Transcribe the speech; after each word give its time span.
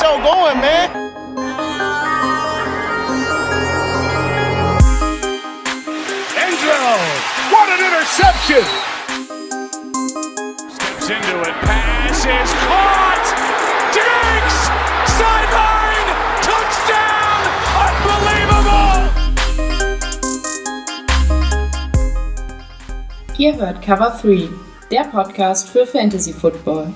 show 0.00 0.16
going, 0.22 0.60
man. 0.60 0.88
Angelo, 6.40 6.96
what 7.52 7.68
an 7.68 7.80
interception! 7.84 8.64
Steps 10.72 11.10
into 11.10 11.36
it, 11.42 11.56
pass 11.68 12.24
is 12.24 12.52
caught! 12.64 13.26
Diggs! 13.92 14.58
Sideline! 15.18 16.08
Touchdown! 16.48 17.40
Unbelievable! 17.84 19.00
Ihr 23.36 23.54
hört 23.56 23.82
Cover 23.82 24.18
3, 24.22 24.48
der 24.90 25.04
Podcast 25.04 25.68
für 25.68 25.86
Fantasy 25.86 26.32
Football. 26.32 26.94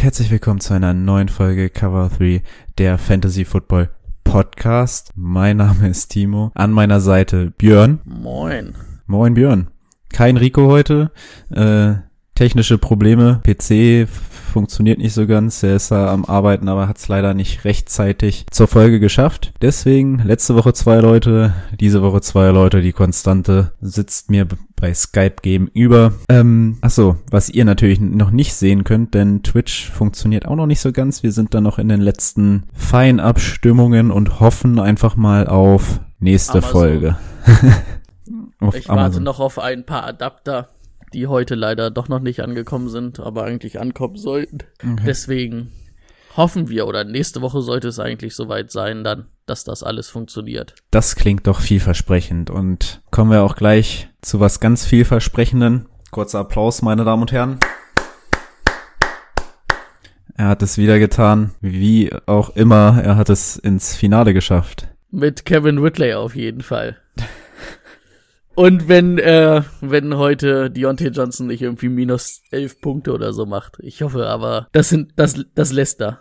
Und 0.00 0.04
herzlich 0.04 0.30
willkommen 0.30 0.60
zu 0.60 0.72
einer 0.72 0.94
neuen 0.94 1.28
Folge 1.28 1.68
Cover 1.68 2.10
3 2.16 2.42
der 2.78 2.96
Fantasy 2.96 3.44
Football 3.44 3.90
Podcast. 4.24 5.12
Mein 5.14 5.58
Name 5.58 5.90
ist 5.90 6.08
Timo. 6.08 6.52
An 6.54 6.72
meiner 6.72 7.00
Seite 7.00 7.52
Björn. 7.58 8.00
Moin. 8.06 8.74
Moin 9.04 9.34
Björn. 9.34 9.68
Kein 10.08 10.38
Rico 10.38 10.68
heute. 10.68 11.10
Äh, 11.50 11.96
technische 12.34 12.78
Probleme. 12.78 13.42
PC 13.44 14.08
funktioniert 14.50 14.98
nicht 14.98 15.14
so 15.14 15.26
ganz. 15.26 15.62
Er 15.62 15.76
ist 15.76 15.90
da 15.90 16.12
am 16.12 16.24
Arbeiten, 16.24 16.68
aber 16.68 16.88
hat 16.88 16.98
es 16.98 17.08
leider 17.08 17.34
nicht 17.34 17.64
rechtzeitig 17.64 18.46
zur 18.50 18.68
Folge 18.68 19.00
geschafft. 19.00 19.52
Deswegen 19.62 20.18
letzte 20.24 20.54
Woche 20.54 20.72
zwei 20.72 20.96
Leute, 20.98 21.54
diese 21.78 22.02
Woche 22.02 22.20
zwei 22.20 22.48
Leute. 22.50 22.82
Die 22.82 22.92
Konstante 22.92 23.72
sitzt 23.80 24.30
mir 24.30 24.46
bei 24.76 24.92
Skype 24.94 25.36
gegenüber. 25.42 26.12
Ähm, 26.28 26.78
achso, 26.80 27.16
was 27.30 27.48
ihr 27.48 27.64
natürlich 27.64 28.00
noch 28.00 28.30
nicht 28.30 28.54
sehen 28.54 28.84
könnt, 28.84 29.14
denn 29.14 29.42
Twitch 29.42 29.90
funktioniert 29.90 30.46
auch 30.46 30.56
noch 30.56 30.66
nicht 30.66 30.80
so 30.80 30.92
ganz. 30.92 31.22
Wir 31.22 31.32
sind 31.32 31.54
da 31.54 31.60
noch 31.60 31.78
in 31.78 31.88
den 31.88 32.00
letzten 32.00 32.64
Feinabstimmungen 32.74 34.10
und 34.10 34.40
hoffen 34.40 34.78
einfach 34.78 35.16
mal 35.16 35.46
auf 35.46 36.00
nächste 36.18 36.58
Amazon. 36.58 36.70
Folge. 36.70 37.16
Auf 38.60 38.74
Ich 38.76 38.88
warte 38.88 39.00
Amazon. 39.00 39.22
noch 39.22 39.40
auf 39.40 39.58
ein 39.58 39.86
paar 39.86 40.04
Adapter, 40.04 40.68
die 41.12 41.26
heute 41.26 41.54
leider 41.54 41.90
doch 41.90 42.08
noch 42.08 42.20
nicht 42.20 42.40
angekommen 42.40 42.88
sind, 42.88 43.20
aber 43.20 43.44
eigentlich 43.44 43.80
ankommen 43.80 44.16
sollten. 44.16 44.58
Deswegen 45.06 45.72
hoffen 46.36 46.68
wir, 46.68 46.86
oder 46.86 47.04
nächste 47.04 47.40
Woche 47.40 47.62
sollte 47.62 47.88
es 47.88 47.98
eigentlich 47.98 48.34
soweit 48.34 48.70
sein, 48.70 49.04
dann, 49.04 49.26
dass 49.46 49.64
das 49.64 49.82
alles 49.82 50.08
funktioniert. 50.08 50.74
Das 50.90 51.16
klingt 51.16 51.46
doch 51.46 51.60
vielversprechend 51.60 52.50
und 52.50 53.02
kommen 53.10 53.30
wir 53.30 53.42
auch 53.42 53.56
gleich 53.56 54.08
zu 54.20 54.40
was 54.40 54.60
ganz 54.60 54.86
vielversprechenden. 54.86 55.86
Kurzer 56.10 56.40
Applaus, 56.40 56.82
meine 56.82 57.04
Damen 57.04 57.22
und 57.22 57.32
Herren. 57.32 57.58
Er 60.36 60.48
hat 60.48 60.62
es 60.62 60.78
wieder 60.78 60.98
getan, 60.98 61.50
wie 61.60 62.10
auch 62.26 62.50
immer, 62.50 63.00
er 63.02 63.16
hat 63.16 63.28
es 63.28 63.56
ins 63.56 63.94
Finale 63.94 64.32
geschafft. 64.32 64.88
Mit 65.10 65.44
Kevin 65.44 65.78
Ridley 65.78 66.14
auf 66.14 66.34
jeden 66.34 66.62
Fall. 66.62 66.96
Und 68.60 68.88
wenn, 68.90 69.16
äh, 69.16 69.62
wenn 69.80 70.18
heute 70.18 70.70
Deontay 70.70 71.08
Johnson 71.08 71.46
nicht 71.46 71.62
irgendwie 71.62 71.88
minus 71.88 72.42
elf 72.50 72.78
Punkte 72.82 73.14
oder 73.14 73.32
so 73.32 73.46
macht. 73.46 73.78
Ich 73.80 74.02
hoffe 74.02 74.26
aber, 74.26 74.68
das 74.72 74.90
sind, 74.90 75.14
das, 75.16 75.42
das 75.54 75.72
lässt 75.72 76.02
er. 76.02 76.20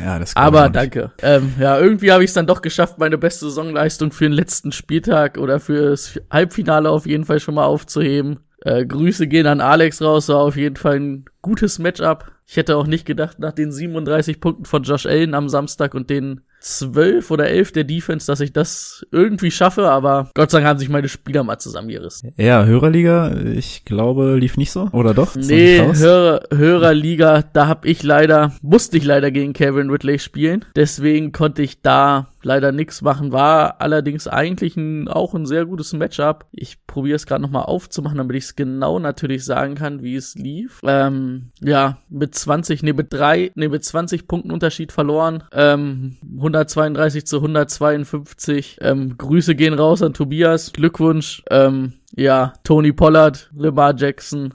Ja, 0.00 0.20
das 0.20 0.36
Aber 0.36 0.68
danke. 0.68 1.10
Ähm, 1.22 1.54
ja, 1.58 1.76
irgendwie 1.80 2.12
habe 2.12 2.22
ich 2.22 2.30
es 2.30 2.34
dann 2.34 2.46
doch 2.46 2.62
geschafft, 2.62 3.00
meine 3.00 3.18
beste 3.18 3.46
Saisonleistung 3.46 4.12
für 4.12 4.26
den 4.26 4.32
letzten 4.32 4.70
Spieltag 4.70 5.38
oder 5.38 5.58
fürs 5.58 6.20
Halbfinale 6.30 6.88
auf 6.88 7.04
jeden 7.04 7.24
Fall 7.24 7.40
schon 7.40 7.56
mal 7.56 7.66
aufzuheben. 7.66 8.38
Äh, 8.60 8.86
Grüße 8.86 9.26
gehen 9.26 9.48
an 9.48 9.60
Alex 9.60 10.00
raus, 10.00 10.28
war 10.28 10.36
auf 10.36 10.54
jeden 10.54 10.76
Fall 10.76 11.00
ein 11.00 11.24
gutes 11.40 11.80
Matchup. 11.80 12.30
Ich 12.46 12.56
hätte 12.56 12.76
auch 12.76 12.86
nicht 12.86 13.06
gedacht, 13.06 13.40
nach 13.40 13.54
den 13.54 13.72
37 13.72 14.40
Punkten 14.40 14.66
von 14.66 14.84
Josh 14.84 15.06
Allen 15.06 15.34
am 15.34 15.48
Samstag 15.48 15.94
und 15.94 16.10
den 16.10 16.42
12 16.62 17.30
oder 17.30 17.48
11 17.48 17.72
der 17.72 17.84
Defense, 17.84 18.26
dass 18.26 18.40
ich 18.40 18.52
das 18.52 19.04
irgendwie 19.10 19.50
schaffe, 19.50 19.90
aber 19.90 20.30
Gott 20.34 20.50
sei 20.50 20.58
Dank 20.58 20.68
haben 20.68 20.78
sich 20.78 20.88
meine 20.88 21.08
Spieler 21.08 21.44
mal 21.44 21.58
zusammengerissen. 21.58 22.32
Ja, 22.36 22.64
Hörerliga, 22.64 23.34
ich 23.54 23.84
glaube, 23.84 24.36
lief 24.36 24.56
nicht 24.56 24.70
so. 24.70 24.88
Oder 24.92 25.14
doch? 25.14 25.34
Nee? 25.34 25.80
Hörer, 25.80 26.42
Hörerliga, 26.52 27.42
da 27.52 27.66
hab 27.66 27.84
ich 27.84 28.02
leider, 28.02 28.52
musste 28.62 28.96
ich 28.96 29.04
leider 29.04 29.30
gegen 29.30 29.52
Kevin 29.52 29.90
Ridley 29.90 30.18
spielen. 30.18 30.64
Deswegen 30.76 31.32
konnte 31.32 31.62
ich 31.62 31.82
da 31.82 32.31
leider 32.42 32.72
nichts 32.72 33.02
machen. 33.02 33.32
War 33.32 33.80
allerdings 33.80 34.26
eigentlich 34.26 34.76
ein, 34.76 35.08
auch 35.08 35.34
ein 35.34 35.46
sehr 35.46 35.66
gutes 35.66 35.92
Matchup. 35.92 36.46
Ich 36.52 36.86
probiere 36.86 37.16
es 37.16 37.26
gerade 37.26 37.42
nochmal 37.42 37.64
aufzumachen, 37.64 38.18
damit 38.18 38.36
ich 38.36 38.44
es 38.44 38.56
genau 38.56 38.98
natürlich 38.98 39.44
sagen 39.44 39.74
kann, 39.74 40.02
wie 40.02 40.16
es 40.16 40.34
lief. 40.34 40.80
Ähm, 40.84 41.52
ja, 41.60 41.98
mit 42.08 42.34
20, 42.34 42.82
nee, 42.82 42.92
mit 42.92 43.12
drei, 43.12 43.50
nee, 43.54 43.68
mit 43.68 43.84
20 43.84 44.26
Punkten 44.26 44.50
Unterschied 44.50 44.92
verloren. 44.92 45.44
Ähm, 45.52 46.16
132 46.36 47.26
zu 47.26 47.36
152. 47.36 48.78
Ähm, 48.80 49.16
Grüße 49.16 49.54
gehen 49.54 49.74
raus 49.74 50.02
an 50.02 50.14
Tobias. 50.14 50.72
Glückwunsch. 50.72 51.42
Ähm, 51.50 51.94
ja, 52.14 52.52
Tony 52.62 52.92
Pollard, 52.92 53.50
Lamar 53.54 53.94
Jackson. 53.96 54.54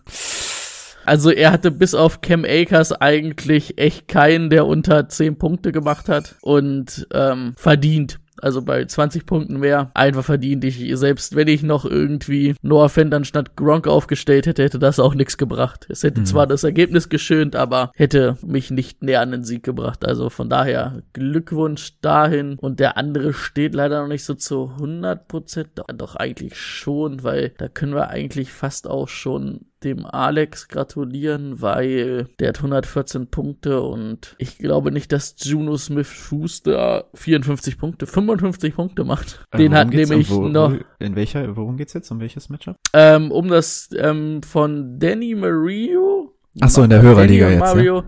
Also 1.07 1.31
er 1.31 1.53
hatte 1.53 1.71
bis 1.71 1.93
auf 1.93 2.19
Cam 2.19 2.43
Akers 2.43 2.91
eigentlich 2.91 3.77
echt 3.77 4.09
keinen, 4.09 4.49
der 4.49 4.65
unter 4.65 5.07
10 5.07 5.37
Punkte 5.37 5.71
gemacht 5.71 6.09
hat 6.09 6.35
und 6.41 7.07
ähm, 7.13 7.53
verdient. 7.55 8.19
Also 8.39 8.61
bei 8.61 8.83
20 8.85 9.25
Punkten 9.25 9.59
mehr 9.59 9.89
einfach 9.93 10.23
verdient. 10.23 10.63
Ich, 10.65 10.91
selbst 10.97 11.35
wenn 11.35 11.47
ich 11.47 11.63
noch 11.63 11.85
irgendwie 11.85 12.55
Noah 12.61 12.89
Fent 12.89 13.13
anstatt 13.13 13.55
Gronk 13.55 13.87
aufgestellt 13.87 14.45
hätte, 14.45 14.63
hätte 14.63 14.79
das 14.79 14.99
auch 14.99 15.15
nichts 15.15 15.37
gebracht. 15.37 15.87
Es 15.89 16.03
hätte 16.03 16.23
zwar 16.23 16.45
das 16.45 16.63
Ergebnis 16.63 17.09
geschönt, 17.09 17.55
aber 17.55 17.91
hätte 17.95 18.37
mich 18.45 18.69
nicht 18.69 19.01
näher 19.01 19.21
an 19.21 19.31
den 19.31 19.43
Sieg 19.43 19.63
gebracht. 19.63 20.05
Also 20.05 20.29
von 20.29 20.49
daher 20.49 21.01
Glückwunsch 21.13 21.99
dahin. 22.01 22.59
Und 22.59 22.79
der 22.79 22.97
andere 22.97 23.33
steht 23.33 23.73
leider 23.73 24.01
noch 24.01 24.09
nicht 24.09 24.25
so 24.25 24.35
zu 24.35 24.71
100 24.75 25.27
Prozent. 25.27 25.69
Doch, 25.75 25.87
doch 25.87 26.15
eigentlich 26.15 26.57
schon, 26.57 27.23
weil 27.23 27.53
da 27.57 27.69
können 27.69 27.95
wir 27.95 28.09
eigentlich 28.09 28.51
fast 28.51 28.87
auch 28.87 29.07
schon 29.07 29.61
dem 29.83 30.05
Alex 30.05 30.67
gratulieren, 30.67 31.61
weil 31.61 32.27
der 32.39 32.49
hat 32.49 32.57
114 32.57 33.27
Punkte 33.27 33.81
und 33.81 34.35
ich 34.39 34.57
glaube 34.57 34.91
nicht, 34.91 35.11
dass 35.11 35.35
Juno 35.39 35.77
Smith 35.77 36.07
Schuster 36.07 37.05
54 37.13 37.77
Punkte, 37.77 38.07
55 38.07 38.75
Punkte 38.75 39.03
macht. 39.03 39.45
Äh, 39.51 39.57
Den 39.57 39.73
hat 39.75 39.89
nämlich 39.89 40.29
Und 40.31 40.35
wo, 40.35 40.47
noch 40.47 40.73
in 40.99 41.15
welcher, 41.15 41.55
worum 41.55 41.77
geht's 41.77 41.93
jetzt? 41.93 42.09
Um 42.11 42.19
welches 42.19 42.49
Matchup? 42.49 42.75
ähm, 42.93 43.31
um 43.31 43.47
das 43.47 43.89
ähm, 43.97 44.41
von 44.43 44.99
Danny 44.99 45.35
Mario. 45.35 46.33
Ach 46.59 46.69
so, 46.69 46.81
in 46.83 46.89
der 46.89 47.01
Hörerliga 47.01 47.45
Danny 47.45 47.59
jetzt, 47.59 47.67
ja? 47.67 47.75
Mario 47.75 48.03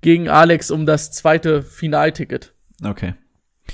gegen 0.00 0.28
Alex 0.28 0.70
um 0.70 0.86
das 0.86 1.12
zweite 1.12 1.62
Finalticket. 1.62 2.54
Okay. 2.82 3.14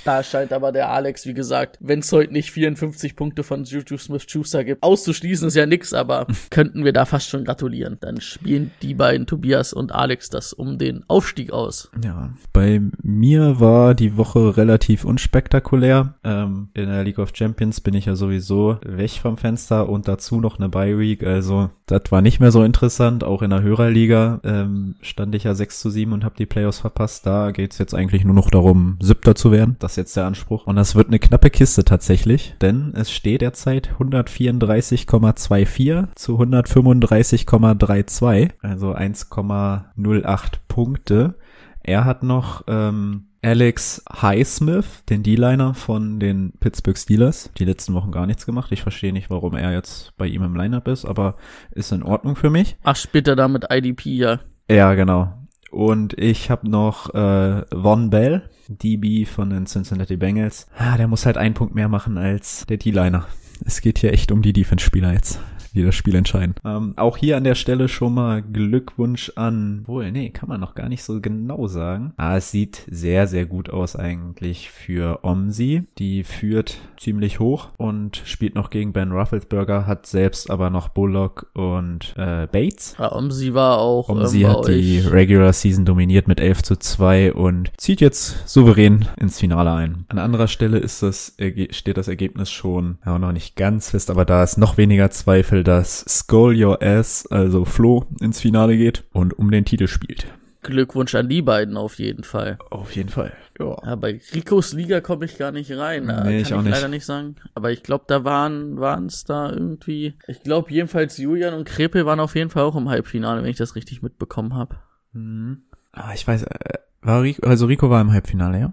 Da 0.05 0.23
scheint 0.23 0.53
aber 0.53 0.73
der 0.73 0.91
Alex, 0.91 1.27
wie 1.27 1.34
gesagt, 1.34 1.79
wenn 1.81 2.01
es 2.01 2.12
heute 2.12 2.33
nicht 2.33 2.51
54 2.51 3.17
Punkte 3.17 3.43
von 3.43 3.65
Juju 3.65 3.99
Smith-Schuster 3.99 4.65
gibt, 4.65 4.83
auszuschließen 4.83 5.49
ist 5.49 5.57
ja 5.57 5.67
nix, 5.67 5.93
aber 5.93 6.27
könnten 6.51 6.84
wir 6.84 6.93
da 6.93 7.05
fast 7.05 7.29
schon 7.29 7.45
gratulieren. 7.45 7.99
Dann 8.01 8.21
spielen 8.21 8.71
die 8.83 8.95
beiden, 8.95 9.27
Tobias 9.27 9.73
und 9.73 9.93
Alex, 9.93 10.31
das 10.31 10.53
um 10.53 10.79
den 10.79 11.05
Aufstieg 11.09 11.53
aus. 11.53 11.91
Ja, 12.05 12.31
bei 12.53 12.81
mir 13.03 13.61
war 13.61 13.95
die 13.95 14.17
Woche 14.17 14.57
relativ 14.57 15.05
unspektakulär. 15.05 16.15
Ähm, 16.25 16.69
in 16.75 16.87
der 16.87 17.05
League 17.05 17.19
of 17.19 17.31
Champions 17.34 17.81
bin 17.81 17.95
ich 17.95 18.07
ja 18.07 18.17
sowieso 18.17 18.78
weg 18.84 19.13
vom 19.23 19.37
Fenster 19.37 19.89
und 19.89 20.09
dazu 20.09 20.41
noch 20.41 20.59
eine 20.59 20.69
Bye 20.69 20.99
Week. 20.99 21.23
Also 21.23 21.71
das 21.86 22.02
war 22.10 22.20
nicht 22.20 22.41
mehr 22.41 22.50
so 22.50 22.64
interessant. 22.64 23.22
Auch 23.22 23.42
in 23.42 23.50
der 23.50 23.62
Hörerliga 23.62 24.41
ähm, 24.44 24.97
stand 25.00 25.36
ich 25.36 25.44
ja 25.44 25.54
6 25.54 25.78
zu 25.80 25.91
7 25.91 26.12
und 26.12 26.24
habe 26.24 26.34
die 26.36 26.47
Playoffs 26.47 26.80
verpasst. 26.80 27.24
Da 27.26 27.52
geht's 27.52 27.78
jetzt 27.78 27.94
eigentlich 27.94 28.24
nur 28.24 28.34
noch 28.34 28.50
darum, 28.50 28.97
Siebter 29.00 29.36
zu 29.36 29.52
werden. 29.52 29.76
Das 29.78 29.92
ist 29.92 29.97
jetzt 29.97 30.16
der 30.16 30.26
Anspruch. 30.26 30.66
Und 30.66 30.74
das 30.76 30.97
wird 30.97 31.06
eine 31.08 31.20
knappe 31.20 31.50
Kiste 31.50 31.84
tatsächlich, 31.84 32.56
denn 32.60 32.92
es 32.94 33.12
steht 33.12 33.41
derzeit 33.41 33.91
134,24 34.00 36.08
zu 36.16 36.41
135,32. 36.41 38.50
Also 38.60 38.92
1,08 38.92 40.53
Punkte. 40.66 41.36
Er 41.82 42.04
hat 42.04 42.24
noch 42.24 42.65
ähm, 42.66 43.28
Alex 43.47 44.03
Highsmith, 44.10 45.04
den 45.09 45.22
D-Liner 45.22 45.72
von 45.72 46.19
den 46.19 46.53
Pittsburgh 46.59 46.98
Steelers. 46.98 47.48
Die 47.57 47.65
letzten 47.65 47.95
Wochen 47.95 48.10
gar 48.10 48.27
nichts 48.27 48.45
gemacht. 48.45 48.72
Ich 48.72 48.83
verstehe 48.83 49.13
nicht, 49.13 49.31
warum 49.31 49.54
er 49.54 49.71
jetzt 49.71 50.16
bei 50.16 50.27
ihm 50.27 50.43
im 50.43 50.57
Lineup 50.57 50.89
ist, 50.89 51.04
aber 51.04 51.37
ist 51.71 51.93
in 51.93 52.03
Ordnung 52.03 52.34
für 52.34 52.51
mich. 52.51 52.77
Ach, 52.83 52.97
später 52.97 53.37
da 53.37 53.47
mit 53.47 53.66
IDP, 53.71 54.16
ja. 54.16 54.41
Ja, 54.69 54.95
genau. 54.95 55.33
Und 55.71 56.19
ich 56.19 56.51
habe 56.51 56.69
noch 56.69 57.15
äh, 57.15 57.65
Von 57.71 58.10
Bell, 58.10 58.51
DB 58.66 59.27
von 59.27 59.51
den 59.51 59.66
Cincinnati 59.66 60.16
Bengals. 60.16 60.66
Ah, 60.77 60.97
der 60.97 61.07
muss 61.07 61.25
halt 61.25 61.37
einen 61.37 61.54
Punkt 61.54 61.72
mehr 61.72 61.89
machen 61.89 62.19
als 62.19 62.66
der 62.66 62.78
D-Liner. 62.78 63.27
Es 63.65 63.81
geht 63.81 64.01
hier 64.01 64.13
echt 64.13 64.33
um 64.33 64.42
die 64.42 64.54
Defense-Spieler 64.54 65.13
jetzt. 65.13 65.39
Die 65.77 65.84
das 65.84 65.95
Spiel 65.95 66.15
entscheiden. 66.15 66.55
Ähm, 66.65 66.95
auch 66.97 67.17
hier 67.17 67.37
an 67.37 67.45
der 67.45 67.55
Stelle 67.55 67.89
schon 67.89 68.15
mal 68.15 68.43
Glückwunsch 68.43 69.33
an, 69.37 69.83
wohl, 69.87 70.11
nee, 70.11 70.31
kann 70.31 70.49
man 70.49 70.61
noch 70.61 70.75
gar 70.75 70.89
nicht 70.89 71.05
so 71.05 71.21
genau 71.21 71.67
sagen. 71.67 72.13
Ah, 72.17 72.37
es 72.37 72.51
sieht 72.51 72.83
sehr, 72.91 73.27
sehr 73.27 73.47
gut 73.47 73.71
aus 73.71 73.95
eigentlich 73.95 74.71
für 74.71 75.21
Omsi. 75.23 75.84
Die 75.99 76.25
führt 76.25 76.78
ziemlich 76.99 77.41
hoch 77.41 77.69
und 77.77 78.23
spielt 78.25 78.55
noch 78.55 78.71
gegen 78.71 78.93
Ben 78.93 79.13
Rufflesberger, 79.13 79.87
hat 79.87 80.07
selbst 80.07 80.51
aber 80.51 80.71
noch 80.71 80.89
Bullock 80.89 81.51
und 81.55 82.15
äh, 82.17 82.47
Bates. 82.51 82.97
Ja, 82.99 83.13
Omsi 83.13 83.55
war 83.55 83.78
auch. 83.78 84.09
Omsi 84.09 84.43
ähm, 84.43 84.49
hat 84.49 84.69
die 84.69 84.99
Regular 85.01 85.53
Season 85.53 85.84
dominiert 85.84 86.27
mit 86.28 86.41
11 86.41 86.63
zu 86.63 86.77
2 86.77 87.34
und 87.34 87.71
zieht 87.77 88.01
jetzt 88.01 88.49
souverän 88.49 89.07
ins 89.19 89.39
Finale 89.39 89.73
ein. 89.73 90.05
An 90.09 90.19
anderer 90.19 90.49
Stelle 90.49 90.78
ist 90.78 91.03
das, 91.03 91.37
steht 91.71 91.97
das 91.97 92.09
Ergebnis 92.09 92.51
schon 92.51 92.99
ja, 93.05 93.19
noch 93.19 93.33
nicht 93.33 93.57
ganz 93.57 93.91
fest, 93.91 94.11
aber 94.11 94.25
da 94.25 94.43
ist 94.43 94.57
noch 94.57 94.78
weniger 94.78 95.11
Zweifel, 95.11 95.66
dass 95.66 96.04
Skull 96.09 96.63
Your 96.63 96.83
Ass, 96.83 97.27
also 97.27 97.65
Flo, 97.65 98.07
ins 98.21 98.41
Finale 98.41 98.77
geht 98.77 99.04
und 99.13 99.36
um 99.36 99.51
den 99.51 99.65
Titel 99.65 99.89
spielt. 99.89 100.27
Glückwunsch 100.63 101.15
an 101.15 101.28
die 101.28 101.42
beiden 101.42 101.77
auf 101.77 101.98
jeden 101.98 102.24
Fall. 102.24 102.59
Auf 102.71 102.95
jeden 102.95 103.09
Fall. 103.09 103.33
Ja. 103.59 103.77
ja 103.84 103.95
bei 103.97 104.21
Ricos 104.34 104.72
Liga 104.72 105.01
komme 105.01 105.24
ich 105.24 105.39
gar 105.39 105.53
nicht 105.53 105.71
rein. 105.72 106.07
Da 106.07 106.24
nee, 106.24 106.41
ich 106.41 106.53
auch 106.54 106.59
ich 106.59 106.65
nicht. 106.65 106.74
leider 106.74 106.89
nicht 106.89 107.04
sagen. 107.04 107.36
Aber 107.54 107.71
ich 107.71 107.83
glaube, 107.83 108.04
da 108.09 108.24
waren 108.24 108.78
waren 108.78 109.07
es 109.07 109.24
da 109.24 109.51
irgendwie. 109.51 110.15
Ich 110.27 110.42
glaube 110.42 110.72
jedenfalls 110.72 111.18
Julian 111.18 111.54
und 111.54 111.68
Krepel 111.68 112.04
waren 112.04 112.21
auf 112.21 112.34
jeden 112.34 112.51
Fall 112.51 112.65
auch 112.65 112.77
im 112.77 112.89
Halbfinale, 112.89 113.42
wenn 113.42 113.51
ich 113.51 113.57
das 113.57 113.77
richtig 113.77 114.03
mitbekommen 114.03 114.54
habe. 114.54 114.77
Mhm. 115.13 115.63
Ah, 115.92 116.13
ich 116.15 116.27
weiß, 116.27 116.42
äh, 116.45 116.78
war 117.01 117.22
Rico, 117.22 117.47
also 117.47 117.66
Rico 117.66 117.89
war 117.89 118.01
im 118.01 118.13
Halbfinale, 118.13 118.60
ja? 118.60 118.72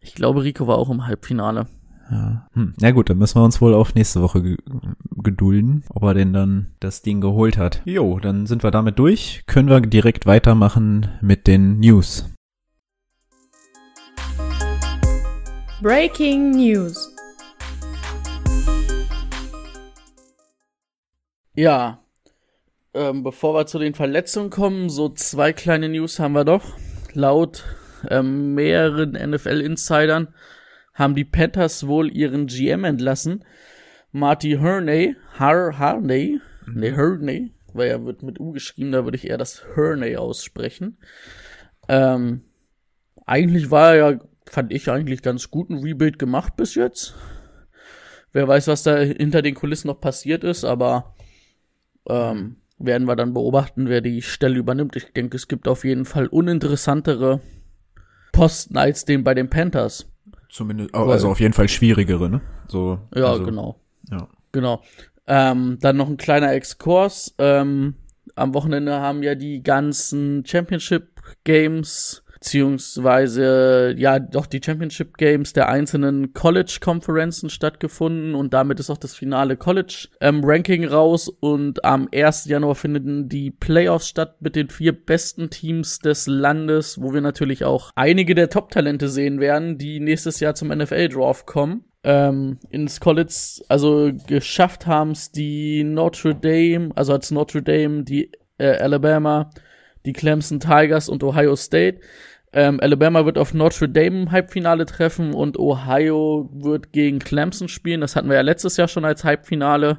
Ich 0.00 0.14
glaube, 0.14 0.44
Rico 0.44 0.66
war 0.66 0.76
auch 0.78 0.90
im 0.90 1.06
Halbfinale. 1.06 1.66
Ja. 2.10 2.46
Hm. 2.52 2.74
ja 2.80 2.90
gut, 2.92 3.10
dann 3.10 3.18
müssen 3.18 3.40
wir 3.40 3.44
uns 3.44 3.60
wohl 3.60 3.74
auf 3.74 3.94
nächste 3.94 4.22
Woche 4.22 4.42
ge 4.42 4.56
gedulden, 5.10 5.82
ob 5.88 6.04
er 6.04 6.14
denn 6.14 6.32
dann 6.32 6.74
das 6.78 7.02
Ding 7.02 7.20
geholt 7.20 7.58
hat. 7.58 7.82
Jo, 7.84 8.20
dann 8.20 8.46
sind 8.46 8.62
wir 8.62 8.70
damit 8.70 8.98
durch. 8.98 9.42
Können 9.46 9.68
wir 9.68 9.80
direkt 9.80 10.24
weitermachen 10.24 11.08
mit 11.20 11.48
den 11.48 11.80
News. 11.80 12.32
Breaking 15.82 16.52
News. 16.52 17.12
Ja, 21.54 21.98
ähm, 22.94 23.22
bevor 23.22 23.54
wir 23.54 23.66
zu 23.66 23.78
den 23.78 23.94
Verletzungen 23.94 24.50
kommen, 24.50 24.88
so 24.88 25.08
zwei 25.08 25.52
kleine 25.52 25.88
News 25.88 26.18
haben 26.18 26.32
wir 26.32 26.44
doch. 26.44 26.62
Laut 27.12 27.64
ähm, 28.08 28.54
mehreren 28.54 29.12
NFL-Insidern 29.12 30.28
haben 30.96 31.14
die 31.14 31.24
Panthers 31.24 31.86
wohl 31.86 32.10
ihren 32.10 32.46
GM 32.46 32.84
entlassen. 32.84 33.44
Marty 34.10 34.56
Herney, 34.58 35.14
Har 35.38 35.78
Harney, 35.78 36.40
mhm. 36.66 36.80
ne 36.80 36.96
Herney, 36.96 37.52
weil 37.74 37.88
er 37.88 38.04
wird 38.04 38.22
mit 38.22 38.40
U 38.40 38.52
geschrieben, 38.52 38.92
da 38.92 39.04
würde 39.04 39.16
ich 39.16 39.28
eher 39.28 39.38
das 39.38 39.64
Herney 39.74 40.16
aussprechen. 40.16 40.98
Ähm, 41.88 42.42
eigentlich 43.26 43.70
war 43.70 43.94
er 43.94 44.10
ja, 44.10 44.20
fand 44.48 44.72
ich 44.72 44.90
eigentlich 44.90 45.22
ganz 45.22 45.50
guten 45.50 45.78
Rebuild 45.78 46.18
gemacht 46.18 46.56
bis 46.56 46.74
jetzt. 46.74 47.14
Wer 48.32 48.48
weiß, 48.48 48.68
was 48.68 48.82
da 48.82 48.96
hinter 48.98 49.42
den 49.42 49.54
Kulissen 49.54 49.88
noch 49.88 50.00
passiert 50.00 50.44
ist, 50.44 50.64
aber 50.64 51.14
ähm, 52.08 52.56
werden 52.78 53.06
wir 53.06 53.16
dann 53.16 53.34
beobachten, 53.34 53.88
wer 53.88 54.00
die 54.00 54.22
Stelle 54.22 54.56
übernimmt. 54.56 54.96
Ich 54.96 55.12
denke, 55.12 55.36
es 55.36 55.48
gibt 55.48 55.68
auf 55.68 55.84
jeden 55.84 56.04
Fall 56.04 56.26
uninteressantere 56.26 57.40
Posten 58.32 58.76
als 58.76 59.04
den 59.04 59.24
bei 59.24 59.34
den 59.34 59.50
Panthers. 59.50 60.10
Zumindest, 60.56 60.94
also 60.94 61.28
auf 61.28 61.38
jeden 61.38 61.52
Fall 61.52 61.68
schwierigere, 61.68 62.30
ne? 62.30 62.40
So. 62.66 62.98
Ja, 63.14 63.26
also, 63.26 63.44
genau. 63.44 63.78
Ja. 64.10 64.26
Genau. 64.52 64.82
Ähm, 65.26 65.76
dann 65.82 65.98
noch 65.98 66.08
ein 66.08 66.16
kleiner 66.16 66.54
Exkurs. 66.54 67.34
Ähm, 67.36 67.96
am 68.36 68.54
Wochenende 68.54 68.98
haben 68.98 69.22
ja 69.22 69.34
die 69.34 69.62
ganzen 69.62 70.46
Championship 70.46 71.20
Games 71.44 72.24
beziehungsweise 72.46 73.92
ja 73.98 74.20
doch 74.20 74.46
die 74.46 74.60
Championship 74.64 75.18
Games 75.18 75.52
der 75.52 75.68
einzelnen 75.68 76.32
College 76.32 76.78
Konferenzen 76.80 77.50
stattgefunden 77.50 78.36
und 78.36 78.54
damit 78.54 78.78
ist 78.78 78.88
auch 78.88 78.98
das 78.98 79.16
finale 79.16 79.56
College 79.56 80.06
ähm, 80.20 80.44
raus 80.44 81.28
und 81.28 81.84
am 81.84 82.08
1. 82.14 82.44
Januar 82.44 82.76
finden 82.76 83.28
die 83.28 83.50
Playoffs 83.50 84.06
statt 84.06 84.36
mit 84.38 84.54
den 84.54 84.68
vier 84.68 84.92
besten 84.92 85.50
Teams 85.50 85.98
des 85.98 86.28
Landes, 86.28 87.02
wo 87.02 87.12
wir 87.12 87.20
natürlich 87.20 87.64
auch 87.64 87.90
einige 87.96 88.36
der 88.36 88.48
Top-Talente 88.48 89.08
sehen 89.08 89.40
werden, 89.40 89.76
die 89.76 89.98
nächstes 89.98 90.38
Jahr 90.38 90.54
zum 90.54 90.68
NFL 90.68 91.08
Draft 91.08 91.46
kommen. 91.46 91.84
Ähm, 92.04 92.58
ins 92.70 93.00
College, 93.00 93.34
also 93.68 94.12
geschafft 94.28 94.86
haben 94.86 95.10
es 95.10 95.32
die 95.32 95.82
Notre 95.82 96.36
Dame, 96.36 96.90
also 96.94 97.12
als 97.12 97.32
Notre 97.32 97.64
Dame, 97.64 98.04
die 98.04 98.30
äh, 98.58 98.68
Alabama, 98.68 99.50
die 100.04 100.12
Clemson 100.12 100.60
Tigers 100.60 101.08
und 101.08 101.24
Ohio 101.24 101.56
State. 101.56 101.98
Ähm, 102.52 102.80
Alabama 102.80 103.26
wird 103.26 103.38
auf 103.38 103.54
Notre 103.54 103.88
Dame 103.88 104.22
im 104.22 104.30
Halbfinale 104.30 104.86
treffen 104.86 105.34
und 105.34 105.58
Ohio 105.58 106.48
wird 106.52 106.92
gegen 106.92 107.18
Clemson 107.18 107.68
spielen. 107.68 108.00
Das 108.00 108.16
hatten 108.16 108.28
wir 108.28 108.36
ja 108.36 108.42
letztes 108.42 108.76
Jahr 108.76 108.88
schon 108.88 109.04
als 109.04 109.24
Halbfinale. 109.24 109.98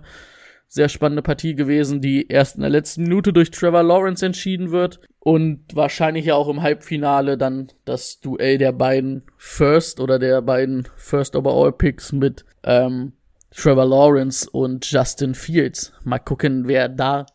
Sehr 0.70 0.90
spannende 0.90 1.22
Partie 1.22 1.56
gewesen, 1.56 2.02
die 2.02 2.28
erst 2.28 2.56
in 2.56 2.62
der 2.62 2.70
letzten 2.70 3.04
Minute 3.04 3.32
durch 3.32 3.52
Trevor 3.52 3.84
Lawrence 3.84 4.26
entschieden 4.26 4.72
wird. 4.72 5.00
Und 5.20 5.64
wahrscheinlich 5.74 6.26
ja 6.26 6.36
auch 6.36 6.50
im 6.50 6.62
Halbfinale 6.62 7.38
dann 7.38 7.68
das 7.86 8.20
Duell 8.20 8.58
der 8.58 8.72
beiden 8.72 9.24
First 9.38 10.00
oder 10.00 10.20
der 10.20 10.42
beiden 10.42 10.88
First 10.96 11.36
Overall 11.36 11.74
Picks 11.74 12.12
mit 12.12 12.44
ähm, 12.64 13.14
Trevor 13.56 13.86
Lawrence 13.86 14.50
und 14.50 14.90
Justin 14.90 15.36
Fields. 15.36 15.94
Mal 16.04 16.20
gucken, 16.20 16.68
wer 16.68 16.90
da 16.90 17.26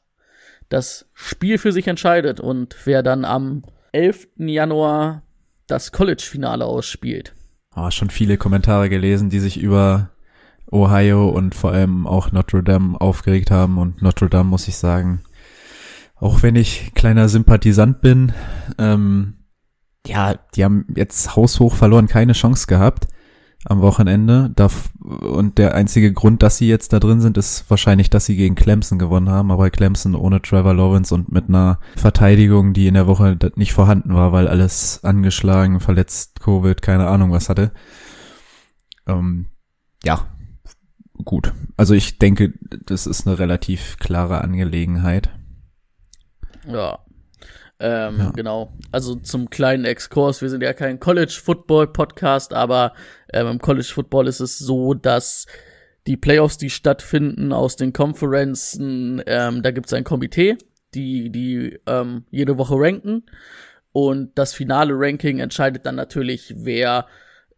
das 0.68 1.06
Spiel 1.12 1.58
für 1.58 1.72
sich 1.72 1.86
entscheidet 1.86 2.40
und 2.40 2.76
wer 2.84 3.02
dann 3.02 3.24
am 3.24 3.64
11. 3.92 4.28
Januar 4.38 5.22
das 5.66 5.92
College-Finale 5.92 6.64
ausspielt. 6.64 7.34
Oh, 7.74 7.90
schon 7.90 8.10
viele 8.10 8.36
Kommentare 8.36 8.88
gelesen, 8.88 9.30
die 9.30 9.38
sich 9.38 9.58
über 9.58 10.10
Ohio 10.70 11.28
und 11.28 11.54
vor 11.54 11.72
allem 11.72 12.06
auch 12.06 12.32
Notre 12.32 12.62
Dame 12.62 13.00
aufgeregt 13.00 13.50
haben. 13.50 13.78
Und 13.78 14.02
Notre 14.02 14.28
Dame 14.28 14.48
muss 14.48 14.68
ich 14.68 14.76
sagen, 14.76 15.22
auch 16.16 16.42
wenn 16.42 16.56
ich 16.56 16.92
kleiner 16.94 17.28
Sympathisant 17.28 18.00
bin, 18.00 18.32
ähm, 18.78 19.34
ja, 20.06 20.34
die 20.54 20.64
haben 20.64 20.86
jetzt 20.96 21.36
haushoch 21.36 21.74
verloren, 21.74 22.08
keine 22.08 22.32
Chance 22.32 22.66
gehabt 22.66 23.06
am 23.64 23.80
Wochenende. 23.80 24.52
Und 25.00 25.58
der 25.58 25.74
einzige 25.74 26.12
Grund, 26.12 26.42
dass 26.42 26.56
sie 26.56 26.68
jetzt 26.68 26.92
da 26.92 27.00
drin 27.00 27.20
sind, 27.20 27.38
ist 27.38 27.68
wahrscheinlich, 27.68 28.10
dass 28.10 28.26
sie 28.26 28.36
gegen 28.36 28.54
Clemson 28.54 28.98
gewonnen 28.98 29.28
haben. 29.28 29.50
Aber 29.50 29.70
Clemson 29.70 30.14
ohne 30.14 30.42
Trevor 30.42 30.74
Lawrence 30.74 31.14
und 31.14 31.30
mit 31.30 31.48
einer 31.48 31.78
Verteidigung, 31.96 32.72
die 32.72 32.86
in 32.86 32.94
der 32.94 33.06
Woche 33.06 33.38
nicht 33.56 33.72
vorhanden 33.72 34.14
war, 34.14 34.32
weil 34.32 34.48
alles 34.48 35.04
angeschlagen, 35.04 35.80
verletzt, 35.80 36.40
Covid, 36.40 36.82
keine 36.82 37.06
Ahnung 37.06 37.32
was 37.32 37.48
hatte. 37.48 37.72
Ähm, 39.06 39.46
ja, 40.04 40.26
gut. 41.24 41.52
Also 41.76 41.94
ich 41.94 42.18
denke, 42.18 42.54
das 42.86 43.06
ist 43.06 43.26
eine 43.26 43.38
relativ 43.38 43.96
klare 43.98 44.40
Angelegenheit. 44.40 45.30
Ja, 46.66 46.98
ähm, 47.82 48.18
ja. 48.18 48.30
Genau. 48.30 48.72
Also 48.92 49.16
zum 49.16 49.50
kleinen 49.50 49.84
Exkurs. 49.84 50.40
Wir 50.40 50.48
sind 50.48 50.62
ja 50.62 50.72
kein 50.72 51.00
College 51.00 51.38
Football 51.42 51.88
Podcast, 51.88 52.54
aber 52.54 52.94
ähm, 53.32 53.48
im 53.48 53.58
College 53.58 53.90
Football 53.92 54.28
ist 54.28 54.38
es 54.38 54.56
so, 54.56 54.94
dass 54.94 55.46
die 56.06 56.16
Playoffs, 56.16 56.58
die 56.58 56.70
stattfinden 56.70 57.52
aus 57.52 57.74
den 57.74 57.92
Conferenzen, 57.92 59.20
ähm, 59.26 59.62
da 59.62 59.72
gibt 59.72 59.86
es 59.86 59.92
ein 59.92 60.04
Komitee, 60.04 60.56
die, 60.94 61.30
die 61.30 61.80
ähm, 61.86 62.24
jede 62.30 62.56
Woche 62.56 62.76
ranken. 62.76 63.24
Und 63.90 64.38
das 64.38 64.54
finale 64.54 64.94
Ranking 64.96 65.40
entscheidet 65.40 65.84
dann 65.84 65.96
natürlich, 65.96 66.54
wer 66.56 67.06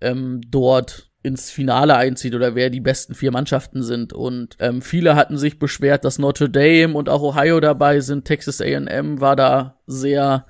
ähm, 0.00 0.40
dort 0.48 1.10
ins 1.24 1.50
Finale 1.50 1.96
einzieht 1.96 2.34
oder 2.34 2.54
wer 2.54 2.68
die 2.68 2.80
besten 2.80 3.14
vier 3.14 3.32
Mannschaften 3.32 3.82
sind. 3.82 4.12
Und 4.12 4.56
ähm, 4.60 4.82
viele 4.82 5.16
hatten 5.16 5.38
sich 5.38 5.58
beschwert, 5.58 6.04
dass 6.04 6.18
Notre 6.18 6.50
Dame 6.50 6.94
und 6.94 7.08
auch 7.08 7.22
Ohio 7.22 7.60
dabei 7.60 8.00
sind. 8.00 8.26
Texas 8.26 8.60
AM 8.60 9.22
war 9.22 9.34
da 9.34 9.78
sehr, 9.86 10.44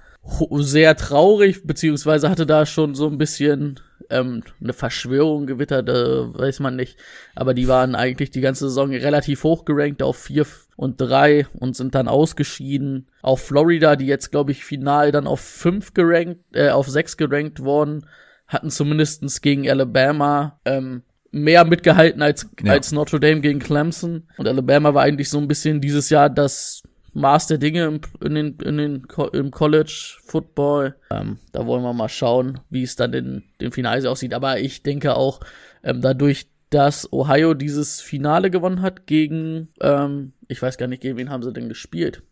sehr 0.50 0.96
traurig, 0.96 1.64
beziehungsweise 1.64 2.28
hatte 2.28 2.44
da 2.44 2.66
schon 2.66 2.96
so 2.96 3.06
ein 3.06 3.18
bisschen 3.18 3.78
ähm, 4.10 4.42
eine 4.60 4.72
Verschwörung 4.72 5.46
gewittert, 5.46 5.88
äh, 5.88 5.92
weiß 6.38 6.58
man 6.58 6.74
nicht. 6.74 6.98
Aber 7.36 7.54
die 7.54 7.68
waren 7.68 7.94
eigentlich 7.94 8.32
die 8.32 8.40
ganze 8.40 8.68
Saison 8.68 8.90
relativ 8.90 9.44
hoch 9.44 9.64
gerankt 9.64 10.02
auf 10.02 10.16
vier 10.16 10.44
und 10.74 11.00
drei 11.00 11.46
und 11.54 11.76
sind 11.76 11.94
dann 11.94 12.08
ausgeschieden. 12.08 13.06
Auch 13.22 13.38
Florida, 13.38 13.94
die 13.94 14.06
jetzt, 14.06 14.32
glaube 14.32 14.50
ich, 14.50 14.64
final 14.64 15.12
dann 15.12 15.28
auf 15.28 15.38
fünf 15.38 15.94
gerankt, 15.94 16.40
äh, 16.52 16.70
auf 16.70 16.88
sechs 16.88 17.16
gerankt 17.16 17.60
worden 17.60 18.06
hatten 18.54 18.70
zumindestens 18.70 19.42
gegen 19.42 19.68
Alabama 19.68 20.58
ähm, 20.64 21.02
mehr 21.30 21.64
mitgehalten 21.64 22.22
als, 22.22 22.48
ja. 22.62 22.72
als 22.72 22.92
Notre 22.92 23.20
Dame 23.20 23.40
gegen 23.40 23.58
Clemson. 23.58 24.28
Und 24.38 24.48
Alabama 24.48 24.94
war 24.94 25.02
eigentlich 25.02 25.28
so 25.28 25.38
ein 25.38 25.48
bisschen 25.48 25.80
dieses 25.80 26.08
Jahr 26.08 26.30
das 26.30 26.82
Maß 27.12 27.48
der 27.48 27.58
Dinge 27.58 27.84
im, 27.84 28.00
in 28.24 28.34
den, 28.34 28.56
in 28.58 28.76
den, 28.78 29.06
im 29.32 29.50
College 29.50 30.16
Football. 30.24 30.96
Ähm, 31.10 31.38
da 31.52 31.66
wollen 31.66 31.82
wir 31.82 31.92
mal 31.92 32.08
schauen, 32.08 32.60
wie 32.70 32.82
es 32.82 32.96
dann 32.96 33.12
in 33.12 33.42
den 33.60 33.72
Finals 33.72 34.04
aussieht. 34.04 34.34
Aber 34.34 34.58
ich 34.58 34.82
denke 34.82 35.16
auch, 35.16 35.40
ähm, 35.82 36.00
dadurch, 36.00 36.46
dass 36.70 37.12
Ohio 37.12 37.54
dieses 37.54 38.00
Finale 38.00 38.50
gewonnen 38.50 38.82
hat 38.82 39.06
gegen, 39.06 39.68
ähm, 39.80 40.32
ich 40.48 40.60
weiß 40.60 40.76
gar 40.76 40.88
nicht, 40.88 41.02
gegen 41.02 41.16
wen 41.16 41.30
haben 41.30 41.42
sie 41.42 41.52
denn 41.52 41.68
gespielt. 41.68 42.22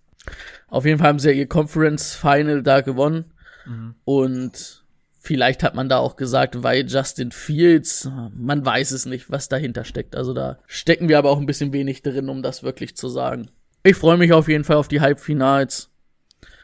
Auf 0.69 0.85
jeden 0.85 0.99
Fall 0.99 1.09
haben 1.09 1.19
sie 1.19 1.29
ja 1.29 1.35
ihr 1.35 1.49
Conference 1.49 2.15
Final 2.15 2.63
da 2.63 2.81
gewonnen. 2.81 3.33
Mhm. 3.67 3.95
Und 4.05 4.82
vielleicht 5.23 5.63
hat 5.63 5.75
man 5.75 5.89
da 5.89 5.99
auch 5.99 6.17
gesagt, 6.17 6.63
weil 6.63 6.87
Justin 6.87 7.31
Fields, 7.31 8.11
man 8.37 8.67
weiß 8.67 8.91
es 8.91 9.07
nicht, 9.07 9.31
was 9.31 9.49
dahinter 9.49 9.85
steckt. 9.85 10.17
Also 10.17 10.35
da 10.35 10.59
stecken 10.67 11.09
wir 11.09 11.17
aber 11.17 11.31
auch 11.31 11.39
ein 11.39 11.47
bisschen 11.47 11.73
wenig 11.73 12.03
drin, 12.03 12.29
um 12.29 12.43
das 12.43 12.63
wirklich 12.63 12.97
zu 12.97 13.09
sagen. 13.09 13.51
Ich 13.85 13.97
freue 13.97 14.19
mich 14.19 14.33
auf 14.33 14.49
jeden 14.49 14.65
Fall 14.65 14.77
auf 14.77 14.89
die 14.89 15.01
Halbfinals 15.01 15.91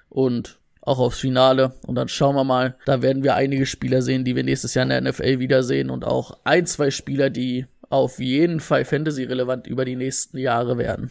und 0.09 0.59
auch 0.81 0.99
aufs 0.99 1.21
Finale. 1.21 1.75
Und 1.87 1.95
dann 1.95 2.09
schauen 2.09 2.35
wir 2.35 2.45
mal. 2.45 2.77
Da 2.85 3.01
werden 3.01 3.23
wir 3.23 3.37
einige 3.37 3.65
Spieler 3.65 4.03
sehen, 4.03 4.25
die 4.25 4.35
wir 4.35 4.45
nächstes 4.45 4.75
Jahr 4.75 4.85
in 4.85 4.91
der 4.91 5.03
NFL 5.03 5.39
wiedersehen 5.39 5.91
und 5.91 6.05
auch 6.05 6.39
ein, 6.45 6.67
zwei 6.67 6.91
Spieler, 6.91 7.31
die 7.31 7.67
auf 7.91 8.19
jeden 8.19 8.61
Fall 8.61 8.85
Fantasy-relevant 8.85 9.67
über 9.67 9.85
die 9.85 9.97
nächsten 9.97 10.39
Jahre 10.39 10.79
werden. 10.79 11.11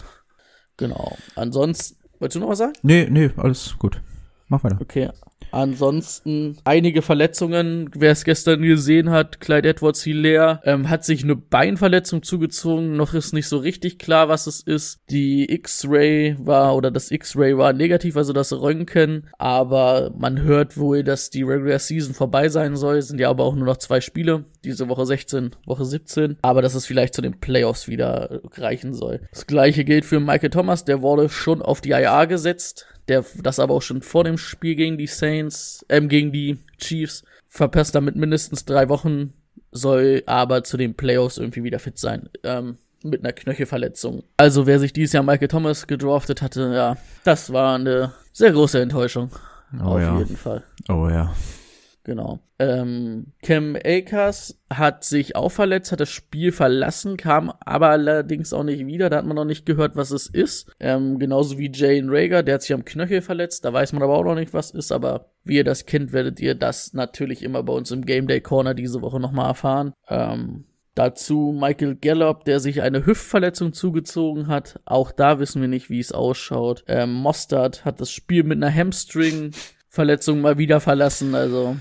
Genau. 0.75 1.17
Ansonsten, 1.35 1.97
wolltest 2.19 2.35
du 2.35 2.39
noch 2.41 2.49
was 2.49 2.59
sagen? 2.59 2.73
Nee, 2.81 3.07
nee, 3.09 3.31
alles 3.37 3.75
gut. 3.79 4.01
Mach 4.49 4.63
weiter. 4.63 4.77
Okay. 4.81 5.09
Ansonsten 5.51 6.57
einige 6.65 7.01
Verletzungen. 7.01 7.89
Wer 7.93 8.11
es 8.11 8.23
gestern 8.25 8.61
gesehen 8.61 9.09
hat, 9.11 9.39
Clyde 9.39 9.69
Edwards 9.69 10.03
Hilaire 10.03 10.61
ähm, 10.65 10.89
hat 10.89 11.05
sich 11.05 11.23
eine 11.23 11.35
Beinverletzung 11.35 12.23
zugezogen. 12.23 12.95
Noch 12.95 13.13
ist 13.13 13.33
nicht 13.33 13.47
so 13.47 13.57
richtig 13.57 13.97
klar, 13.99 14.29
was 14.29 14.47
es 14.47 14.61
ist. 14.61 14.99
Die 15.09 15.51
X-Ray 15.51 16.35
war 16.39 16.75
oder 16.75 16.91
das 16.91 17.11
X-Ray 17.11 17.57
war 17.57 17.73
negativ, 17.73 18.17
also 18.17 18.33
das 18.33 18.53
Röntgen. 18.53 19.29
Aber 19.37 20.11
man 20.17 20.41
hört 20.41 20.77
wohl, 20.77 21.03
dass 21.03 21.29
die 21.29 21.43
Regular 21.43 21.79
Season 21.79 22.13
vorbei 22.13 22.49
sein 22.49 22.75
soll. 22.75 23.01
Sind 23.01 23.19
ja 23.19 23.29
aber 23.29 23.45
auch 23.45 23.55
nur 23.55 23.65
noch 23.65 23.77
zwei 23.77 24.01
Spiele. 24.01 24.45
Diese 24.63 24.89
Woche 24.89 25.05
16, 25.05 25.51
Woche 25.65 25.85
17. 25.85 26.37
Aber 26.41 26.61
dass 26.61 26.75
es 26.75 26.85
vielleicht 26.85 27.13
zu 27.13 27.21
den 27.21 27.39
Playoffs 27.39 27.87
wieder 27.87 28.41
reichen 28.55 28.93
soll. 28.93 29.21
Das 29.31 29.47
gleiche 29.47 29.85
gilt 29.85 30.05
für 30.05 30.19
Michael 30.19 30.49
Thomas. 30.49 30.83
Der 30.83 31.01
wurde 31.01 31.29
schon 31.29 31.61
auf 31.61 31.79
die 31.79 31.91
IA 31.91 32.25
gesetzt 32.25 32.87
der 33.07 33.25
das 33.41 33.59
aber 33.59 33.73
auch 33.73 33.81
schon 33.81 34.01
vor 34.01 34.23
dem 34.23 34.37
Spiel 34.37 34.75
gegen 34.75 34.97
die 34.97 35.07
Saints, 35.07 35.85
ähm, 35.89 36.09
gegen 36.09 36.31
die 36.31 36.57
Chiefs, 36.77 37.23
verpasst 37.47 37.95
damit 37.95 38.15
mindestens 38.15 38.65
drei 38.65 38.89
Wochen, 38.89 39.33
soll 39.71 40.23
aber 40.25 40.63
zu 40.63 40.77
den 40.77 40.95
Playoffs 40.95 41.37
irgendwie 41.37 41.63
wieder 41.63 41.79
fit 41.79 41.97
sein. 41.97 42.29
Ähm, 42.43 42.77
mit 43.03 43.23
einer 43.23 43.33
Knöchelverletzung. 43.33 44.23
Also 44.37 44.65
wer 44.65 44.79
sich 44.79 44.91
dieses 44.91 45.13
Jahr 45.13 45.23
Michael 45.23 45.47
Thomas 45.47 45.87
gedraftet 45.87 46.41
hatte, 46.41 46.71
ja, 46.73 46.97
das 47.23 47.53
war 47.53 47.75
eine 47.75 48.11
sehr 48.33 48.51
große 48.51 48.81
Enttäuschung. 48.81 49.29
Oh, 49.79 49.83
Auf 49.83 50.01
ja. 50.01 50.17
jeden 50.17 50.37
Fall. 50.37 50.63
Oh 50.89 51.07
ja. 51.09 51.33
Genau. 52.07 52.39
Ähm, 52.57 53.33
Cam 53.43 53.75
Akers 53.75 54.57
hat 54.69 55.03
sich 55.03 55.35
auch 55.35 55.49
verletzt, 55.49 55.91
hat 55.91 55.99
das 55.99 56.09
Spiel 56.09 56.53
verlassen, 56.53 57.17
kam 57.17 57.51
aber 57.59 57.89
allerdings 57.89 58.53
auch 58.53 58.63
nicht 58.63 58.87
wieder. 58.87 59.09
Da 59.09 59.17
hat 59.17 59.25
man 59.25 59.35
noch 59.35 59.43
nicht 59.43 59.65
gehört, 59.65 59.97
was 59.97 60.11
es 60.11 60.27
ist. 60.27 60.71
Ähm, 60.79 61.19
genauso 61.19 61.57
wie 61.57 61.69
Jane 61.69 62.09
Rager, 62.09 62.43
der 62.43 62.55
hat 62.55 62.61
sich 62.61 62.73
am 62.73 62.85
Knöchel 62.85 63.21
verletzt. 63.21 63.65
Da 63.65 63.73
weiß 63.73 63.91
man 63.91 64.03
aber 64.03 64.17
auch 64.17 64.23
noch 64.23 64.35
nicht, 64.35 64.53
was 64.53 64.71
ist. 64.71 64.93
Aber 64.93 65.31
wie 65.43 65.57
ihr 65.57 65.65
das 65.65 65.85
kennt, 65.85 66.13
werdet 66.13 66.39
ihr 66.39 66.55
das 66.55 66.93
natürlich 66.93 67.43
immer 67.43 67.61
bei 67.61 67.73
uns 67.73 67.91
im 67.91 68.05
Game 68.05 68.27
Day 68.27 68.39
Corner 68.39 68.73
diese 68.73 69.01
Woche 69.01 69.19
nochmal 69.19 69.49
erfahren. 69.49 69.91
Ähm, 70.07 70.63
Dazu 70.95 71.53
Michael 71.55 71.95
Gallup, 71.95 72.45
der 72.45 72.61
sich 72.61 72.81
eine 72.81 73.05
Hüftverletzung 73.05 73.73
zugezogen 73.73 74.47
hat. 74.47 74.79
Auch 74.85 75.11
da 75.11 75.39
wissen 75.39 75.61
wir 75.61 75.67
nicht, 75.67 75.89
wie 75.89 75.99
es 75.99 76.13
ausschaut. 76.13 76.85
Ähm, 76.87 77.13
Mostard 77.13 77.83
hat 77.83 77.99
das 77.99 78.09
Spiel 78.09 78.43
mit 78.43 78.63
einer 78.63 78.73
Hamstring-Verletzung 78.73 80.41
mal 80.41 80.57
wieder 80.57 80.79
verlassen. 80.79 81.35
Also 81.35 81.75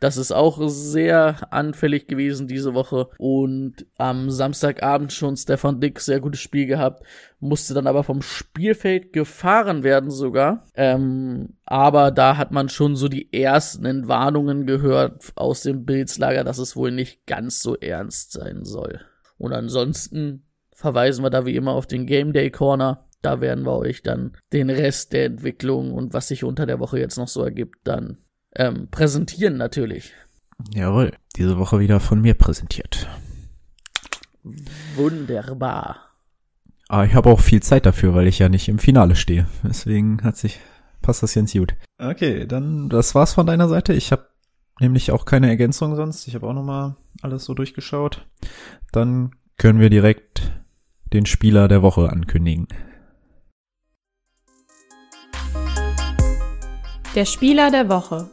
das 0.00 0.16
ist 0.16 0.32
auch 0.32 0.60
sehr 0.68 1.52
anfällig 1.52 2.06
gewesen 2.06 2.46
diese 2.46 2.74
Woche. 2.74 3.08
Und 3.18 3.86
am 3.96 4.30
Samstagabend 4.30 5.12
schon 5.12 5.36
Stefan 5.36 5.80
Dick 5.80 6.00
sehr 6.00 6.20
gutes 6.20 6.40
Spiel 6.40 6.66
gehabt, 6.66 7.02
musste 7.40 7.74
dann 7.74 7.86
aber 7.86 8.04
vom 8.04 8.22
Spielfeld 8.22 9.12
gefahren 9.12 9.82
werden 9.82 10.10
sogar. 10.10 10.66
Ähm, 10.74 11.54
aber 11.64 12.10
da 12.10 12.36
hat 12.36 12.52
man 12.52 12.68
schon 12.68 12.96
so 12.96 13.08
die 13.08 13.32
ersten 13.32 13.84
Entwarnungen 13.84 14.66
gehört 14.66 15.32
aus 15.34 15.62
dem 15.62 15.84
Bildslager, 15.84 16.44
dass 16.44 16.58
es 16.58 16.76
wohl 16.76 16.92
nicht 16.92 17.26
ganz 17.26 17.60
so 17.60 17.76
ernst 17.76 18.32
sein 18.32 18.64
soll. 18.64 19.00
Und 19.36 19.52
ansonsten 19.52 20.44
verweisen 20.72 21.24
wir 21.24 21.30
da 21.30 21.44
wie 21.44 21.56
immer 21.56 21.72
auf 21.72 21.86
den 21.86 22.06
Game 22.06 22.32
Day 22.32 22.50
Corner. 22.50 23.04
Da 23.20 23.40
werden 23.40 23.66
wir 23.66 23.76
euch 23.76 24.02
dann 24.02 24.36
den 24.52 24.70
Rest 24.70 25.12
der 25.12 25.24
Entwicklung 25.24 25.92
und 25.92 26.14
was 26.14 26.28
sich 26.28 26.44
unter 26.44 26.66
der 26.66 26.78
Woche 26.78 27.00
jetzt 27.00 27.18
noch 27.18 27.26
so 27.26 27.42
ergibt, 27.42 27.78
dann 27.82 28.18
ähm, 28.58 28.88
präsentieren 28.90 29.56
natürlich. 29.56 30.12
Jawohl, 30.74 31.12
diese 31.36 31.58
Woche 31.58 31.78
wieder 31.78 32.00
von 32.00 32.20
mir 32.20 32.34
präsentiert. 32.34 33.08
Wunderbar. 34.96 36.08
Aber 36.88 37.04
ich 37.04 37.14
habe 37.14 37.30
auch 37.30 37.40
viel 37.40 37.62
Zeit 37.62 37.86
dafür, 37.86 38.14
weil 38.14 38.26
ich 38.26 38.38
ja 38.38 38.48
nicht 38.48 38.68
im 38.68 38.78
Finale 38.78 39.14
stehe. 39.14 39.46
Deswegen 39.62 40.22
hat 40.22 40.36
sich 40.36 40.58
passt 41.02 41.22
das 41.22 41.34
ganz 41.34 41.52
gut. 41.52 41.74
Okay, 41.98 42.46
dann 42.46 42.88
das 42.88 43.14
war's 43.14 43.34
von 43.34 43.46
deiner 43.46 43.68
Seite. 43.68 43.92
Ich 43.92 44.10
habe 44.10 44.28
nämlich 44.80 45.10
auch 45.12 45.24
keine 45.24 45.48
Ergänzung 45.48 45.96
sonst. 45.96 46.26
Ich 46.26 46.34
habe 46.34 46.46
auch 46.46 46.54
noch 46.54 46.64
mal 46.64 46.96
alles 47.22 47.44
so 47.44 47.54
durchgeschaut. 47.54 48.26
Dann 48.90 49.32
können 49.56 49.80
wir 49.80 49.90
direkt 49.90 50.50
den 51.12 51.26
Spieler 51.26 51.68
der 51.68 51.82
Woche 51.82 52.10
ankündigen. 52.10 52.68
Der 57.14 57.24
Spieler 57.24 57.70
der 57.70 57.88
Woche. 57.88 58.30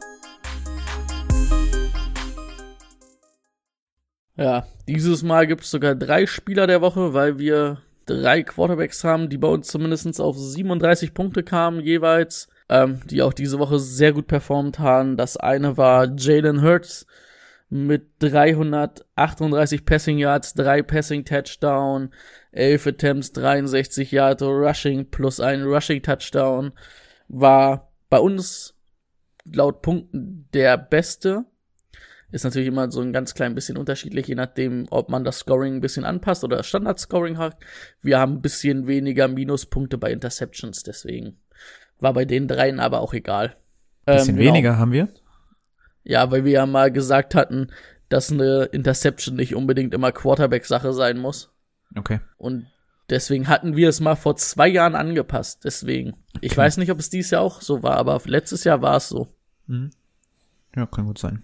Ja, 4.36 4.66
dieses 4.86 5.22
Mal 5.22 5.46
gibt 5.46 5.62
es 5.62 5.70
sogar 5.70 5.94
drei 5.94 6.26
Spieler 6.26 6.66
der 6.66 6.82
Woche, 6.82 7.14
weil 7.14 7.38
wir 7.38 7.78
drei 8.04 8.42
Quarterbacks 8.42 9.02
haben, 9.02 9.28
die 9.30 9.38
bei 9.38 9.48
uns 9.48 9.68
zumindest 9.68 10.20
auf 10.20 10.36
37 10.36 11.14
Punkte 11.14 11.42
kamen 11.42 11.80
jeweils, 11.80 12.48
ähm, 12.68 13.00
die 13.06 13.22
auch 13.22 13.32
diese 13.32 13.58
Woche 13.58 13.78
sehr 13.78 14.12
gut 14.12 14.26
performt 14.26 14.78
haben. 14.78 15.16
Das 15.16 15.36
eine 15.36 15.76
war 15.76 16.14
Jalen 16.16 16.62
Hurts 16.62 17.06
mit 17.68 18.06
338 18.20 19.84
Passing 19.84 20.18
Yards, 20.18 20.54
drei 20.54 20.82
Passing 20.82 21.24
Touchdown, 21.24 22.10
11 22.52 22.86
Attempts, 22.86 23.32
63 23.32 24.12
Yards 24.12 24.42
Rushing 24.42 25.10
plus 25.10 25.40
ein 25.40 25.62
Rushing 25.62 26.02
Touchdown. 26.02 26.72
War 27.28 27.90
bei 28.08 28.18
uns 28.18 28.74
laut 29.44 29.82
Punkten 29.82 30.48
der 30.52 30.76
beste 30.76 31.44
ist 32.30 32.44
natürlich 32.44 32.68
immer 32.68 32.90
so 32.90 33.00
ein 33.00 33.12
ganz 33.12 33.34
klein 33.34 33.54
bisschen 33.54 33.76
unterschiedlich, 33.76 34.26
je 34.26 34.34
nachdem, 34.34 34.86
ob 34.90 35.08
man 35.08 35.24
das 35.24 35.38
Scoring 35.38 35.76
ein 35.76 35.80
bisschen 35.80 36.04
anpasst 36.04 36.44
oder 36.44 36.58
das 36.58 36.66
Standard-Scoring 36.66 37.38
hat. 37.38 37.56
Wir 38.02 38.18
haben 38.18 38.34
ein 38.34 38.42
bisschen 38.42 38.86
weniger 38.86 39.28
Minuspunkte 39.28 39.96
bei 39.98 40.12
Interceptions, 40.12 40.82
deswegen 40.82 41.38
war 42.00 42.12
bei 42.12 42.24
den 42.24 42.48
dreien 42.48 42.80
aber 42.80 43.00
auch 43.00 43.14
egal. 43.14 43.56
Ein 44.04 44.16
bisschen 44.16 44.34
ähm, 44.34 44.40
genau. 44.40 44.52
weniger 44.52 44.78
haben 44.78 44.92
wir? 44.92 45.08
Ja, 46.04 46.30
weil 46.30 46.44
wir 46.44 46.52
ja 46.52 46.66
mal 46.66 46.92
gesagt 46.92 47.34
hatten, 47.34 47.68
dass 48.08 48.30
eine 48.30 48.64
Interception 48.64 49.34
nicht 49.34 49.54
unbedingt 49.54 49.94
immer 49.94 50.12
Quarterback-Sache 50.12 50.92
sein 50.92 51.18
muss. 51.18 51.52
Okay. 51.96 52.20
Und 52.36 52.66
deswegen 53.10 53.48
hatten 53.48 53.76
wir 53.76 53.88
es 53.88 54.00
mal 54.00 54.14
vor 54.14 54.36
zwei 54.36 54.68
Jahren 54.68 54.94
angepasst. 54.94 55.64
Deswegen. 55.64 56.10
Okay. 56.10 56.38
Ich 56.42 56.56
weiß 56.56 56.76
nicht, 56.76 56.90
ob 56.90 56.98
es 56.98 57.10
dieses 57.10 57.32
Jahr 57.32 57.42
auch 57.42 57.60
so 57.60 57.82
war, 57.82 57.96
aber 57.96 58.20
letztes 58.24 58.64
Jahr 58.64 58.82
war 58.82 58.96
es 58.96 59.08
so. 59.08 59.28
Mhm. 59.66 59.90
Ja, 60.76 60.86
kann 60.86 61.06
gut 61.06 61.18
sein. 61.18 61.42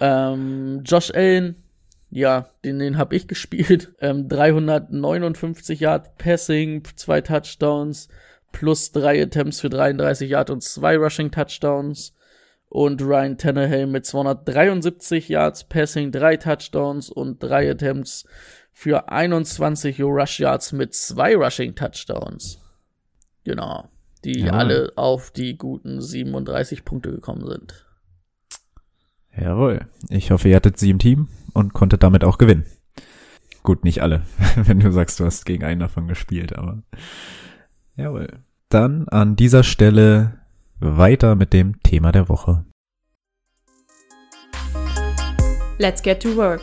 Ähm, 0.00 0.82
Josh 0.84 1.10
Allen, 1.14 1.62
ja, 2.10 2.48
den, 2.64 2.78
den 2.78 2.98
habe 2.98 3.16
ich 3.16 3.26
gespielt. 3.28 3.94
Ähm, 4.00 4.28
359 4.28 5.80
Yard 5.80 6.18
Passing, 6.18 6.84
zwei 6.96 7.20
Touchdowns, 7.20 8.08
plus 8.52 8.92
drei 8.92 9.22
Attempts 9.22 9.60
für 9.60 9.70
33 9.70 10.30
Yard 10.30 10.50
und 10.50 10.62
zwei 10.62 10.96
Rushing 10.96 11.30
Touchdowns. 11.30 12.14
Und 12.68 13.02
Ryan 13.02 13.36
Tannehill 13.36 13.86
mit 13.86 14.06
273 14.06 15.28
Yards 15.28 15.64
Passing, 15.64 16.10
drei 16.10 16.38
Touchdowns 16.38 17.10
und 17.10 17.42
drei 17.42 17.70
Attempts 17.70 18.24
für 18.72 19.10
21 19.10 20.00
Rush 20.00 20.40
Yards 20.40 20.72
mit 20.72 20.94
zwei 20.94 21.36
Rushing 21.36 21.74
Touchdowns. 21.74 22.58
Genau. 23.44 23.88
Die 24.24 24.40
ja. 24.40 24.52
alle 24.52 24.92
auf 24.96 25.30
die 25.30 25.58
guten 25.58 26.00
37 26.00 26.84
Punkte 26.84 27.10
gekommen 27.10 27.46
sind. 27.46 27.84
Jawohl. 29.36 29.86
Ich 30.08 30.30
hoffe, 30.30 30.48
ihr 30.48 30.56
hattet 30.56 30.78
sie 30.78 30.90
im 30.90 30.98
Team 30.98 31.28
und 31.54 31.72
konntet 31.72 32.02
damit 32.02 32.24
auch 32.24 32.38
gewinnen. 32.38 32.66
Gut, 33.62 33.84
nicht 33.84 34.02
alle, 34.02 34.22
wenn 34.56 34.80
du 34.80 34.92
sagst, 34.92 35.20
du 35.20 35.24
hast 35.24 35.44
gegen 35.44 35.64
einen 35.64 35.80
davon 35.80 36.08
gespielt, 36.08 36.56
aber 36.56 36.82
jawohl. 37.96 38.40
Dann 38.68 39.08
an 39.08 39.36
dieser 39.36 39.62
Stelle 39.62 40.38
weiter 40.80 41.34
mit 41.36 41.52
dem 41.52 41.80
Thema 41.82 42.10
der 42.12 42.28
Woche. 42.28 42.64
Let's 45.78 46.02
get 46.02 46.22
to 46.22 46.36
work. 46.36 46.62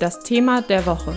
Das 0.00 0.22
Thema 0.22 0.62
der 0.62 0.84
Woche. 0.86 1.14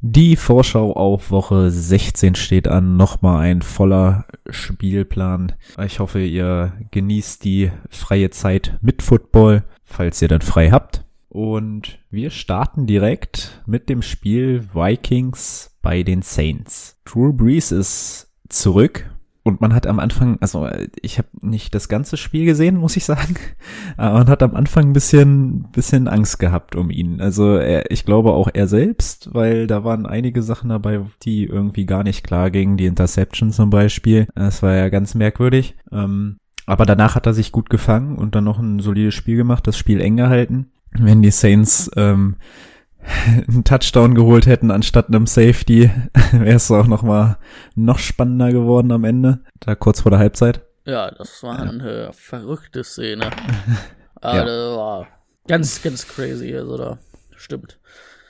Die 0.00 0.36
Vorschau 0.36 0.92
auf 0.92 1.32
Woche 1.32 1.72
16 1.72 2.36
steht 2.36 2.68
an. 2.68 2.96
Nochmal 2.96 3.40
ein 3.40 3.62
voller 3.62 4.26
Spielplan. 4.48 5.52
Ich 5.84 5.98
hoffe, 5.98 6.20
ihr 6.20 6.72
genießt 6.92 7.44
die 7.44 7.72
freie 7.90 8.30
Zeit 8.30 8.78
mit 8.80 9.02
Football, 9.02 9.64
falls 9.84 10.22
ihr 10.22 10.28
dann 10.28 10.40
frei 10.42 10.70
habt. 10.70 11.04
und 11.30 11.98
wir 12.10 12.30
starten 12.30 12.86
direkt 12.86 13.62
mit 13.66 13.88
dem 13.88 14.02
Spiel 14.02 14.64
Vikings 14.72 15.76
bei 15.82 16.02
den 16.02 16.22
Saints. 16.22 16.98
Drew 17.04 17.32
Brees 17.32 17.70
ist 17.70 18.32
zurück 18.48 19.10
und 19.42 19.60
man 19.60 19.74
hat 19.74 19.86
am 19.86 19.98
Anfang, 19.98 20.36
also 20.40 20.68
ich 21.00 21.18
habe 21.18 21.28
nicht 21.40 21.74
das 21.74 21.88
ganze 21.88 22.16
Spiel 22.16 22.44
gesehen, 22.44 22.76
muss 22.76 22.96
ich 22.96 23.04
sagen, 23.04 23.36
aber 23.96 24.18
man 24.18 24.28
hat 24.28 24.42
am 24.42 24.54
Anfang 24.54 24.88
ein 24.88 24.92
bisschen, 24.92 25.68
bisschen 25.72 26.06
Angst 26.08 26.38
gehabt 26.38 26.76
um 26.76 26.90
ihn. 26.90 27.20
Also 27.20 27.56
er, 27.56 27.90
ich 27.90 28.04
glaube 28.04 28.32
auch 28.32 28.48
er 28.52 28.66
selbst, 28.66 29.30
weil 29.32 29.66
da 29.66 29.84
waren 29.84 30.06
einige 30.06 30.42
Sachen 30.42 30.68
dabei, 30.68 31.00
die 31.22 31.44
irgendwie 31.44 31.86
gar 31.86 32.04
nicht 32.04 32.24
klar 32.24 32.50
gingen. 32.50 32.76
Die 32.76 32.86
Interception 32.86 33.50
zum 33.50 33.70
Beispiel, 33.70 34.26
das 34.34 34.62
war 34.62 34.74
ja 34.74 34.88
ganz 34.90 35.14
merkwürdig. 35.14 35.76
Ähm, 35.90 36.36
aber 36.66 36.84
danach 36.84 37.14
hat 37.14 37.24
er 37.24 37.32
sich 37.32 37.50
gut 37.50 37.70
gefangen 37.70 38.16
und 38.16 38.34
dann 38.34 38.44
noch 38.44 38.58
ein 38.58 38.80
solides 38.80 39.14
Spiel 39.14 39.36
gemacht, 39.36 39.66
das 39.66 39.78
Spiel 39.78 40.02
eng 40.02 40.18
gehalten. 40.18 40.72
Wenn 40.92 41.22
die 41.22 41.30
Saints 41.30 41.90
ähm, 41.96 42.36
einen 43.48 43.64
Touchdown 43.64 44.14
geholt 44.14 44.46
hätten 44.46 44.70
anstatt 44.70 45.08
einem 45.08 45.26
Safety, 45.26 45.90
wäre 46.32 46.56
es 46.56 46.70
auch 46.70 46.86
noch 46.86 47.02
mal 47.02 47.38
noch 47.74 47.98
spannender 47.98 48.52
geworden 48.52 48.92
am 48.92 49.04
Ende, 49.04 49.40
da 49.60 49.74
kurz 49.74 50.00
vor 50.00 50.10
der 50.10 50.20
Halbzeit. 50.20 50.62
Ja, 50.84 51.10
das 51.10 51.42
war 51.42 51.64
ja. 51.64 51.70
eine 51.70 52.10
verrückte 52.12 52.84
Szene. 52.84 53.24
ja. 54.22 54.28
Also, 54.28 54.78
war 54.78 55.06
ganz, 55.46 55.82
ganz 55.82 56.06
crazy, 56.06 56.54
also 56.56 56.76
da 56.76 56.98
stimmt. 57.36 57.78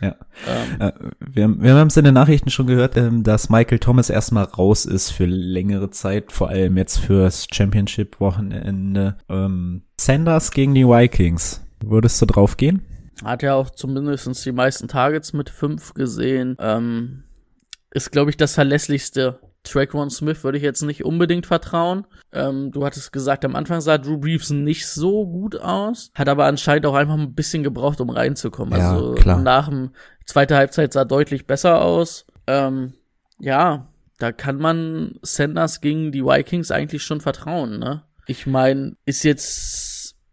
Ja. 0.01 0.15
Ähm. 0.47 0.81
Äh, 0.81 0.93
wir, 1.19 1.61
wir 1.61 1.75
haben 1.75 1.89
es 1.89 1.97
in 1.97 2.05
den 2.05 2.15
Nachrichten 2.15 2.51
schon 2.51 2.67
gehört, 2.67 2.97
ähm, 2.97 3.25
dass 3.25 3.51
Michael 3.51 3.79
Thomas 3.79 4.11
erstmal 4.11 4.45
raus 4.45 4.85
ist 4.85 5.11
für 5.11 5.27
längere 5.27 5.91
Zeit, 5.91 6.33
vor 6.33 6.49
allem 6.49 6.77
jetzt 6.77 6.99
fürs 6.99 7.47
Championship-Wochenende. 7.53 9.17
Ähm, 9.29 9.83
Sanders 10.01 10.53
gegen 10.53 10.75
die 10.75 10.87
Vikings. 10.87 11.65
Würdest 11.85 12.21
du 12.23 12.27
drauf 12.27 12.57
gehen? 12.57 12.83
Hat 13.25 13.43
ja 13.43 13.55
auch 13.55 13.71
zumindest 13.71 14.45
die 14.45 14.53
meisten 14.53 14.89
Targets 14.89 15.33
mit 15.33 15.51
fünf 15.51 15.95
gesehen. 15.95 16.57
Ähm, 16.61 17.25
ist, 17.91 18.13
glaube 18.13 18.31
ich, 18.31 18.37
das 18.37 18.55
verlässlichste. 18.55 19.41
Traquan 19.65 20.11
Smith 20.11 20.45
würde 20.45 20.59
ich 20.59 20.65
jetzt 20.65 20.83
nicht 20.83 21.05
unbedingt 21.05 21.47
vertrauen. 21.47 22.07
Ähm, 22.33 22.71
du 22.71 22.85
hattest 22.85 23.13
gesagt, 23.13 23.45
am 23.45 23.57
Anfang 23.57 23.81
sah 23.81 23.99
Drew 23.99 24.19
Brees 24.19 24.51
nicht 24.51 24.87
so 24.87 25.27
gut 25.27 25.57
aus, 25.57 26.11
hat 26.15 26.29
aber 26.29 26.47
anscheinend 26.47 26.87
auch 26.87 26.95
einfach 26.95 27.19
ein 27.19 27.35
bisschen 27.35 27.63
gebraucht, 27.63 28.01
um 28.01 28.11
reinzukommen. 28.11 28.79
Ja, 28.79 28.95
also 28.95 29.15
klar. 29.15 29.41
nach 29.41 29.69
dem 29.69 29.91
zweiten 30.25 30.55
Halbzeit 30.55 30.93
sah 30.93 31.05
deutlich 31.05 31.47
besser 31.47 31.83
aus. 31.83 32.27
Ähm, 32.47 32.95
ja, 33.39 33.89
da 34.19 34.33
kann 34.33 34.57
man 34.57 35.19
Sanders 35.23 35.81
gegen 35.81 36.13
die 36.13 36.25
Vikings 36.25 36.71
eigentlich 36.71 37.03
schon 37.03 37.21
vertrauen, 37.21 37.79
ne? 37.79 38.03
Ich 38.27 38.47
meine, 38.47 38.97
ist 39.07 39.23
jetzt 39.23 39.88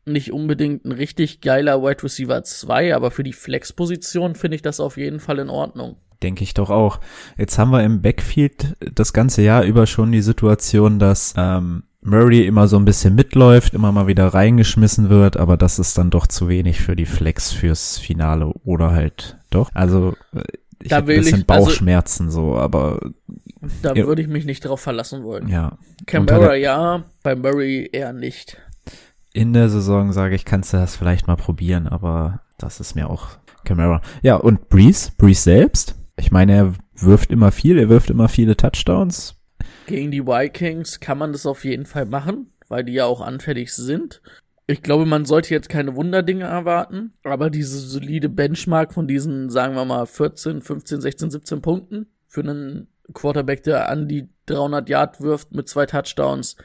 nicht 0.05 0.31
unbedingt 0.31 0.85
ein 0.85 0.91
richtig 0.91 1.41
geiler 1.41 1.81
Wide 1.81 2.03
Receiver 2.03 2.43
2, 2.43 2.95
aber 2.95 3.11
für 3.11 3.23
die 3.23 3.33
Flex-Position 3.33 4.35
finde 4.35 4.55
ich 4.55 4.61
das 4.61 4.79
auf 4.79 4.97
jeden 4.97 5.19
Fall 5.19 5.39
in 5.39 5.49
Ordnung. 5.49 5.97
Denke 6.23 6.43
ich 6.43 6.53
doch 6.53 6.69
auch. 6.69 6.99
Jetzt 7.37 7.57
haben 7.57 7.71
wir 7.71 7.83
im 7.83 8.01
Backfield 8.01 8.75
das 8.93 9.13
ganze 9.13 9.41
Jahr 9.41 9.63
über 9.63 9.85
schon 9.85 10.11
die 10.11 10.21
Situation, 10.21 10.99
dass 10.99 11.33
ähm, 11.37 11.83
Murray 12.01 12.45
immer 12.45 12.67
so 12.67 12.77
ein 12.77 12.85
bisschen 12.85 13.15
mitläuft, 13.15 13.73
immer 13.73 13.91
mal 13.91 14.07
wieder 14.07 14.27
reingeschmissen 14.27 15.09
wird, 15.09 15.37
aber 15.37 15.57
das 15.57 15.79
ist 15.79 15.97
dann 15.97 16.11
doch 16.11 16.27
zu 16.27 16.47
wenig 16.47 16.79
für 16.79 16.95
die 16.95 17.05
Flex 17.05 17.51
fürs 17.51 17.97
Finale 17.97 18.53
oder 18.63 18.91
halt 18.91 19.37
doch. 19.49 19.71
Also 19.73 20.15
ich 20.81 20.93
habe 20.93 21.13
ein 21.13 21.19
bisschen 21.19 21.41
ich, 21.41 21.49
also 21.49 21.65
Bauchschmerzen 21.65 22.27
also, 22.27 22.53
so, 22.53 22.57
aber 22.57 22.99
da 23.81 23.95
würde 23.95 24.21
ich 24.21 24.27
mich 24.27 24.45
nicht 24.45 24.65
drauf 24.65 24.81
verlassen 24.81 25.23
wollen. 25.23 25.47
Ja. 25.47 25.77
Canberra 26.05 26.55
ja, 26.55 27.03
bei 27.23 27.35
Murray 27.35 27.89
eher 27.91 28.13
nicht 28.13 28.57
in 29.35 29.51
der 29.51 29.67
Saison 29.67 30.13
sage 30.13 30.33
ich, 30.33 30.45
kannst 30.45 30.71
du 30.71 30.77
das 30.77 30.95
vielleicht 30.95 31.27
mal 31.27 31.35
probieren, 31.35 31.87
aber 31.87 32.39
das 32.57 32.79
ist 32.79 32.95
mir 32.95 33.09
auch 33.09 33.31
Camera. 33.65 34.01
Ja, 34.21 34.37
und 34.37 34.69
Breeze, 34.69 35.11
Breeze 35.17 35.41
selbst. 35.41 35.95
Ich 36.15 36.31
meine, 36.31 36.53
er 36.53 36.73
wirft 36.95 37.31
immer 37.31 37.51
viel, 37.51 37.77
er 37.77 37.89
wirft 37.89 38.09
immer 38.09 38.29
viele 38.29 38.55
Touchdowns. 38.55 39.35
Gegen 39.87 40.09
die 40.09 40.25
Vikings 40.25 41.01
kann 41.01 41.17
man 41.17 41.33
das 41.33 41.45
auf 41.45 41.65
jeden 41.65 41.85
Fall 41.85 42.05
machen, 42.05 42.53
weil 42.69 42.85
die 42.85 42.93
ja 42.93 43.05
auch 43.05 43.19
anfällig 43.19 43.73
sind. 43.73 44.21
Ich 44.67 44.81
glaube, 44.81 45.05
man 45.05 45.25
sollte 45.25 45.53
jetzt 45.53 45.67
keine 45.67 45.97
Wunderdinge 45.97 46.45
erwarten, 46.45 47.11
aber 47.23 47.49
diese 47.49 47.77
solide 47.77 48.29
Benchmark 48.29 48.93
von 48.93 49.05
diesen, 49.05 49.49
sagen 49.49 49.75
wir 49.75 49.83
mal, 49.83 50.05
14, 50.05 50.61
15, 50.61 51.01
16, 51.01 51.31
17 51.31 51.61
Punkten 51.61 52.07
für 52.29 52.41
einen 52.41 52.87
Quarterback, 53.13 53.63
der 53.63 53.89
an 53.89 54.07
die 54.07 54.29
300 54.45 54.87
Yard 54.87 55.19
wirft 55.19 55.51
mit 55.51 55.67
zwei 55.67 55.85
Touchdowns, 55.85 56.55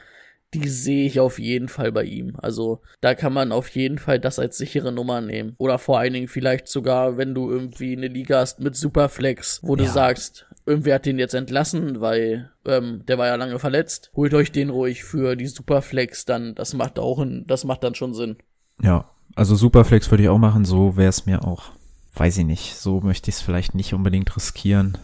die 0.53 0.67
sehe 0.67 1.05
ich 1.05 1.19
auf 1.19 1.39
jeden 1.39 1.69
Fall 1.69 1.91
bei 1.91 2.03
ihm. 2.03 2.35
Also 2.41 2.81
da 2.99 3.15
kann 3.15 3.33
man 3.33 3.51
auf 3.51 3.69
jeden 3.69 3.97
Fall 3.97 4.19
das 4.19 4.37
als 4.37 4.57
sichere 4.57 4.91
Nummer 4.91 5.21
nehmen. 5.21 5.55
Oder 5.57 5.79
vor 5.79 5.99
allen 5.99 6.13
Dingen 6.13 6.27
vielleicht 6.27 6.67
sogar, 6.67 7.17
wenn 7.17 7.33
du 7.33 7.49
irgendwie 7.49 7.95
eine 7.95 8.07
Liga 8.07 8.39
hast 8.39 8.59
mit 8.59 8.75
Superflex, 8.75 9.61
wo 9.63 9.75
ja. 9.75 9.83
du 9.83 9.89
sagst, 9.89 10.47
irgendwer 10.65 10.95
hat 10.95 11.05
den 11.05 11.19
jetzt 11.19 11.33
entlassen, 11.33 12.01
weil 12.01 12.51
ähm, 12.65 13.03
der 13.07 13.17
war 13.17 13.27
ja 13.27 13.35
lange 13.35 13.59
verletzt. 13.59 14.11
Holt 14.15 14.33
euch 14.33 14.51
den 14.51 14.69
ruhig 14.69 15.03
für 15.03 15.35
die 15.35 15.47
Superflex, 15.47 16.25
dann 16.25 16.53
das 16.55 16.73
macht 16.73 16.99
auch 16.99 17.19
ein, 17.19 17.45
das 17.47 17.63
macht 17.63 17.83
dann 17.83 17.95
schon 17.95 18.13
Sinn. 18.13 18.37
Ja, 18.81 19.09
also 19.35 19.55
Superflex 19.55 20.11
würde 20.11 20.23
ich 20.23 20.29
auch 20.29 20.37
machen, 20.37 20.65
so 20.65 20.97
wäre 20.97 21.09
es 21.09 21.25
mir 21.25 21.45
auch. 21.45 21.71
Weiß 22.13 22.37
ich 22.37 22.45
nicht, 22.45 22.75
so 22.75 22.99
möchte 22.99 23.29
ich 23.29 23.35
es 23.35 23.41
vielleicht 23.41 23.73
nicht 23.73 23.93
unbedingt 23.93 24.35
riskieren. 24.35 24.97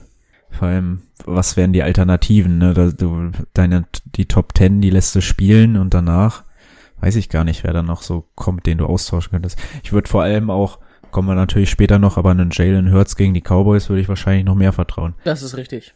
Vor 0.58 0.70
allem, 0.70 1.02
was 1.26 1.56
wären 1.56 1.72
die 1.72 1.84
Alternativen? 1.84 2.58
Ne? 2.58 2.94
Du, 2.98 3.32
deine, 3.54 3.86
die 4.16 4.26
Top 4.26 4.56
Ten, 4.56 4.82
die 4.82 4.90
lässt 4.90 5.16
du 5.16 5.22
spielen 5.22 5.78
und 5.78 5.94
danach 5.94 6.44
weiß 7.00 7.16
ich 7.16 7.30
gar 7.30 7.44
nicht, 7.44 7.64
wer 7.64 7.74
da 7.74 7.84
noch 7.84 8.02
so 8.02 8.26
kommt, 8.34 8.66
den 8.66 8.80
du 8.80 8.88
austauschen 8.88 9.32
könntest. 9.32 9.60
Ich 9.84 9.94
würde 9.94 10.10
vor 10.10 10.24
allem 10.24 10.50
auch, 10.50 10.80
kommen 11.12 11.28
wir 11.28 11.36
natürlich 11.36 11.70
später 11.70 12.00
noch, 12.00 12.18
aber 12.18 12.32
einen 12.32 12.50
Jalen 12.52 12.92
Hurts 12.92 13.16
gegen 13.16 13.36
die 13.36 13.42
Cowboys 13.42 13.88
würde 13.90 14.02
ich 14.02 14.10
wahrscheinlich 14.10 14.46
noch 14.46 14.56
mehr 14.56 14.74
vertrauen. 14.74 15.14
Das 15.24 15.44
ist 15.44 15.58
richtig. 15.58 15.94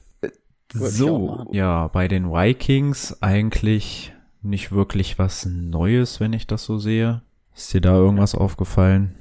so, 0.72 1.48
ja, 1.52 1.88
bei 1.88 2.08
den 2.08 2.32
Vikings 2.32 3.18
eigentlich 3.22 4.14
nicht 4.44 4.72
wirklich 4.72 5.18
was 5.18 5.48
Neues, 5.48 6.20
wenn 6.20 6.34
ich 6.34 6.46
das 6.46 6.66
so 6.66 6.78
sehe. 6.78 7.24
Ist 7.56 7.74
dir 7.74 7.82
da 7.82 7.96
irgendwas 7.96 8.36
aufgefallen? 8.36 9.16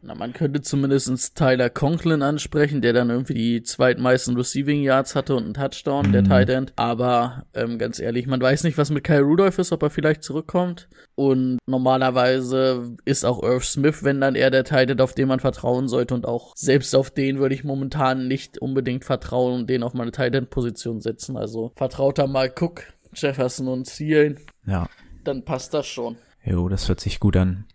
Na, 0.00 0.14
man 0.14 0.32
könnte 0.32 0.60
zumindest 0.60 1.36
Tyler 1.36 1.70
Conklin 1.70 2.22
ansprechen, 2.22 2.80
der 2.80 2.92
dann 2.92 3.10
irgendwie 3.10 3.34
die 3.34 3.62
zweitmeisten 3.62 4.36
Receiving 4.36 4.82
Yards 4.82 5.14
hatte 5.14 5.34
und 5.34 5.44
einen 5.44 5.54
Touchdown, 5.54 6.08
mhm. 6.08 6.12
der 6.12 6.24
Tight 6.24 6.48
End. 6.50 6.72
Aber 6.76 7.44
ähm, 7.54 7.78
ganz 7.78 7.98
ehrlich, 7.98 8.26
man 8.26 8.40
weiß 8.40 8.64
nicht, 8.64 8.78
was 8.78 8.90
mit 8.90 9.04
Kyle 9.04 9.22
Rudolph 9.22 9.58
ist, 9.58 9.72
ob 9.72 9.82
er 9.82 9.90
vielleicht 9.90 10.22
zurückkommt. 10.22 10.88
Und 11.16 11.58
normalerweise 11.66 12.96
ist 13.04 13.24
auch 13.24 13.42
Irv 13.42 13.64
Smith, 13.64 14.04
wenn 14.04 14.20
dann 14.20 14.36
eher 14.36 14.50
der 14.50 14.64
Tight 14.64 14.90
End, 14.90 15.00
auf 15.00 15.14
den 15.14 15.28
man 15.28 15.40
vertrauen 15.40 15.88
sollte. 15.88 16.14
Und 16.14 16.26
auch 16.26 16.52
selbst 16.54 16.94
auf 16.94 17.10
den 17.10 17.38
würde 17.38 17.54
ich 17.54 17.64
momentan 17.64 18.28
nicht 18.28 18.58
unbedingt 18.58 19.04
vertrauen 19.04 19.60
und 19.60 19.70
den 19.70 19.82
auf 19.82 19.94
meine 19.94 20.12
Tight 20.12 20.34
End 20.34 20.50
Position 20.50 21.00
setzen. 21.00 21.36
Also 21.36 21.72
vertraut 21.76 22.18
da 22.18 22.26
mal 22.26 22.52
Cook, 22.56 22.84
Jefferson 23.14 23.66
und 23.68 23.86
Zielen. 23.86 24.38
Ja. 24.66 24.88
Dann 25.24 25.44
passt 25.44 25.74
das 25.74 25.86
schon. 25.86 26.16
Jo, 26.44 26.68
das 26.68 26.88
hört 26.88 27.00
sich 27.00 27.18
gut 27.18 27.36
an. 27.36 27.66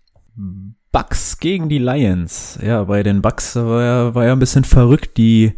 Bucks 0.94 1.40
gegen 1.40 1.70
die 1.70 1.80
Lions. 1.80 2.60
Ja, 2.64 2.84
bei 2.84 3.02
den 3.02 3.24
Bucks 3.24 3.56
war 3.56 3.84
ja, 3.84 4.16
war 4.16 4.26
ja 4.26 4.32
ein 4.32 4.40
bisschen 4.40 4.64
verrückt, 4.64 5.18
die, 5.18 5.54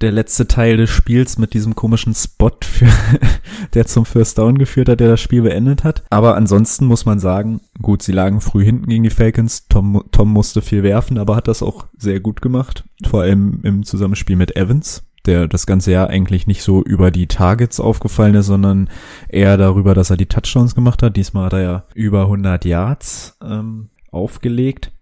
der 0.00 0.12
letzte 0.12 0.46
Teil 0.46 0.76
des 0.76 0.90
Spiels 0.90 1.38
mit 1.38 1.54
diesem 1.54 1.74
komischen 1.74 2.14
Spot, 2.14 2.52
für, 2.62 2.86
der 3.74 3.86
zum 3.86 4.06
First 4.06 4.38
Down 4.38 4.56
geführt 4.56 4.88
hat, 4.88 5.00
der 5.00 5.08
das 5.08 5.20
Spiel 5.20 5.42
beendet 5.42 5.82
hat. 5.82 6.04
Aber 6.08 6.36
ansonsten 6.36 6.86
muss 6.86 7.04
man 7.04 7.18
sagen, 7.18 7.62
gut, 7.82 8.02
sie 8.02 8.12
lagen 8.12 8.40
früh 8.40 8.64
hinten 8.64 8.86
gegen 8.86 9.02
die 9.02 9.10
Falcons. 9.10 9.66
Tom, 9.66 10.04
Tom 10.12 10.32
musste 10.32 10.62
viel 10.62 10.84
werfen, 10.84 11.18
aber 11.18 11.34
hat 11.34 11.48
das 11.48 11.60
auch 11.60 11.86
sehr 11.98 12.20
gut 12.20 12.40
gemacht. 12.40 12.84
Vor 13.04 13.22
allem 13.22 13.58
im 13.64 13.82
Zusammenspiel 13.82 14.36
mit 14.36 14.56
Evans, 14.56 15.02
der 15.26 15.48
das 15.48 15.66
ganze 15.66 15.90
Jahr 15.90 16.10
eigentlich 16.10 16.46
nicht 16.46 16.62
so 16.62 16.80
über 16.84 17.10
die 17.10 17.26
Targets 17.26 17.80
aufgefallen 17.80 18.36
ist, 18.36 18.46
sondern 18.46 18.88
eher 19.28 19.56
darüber, 19.56 19.94
dass 19.94 20.10
er 20.10 20.16
die 20.16 20.26
Touchdowns 20.26 20.76
gemacht 20.76 21.02
hat. 21.02 21.16
Diesmal 21.16 21.46
hat 21.46 21.54
er 21.54 21.62
ja 21.62 21.84
über 21.94 22.22
100 22.22 22.64
Yards. 22.64 23.36
Ähm, 23.42 23.88
aufgelegt. 24.14 24.92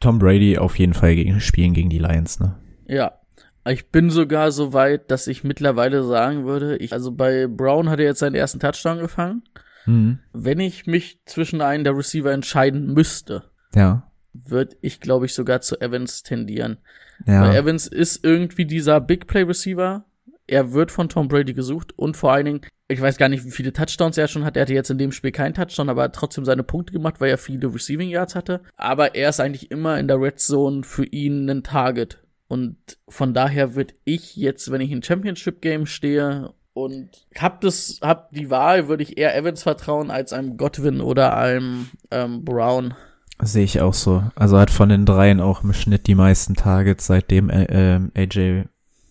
Tom 0.00 0.18
Brady 0.18 0.58
auf 0.58 0.78
jeden 0.78 0.94
Fall 0.94 1.14
gegen, 1.14 1.40
spielen 1.40 1.74
gegen 1.74 1.90
die 1.90 1.98
Lions, 1.98 2.40
ne? 2.40 2.56
Ja. 2.86 3.18
Ich 3.64 3.90
bin 3.90 4.10
sogar 4.10 4.50
so 4.50 4.72
weit, 4.72 5.10
dass 5.12 5.28
ich 5.28 5.44
mittlerweile 5.44 6.02
sagen 6.02 6.44
würde, 6.46 6.76
ich, 6.78 6.92
also 6.92 7.12
bei 7.12 7.46
Brown 7.46 7.88
hat 7.88 8.00
er 8.00 8.06
jetzt 8.06 8.18
seinen 8.18 8.34
ersten 8.34 8.58
Touchdown 8.58 8.98
gefangen. 8.98 9.42
Mhm. 9.86 10.18
Wenn 10.32 10.58
ich 10.58 10.86
mich 10.86 11.20
zwischen 11.26 11.60
einen 11.60 11.84
der 11.84 11.96
Receiver 11.96 12.32
entscheiden 12.32 12.92
müsste, 12.92 13.44
ja. 13.74 14.10
würde 14.32 14.76
ich, 14.80 15.00
glaube 15.00 15.26
ich, 15.26 15.34
sogar 15.34 15.60
zu 15.60 15.80
Evans 15.80 16.24
tendieren. 16.24 16.78
Ja. 17.26 17.42
Weil 17.42 17.56
Evans 17.56 17.86
ist 17.86 18.24
irgendwie 18.24 18.64
dieser 18.64 19.00
Big 19.00 19.28
Play 19.28 19.42
Receiver. 19.42 20.04
Er 20.48 20.72
wird 20.72 20.90
von 20.90 21.08
Tom 21.08 21.28
Brady 21.28 21.54
gesucht 21.54 21.96
und 21.96 22.16
vor 22.16 22.32
allen 22.32 22.46
Dingen, 22.46 22.60
ich 22.92 23.00
weiß 23.00 23.16
gar 23.16 23.28
nicht, 23.28 23.44
wie 23.44 23.50
viele 23.50 23.72
Touchdowns 23.72 24.18
er 24.18 24.28
schon 24.28 24.44
hat. 24.44 24.56
Er 24.56 24.62
hatte 24.62 24.74
jetzt 24.74 24.90
in 24.90 24.98
dem 24.98 25.12
Spiel 25.12 25.32
keinen 25.32 25.54
Touchdown, 25.54 25.88
aber 25.88 26.04
hat 26.04 26.14
trotzdem 26.14 26.44
seine 26.44 26.62
Punkte 26.62 26.92
gemacht, 26.92 27.20
weil 27.20 27.30
er 27.30 27.38
viele 27.38 27.72
Receiving 27.72 28.08
Yards 28.08 28.34
hatte. 28.34 28.60
Aber 28.76 29.14
er 29.14 29.28
ist 29.28 29.40
eigentlich 29.40 29.70
immer 29.70 29.98
in 29.98 30.08
der 30.08 30.20
Red 30.20 30.40
Zone 30.40 30.82
für 30.84 31.04
ihn 31.04 31.48
ein 31.48 31.62
Target. 31.62 32.22
Und 32.48 32.76
von 33.08 33.32
daher 33.32 33.74
würde 33.74 33.94
ich 34.04 34.36
jetzt, 34.36 34.70
wenn 34.70 34.82
ich 34.82 34.90
in 34.90 35.02
Championship 35.02 35.62
Game 35.62 35.86
stehe 35.86 36.52
und 36.74 37.08
hab 37.38 37.60
das, 37.62 38.00
hab 38.02 38.30
die 38.32 38.50
Wahl, 38.50 38.88
würde 38.88 39.02
ich 39.02 39.18
eher 39.18 39.36
Evans 39.36 39.62
vertrauen 39.62 40.10
als 40.10 40.32
einem 40.32 40.56
Godwin 40.56 41.00
oder 41.00 41.36
einem 41.36 41.88
ähm, 42.10 42.44
Brown. 42.44 42.94
Sehe 43.40 43.64
ich 43.64 43.80
auch 43.80 43.94
so. 43.94 44.22
Also 44.34 44.58
hat 44.58 44.70
von 44.70 44.88
den 44.88 45.06
dreien 45.06 45.40
auch 45.40 45.64
im 45.64 45.72
Schnitt 45.72 46.06
die 46.06 46.14
meisten 46.14 46.54
Targets, 46.54 47.06
seitdem 47.06 47.50
äh, 47.50 47.64
äh, 47.96 48.00
AJ, 48.14 48.64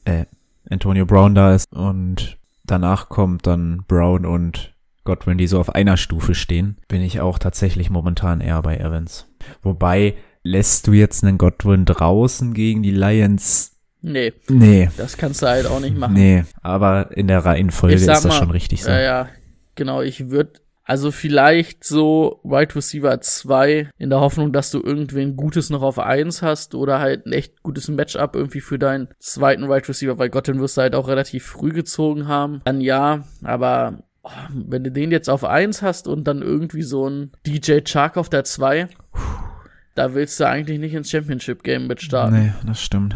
äh, 0.06 0.26
Antonio 0.70 1.06
Brown 1.06 1.36
da 1.36 1.54
ist. 1.54 1.66
Und 1.72 2.38
danach 2.72 3.10
kommt 3.10 3.46
dann 3.48 3.84
Brown 3.88 4.26
und 4.26 4.74
Godwin, 5.04 5.38
die 5.38 5.48
so 5.48 5.60
auf 5.60 5.74
einer 5.74 5.98
Stufe 5.98 6.36
stehen. 6.36 6.78
Bin 6.88 7.02
ich 7.02 7.20
auch 7.22 7.40
tatsächlich 7.40 7.90
momentan 7.90 8.40
eher 8.42 8.62
bei 8.62 8.78
Evans. 8.78 9.28
Wobei, 9.64 10.16
lässt 10.44 10.88
du 10.88 10.94
jetzt 10.94 11.24
einen 11.24 11.38
Godwin 11.38 11.86
draußen 11.86 12.54
gegen 12.54 12.84
die 12.84 12.92
Lions? 12.92 13.78
Nee, 14.02 14.34
Nee. 14.50 14.90
das 14.98 15.18
kannst 15.18 15.42
du 15.42 15.48
halt 15.48 15.68
auch 15.68 15.80
nicht 15.80 15.96
machen. 15.98 16.14
Nee, 16.14 16.44
aber 16.62 17.16
in 17.16 17.28
der 17.28 17.46
Reihenfolge 17.46 17.96
ist 17.96 18.08
das 18.08 18.24
mal, 18.26 18.32
schon 18.32 18.50
richtig 18.52 18.84
so. 18.84 18.90
Ja, 18.90 19.00
ja, 19.00 19.30
genau. 19.76 20.02
Ich 20.02 20.30
würde 20.30 20.54
also 20.84 21.12
vielleicht 21.12 21.84
so 21.84 22.40
Wide 22.44 22.76
Receiver 22.76 23.22
2 23.22 23.90
in 23.98 24.10
der 24.10 24.20
Hoffnung, 24.20 24.52
dass 24.52 24.72
du 24.72 24.82
irgendwen 24.82 25.36
Gutes 25.36 25.70
noch 25.70 25.82
auf 25.82 26.00
1 26.00 26.42
hast 26.42 26.76
oder 26.76 27.00
halt 27.00 27.26
ein 27.26 27.34
echt 27.34 27.62
gutes 27.64 27.88
Matchup 27.88 28.36
irgendwie 28.36 28.62
für 28.62 28.80
deinen 28.80 29.10
zweiten 29.20 29.70
Wide 29.70 29.88
Receiver, 29.88 30.18
weil 30.18 30.30
Gott, 30.30 30.48
den 30.48 30.60
wirst 30.60 30.78
du 30.78 30.82
halt 30.82 30.96
auch 30.96 31.08
relativ 31.08 31.46
früh 31.46 31.72
gezogen 31.72 32.28
haben. 32.28 32.62
Dann 32.66 32.82
ja, 32.82 33.24
aber 33.44 34.04
oh, 34.24 34.30
wenn 34.54 34.84
du 34.84 34.92
den 34.92 35.12
jetzt 35.12 35.30
auf 35.30 35.44
1 35.44 35.82
hast 35.82 36.08
und 36.08 36.26
dann 36.26 36.42
irgendwie 36.42 36.84
so 36.84 37.08
ein 37.08 37.32
DJ 37.46 37.82
Chark 37.86 38.18
auf 38.18 38.30
der 38.30 38.44
2, 38.44 38.88
da 39.96 40.14
willst 40.14 40.40
du 40.40 40.48
eigentlich 40.48 40.80
nicht 40.80 40.94
ins 40.94 41.10
Championship 41.10 41.64
Game 41.64 41.88
mit 41.88 42.02
starten. 42.02 42.36
Nee, 42.36 42.54
das 42.66 42.82
stimmt. 42.82 43.16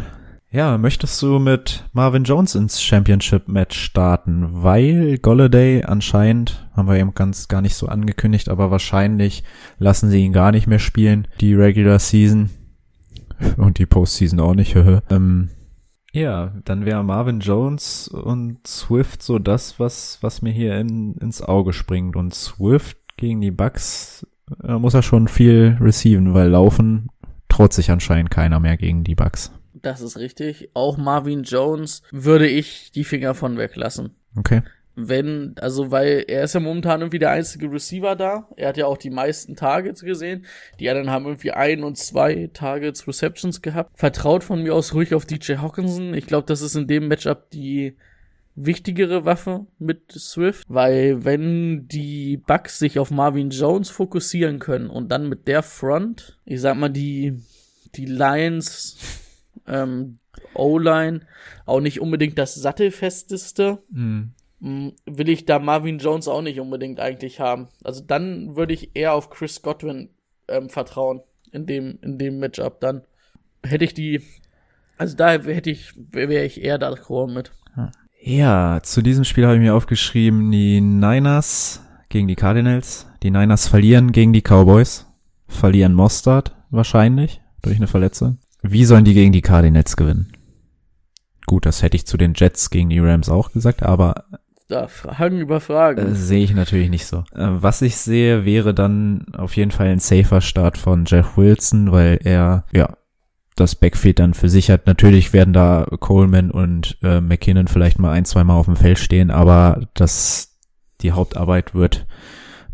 Ja, 0.55 0.77
möchtest 0.77 1.21
du 1.21 1.37
mit 1.37 1.83
Marvin 1.91 2.23
Jones 2.23 2.55
ins 2.55 2.81
Championship-Match 2.81 3.77
starten? 3.77 4.47
Weil 4.63 5.17
Golladay 5.17 5.83
anscheinend, 5.83 6.65
haben 6.71 6.87
wir 6.87 6.95
eben 6.95 7.13
ganz 7.13 7.49
gar 7.49 7.61
nicht 7.61 7.75
so 7.75 7.87
angekündigt, 7.87 8.47
aber 8.47 8.71
wahrscheinlich 8.71 9.43
lassen 9.79 10.09
sie 10.09 10.23
ihn 10.23 10.31
gar 10.31 10.53
nicht 10.53 10.65
mehr 10.65 10.79
spielen, 10.79 11.27
die 11.41 11.53
Regular 11.53 11.99
Season. 11.99 12.51
Und 13.57 13.79
die 13.79 13.85
Postseason 13.85 14.39
auch 14.39 14.55
nicht. 14.55 14.77
ähm, 15.09 15.49
ja, 16.13 16.53
dann 16.63 16.85
wäre 16.85 17.03
Marvin 17.03 17.41
Jones 17.41 18.07
und 18.07 18.65
Swift 18.65 19.21
so 19.21 19.39
das, 19.39 19.77
was, 19.81 20.19
was 20.21 20.41
mir 20.41 20.53
hier 20.53 20.77
in, 20.79 21.15
ins 21.15 21.41
Auge 21.41 21.73
springt. 21.73 22.15
Und 22.15 22.33
Swift 22.33 22.97
gegen 23.17 23.41
die 23.41 23.51
Bucks 23.51 24.25
äh, 24.63 24.75
muss 24.75 24.93
er 24.93 25.03
schon 25.03 25.27
viel 25.27 25.77
receiven, 25.81 26.33
weil 26.33 26.47
laufen 26.47 27.09
traut 27.49 27.73
sich 27.73 27.91
anscheinend 27.91 28.31
keiner 28.31 28.61
mehr 28.61 28.77
gegen 28.77 29.03
die 29.03 29.15
Bucks. 29.15 29.51
Das 29.86 30.02
ist 30.02 30.17
richtig. 30.17 30.71
Auch 30.74 30.98
Marvin 30.98 31.43
Jones 31.43 32.02
würde 32.12 32.48
ich 32.48 32.91
die 32.91 33.04
Finger 33.04 33.36
von 33.36 33.60
weglassen. 33.60 34.15
Okay. 34.36 34.63
Wenn, 34.95 35.54
also, 35.60 35.91
weil 35.91 36.26
er 36.28 36.43
ist 36.43 36.56
ja 36.56 36.60
momentan 36.60 37.02
irgendwie 37.02 37.19
der 37.19 37.30
einzige 37.30 37.71
Receiver 37.71 38.15
da. 38.15 38.50
Er 38.56 38.69
hat 38.69 38.78
ja 38.78 38.88
auch 38.88 38.98
die 38.98 39.12
meisten 39.12 39.56
Targets 39.56 40.02
gesehen. 40.02 40.48
Die 40.80 40.89
anderen 40.89 41.12
haben 41.12 41.26
irgendwie 41.26 41.52
ein 41.52 41.84
und 41.84 42.00
zwei 42.00 42.50
Targets 42.52 43.08
Receptions 43.08 43.62
gehabt. 43.62 43.91
Vertraut 43.93 44.43
von 44.43 44.63
mir 44.63 44.74
aus 44.74 44.95
ruhig 44.95 45.13
auf 45.13 45.28
DJ 45.28 45.58
Hawkinson. 45.58 46.15
Ich 46.15 46.26
glaube, 46.26 46.48
das 46.48 46.63
ist 46.63 46.76
in 46.76 46.88
dem 46.88 47.08
Matchup 47.08 47.52
die 47.52 47.95
wichtigere 48.56 49.24
Waffe 49.24 49.67
mit 49.78 50.13
Swift, 50.13 50.65
weil 50.67 51.26
wenn 51.26 51.88
die 51.88 52.38
Bucks 52.38 52.80
sich 52.80 52.98
auf 52.98 53.12
Marvin 53.12 53.52
Jones 53.52 53.91
fokussieren 53.91 54.58
können 54.58 54.89
und 54.89 55.10
dann 55.12 55.30
mit 55.30 55.48
der 55.48 55.62
Front, 55.62 56.39
ich 56.43 56.62
sag 56.62 56.76
mal, 56.76 56.89
die, 56.89 57.39
die 57.93 58.06
Lions, 58.06 59.21
ähm, 59.67 60.19
O-Line 60.53 61.21
auch 61.65 61.79
nicht 61.79 62.01
unbedingt 62.01 62.37
das 62.37 62.55
sattelfesteste, 62.55 63.79
Mhm. 63.89 64.31
will 65.05 65.29
ich 65.29 65.45
da 65.45 65.59
Marvin 65.59 65.99
Jones 65.99 66.27
auch 66.27 66.41
nicht 66.41 66.59
unbedingt 66.59 66.99
eigentlich 66.99 67.39
haben. 67.39 67.67
Also 67.83 68.01
dann 68.01 68.55
würde 68.55 68.73
ich 68.73 68.95
eher 68.95 69.13
auf 69.13 69.29
Chris 69.29 69.61
Godwin 69.61 70.09
ähm, 70.47 70.69
vertrauen 70.69 71.21
in 71.51 71.65
dem 71.65 71.99
in 72.01 72.17
dem 72.17 72.39
Matchup 72.39 72.79
dann. 72.79 73.01
Hätte 73.63 73.85
ich 73.85 73.93
die 73.93 74.21
also 74.97 75.15
da 75.17 75.31
hätte 75.33 75.69
ich 75.69 75.93
wäre 76.11 76.45
ich 76.45 76.63
eher 76.63 76.79
d'accord 76.79 77.31
mit. 77.33 77.51
Ja, 78.21 78.79
zu 78.81 79.03
diesem 79.03 79.23
Spiel 79.23 79.45
habe 79.45 79.55
ich 79.55 79.61
mir 79.61 79.75
aufgeschrieben, 79.75 80.51
die 80.51 80.81
Niners 80.81 81.83
gegen 82.09 82.27
die 82.27 82.35
Cardinals. 82.35 83.05
Die 83.21 83.29
Niners 83.29 83.67
verlieren 83.67 84.11
gegen 84.13 84.33
die 84.33 84.41
Cowboys. 84.41 85.05
Verlieren 85.47 85.93
Mostard 85.93 86.55
wahrscheinlich 86.71 87.41
durch 87.61 87.75
eine 87.75 87.87
Verletzung. 87.87 88.39
Wie 88.71 88.86
sollen 88.86 89.06
die 89.06 89.13
gegen 89.13 89.32
die 89.32 89.41
Cardinals 89.41 89.95
gewinnen? 89.95 90.32
Gut, 91.45 91.65
das 91.65 91.84
hätte 91.84 91.95
ich 91.95 92.08
zu 92.08 92.17
den 92.17 92.34
Jets 92.36 92.69
gegen 92.69 92.89
die 92.89 92.99
Rams 92.99 93.30
auch 93.30 93.51
gesagt, 93.51 93.84
aber 93.84 94.25
Da 94.67 94.88
Fragen 94.88 95.39
über 95.39 95.60
Fragen. 95.62 96.13
äh, 96.13 96.15
sehe 96.15 96.43
ich 96.43 96.56
natürlich 96.56 96.89
nicht 96.89 97.06
so. 97.06 97.19
Äh, 97.36 97.47
was 97.62 97.82
ich 97.84 97.97
sehe, 97.97 98.45
wäre 98.45 98.73
dann 98.73 99.28
auf 99.38 99.56
jeden 99.56 99.71
Fall 99.71 99.88
ein 99.88 99.99
safer 99.99 100.41
Start 100.41 100.78
von 100.78 101.06
Jeff 101.06 101.38
Wilson, 101.38 101.91
weil 101.91 102.19
er, 102.23 102.65
ja, 102.73 102.97
das 103.56 103.75
Backfield 103.75 104.19
dann 104.19 104.34
für 104.34 104.49
sich 104.49 104.69
hat. 104.71 104.86
Natürlich 104.88 105.32
werden 105.32 105.54
da 105.54 105.86
Coleman 105.99 106.51
und 106.51 106.97
äh, 107.04 107.21
McKinnon 107.21 107.67
vielleicht 107.67 107.99
mal 107.99 108.12
ein, 108.12 108.25
zwei 108.25 108.43
Mal 108.43 108.56
auf 108.56 108.65
dem 108.65 108.75
Feld 108.75 108.99
stehen, 108.99 109.32
aber 109.32 109.88
das, 109.93 110.58
die 111.01 111.12
Hauptarbeit 111.12 111.73
wird 111.75 112.06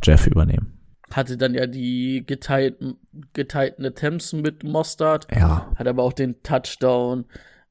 Jeff 0.01 0.25
übernehmen. 0.25 0.70
Hatte 1.11 1.37
dann 1.37 1.53
ja 1.53 1.67
die 1.67 2.23
geteilten, 2.25 2.95
geteilten 3.33 3.85
Attempts 3.85 4.33
mit 4.33 4.63
Mostard. 4.63 5.27
Ja, 5.35 5.71
Hat 5.75 5.87
aber 5.87 6.03
auch 6.03 6.13
den 6.13 6.41
Touchdown. 6.43 7.25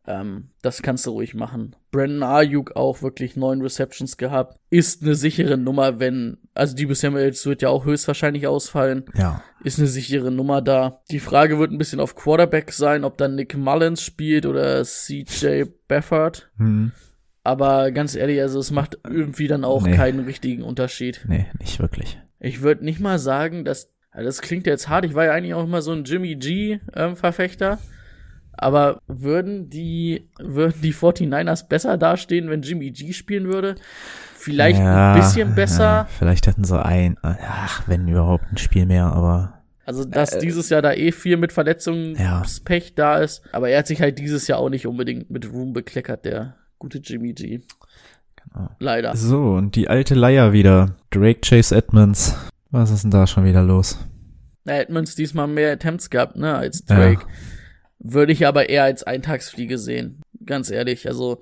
Ähm, 0.07 0.49
das 0.63 0.81
kannst 0.83 1.07
du 1.07 1.11
ruhig 1.11 1.35
machen. 1.35 1.77
Brandon 1.91 2.23
Ayuk 2.23 2.75
auch 2.75 3.03
wirklich 3.03 3.37
neun 3.37 3.61
Receptions 3.61 4.17
gehabt. 4.17 4.59
Ist 4.71 5.03
eine 5.03 5.15
sichere 5.15 5.59
Nummer, 5.59 6.01
wenn, 6.01 6.39
also 6.55 6.75
die 6.75 6.93
Samuels 6.95 7.45
wird 7.45 7.61
ja 7.63 7.69
auch 7.69 7.85
höchstwahrscheinlich 7.85 8.47
ausfallen. 8.47 9.05
ja. 9.15 9.43
Ist 9.63 9.79
eine 9.79 9.89
sichere 9.89 10.31
Nummer 10.31 10.63
da. 10.63 11.03
Die 11.11 11.21
Frage 11.21 11.59
wird 11.59 11.71
ein 11.71 11.77
bisschen 11.77 12.01
auf 12.01 12.15
Quarterback 12.15 12.73
sein, 12.73 13.05
ob 13.05 13.19
dann 13.19 13.35
Nick 13.35 13.55
Mullins 13.57 14.03
spielt 14.03 14.47
oder 14.47 14.83
CJ 14.85 15.65
Beffert. 15.87 16.51
Hm. 16.57 16.93
Aber 17.43 17.91
ganz 17.91 18.15
ehrlich, 18.17 18.41
also 18.41 18.59
es 18.59 18.71
macht 18.71 18.99
irgendwie 19.05 19.49
dann 19.49 19.65
auch 19.65 19.83
Nee. 19.83 19.97
keinen 19.97 20.21
richtigen 20.21 20.63
Unterschied. 20.63 21.25
Nee, 21.29 21.47
nicht 21.59 21.79
wirklich. 21.79 22.19
Ich 22.41 22.63
würde 22.63 22.85
nicht 22.85 23.01
mal 23.01 23.19
sagen, 23.19 23.65
dass. 23.65 23.93
Also 24.11 24.27
das 24.27 24.41
klingt 24.41 24.67
jetzt 24.67 24.89
hart. 24.89 25.05
Ich 25.05 25.15
war 25.15 25.27
ja 25.27 25.33
eigentlich 25.33 25.55
auch 25.55 25.63
immer 25.63 25.83
so 25.83 25.93
ein 25.93 26.03
Jimmy 26.03 26.35
G-Verfechter. 26.35 27.79
aber 28.53 29.01
würden 29.07 29.71
die, 29.71 30.29
würden 30.39 30.81
die 30.83 30.93
49ers 30.93 31.69
besser 31.69 31.97
dastehen, 31.97 32.51
wenn 32.51 32.63
Jimmy 32.63 32.91
G 32.91 33.13
spielen 33.13 33.47
würde? 33.47 33.77
Vielleicht 34.35 34.81
Ja, 34.81 35.13
ein 35.13 35.21
bisschen 35.21 35.55
besser. 35.55 35.85
Ja, 35.85 36.09
vielleicht 36.19 36.47
hätten 36.47 36.65
sie 36.65 36.83
ein, 36.83 37.17
ach, 37.23 37.87
wenn 37.87 38.09
überhaupt 38.09 38.45
ein 38.51 38.57
Spiel 38.57 38.87
mehr, 38.87 39.07
aber 39.07 39.61
Also, 39.85 40.05
dass 40.05 40.39
dieses 40.39 40.71
Jahr 40.71 40.83
da 40.83 40.93
eh 40.93 41.13
viel 41.13 41.37
mit 41.37 41.53
Verletzungspech 41.53 42.95
da 42.95 43.19
ist. 43.19 43.43
Aber 43.53 43.69
er 43.69 43.79
hat 43.79 43.87
sich 43.87 44.01
halt 44.01 44.19
dieses 44.19 44.47
Jahr 44.47 44.59
auch 44.59 44.71
nicht 44.71 44.87
unbedingt 44.87 45.31
mit 45.31 45.51
Ruhm 45.53 45.73
bekleckert, 45.73 46.25
der 46.25 46.57
gute 46.79 46.99
Jimmy 46.99 47.33
G. 47.33 47.61
Genau. 48.53 48.71
Leider. 48.79 49.17
So, 49.17 49.53
und 49.53 49.77
die 49.77 49.89
alte 49.89 50.15
Leier 50.15 50.53
wieder. 50.53 50.97
Drake 51.11 51.41
Chase 51.41 51.75
Edmonds. 51.77 52.37
Was 52.71 52.91
ist 52.91 53.03
denn 53.03 53.11
da 53.11 53.27
schon 53.27 53.45
wieder 53.45 53.63
los? 53.63 53.99
Na, 54.65 54.75
Edmonds 54.75 55.15
diesmal 55.15 55.49
mehr 55.49 55.73
Attempts 55.73 56.11
gehabt, 56.11 56.37
ne, 56.37 56.55
als 56.55 56.85
Drake. 56.85 57.23
Ja. 57.23 57.29
Würde 57.99 58.33
ich 58.33 58.47
aber 58.47 58.69
eher 58.69 58.85
als 58.85 59.03
Eintagsfliege 59.03 59.79
sehen. 59.79 60.21
Ganz 60.45 60.71
ehrlich. 60.71 61.07
Also, 61.07 61.41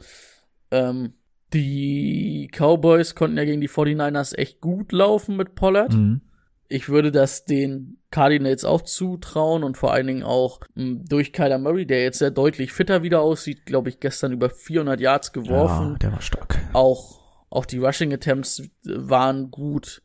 ähm, 0.70 1.12
die 1.52 2.50
Cowboys 2.52 3.14
konnten 3.14 3.36
ja 3.36 3.44
gegen 3.44 3.60
die 3.60 3.68
49ers 3.68 4.34
echt 4.36 4.60
gut 4.60 4.92
laufen 4.92 5.36
mit 5.36 5.54
Pollard. 5.54 5.94
Mhm. 5.94 6.20
Ich 6.68 6.88
würde 6.88 7.10
das 7.10 7.44
den 7.44 7.98
Cardinals 8.10 8.64
auch 8.64 8.82
zutrauen 8.82 9.64
und 9.64 9.76
vor 9.76 9.92
allen 9.92 10.06
Dingen 10.06 10.22
auch 10.22 10.60
mh, 10.74 11.04
durch 11.08 11.32
Kyler 11.32 11.58
Murray, 11.58 11.86
der 11.86 12.02
jetzt 12.02 12.18
sehr 12.18 12.30
deutlich 12.30 12.72
fitter 12.72 13.02
wieder 13.02 13.20
aussieht, 13.20 13.64
glaube 13.66 13.88
ich, 13.88 14.00
gestern 14.00 14.32
über 14.32 14.50
400 14.50 15.00
Yards 15.00 15.32
geworfen. 15.32 15.92
Ja, 15.92 15.98
der 15.98 16.12
war 16.12 16.20
stark. 16.20 16.58
Auch, 16.74 17.20
auch 17.50 17.64
die 17.64 17.78
Rushing 17.78 18.12
Attempts 18.12 18.62
waren 18.84 19.50
gut. 19.50 20.02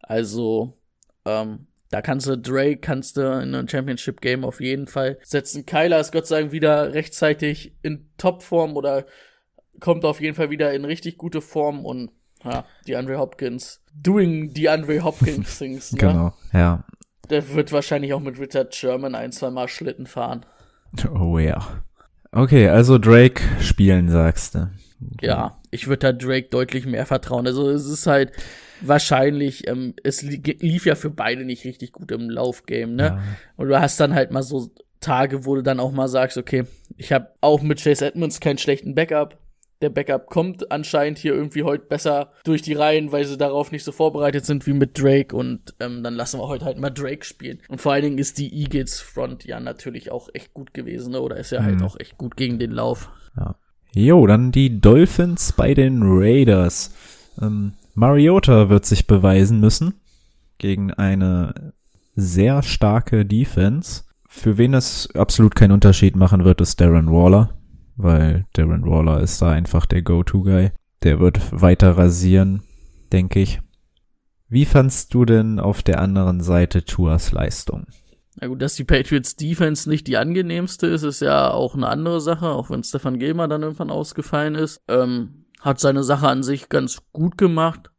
Also, 0.00 0.78
ähm, 1.24 1.66
da 1.90 2.00
kannst 2.00 2.26
du 2.26 2.36
Drake, 2.38 2.78
kannst 2.78 3.18
du 3.18 3.40
in 3.40 3.54
ein 3.54 3.68
Championship 3.68 4.20
Game 4.22 4.44
auf 4.44 4.60
jeden 4.60 4.86
Fall 4.86 5.18
setzen. 5.22 5.66
Kyler 5.66 6.00
ist 6.00 6.12
Gott 6.12 6.26
sei 6.26 6.40
Dank 6.40 6.52
wieder 6.52 6.94
rechtzeitig 6.94 7.76
in 7.82 8.10
Topform 8.16 8.76
oder 8.76 9.04
kommt 9.78 10.04
auf 10.04 10.20
jeden 10.20 10.34
Fall 10.34 10.50
wieder 10.50 10.72
in 10.72 10.84
richtig 10.84 11.18
gute 11.18 11.42
Form 11.42 11.84
und 11.84 12.10
ja, 12.44 12.64
die 12.86 12.96
Andre 12.96 13.18
Hopkins 13.18 13.82
doing 13.94 14.52
die 14.52 14.68
Andre 14.68 15.02
Hopkins 15.02 15.58
Things. 15.58 15.92
Ne? 15.92 15.98
Genau. 15.98 16.34
Ja. 16.52 16.84
Der 17.30 17.48
wird 17.54 17.72
wahrscheinlich 17.72 18.12
auch 18.12 18.20
mit 18.20 18.38
Richard 18.38 18.74
Sherman 18.74 19.14
ein, 19.14 19.32
zwei 19.32 19.50
Mal 19.50 19.68
Schlitten 19.68 20.06
fahren. 20.06 20.44
Oh 21.14 21.38
ja. 21.38 21.82
Okay, 22.32 22.68
also 22.68 22.98
Drake 22.98 23.42
spielen, 23.60 24.08
sagst 24.08 24.54
du. 24.54 24.70
Ja, 25.20 25.58
ich 25.70 25.88
würde 25.88 25.98
da 25.98 26.12
Drake 26.12 26.48
deutlich 26.50 26.86
mehr 26.86 27.06
vertrauen. 27.06 27.46
Also 27.46 27.70
es 27.70 27.86
ist 27.86 28.06
halt 28.06 28.32
wahrscheinlich, 28.80 29.66
ähm, 29.68 29.94
es 30.02 30.22
li 30.22 30.40
lief 30.60 30.86
ja 30.86 30.94
für 30.94 31.10
beide 31.10 31.44
nicht 31.44 31.64
richtig 31.64 31.92
gut 31.92 32.10
im 32.10 32.30
Laufgame, 32.30 32.92
ne? 32.92 33.02
Ja. 33.02 33.22
Und 33.56 33.68
du 33.68 33.80
hast 33.80 34.00
dann 34.00 34.14
halt 34.14 34.30
mal 34.30 34.42
so 34.42 34.70
Tage, 35.00 35.44
wo 35.44 35.56
du 35.56 35.62
dann 35.62 35.80
auch 35.80 35.92
mal 35.92 36.08
sagst, 36.08 36.38
okay, 36.38 36.64
ich 36.96 37.12
habe 37.12 37.28
auch 37.40 37.62
mit 37.62 37.82
Chase 37.82 38.06
Edmonds 38.06 38.40
keinen 38.40 38.58
schlechten 38.58 38.94
Backup. 38.94 39.38
Der 39.82 39.90
Backup 39.90 40.26
kommt 40.26 40.70
anscheinend 40.72 41.18
hier 41.18 41.34
irgendwie 41.34 41.62
heute 41.64 41.84
besser 41.86 42.32
durch 42.44 42.62
die 42.62 42.72
Reihen, 42.72 43.12
weil 43.12 43.24
sie 43.24 43.36
darauf 43.36 43.72
nicht 43.72 43.84
so 43.84 43.92
vorbereitet 43.92 44.46
sind 44.46 44.66
wie 44.66 44.72
mit 44.72 44.98
Drake 44.98 45.34
und 45.36 45.74
ähm, 45.80 46.02
dann 46.02 46.14
lassen 46.14 46.38
wir 46.40 46.48
heute 46.48 46.64
halt 46.64 46.78
mal 46.78 46.90
Drake 46.90 47.24
spielen. 47.24 47.58
Und 47.68 47.80
vor 47.80 47.92
allen 47.92 48.02
Dingen 48.04 48.18
ist 48.18 48.38
die 48.38 48.52
Eagles 48.62 49.00
Front 49.00 49.44
ja 49.44 49.60
natürlich 49.60 50.10
auch 50.10 50.28
echt 50.32 50.54
gut 50.54 50.72
gewesen, 50.72 51.12
ne? 51.12 51.20
oder 51.20 51.36
ist 51.36 51.50
ja 51.52 51.62
halt 51.62 51.76
Mhm. 51.80 51.82
auch 51.82 51.96
echt 52.00 52.16
gut 52.16 52.36
gegen 52.36 52.58
den 52.58 52.70
Lauf. 52.70 53.10
Ja. 53.36 53.56
Jo, 53.94 54.26
dann 54.26 54.52
die 54.52 54.80
Dolphins 54.80 55.52
bei 55.52 55.74
den 55.74 56.00
Raiders. 56.02 56.94
Ähm, 57.40 57.74
Mariota 57.94 58.70
wird 58.70 58.86
sich 58.86 59.06
beweisen 59.06 59.60
müssen 59.60 59.94
gegen 60.58 60.92
eine 60.94 61.74
sehr 62.14 62.62
starke 62.62 63.26
Defense. 63.26 64.04
Für 64.28 64.56
wen 64.56 64.72
es 64.72 65.08
absolut 65.14 65.54
keinen 65.54 65.72
Unterschied 65.72 66.16
machen 66.16 66.44
wird, 66.44 66.60
ist 66.62 66.80
Darren 66.80 67.10
Waller, 67.12 67.50
weil 67.96 68.46
Darren 68.52 68.84
Waller 68.84 69.20
ist 69.20 69.40
da 69.42 69.50
einfach 69.50 69.86
der 69.86 70.02
Go-To-Guy. 70.02 70.70
Der 71.02 71.20
wird 71.20 71.40
weiter 71.52 71.96
rasieren, 71.96 72.62
denke 73.12 73.40
ich. 73.40 73.60
Wie 74.48 74.64
fandst 74.66 75.14
du 75.14 75.24
denn 75.24 75.58
auf 75.58 75.82
der 75.82 76.00
anderen 76.00 76.40
Seite 76.40 76.84
Tuas 76.84 77.32
Leistung? 77.32 77.86
Na 78.40 78.48
gut, 78.48 78.62
dass 78.62 78.74
die 78.74 78.84
Patriots 78.84 79.36
Defense 79.36 79.88
nicht 79.88 80.06
die 80.06 80.16
angenehmste 80.16 80.86
ist, 80.86 81.02
ist 81.02 81.20
ja 81.20 81.50
auch 81.50 81.74
eine 81.74 81.88
andere 81.88 82.20
Sache, 82.20 82.48
auch 82.48 82.70
wenn 82.70 82.82
Stefan 82.82 83.18
Gilmer 83.18 83.48
dann 83.48 83.62
irgendwann 83.62 83.90
ausgefallen 83.90 84.54
ist. 84.54 84.80
Ähm, 84.88 85.46
hat 85.60 85.80
seine 85.80 86.02
Sache 86.02 86.28
an 86.28 86.42
sich 86.42 86.68
ganz 86.68 87.02
gut 87.12 87.38
gemacht. 87.38 87.90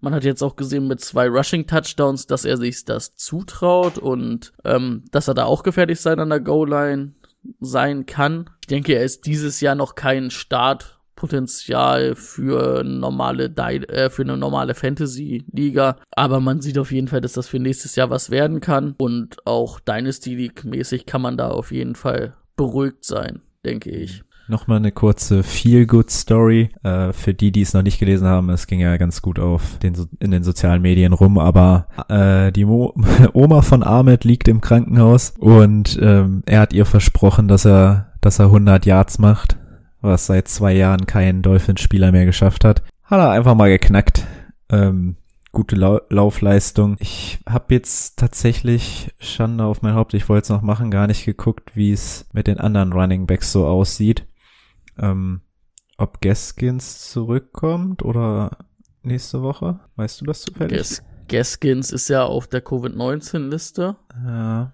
Man 0.00 0.14
hat 0.14 0.24
jetzt 0.24 0.42
auch 0.42 0.56
gesehen 0.56 0.86
mit 0.86 1.00
zwei 1.00 1.28
Rushing 1.28 1.66
Touchdowns, 1.66 2.26
dass 2.26 2.44
er 2.44 2.56
sich 2.56 2.84
das 2.84 3.16
zutraut 3.16 3.98
und 3.98 4.52
ähm, 4.64 5.04
dass 5.10 5.26
er 5.26 5.34
da 5.34 5.44
auch 5.44 5.62
gefährlich 5.62 6.00
sein 6.00 6.20
an 6.20 6.30
der 6.30 6.40
Goal-Line 6.40 7.14
sein 7.60 8.06
kann. 8.06 8.50
Ich 8.68 8.74
denke, 8.74 8.92
er 8.96 9.02
ist 9.02 9.24
dieses 9.24 9.62
Jahr 9.62 9.74
noch 9.74 9.94
kein 9.94 10.30
Startpotenzial 10.30 12.14
für 12.16 12.84
normale 12.84 13.48
Di 13.48 13.78
äh, 13.88 14.10
für 14.10 14.20
eine 14.20 14.36
normale 14.36 14.74
Fantasy 14.74 15.42
Liga, 15.50 15.96
aber 16.10 16.40
man 16.40 16.60
sieht 16.60 16.76
auf 16.78 16.92
jeden 16.92 17.08
Fall, 17.08 17.22
dass 17.22 17.32
das 17.32 17.48
für 17.48 17.58
nächstes 17.58 17.96
Jahr 17.96 18.10
was 18.10 18.28
werden 18.28 18.60
kann 18.60 18.94
und 18.98 19.46
auch 19.46 19.80
Dynasty 19.80 20.34
League 20.34 20.66
mäßig 20.66 21.06
kann 21.06 21.22
man 21.22 21.38
da 21.38 21.48
auf 21.48 21.72
jeden 21.72 21.94
Fall 21.94 22.34
beruhigt 22.56 23.06
sein, 23.06 23.40
denke 23.64 23.88
ich. 23.88 24.22
Nochmal 24.50 24.78
eine 24.78 24.92
kurze 24.92 25.42
Feel-Good-Story 25.42 26.70
äh, 26.82 27.12
für 27.12 27.34
die, 27.34 27.52
die 27.52 27.60
es 27.60 27.74
noch 27.74 27.82
nicht 27.82 27.98
gelesen 27.98 28.26
haben. 28.26 28.48
Es 28.48 28.66
ging 28.66 28.80
ja 28.80 28.96
ganz 28.96 29.20
gut 29.20 29.38
auf 29.38 29.78
den, 29.80 29.94
so- 29.94 30.06
in 30.20 30.30
den 30.30 30.42
sozialen 30.42 30.80
Medien 30.80 31.12
rum, 31.12 31.36
aber 31.36 31.86
äh, 32.08 32.50
die 32.50 32.64
Mo 32.64 32.94
Oma 33.34 33.60
von 33.60 33.82
Ahmed 33.82 34.24
liegt 34.24 34.48
im 34.48 34.62
Krankenhaus 34.62 35.34
und 35.38 35.98
ähm, 36.00 36.42
er 36.46 36.60
hat 36.60 36.72
ihr 36.72 36.86
versprochen, 36.86 37.46
dass 37.46 37.66
er, 37.66 38.07
dass 38.20 38.38
er 38.38 38.46
100 38.46 38.86
Yards 38.86 39.18
macht, 39.18 39.58
was 40.00 40.26
seit 40.26 40.48
zwei 40.48 40.74
Jahren 40.74 41.06
kein 41.06 41.42
Dolphins-Spieler 41.42 42.12
mehr 42.12 42.26
geschafft 42.26 42.64
hat. 42.64 42.82
Hat 43.04 43.20
er 43.20 43.30
einfach 43.30 43.54
mal 43.54 43.70
geknackt. 43.70 44.26
Ähm, 44.70 45.16
gute 45.52 45.76
Lau 45.76 46.00
Laufleistung. 46.10 46.96
Ich 47.00 47.38
habe 47.48 47.74
jetzt 47.74 48.18
tatsächlich 48.18 49.14
Schande 49.18 49.64
auf 49.64 49.82
mein 49.82 49.94
Haupt, 49.94 50.14
ich 50.14 50.28
wollte 50.28 50.44
es 50.44 50.48
noch 50.50 50.62
machen, 50.62 50.90
gar 50.90 51.06
nicht 51.06 51.24
geguckt, 51.24 51.74
wie 51.74 51.92
es 51.92 52.26
mit 52.32 52.46
den 52.46 52.58
anderen 52.58 52.92
Running 52.92 53.26
Backs 53.26 53.52
so 53.52 53.66
aussieht. 53.66 54.26
Ähm, 54.98 55.40
ob 55.96 56.20
Gaskins 56.20 57.10
zurückkommt 57.10 58.02
oder 58.04 58.58
nächste 59.02 59.42
Woche? 59.42 59.80
Weißt 59.96 60.20
du 60.20 60.26
das 60.26 60.42
zufällig? 60.42 60.78
Gas 60.78 61.02
Gaskins 61.28 61.90
ist 61.90 62.08
ja 62.08 62.24
auf 62.24 62.46
der 62.46 62.62
Covid-19-Liste. 62.62 63.96
Ja. 64.24 64.72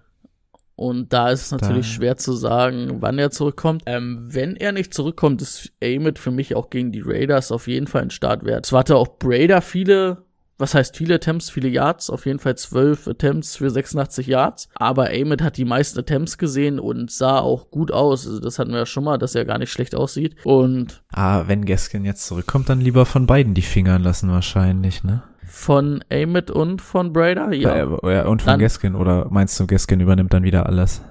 Und 0.75 1.13
da 1.13 1.29
ist 1.29 1.43
es 1.43 1.51
natürlich 1.51 1.87
Da- 1.87 1.93
schwer 1.93 2.17
zu 2.17 2.33
sagen, 2.33 2.97
wann 2.99 3.17
er 3.17 3.31
zurückkommt. 3.31 3.83
Ähm, 3.85 4.27
wenn 4.31 4.55
er 4.57 4.71
nicht 4.73 4.93
zurückkommt, 4.93 5.41
ist 5.41 5.71
Amit 5.81 6.19
für 6.19 6.31
mich 6.31 6.55
auch 6.55 6.69
gegen 6.69 6.91
die 6.91 7.01
Raiders 7.05 7.51
auf 7.51 7.67
jeden 7.67 7.87
Fall 7.87 8.01
ein 8.03 8.09
Startwert. 8.11 8.65
Zwar 8.65 8.81
hatte 8.81 8.97
auch 8.97 9.17
Brader 9.17 9.61
viele, 9.61 10.23
was 10.57 10.73
heißt 10.73 10.97
viele 10.97 11.15
Attempts, 11.15 11.49
viele 11.49 11.69
Yards, 11.69 12.09
auf 12.09 12.25
jeden 12.25 12.39
Fall 12.39 12.55
zwölf 12.57 13.07
Attempts 13.07 13.55
für 13.55 13.69
86 13.69 14.27
Yards. 14.27 14.67
Aber 14.75 15.07
Amit 15.09 15.41
hat 15.41 15.55
die 15.57 15.63
meisten 15.65 15.99
Attempts 15.99 16.37
gesehen 16.37 16.79
und 16.79 17.09
sah 17.09 17.39
auch 17.39 17.71
gut 17.71 17.91
aus. 17.91 18.27
Also 18.27 18.39
das 18.41 18.59
hatten 18.59 18.71
wir 18.71 18.79
ja 18.79 18.85
schon 18.85 19.05
mal, 19.05 19.17
dass 19.17 19.33
er 19.35 19.45
gar 19.45 19.57
nicht 19.59 19.71
schlecht 19.71 19.95
aussieht. 19.95 20.35
Und 20.43 21.03
Ah, 21.13 21.43
wenn 21.47 21.63
Gaskin 21.65 22.03
jetzt 22.03 22.25
zurückkommt, 22.27 22.67
dann 22.67 22.81
lieber 22.81 23.05
von 23.05 23.27
beiden 23.27 23.53
die 23.53 23.61
Fingern 23.61 24.03
lassen 24.03 24.29
wahrscheinlich, 24.29 25.03
ne? 25.05 25.23
Von 25.55 26.03
Amit 26.11 26.51
und 26.51 26.81
von 26.81 27.13
Brader, 27.13 27.53
ja. 27.53 27.77
Ja 27.77 28.25
und 28.25 28.41
von 28.41 28.51
Dann- 28.51 28.59
Gaskin 28.59 28.93
oder 28.93 29.27
meinst 29.29 29.57
du, 29.57 29.65
Gaskin 29.65 30.01
übernimmt 30.01 30.33
dann 30.33 30.43
wieder 30.43 30.65
alles? 30.65 31.01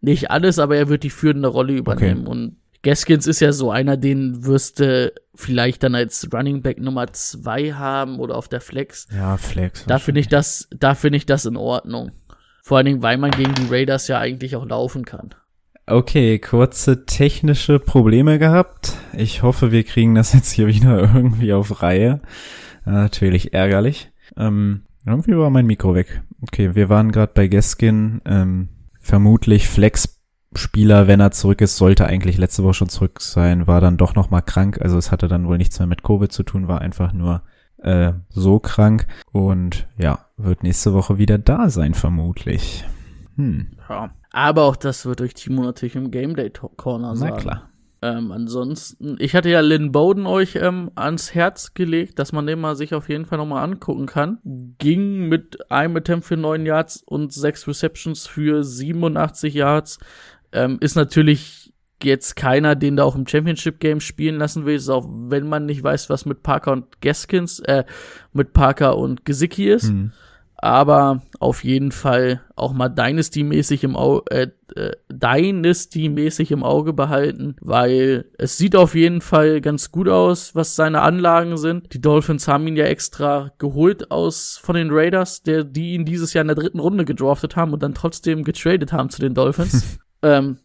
Nicht 0.00 0.30
alles, 0.30 0.58
aber 0.58 0.76
er 0.76 0.88
wird 0.88 1.02
die 1.02 1.10
führende 1.10 1.48
Rolle 1.48 1.74
übernehmen. 1.74 2.26
Und 2.26 2.56
Gaskins 2.82 3.26
ist 3.26 3.40
ja 3.40 3.52
so 3.52 3.70
einer, 3.70 3.98
den 3.98 4.46
wirst 4.46 4.80
du 4.80 5.12
vielleicht 5.34 5.82
dann 5.82 5.94
als 5.94 6.26
Running 6.32 6.62
Back 6.62 6.80
Nummer 6.80 7.12
zwei 7.12 7.72
haben 7.74 8.18
oder 8.20 8.36
auf 8.36 8.48
der 8.48 8.62
Flex. 8.62 9.06
Ja, 9.14 9.36
Flex. 9.36 9.84
Da 9.84 9.98
finde 9.98 10.22
ich 10.22 10.28
das, 10.28 10.66
da 10.74 10.94
finde 10.94 11.18
ich 11.18 11.26
das 11.26 11.44
in 11.44 11.58
Ordnung. 11.58 12.12
Vor 12.62 12.78
allen 12.78 12.86
Dingen, 12.86 13.02
weil 13.02 13.18
man 13.18 13.32
gegen 13.32 13.54
die 13.54 13.66
Raiders 13.68 14.08
ja 14.08 14.18
eigentlich 14.18 14.56
auch 14.56 14.66
laufen 14.66 15.04
kann. 15.04 15.34
Okay, 15.86 16.38
kurze 16.38 17.04
technische 17.04 17.78
Probleme 17.78 18.38
gehabt. 18.38 18.94
Ich 19.12 19.42
hoffe, 19.42 19.72
wir 19.72 19.84
kriegen 19.84 20.14
das 20.14 20.32
jetzt 20.32 20.50
hier 20.52 20.68
wieder 20.68 20.98
irgendwie 21.14 21.52
auf 21.52 21.82
Reihe. 21.82 22.20
Natürlich 22.90 23.52
ärgerlich. 23.54 24.10
Ähm, 24.36 24.82
irgendwie 25.06 25.36
war 25.36 25.50
mein 25.50 25.66
Mikro 25.66 25.94
weg. 25.94 26.22
Okay, 26.42 26.74
wir 26.74 26.88
waren 26.88 27.12
gerade 27.12 27.32
bei 27.34 27.48
Gaskin. 27.48 28.20
Ähm, 28.24 28.68
vermutlich 29.00 29.68
Flex-Spieler, 29.68 31.06
wenn 31.06 31.20
er 31.20 31.30
zurück 31.30 31.60
ist, 31.60 31.76
sollte 31.76 32.06
eigentlich 32.06 32.36
letzte 32.38 32.62
Woche 32.64 32.74
schon 32.74 32.88
zurück 32.88 33.20
sein, 33.20 33.66
war 33.66 33.80
dann 33.80 33.96
doch 33.96 34.14
noch 34.14 34.30
mal 34.30 34.40
krank. 34.42 34.80
Also 34.80 34.98
es 34.98 35.10
hatte 35.10 35.28
dann 35.28 35.46
wohl 35.46 35.58
nichts 35.58 35.78
mehr 35.78 35.86
mit 35.88 36.02
Covid 36.02 36.30
zu 36.30 36.42
tun, 36.42 36.68
war 36.68 36.80
einfach 36.80 37.12
nur 37.12 37.42
äh, 37.78 38.12
so 38.28 38.58
krank. 38.58 39.06
Und 39.32 39.88
ja, 39.96 40.26
wird 40.36 40.62
nächste 40.62 40.92
Woche 40.92 41.18
wieder 41.18 41.38
da 41.38 41.70
sein, 41.70 41.94
vermutlich. 41.94 42.84
Hm, 43.36 43.68
Ja. 43.88 44.10
Aber 44.32 44.62
auch 44.62 44.76
das 44.76 45.06
wird 45.06 45.20
euch 45.22 45.34
Timo 45.34 45.62
natürlich 45.64 45.96
im 45.96 46.12
Game 46.12 46.36
Day 46.36 46.50
Corner 46.50 47.08
na 47.08 47.16
sagen. 47.16 47.36
klar. 47.36 47.69
Ähm, 48.02 48.32
ansonsten, 48.32 49.16
ich 49.18 49.34
hatte 49.34 49.50
ja 49.50 49.60
Lynn 49.60 49.92
Bowden 49.92 50.26
euch 50.26 50.56
ähm, 50.56 50.90
ans 50.94 51.34
Herz 51.34 51.74
gelegt, 51.74 52.18
dass 52.18 52.32
man 52.32 52.46
den 52.46 52.60
mal 52.60 52.74
sich 52.74 52.94
auf 52.94 53.08
jeden 53.10 53.26
Fall 53.26 53.36
nochmal 53.36 53.62
angucken 53.62 54.06
kann. 54.06 54.38
Ging 54.78 55.28
mit 55.28 55.70
einem 55.70 55.96
Attempt 55.96 56.24
für 56.24 56.38
9 56.38 56.64
Yards 56.64 57.02
und 57.04 57.32
6 57.32 57.68
Receptions 57.68 58.26
für 58.26 58.64
87 58.64 59.52
Yards. 59.52 59.98
Ähm, 60.52 60.78
ist 60.80 60.96
natürlich 60.96 61.72
jetzt 62.02 62.36
keiner, 62.36 62.74
den 62.74 62.96
da 62.96 63.04
auch 63.04 63.16
im 63.16 63.26
Championship 63.26 63.80
Game 63.80 64.00
spielen 64.00 64.36
lassen 64.36 64.64
will, 64.64 64.76
ist 64.76 64.88
auch 64.88 65.06
wenn 65.06 65.46
man 65.46 65.66
nicht 65.66 65.82
weiß, 65.82 66.08
was 66.08 66.24
mit 66.24 66.42
Parker 66.42 66.72
und 66.72 67.02
Gaskins, 67.02 67.60
äh, 67.60 67.84
mit 68.32 68.54
Parker 68.54 68.96
und 68.96 69.26
Gesicki 69.26 69.68
ist 69.68 69.88
Hm. 69.88 70.12
Aber 70.62 71.22
auf 71.38 71.64
jeden 71.64 71.90
Fall 71.90 72.42
auch 72.54 72.74
mal 72.74 72.88
Dynasty-mäßig 72.88 73.82
im 73.82 73.96
Auge, 73.96 74.30
äh, 74.30 74.48
äh, 74.76 74.92
Dynasty-mäßig 75.10 76.52
im 76.52 76.62
Auge 76.62 76.92
behalten, 76.92 77.56
weil 77.60 78.26
es 78.36 78.58
sieht 78.58 78.76
auf 78.76 78.94
jeden 78.94 79.22
Fall 79.22 79.62
ganz 79.62 79.90
gut 79.90 80.08
aus, 80.08 80.54
was 80.54 80.76
seine 80.76 81.00
Anlagen 81.00 81.56
sind. 81.56 81.94
Die 81.94 82.00
Dolphins 82.00 82.46
haben 82.46 82.66
ihn 82.66 82.76
ja 82.76 82.84
extra 82.84 83.52
geholt 83.56 84.10
aus 84.10 84.58
von 84.62 84.74
den 84.74 84.90
Raiders, 84.90 85.42
der 85.42 85.64
die 85.64 85.94
ihn 85.94 86.04
dieses 86.04 86.34
Jahr 86.34 86.42
in 86.42 86.48
der 86.48 86.56
dritten 86.56 86.80
Runde 86.80 87.06
gedraftet 87.06 87.56
haben 87.56 87.72
und 87.72 87.82
dann 87.82 87.94
trotzdem 87.94 88.44
getradet 88.44 88.92
haben 88.92 89.08
zu 89.08 89.22
den 89.22 89.32
Dolphins. 89.32 89.98
ähm, 90.22 90.58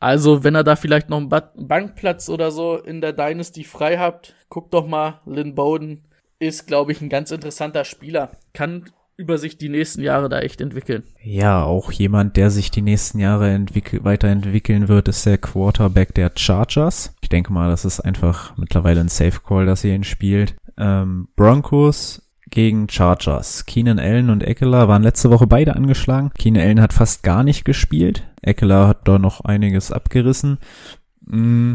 also, 0.00 0.44
wenn 0.44 0.54
er 0.54 0.64
da 0.64 0.76
vielleicht 0.76 1.08
noch 1.08 1.18
einen 1.18 1.28
Ba- 1.30 1.52
Bankplatz 1.56 2.28
oder 2.28 2.50
so 2.50 2.76
in 2.76 3.00
der 3.00 3.12
Dynasty 3.12 3.64
frei 3.64 3.98
habt, 3.98 4.34
guckt 4.48 4.74
doch 4.74 4.86
mal, 4.86 5.20
Lynn 5.26 5.54
Bowden 5.54 6.04
ist, 6.38 6.66
glaube 6.66 6.92
ich, 6.92 7.00
ein 7.00 7.10
ganz 7.10 7.30
interessanter 7.30 7.84
Spieler. 7.84 8.30
Kann 8.54 8.84
über 9.20 9.36
sich 9.36 9.58
die 9.58 9.68
nächsten 9.68 10.00
Jahre 10.02 10.30
da 10.30 10.40
echt 10.40 10.62
entwickeln. 10.62 11.02
Ja, 11.22 11.62
auch 11.62 11.92
jemand, 11.92 12.36
der 12.38 12.50
sich 12.50 12.70
die 12.70 12.80
nächsten 12.80 13.18
Jahre 13.18 13.50
entwickel 13.50 14.02
weiterentwickeln 14.02 14.88
wird, 14.88 15.08
ist 15.08 15.26
der 15.26 15.36
Quarterback 15.36 16.14
der 16.14 16.32
Chargers. 16.34 17.14
Ich 17.20 17.28
denke 17.28 17.52
mal, 17.52 17.68
das 17.70 17.84
ist 17.84 18.00
einfach 18.00 18.56
mittlerweile 18.56 19.00
ein 19.00 19.08
Safe 19.08 19.38
Call, 19.46 19.66
dass 19.66 19.84
ihr 19.84 19.94
ihn 19.94 20.04
spielt. 20.04 20.56
Ähm, 20.78 21.28
Broncos 21.36 22.22
gegen 22.48 22.88
Chargers. 22.88 23.66
Keenan 23.66 23.98
Allen 23.98 24.30
und 24.30 24.42
Eckler 24.42 24.88
waren 24.88 25.02
letzte 25.02 25.30
Woche 25.30 25.46
beide 25.46 25.76
angeschlagen. 25.76 26.30
Keenan 26.38 26.62
Allen 26.62 26.80
hat 26.80 26.94
fast 26.94 27.22
gar 27.22 27.44
nicht 27.44 27.64
gespielt. 27.66 28.26
Eckler 28.40 28.88
hat 28.88 29.06
da 29.06 29.18
noch 29.18 29.42
einiges 29.42 29.92
abgerissen. 29.92 30.58
Mm, 31.26 31.74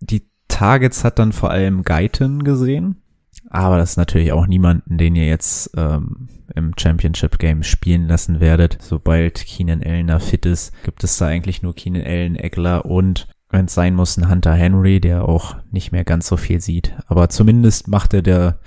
Die 0.00 0.28
Targets 0.48 1.02
hat 1.02 1.18
dann 1.18 1.32
vor 1.32 1.50
allem 1.50 1.82
Guyton 1.82 2.44
gesehen. 2.44 3.02
Aber 3.54 3.78
das 3.78 3.90
ist 3.90 3.96
natürlich 3.96 4.32
auch 4.32 4.48
niemanden, 4.48 4.98
den 4.98 5.14
ihr 5.14 5.26
jetzt 5.26 5.70
ähm, 5.76 6.28
im 6.56 6.72
Championship 6.76 7.38
Game 7.38 7.62
spielen 7.62 8.08
lassen 8.08 8.40
werdet. 8.40 8.78
Sobald 8.80 9.46
Keenan 9.46 9.82
Allen 9.84 10.08
da 10.08 10.18
fit 10.18 10.44
ist, 10.44 10.72
gibt 10.82 11.04
es 11.04 11.18
da 11.18 11.26
eigentlich 11.26 11.62
nur 11.62 11.74
Keenan 11.74 12.02
Allen, 12.04 12.34
Eckler 12.34 12.84
und 12.84 13.28
wenn 13.50 13.66
es 13.66 13.74
sein 13.74 13.94
muss, 13.94 14.16
ein 14.16 14.28
Hunter 14.28 14.54
Henry, 14.54 15.00
der 15.00 15.28
auch 15.28 15.54
nicht 15.70 15.92
mehr 15.92 16.02
ganz 16.02 16.26
so 16.26 16.36
viel 16.36 16.60
sieht. 16.60 16.96
Aber 17.06 17.28
zumindest 17.28 17.86
macht 17.86 18.12
er 18.12 18.22
der 18.22 18.58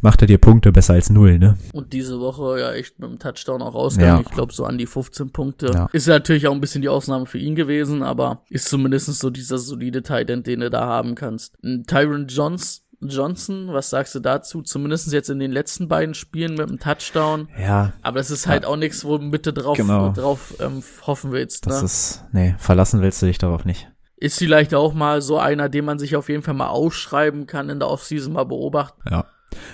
macht 0.00 0.22
er 0.22 0.26
dir 0.26 0.38
Punkte 0.38 0.72
besser 0.72 0.94
als 0.94 1.10
null, 1.10 1.38
ne? 1.38 1.58
Und 1.74 1.92
diese 1.92 2.18
Woche 2.18 2.58
ja 2.58 2.72
echt 2.72 2.98
mit 2.98 3.10
dem 3.10 3.18
Touchdown 3.18 3.60
auch 3.60 3.74
rausgegangen. 3.74 4.24
Ja. 4.24 4.28
Ich 4.28 4.34
glaube 4.34 4.52
so 4.52 4.64
an 4.64 4.78
die 4.78 4.86
15 4.86 5.30
Punkte. 5.30 5.70
Ja. 5.72 5.88
Ist 5.92 6.08
natürlich 6.08 6.48
auch 6.48 6.52
ein 6.52 6.60
bisschen 6.60 6.82
die 6.82 6.88
Ausnahme 6.88 7.26
für 7.26 7.38
ihn 7.38 7.54
gewesen, 7.54 8.02
aber 8.02 8.42
ist 8.48 8.68
zumindest 8.68 9.12
so 9.14 9.28
dieser 9.28 9.58
solide 9.58 10.02
Tight 10.02 10.30
End, 10.30 10.46
den 10.46 10.60
du 10.60 10.70
da 10.70 10.86
haben 10.86 11.14
kannst. 11.14 11.56
Tyron 11.86 12.26
Johns, 12.28 12.84
Johnson, 13.08 13.68
was 13.72 13.90
sagst 13.90 14.14
du 14.14 14.20
dazu? 14.20 14.62
Zumindest 14.62 15.12
jetzt 15.12 15.30
in 15.30 15.38
den 15.38 15.52
letzten 15.52 15.88
beiden 15.88 16.14
Spielen 16.14 16.54
mit 16.54 16.68
dem 16.68 16.78
Touchdown. 16.78 17.48
Ja, 17.60 17.92
Aber 18.02 18.18
das 18.18 18.30
ist 18.30 18.46
halt 18.46 18.64
auch 18.64 18.76
nichts, 18.76 19.04
wo 19.04 19.18
Mitte 19.18 19.52
drauf, 19.52 19.76
Genau. 19.76 20.10
drauf 20.12 20.54
ähm, 20.60 20.82
hoffen 21.06 21.32
willst. 21.32 21.66
das 21.66 21.80
Ne? 21.80 21.84
ist, 21.84 22.24
nee, 22.32 22.54
verlassen 22.58 23.00
willst 23.02 23.20
du 23.22 23.26
dich 23.26 23.38
darauf 23.38 23.64
nicht. 23.64 23.88
Ist 24.16 24.38
vielleicht 24.38 24.72
auch 24.74 24.94
mal 24.94 25.20
so 25.20 25.38
einer, 25.38 25.68
den 25.68 25.84
man 25.84 25.98
sich 25.98 26.14
auf 26.16 26.28
jeden 26.28 26.42
Fall 26.42 26.54
mal 26.54 26.68
aufschreiben 26.68 27.46
kann 27.46 27.68
in 27.70 27.80
der 27.80 27.88
Offseason 27.88 28.32
mal 28.32 28.44
beobachten. 28.44 29.00
Ja. 29.10 29.24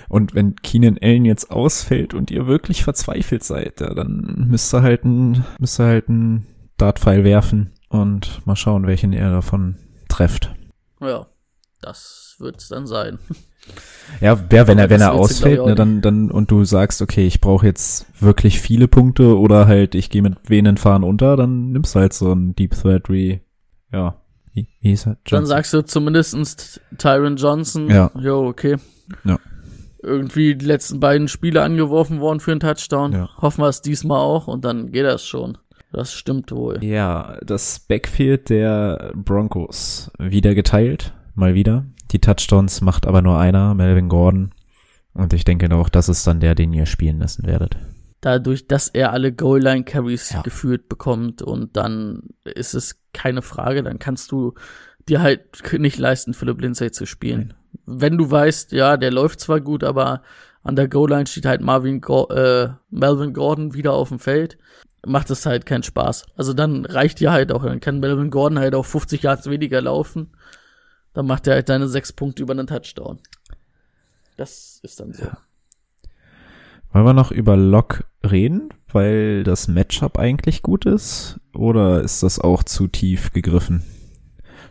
Und 0.09 0.33
wenn 0.35 0.55
Keenan 0.57 0.97
Allen 1.01 1.23
jetzt 1.23 1.51
ausfällt 1.51 2.13
und 2.13 2.31
ihr 2.31 2.47
wirklich 2.47 2.83
verzweifelt 2.83 3.43
seid, 3.43 3.79
ja, 3.79 3.93
dann 3.93 4.47
müsst 4.49 4.73
ihr 4.73 4.81
halt 4.81 5.05
ein, 5.05 5.45
müsst 5.59 5.79
ihr 5.79 5.85
halt 5.85 6.09
ein 6.09 6.47
Dartpfeil 6.77 7.23
werfen 7.23 7.73
und 7.89 8.45
mal 8.45 8.55
schauen, 8.55 8.87
welchen 8.87 9.13
ihr 9.13 9.29
davon 9.29 9.77
trefft. 10.09 10.53
Ja, 10.99 11.27
das 11.81 12.35
wird's 12.39 12.67
dann 12.69 12.87
sein. 12.87 13.19
Ja, 14.21 14.39
wer, 14.49 14.67
wenn 14.67 14.79
er, 14.79 14.89
wenn 14.89 15.01
er 15.01 15.13
ausfällt, 15.13 15.63
ne, 15.63 15.75
dann, 15.75 16.01
dann, 16.01 16.31
und 16.31 16.49
du 16.49 16.63
sagst, 16.63 17.01
okay, 17.01 17.27
ich 17.27 17.39
brauche 17.39 17.67
jetzt 17.67 18.07
wirklich 18.19 18.59
viele 18.59 18.87
Punkte 18.87 19.37
oder 19.37 19.67
halt, 19.67 19.93
ich 19.93 20.09
gehe 20.09 20.23
mit 20.23 20.49
wenigen 20.49 20.77
Fahren 20.77 21.03
unter, 21.03 21.37
dann 21.37 21.71
nimmst 21.71 21.93
du 21.93 21.99
halt 21.99 22.13
so 22.13 22.31
ein 22.33 22.55
Deep 22.55 22.71
Threat 22.71 23.09
wie, 23.09 23.41
ja, 23.91 24.15
wie, 24.53 24.67
wie 24.81 24.89
hieß 24.89 25.05
er? 25.05 25.09
Dann 25.11 25.19
Johnson. 25.25 25.45
sagst 25.45 25.73
du 25.73 25.85
zumindest 25.85 26.81
Tyron 26.97 27.35
Johnson. 27.35 27.89
Ja. 27.89 28.11
Jo, 28.19 28.47
okay. 28.47 28.77
Ja. 29.23 29.37
Irgendwie 30.01 30.55
die 30.55 30.65
letzten 30.65 30.99
beiden 30.99 31.27
Spiele 31.27 31.61
angeworfen 31.61 32.19
worden 32.19 32.39
für 32.39 32.51
einen 32.51 32.61
Touchdown. 32.61 33.11
Ja. 33.11 33.29
Hoffen 33.37 33.61
wir 33.61 33.67
es 33.69 33.81
diesmal 33.81 34.19
auch 34.19 34.47
und 34.47 34.65
dann 34.65 34.91
geht 34.91 35.05
das 35.05 35.25
schon. 35.25 35.57
Das 35.91 36.13
stimmt 36.13 36.51
wohl. 36.51 36.83
Ja, 36.83 37.37
das 37.43 37.79
Backfield 37.79 38.49
der 38.49 39.11
Broncos 39.15 40.11
wieder 40.19 40.53
geteilt, 40.55 41.13
mal 41.39 41.53
wieder. 41.55 41.85
Die 42.11 42.19
Touchdowns 42.19 42.81
macht 42.81 43.05
aber 43.07 43.21
nur 43.21 43.37
einer, 43.39 43.73
Melvin 43.73 44.09
Gordon. 44.09 44.51
Und 45.13 45.33
ich 45.33 45.43
denke 45.43 45.73
auch, 45.75 45.89
das 45.89 46.09
ist 46.09 46.25
dann 46.27 46.39
der, 46.39 46.55
den 46.55 46.73
ihr 46.73 46.85
spielen 46.85 47.19
lassen 47.19 47.45
werdet. 47.45 47.77
Dadurch, 48.21 48.67
dass 48.67 48.89
er 48.89 49.13
alle 49.13 49.31
Goal-Line-Carries 49.31 50.31
Ja. 50.31 50.41
geführt 50.41 50.89
bekommt 50.89 51.41
und 51.41 51.77
dann 51.77 52.23
ist 52.43 52.73
es 52.73 53.01
keine 53.13 53.41
Frage, 53.41 53.81
dann 53.81 53.97
kannst 53.99 54.31
du 54.31 54.53
dir 55.07 55.21
halt 55.21 55.41
nicht 55.79 55.97
leisten, 55.97 56.33
Philipp 56.33 56.61
Lindsay 56.61 56.91
zu 56.91 57.05
spielen. 57.05 57.53
Wenn 57.85 58.17
du 58.17 58.29
weißt, 58.29 58.71
ja, 58.73 58.97
der 58.97 59.11
läuft 59.11 59.39
zwar 59.39 59.61
gut, 59.61 59.83
aber 59.83 60.21
an 60.63 60.75
der 60.75 60.87
Goal-Line 60.87 61.27
steht 61.27 61.45
halt 61.45 61.61
Marvin 61.61 62.01
Go 62.01 62.27
äh, 62.29 62.69
Melvin 62.89 63.33
Gordon 63.33 63.73
wieder 63.73 63.93
auf 63.93 64.09
dem 64.09 64.19
Feld, 64.19 64.57
macht 65.05 65.29
es 65.29 65.45
halt 65.45 65.65
keinen 65.65 65.83
Spaß. 65.83 66.25
Also 66.35 66.53
dann 66.53 66.85
reicht 66.85 67.19
dir 67.21 67.31
halt 67.31 67.51
auch, 67.51 67.63
dann 67.63 67.79
kann 67.79 67.99
Melvin 67.99 68.29
Gordon 68.31 68.59
halt 68.59 68.75
auch 68.75 68.85
50 68.85 69.23
Yards 69.23 69.49
weniger 69.49 69.81
laufen. 69.81 70.31
Dann 71.19 71.27
macht 71.27 71.47
er 71.47 71.55
halt 71.55 71.67
deine 71.67 71.89
sechs 71.89 72.13
Punkte 72.13 72.43
über 72.43 72.53
einen 72.53 72.65
Touchdown. 72.65 73.19
Das 74.37 74.79
ist 74.83 75.01
dann 75.01 75.11
so. 75.11 75.25
Wollen 76.93 77.05
wir 77.05 77.11
noch 77.11 77.31
über 77.31 77.57
Lock 77.57 78.05
reden, 78.23 78.69
weil 78.87 79.43
das 79.43 79.67
Matchup 79.67 80.17
eigentlich 80.17 80.61
gut 80.61 80.85
ist? 80.85 81.41
Oder 81.53 82.01
ist 82.03 82.23
das 82.23 82.39
auch 82.39 82.63
zu 82.63 82.87
tief 82.87 83.33
gegriffen? 83.33 83.83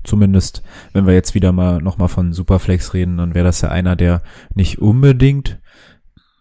Zumindest, 0.04 0.62
wenn 0.94 1.06
wir 1.06 1.12
jetzt 1.12 1.34
wieder 1.34 1.52
mal 1.52 1.82
nochmal 1.82 2.08
von 2.08 2.32
Superflex 2.32 2.94
reden, 2.94 3.18
dann 3.18 3.34
wäre 3.34 3.44
das 3.44 3.60
ja 3.60 3.68
einer, 3.68 3.94
der 3.94 4.22
nicht 4.54 4.78
unbedingt 4.78 5.60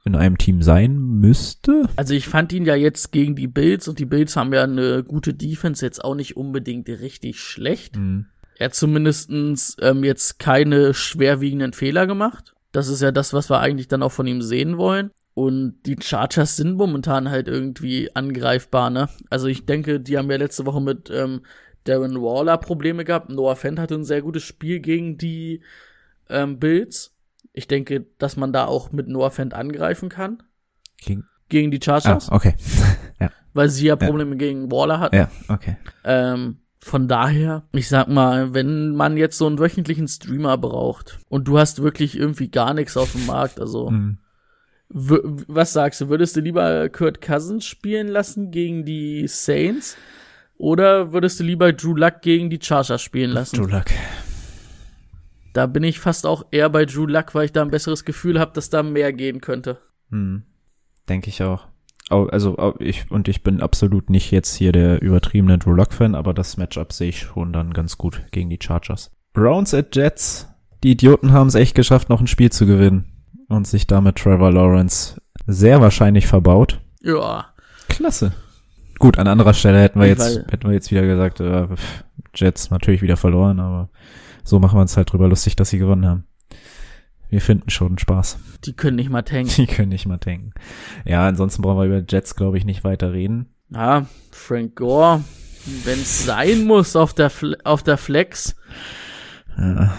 in 0.05 0.15
einem 0.15 0.37
Team 0.37 0.61
sein 0.61 0.95
müsste. 1.19 1.89
Also 1.97 2.13
ich 2.13 2.29
fand 2.29 2.53
ihn 2.53 2.63
ja 2.63 2.75
jetzt 2.75 3.11
gegen 3.11 3.35
die 3.35 3.47
Bills 3.47 3.89
und 3.89 3.99
die 3.99 4.05
Bills 4.05 4.37
haben 4.37 4.53
ja 4.53 4.63
eine 4.63 5.03
gute 5.03 5.33
Defense, 5.33 5.85
jetzt 5.85 6.01
auch 6.01 6.15
nicht 6.15 6.37
unbedingt 6.37 6.87
richtig 6.87 7.41
schlecht. 7.41 7.97
Er 8.59 8.65
hat 8.65 8.75
zumindestens 8.75 9.77
ähm, 9.81 10.03
jetzt 10.03 10.39
keine 10.39 10.93
schwerwiegenden 10.93 11.73
Fehler 11.73 12.07
gemacht. 12.07 12.55
Das 12.71 12.87
ist 12.87 13.01
ja 13.01 13.11
das, 13.11 13.33
was 13.33 13.49
wir 13.49 13.59
eigentlich 13.59 13.87
dann 13.87 14.03
auch 14.03 14.11
von 14.11 14.27
ihm 14.27 14.41
sehen 14.41 14.77
wollen. 14.77 15.11
Und 15.33 15.75
die 15.85 15.97
Chargers 16.01 16.55
sind 16.55 16.75
momentan 16.75 17.29
halt 17.29 17.47
irgendwie 17.47 18.09
angreifbar, 18.15 18.89
ne? 18.89 19.07
Also 19.29 19.47
ich 19.47 19.65
denke, 19.67 19.99
die 19.99 20.17
haben 20.17 20.31
ja 20.31 20.37
letzte 20.37 20.65
Woche 20.65 20.81
mit 20.81 21.11
ähm, 21.11 21.41
Darren 21.83 22.19
Waller 22.21 22.57
Probleme 22.57 23.05
gehabt. 23.05 23.29
Noah 23.29 23.55
Fent 23.55 23.77
hatte 23.79 23.93
ein 23.95 24.03
sehr 24.03 24.23
gutes 24.23 24.41
Spiel 24.43 24.79
gegen 24.79 25.17
die 25.19 25.61
ähm, 26.29 26.57
Bills. 26.57 27.13
Ich 27.53 27.67
denke, 27.67 28.07
dass 28.17 28.35
man 28.35 28.51
da 28.51 28.65
auch 28.65 28.91
mit 28.91 29.07
Noah 29.07 29.29
Fent 29.31 29.53
angreifen 29.53 30.09
kann. 30.09 30.41
Gegen- 30.97 31.25
Gegen 31.49 31.71
die 31.71 31.79
Ah, 31.81 32.01
Chargers. 32.01 32.29
okay. 32.31 32.55
Weil 33.53 33.69
sie 33.69 33.85
ja 33.87 33.95
Probleme 33.95 34.35
gegen 34.37 34.69
Waller 34.71 34.99
hatten. 34.99 35.15
Ja, 35.15 35.31
okay. 35.47 35.77
Ähm, 36.03 36.57
von 36.87 37.07
daher, 37.07 37.63
ich 37.73 37.89
sag 37.89 38.07
mal, 38.07 38.53
wenn 38.53 38.95
man 38.95 39.17
jetzt 39.17 39.37
so 39.37 39.45
einen 39.47 39.59
wöchentlichen 39.59 40.07
Streamer 40.07 40.57
braucht 40.57 41.19
und 41.29 41.47
du 41.47 41.57
hast 41.59 41.81
wirklich 41.81 42.17
irgendwie 42.17 42.49
gar 42.49 42.73
nichts 42.73 42.95
auf 42.97 43.11
dem 43.11 43.25
Markt, 43.25 43.59
also 43.59 43.89
Mhm. 43.91 44.17
was 44.89 45.73
sagst 45.73 45.99
du, 46.01 46.09
würdest 46.09 46.35
du 46.37 46.39
lieber 46.39 46.87
Kurt 46.89 47.21
Cousins 47.21 47.65
spielen 47.65 48.07
lassen 48.07 48.51
gegen 48.51 48.85
die 48.85 49.27
Saints 49.27 49.97
oder 50.57 51.11
würdest 51.11 51.39
du 51.39 51.43
lieber 51.43 51.73
Drew 51.73 51.93
Luck 51.95 52.21
gegen 52.21 52.49
die 52.49 52.59
Chargers 52.61 53.01
spielen 53.01 53.31
lassen? 53.31 53.57
Drew 53.57 53.67
Luck. 53.67 53.85
Da 55.53 55.65
bin 55.65 55.83
ich 55.83 55.99
fast 55.99 56.25
auch 56.25 56.45
eher 56.51 56.69
bei 56.69 56.85
Drew 56.85 57.05
Luck, 57.05 57.35
weil 57.35 57.45
ich 57.45 57.51
da 57.51 57.63
ein 57.63 57.71
besseres 57.71 58.05
Gefühl 58.05 58.39
habe, 58.39 58.53
dass 58.53 58.69
da 58.69 58.81
mehr 58.83 59.11
gehen 59.11 59.41
könnte. 59.41 59.79
Hm. 60.09 60.43
Denke 61.09 61.29
ich 61.29 61.43
auch. 61.43 61.67
Also 62.09 62.75
ich 62.79 63.11
und 63.11 63.27
ich 63.27 63.43
bin 63.43 63.61
absolut 63.61 64.09
nicht 64.09 64.31
jetzt 64.31 64.55
hier 64.55 64.71
der 64.71 65.01
übertriebene 65.01 65.57
Drew 65.57 65.73
Lock 65.73 65.93
Fan, 65.93 66.15
aber 66.15 66.33
das 66.33 66.55
Matchup 66.55 66.93
sehe 66.93 67.09
ich 67.09 67.19
schon 67.19 67.51
dann 67.51 67.73
ganz 67.73 67.97
gut 67.97 68.25
gegen 68.31 68.49
die 68.49 68.59
Chargers. 68.61 69.11
Browns 69.33 69.73
at 69.73 69.95
Jets. 69.95 70.47
Die 70.83 70.91
Idioten 70.91 71.31
haben 71.31 71.47
es 71.47 71.55
echt 71.55 71.75
geschafft, 71.75 72.07
noch 72.09 72.21
ein 72.21 72.27
Spiel 72.27 72.51
zu 72.51 72.65
gewinnen 72.65 73.11
und 73.49 73.67
sich 73.67 73.87
damit 73.87 74.17
Trevor 74.17 74.51
Lawrence 74.51 75.21
sehr 75.47 75.81
wahrscheinlich 75.81 76.27
verbaut. 76.27 76.79
Ja, 77.01 77.47
Klasse. 77.89 78.33
Gut, 78.99 79.19
an 79.19 79.27
anderer 79.27 79.53
Stelle 79.53 79.79
hätten 79.81 79.99
wir 79.99 80.07
Ich 80.07 80.17
jetzt 80.17 80.37
hätten 80.49 80.67
wir 80.67 80.73
jetzt 80.73 80.91
wieder 80.91 81.05
gesagt, 81.05 81.39
äh, 81.39 81.67
Jets 82.33 82.69
natürlich 82.71 83.01
wieder 83.01 83.17
verloren, 83.17 83.59
aber 83.59 83.89
so 84.43 84.59
machen 84.59 84.77
wir 84.77 84.81
uns 84.81 84.95
halt 84.95 85.11
drüber 85.11 85.27
lustig, 85.27 85.55
dass 85.55 85.69
sie 85.69 85.77
gewonnen 85.77 86.05
haben. 86.05 86.23
Wir 87.29 87.41
finden 87.41 87.69
schon 87.69 87.97
Spaß. 87.97 88.37
die 88.65 88.73
können 88.73 88.95
nicht 88.95 89.09
mal 89.09 89.21
tanken. 89.21 89.49
Die 89.55 89.67
können 89.67 89.89
nicht 89.89 90.05
mal 90.05 90.17
denken. 90.17 90.51
Ja, 91.05 91.27
ansonsten 91.27 91.61
brauchen 91.61 91.79
wir 91.79 91.85
über 91.97 92.05
Jets, 92.07 92.35
glaube 92.35 92.57
ich, 92.57 92.65
nicht 92.65 92.83
weiter 92.83 93.11
reden. 93.13 93.47
Ja, 93.69 94.05
Frank 94.31 94.75
Gore, 94.77 95.23
wenn's 95.83 96.25
sein 96.25 96.63
muss 96.65 96.95
auf 96.95 97.13
der, 97.13 97.29
Fle 97.29 97.57
auf 97.65 97.83
der 97.83 97.97
Flex. 97.97 98.55
Ja, 99.57 99.93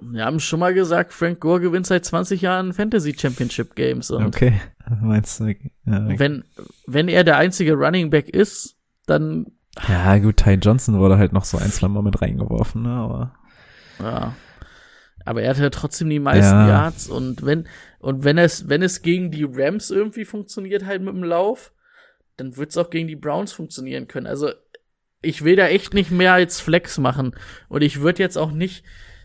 Wir 0.00 0.24
haben 0.24 0.38
schon 0.38 0.60
mal 0.60 0.72
gesagt, 0.74 1.12
Frank 1.12 1.40
Gore 1.40 1.60
gewinnt 1.60 1.86
seit 1.86 2.04
20 2.04 2.40
Jahren 2.40 2.72
Fantasy 2.72 3.16
Championship 3.18 3.74
Games. 3.74 4.10
Okay. 4.12 4.60
Meinst 5.02 5.40
du? 5.40 5.48
Ja, 5.48 6.18
wenn, 6.18 6.44
wenn 6.86 7.08
er 7.08 7.24
der 7.24 7.36
einzige 7.36 7.74
Running 7.74 8.10
Back 8.10 8.28
ist, 8.28 8.76
dann, 9.06 9.46
ja, 9.88 10.18
gut, 10.18 10.36
Ty 10.36 10.54
Johnson 10.54 10.98
wurde 10.98 11.18
halt 11.18 11.32
noch 11.32 11.44
so 11.44 11.58
ein, 11.58 11.70
zwei 11.70 11.88
Mal 11.88 12.02
mit 12.02 12.20
reingeworfen, 12.22 12.82
ne, 12.82 12.90
aber 12.90 13.34
ja. 14.00 14.34
Aber 15.24 15.42
er 15.42 15.50
hatte 15.50 15.62
ja 15.62 15.70
trotzdem 15.70 16.08
die 16.10 16.18
meisten 16.18 16.52
Ja. 16.54 16.68
Yards 16.68 17.08
und 17.08 17.44
wenn, 17.44 17.66
und 17.98 18.24
wenn 18.24 18.38
es, 18.38 18.68
wenn 18.68 18.82
es 18.82 19.02
gegen 19.02 19.30
die 19.30 19.44
Rams 19.44 19.90
irgendwie 19.90 20.24
funktioniert 20.24 20.86
halt 20.86 21.02
mit 21.02 21.14
dem 21.14 21.24
Lauf, 21.24 21.72
dann 22.36 22.56
wird's 22.56 22.76
auch 22.78 22.90
gegen 22.90 23.06
die 23.08 23.16
Browns 23.16 23.52
funktionieren 23.52 24.08
können. 24.08 24.26
Also, 24.26 24.50
ich 25.22 25.44
will 25.44 25.56
da 25.56 25.66
echt 25.66 25.92
nicht 25.92 26.10
mehr 26.10 26.32
als 26.32 26.60
Flex 26.60 26.96
machen. 26.96 27.36
Und 27.68 27.82
ich 27.82 28.00
würde 28.00 28.22
jetzt 28.22 28.38
auch 28.38 28.50
nicht, 28.52 28.84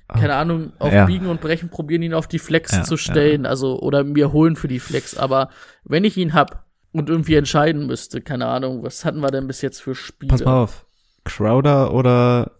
keine 0.10 0.36
Ahnung, 0.36 0.74
auf 0.80 0.92
Ja. 0.92 1.06
Biegen 1.06 1.28
und 1.28 1.40
Brechen 1.40 1.70
probieren, 1.70 2.02
ihn 2.02 2.14
auf 2.14 2.28
die 2.28 2.40
Flex 2.40 2.74
Ja, 2.74 2.84
zu 2.84 2.98
stellen, 2.98 3.46
also 3.46 3.80
oder 3.80 4.04
mir 4.04 4.34
holen 4.34 4.58
für 4.58 4.68
die 4.68 4.82
Flex. 4.82 5.16
Aber 5.18 5.50
wenn 5.86 6.04
ich 6.04 6.18
ihn 6.18 6.34
hab 6.34 6.66
und 6.92 7.10
irgendwie 7.10 7.36
entscheiden 7.36 7.88
müsste, 7.88 8.20
keine 8.22 8.48
Ahnung, 8.48 8.84
was 8.84 9.06
hatten 9.06 9.22
wir 9.22 9.32
denn 9.32 9.48
bis 9.48 9.62
jetzt 9.62 9.82
für 9.82 9.96
Spiele? 9.96 10.30
pass 10.30 10.44
mal 10.44 10.64
auf. 10.64 10.86
Crowder 11.24 11.94
oder 11.94 12.52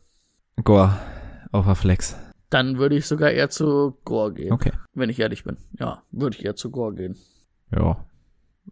Gore 0.64 0.96
auf 1.52 1.66
der 1.66 1.76
Flex. 1.76 2.16
Dann 2.56 2.78
würde 2.78 2.96
ich 2.96 3.06
sogar 3.06 3.32
eher 3.32 3.50
zu 3.50 3.98
Gore 4.06 4.34
gehen, 4.34 4.54
Okay. 4.54 4.72
wenn 4.94 5.10
ich 5.10 5.20
ehrlich 5.20 5.44
bin. 5.44 5.58
Ja, 5.78 6.04
würde 6.12 6.38
ich 6.38 6.46
eher 6.46 6.56
zu 6.56 6.72
Gore 6.72 6.94
gehen. 6.96 7.18
Ja. 7.78 7.98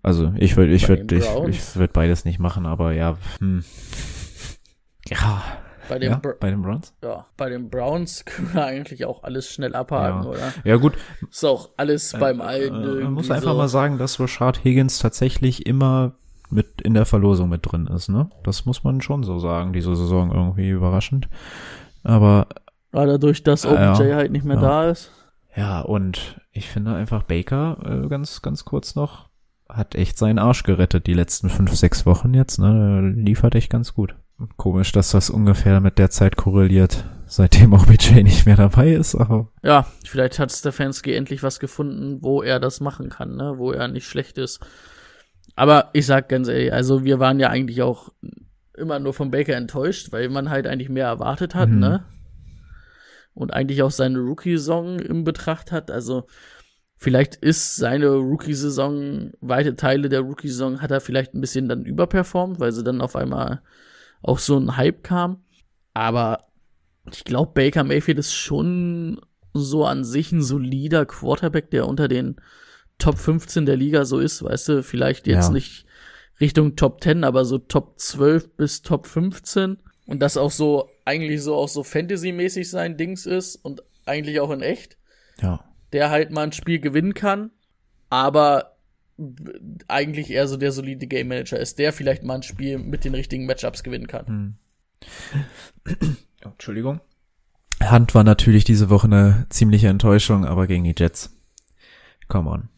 Also 0.01 0.31
ich 0.37 0.55
würde 0.55 0.71
ich 0.71 0.87
würde 0.87 1.15
ich, 1.17 1.25
ich 1.49 1.75
würde 1.75 1.91
beides 1.91 2.23
nicht 2.23 2.39
machen, 2.39 2.65
aber 2.65 2.93
ja. 2.93 3.17
Hm. 3.39 3.61
Ja. 5.09 5.43
Bei 5.89 5.99
den, 5.99 6.11
ja, 6.11 6.21
bei 6.39 6.49
den 6.49 6.61
Browns? 6.61 6.93
ja, 7.03 7.25
bei 7.35 7.49
den 7.49 7.69
Browns 7.69 8.23
können 8.25 8.53
wir 8.53 8.63
eigentlich 8.63 9.03
auch 9.03 9.23
alles 9.23 9.51
schnell 9.51 9.75
abhaken, 9.75 10.23
Ja. 10.23 10.29
oder? 10.29 10.53
Ja, 10.63 10.77
gut. 10.77 10.93
Ist 11.29 11.43
auch 11.43 11.71
alles 11.75 12.13
beim 12.17 12.39
Alten. 12.39 12.75
Äh, 13.01 13.03
man 13.03 13.13
muss 13.13 13.29
einfach 13.29 13.51
so. 13.51 13.57
mal 13.57 13.67
sagen, 13.67 13.97
dass 13.97 14.17
Rashard 14.17 14.63
Higgins 14.63 14.99
tatsächlich 14.99 15.65
immer 15.65 16.13
mit 16.49 16.81
in 16.81 16.93
der 16.93 17.05
Verlosung 17.05 17.49
mit 17.49 17.69
drin 17.69 17.87
ist, 17.87 18.07
ne? 18.07 18.29
Das 18.45 18.65
muss 18.65 18.85
man 18.85 19.01
schon 19.01 19.23
so 19.23 19.39
sagen, 19.39 19.73
diese 19.73 19.93
Saison 19.93 20.31
irgendwie 20.31 20.69
überraschend. 20.69 21.27
Aber 22.03 22.47
Ja, 22.93 23.05
dadurch, 23.05 23.43
dass 23.43 23.63
Ja, 23.63 23.93
OBJ 23.93 24.03
ja. 24.09 24.15
halt 24.15 24.31
nicht 24.31 24.45
mehr 24.45 24.55
Ja. 24.57 24.61
da 24.61 24.89
ist. 24.89 25.11
Ja, 25.55 25.81
und 25.81 26.39
ich 26.51 26.67
finde 26.69 26.95
einfach 26.95 27.23
Baker, 27.23 27.77
äh, 28.05 28.07
ganz, 28.07 28.41
ganz 28.41 28.65
kurz 28.65 28.95
noch, 28.95 29.29
hat 29.69 29.95
echt 29.95 30.17
seinen 30.17 30.39
Arsch 30.39 30.63
gerettet 30.63 31.07
die 31.07 31.13
letzten 31.13 31.49
fünf, 31.49 31.75
sechs 31.75 32.05
Wochen 32.05 32.33
jetzt, 32.33 32.59
ne? 32.59 33.01
Liefert 33.15 33.55
echt 33.55 33.69
ganz 33.71 33.93
gut. 33.93 34.15
Komisch, 34.57 34.91
dass 34.91 35.11
das 35.11 35.29
ungefähr 35.29 35.79
mit 35.79 35.99
der 35.99 36.09
Zeit 36.09 36.35
korreliert, 36.37 37.05
seitdem 37.27 37.73
auch 37.75 37.85
BJ 37.85 38.23
nicht 38.23 38.45
mehr 38.45 38.55
dabei 38.55 38.93
ist, 38.93 39.15
aber. 39.15 39.47
Ja, 39.63 39.85
vielleicht 40.05 40.39
hat 40.39 40.51
Stefanski 40.51 41.13
endlich 41.15 41.43
was 41.43 41.59
gefunden, 41.59 42.17
wo 42.21 42.41
er 42.41 42.59
das 42.59 42.79
machen 42.81 43.09
kann, 43.09 43.35
ne? 43.35 43.53
Wo 43.57 43.71
er 43.71 43.87
nicht 43.87 44.07
schlecht 44.07 44.37
ist. 44.39 44.59
Aber 45.55 45.89
ich 45.93 46.05
sag 46.07 46.29
ganz 46.29 46.47
ehrlich, 46.47 46.73
also 46.73 47.03
wir 47.03 47.19
waren 47.19 47.39
ja 47.39 47.49
eigentlich 47.49 47.83
auch 47.83 48.09
immer 48.75 48.97
nur 48.99 49.13
vom 49.13 49.29
Baker 49.29 49.55
enttäuscht, 49.55 50.11
weil 50.11 50.29
man 50.29 50.49
halt 50.49 50.65
eigentlich 50.65 50.89
mehr 50.89 51.05
erwartet 51.05 51.53
hat, 51.53 51.69
Mhm. 51.69 51.79
ne? 51.79 52.03
Und 53.33 53.53
eigentlich 53.53 53.81
auch 53.81 53.91
seine 53.91 54.19
Rookie-Saison 54.19 54.99
im 54.99 55.23
Betracht 55.23 55.71
hat. 55.71 55.89
Also 55.89 56.27
vielleicht 56.97 57.35
ist 57.35 57.75
seine 57.75 58.09
Rookie-Saison, 58.09 59.31
weite 59.41 59.75
Teile 59.75 60.09
der 60.09 60.21
Rookie-Saison 60.21 60.81
hat 60.81 60.91
er 60.91 61.01
vielleicht 61.01 61.33
ein 61.33 61.41
bisschen 61.41 61.67
dann 61.67 61.85
überperformt, 61.85 62.59
weil 62.59 62.71
sie 62.71 62.83
dann 62.83 63.01
auf 63.01 63.15
einmal 63.15 63.61
auch 64.21 64.39
so 64.39 64.57
ein 64.57 64.77
Hype 64.77 65.03
kam. 65.03 65.43
Aber 65.93 66.45
ich 67.11 67.23
glaube, 67.23 67.51
Baker 67.53 67.83
Mayfield 67.83 68.19
ist 68.19 68.33
schon 68.33 69.19
so 69.53 69.85
an 69.85 70.03
sich 70.03 70.31
ein 70.31 70.41
solider 70.41 71.05
Quarterback, 71.05 71.69
der 71.71 71.87
unter 71.87 72.07
den 72.07 72.37
Top 72.97 73.17
15 73.17 73.65
der 73.65 73.75
Liga 73.75 74.05
so 74.05 74.19
ist, 74.19 74.43
weißt 74.43 74.69
du, 74.69 74.83
vielleicht 74.83 75.27
jetzt 75.27 75.47
Ja. 75.47 75.53
nicht 75.53 75.85
Richtung 76.39 76.75
Top 76.75 77.03
10, 77.03 77.23
aber 77.23 77.45
so 77.45 77.57
Top 77.57 77.99
12 77.99 78.55
bis 78.55 78.81
Top 78.81 79.07
15 79.07 79.77
und 80.05 80.19
das 80.21 80.37
auch 80.37 80.51
so 80.51 80.89
eigentlich 81.05 81.41
so 81.41 81.55
auch 81.55 81.69
so 81.69 81.83
Fantasy-mäßig 81.83 82.69
sein 82.69 82.97
Dings 82.97 83.25
ist 83.25 83.55
und 83.57 83.83
eigentlich 84.05 84.39
auch 84.39 84.51
in 84.51 84.61
echt, 84.61 84.97
Ja. 85.41 85.63
der 85.93 86.09
halt 86.09 86.31
mal 86.31 86.43
ein 86.43 86.51
Spiel 86.51 86.79
gewinnen 86.79 87.13
kann, 87.13 87.51
aber 88.09 88.77
eigentlich 89.87 90.29
eher 90.31 90.47
so 90.47 90.57
der 90.57 90.71
solide 90.71 91.07
Game 91.07 91.27
Manager 91.27 91.59
ist, 91.59 91.77
der 91.79 91.93
vielleicht 91.93 92.23
mal 92.23 92.35
ein 92.35 92.43
Spiel 92.43 92.77
mit 92.79 93.05
den 93.05 93.13
richtigen 93.15 93.45
Matchups 93.45 93.83
gewinnen 93.83 94.07
kann. 94.07 94.25
Hm. 94.27 94.55
Oh, 96.45 96.49
Entschuldigung. 96.49 96.99
Hunt 97.89 98.15
war 98.15 98.23
natürlich 98.23 98.63
diese 98.63 98.89
Woche 98.89 99.07
eine 99.07 99.45
ziemliche 99.49 99.87
Enttäuschung, 99.89 100.45
aber 100.45 100.67
gegen 100.67 100.83
die 100.83 100.95
Jets. 100.97 101.35
Come 102.27 102.49
on. 102.49 102.69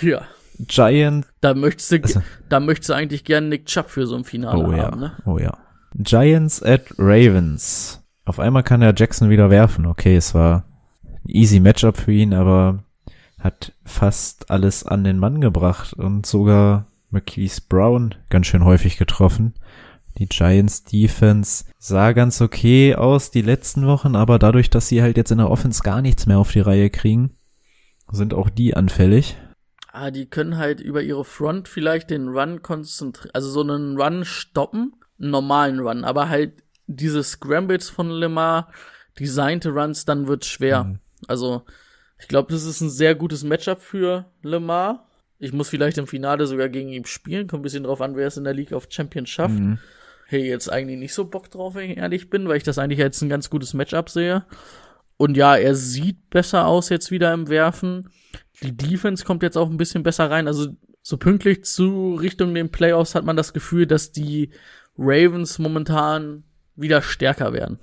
Ja, 0.00 0.26
Giant, 0.58 1.26
da 1.40 1.54
möchtest 1.54 1.90
du, 1.92 1.96
Also- 2.02 2.22
da 2.48 2.60
möchtest 2.60 2.90
du 2.90 2.94
eigentlich 2.94 3.24
gerne 3.24 3.48
Nick 3.48 3.66
Chubb 3.66 3.88
für 3.90 4.06
so 4.06 4.14
ein 4.16 4.24
Finale 4.24 4.64
oh 4.64 4.72
ja, 4.72 4.82
haben, 4.84 5.00
ne? 5.00 5.16
oh 5.26 5.38
ja. 5.38 5.58
Giants 5.94 6.62
at 6.62 6.94
Ravens. 6.98 8.02
Auf 8.24 8.38
einmal 8.38 8.62
kann 8.62 8.80
der 8.80 8.94
Jackson 8.96 9.30
wieder 9.30 9.50
werfen. 9.50 9.86
Okay, 9.86 10.16
es 10.16 10.34
war 10.34 10.64
ein 11.04 11.28
easy 11.28 11.60
Matchup 11.60 11.96
für 11.96 12.12
ihn, 12.12 12.34
aber 12.34 12.84
hat 13.38 13.72
fast 13.84 14.50
alles 14.50 14.86
an 14.86 15.04
den 15.04 15.18
Mann 15.18 15.40
gebracht 15.40 15.92
und 15.94 16.26
sogar 16.26 16.86
Marquise 17.10 17.60
Brown 17.68 18.14
ganz 18.30 18.46
schön 18.46 18.64
häufig 18.64 18.96
getroffen. 18.96 19.54
Die 20.18 20.28
Giants 20.28 20.84
Defense 20.84 21.64
sah 21.78 22.12
ganz 22.12 22.40
okay 22.40 22.94
aus 22.94 23.30
die 23.30 23.42
letzten 23.42 23.86
Wochen, 23.86 24.14
aber 24.14 24.38
dadurch, 24.38 24.70
dass 24.70 24.88
sie 24.88 25.02
halt 25.02 25.16
jetzt 25.16 25.32
in 25.32 25.38
der 25.38 25.50
Offense 25.50 25.82
gar 25.82 26.02
nichts 26.02 26.26
mehr 26.26 26.38
auf 26.38 26.52
die 26.52 26.60
Reihe 26.60 26.90
kriegen, 26.90 27.36
sind 28.10 28.34
auch 28.34 28.50
die 28.50 28.74
anfällig. 28.74 29.36
Ah, 29.90 30.10
die 30.10 30.26
können 30.26 30.56
halt 30.56 30.80
über 30.80 31.02
ihre 31.02 31.24
Front 31.24 31.68
vielleicht 31.68 32.10
den 32.10 32.28
Run 32.28 32.62
konzentrieren, 32.62 33.34
also 33.34 33.50
so 33.50 33.62
einen 33.62 34.00
Run 34.00 34.24
stoppen, 34.24 34.94
normalen 35.30 35.80
Run, 35.80 36.04
aber 36.04 36.28
halt 36.28 36.62
diese 36.86 37.22
Scrambles 37.22 37.88
von 37.88 38.10
Lemar, 38.10 38.72
designte 39.18 39.70
Runs, 39.70 40.04
dann 40.04 40.26
wird 40.26 40.44
schwer. 40.44 40.84
Mhm. 40.84 40.98
Also, 41.28 41.62
ich 42.18 42.28
glaube, 42.28 42.52
das 42.52 42.64
ist 42.64 42.80
ein 42.80 42.90
sehr 42.90 43.14
gutes 43.14 43.44
Matchup 43.44 43.80
für 43.80 44.26
Lemar. 44.42 45.08
Ich 45.38 45.52
muss 45.52 45.68
vielleicht 45.68 45.98
im 45.98 46.06
Finale 46.06 46.46
sogar 46.46 46.68
gegen 46.68 46.90
ihn 46.90 47.04
spielen, 47.04 47.46
kommt 47.46 47.60
ein 47.60 47.64
bisschen 47.64 47.84
drauf 47.84 48.00
an, 48.00 48.16
wer 48.16 48.26
es 48.26 48.36
in 48.36 48.44
der 48.44 48.54
League 48.54 48.72
of 48.72 48.86
Champions 48.90 49.30
schafft. 49.30 49.58
Mhm. 49.58 49.78
Hey, 50.26 50.48
jetzt 50.48 50.70
eigentlich 50.70 50.98
nicht 50.98 51.14
so 51.14 51.24
Bock 51.24 51.50
drauf, 51.50 51.74
wenn 51.74 51.90
ich 51.90 51.98
ehrlich 51.98 52.30
bin, 52.30 52.48
weil 52.48 52.56
ich 52.56 52.62
das 52.62 52.78
eigentlich 52.78 53.02
als 53.02 53.20
ein 53.22 53.28
ganz 53.28 53.50
gutes 53.50 53.74
Matchup 53.74 54.08
sehe. 54.08 54.44
Und 55.16 55.36
ja, 55.36 55.56
er 55.56 55.74
sieht 55.74 56.30
besser 56.30 56.66
aus 56.66 56.88
jetzt 56.88 57.10
wieder 57.10 57.32
im 57.32 57.48
Werfen. 57.48 58.08
Die 58.62 58.76
Defense 58.76 59.24
kommt 59.24 59.42
jetzt 59.42 59.58
auch 59.58 59.68
ein 59.68 59.76
bisschen 59.76 60.02
besser 60.02 60.30
rein. 60.30 60.46
Also 60.46 60.68
so 61.02 61.16
pünktlich 61.16 61.64
zu 61.64 62.14
Richtung 62.14 62.54
den 62.54 62.70
Playoffs 62.70 63.14
hat 63.14 63.24
man 63.24 63.36
das 63.36 63.52
Gefühl, 63.52 63.86
dass 63.86 64.12
die 64.12 64.50
Ravens 64.96 65.58
momentan 65.58 66.44
wieder 66.76 67.02
stärker 67.02 67.52
werden. 67.52 67.78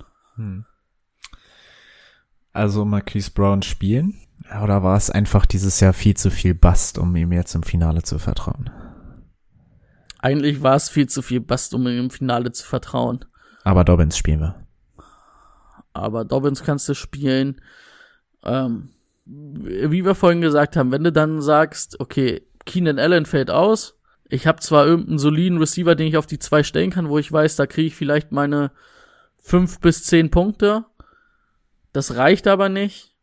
Also 2.52 2.84
Marquise 2.84 3.30
Brown 3.30 3.62
spielen? 3.62 4.14
Oder 4.62 4.82
war 4.82 4.96
es 4.96 5.10
einfach 5.10 5.46
dieses 5.46 5.80
Jahr 5.80 5.92
viel 5.92 6.16
zu 6.16 6.30
viel 6.30 6.54
Bast, 6.54 6.98
um 6.98 7.14
ihm 7.14 7.32
jetzt 7.32 7.54
im 7.54 7.62
Finale 7.62 8.02
zu 8.02 8.18
vertrauen? 8.18 8.70
Eigentlich 10.18 10.62
war 10.62 10.76
es 10.76 10.88
viel 10.88 11.08
zu 11.08 11.22
viel 11.22 11.40
Bast, 11.40 11.72
um 11.74 11.86
ihm 11.86 11.98
im 11.98 12.10
Finale 12.10 12.52
zu 12.52 12.66
vertrauen. 12.66 13.24
Aber 13.64 13.84
Dobbins 13.84 14.16
spielen 14.16 14.40
wir. 14.40 14.66
Aber 15.92 16.24
Dobbins 16.24 16.62
kannst 16.62 16.88
du 16.88 16.94
spielen. 16.94 17.60
Ähm, 18.42 18.90
wie 19.24 20.04
wir 20.04 20.14
vorhin 20.14 20.40
gesagt 20.40 20.76
haben, 20.76 20.90
wenn 20.90 21.04
du 21.04 21.12
dann 21.12 21.40
sagst, 21.40 22.00
okay, 22.00 22.42
Keenan 22.64 22.98
Allen 22.98 23.26
fällt 23.26 23.50
aus, 23.50 23.99
ich 24.30 24.46
habe 24.46 24.60
zwar 24.60 24.86
irgendeinen 24.86 25.18
soliden 25.18 25.58
Receiver, 25.58 25.94
den 25.94 26.06
ich 26.06 26.16
auf 26.16 26.26
die 26.26 26.38
zwei 26.38 26.62
stellen 26.62 26.90
kann, 26.90 27.08
wo 27.08 27.18
ich 27.18 27.30
weiß, 27.30 27.56
da 27.56 27.66
kriege 27.66 27.88
ich 27.88 27.94
vielleicht 27.96 28.32
meine 28.32 28.70
fünf 29.36 29.80
bis 29.80 30.04
zehn 30.04 30.30
Punkte. 30.30 30.84
Das 31.92 32.14
reicht 32.16 32.46
aber 32.46 32.68
nicht. 32.68 33.14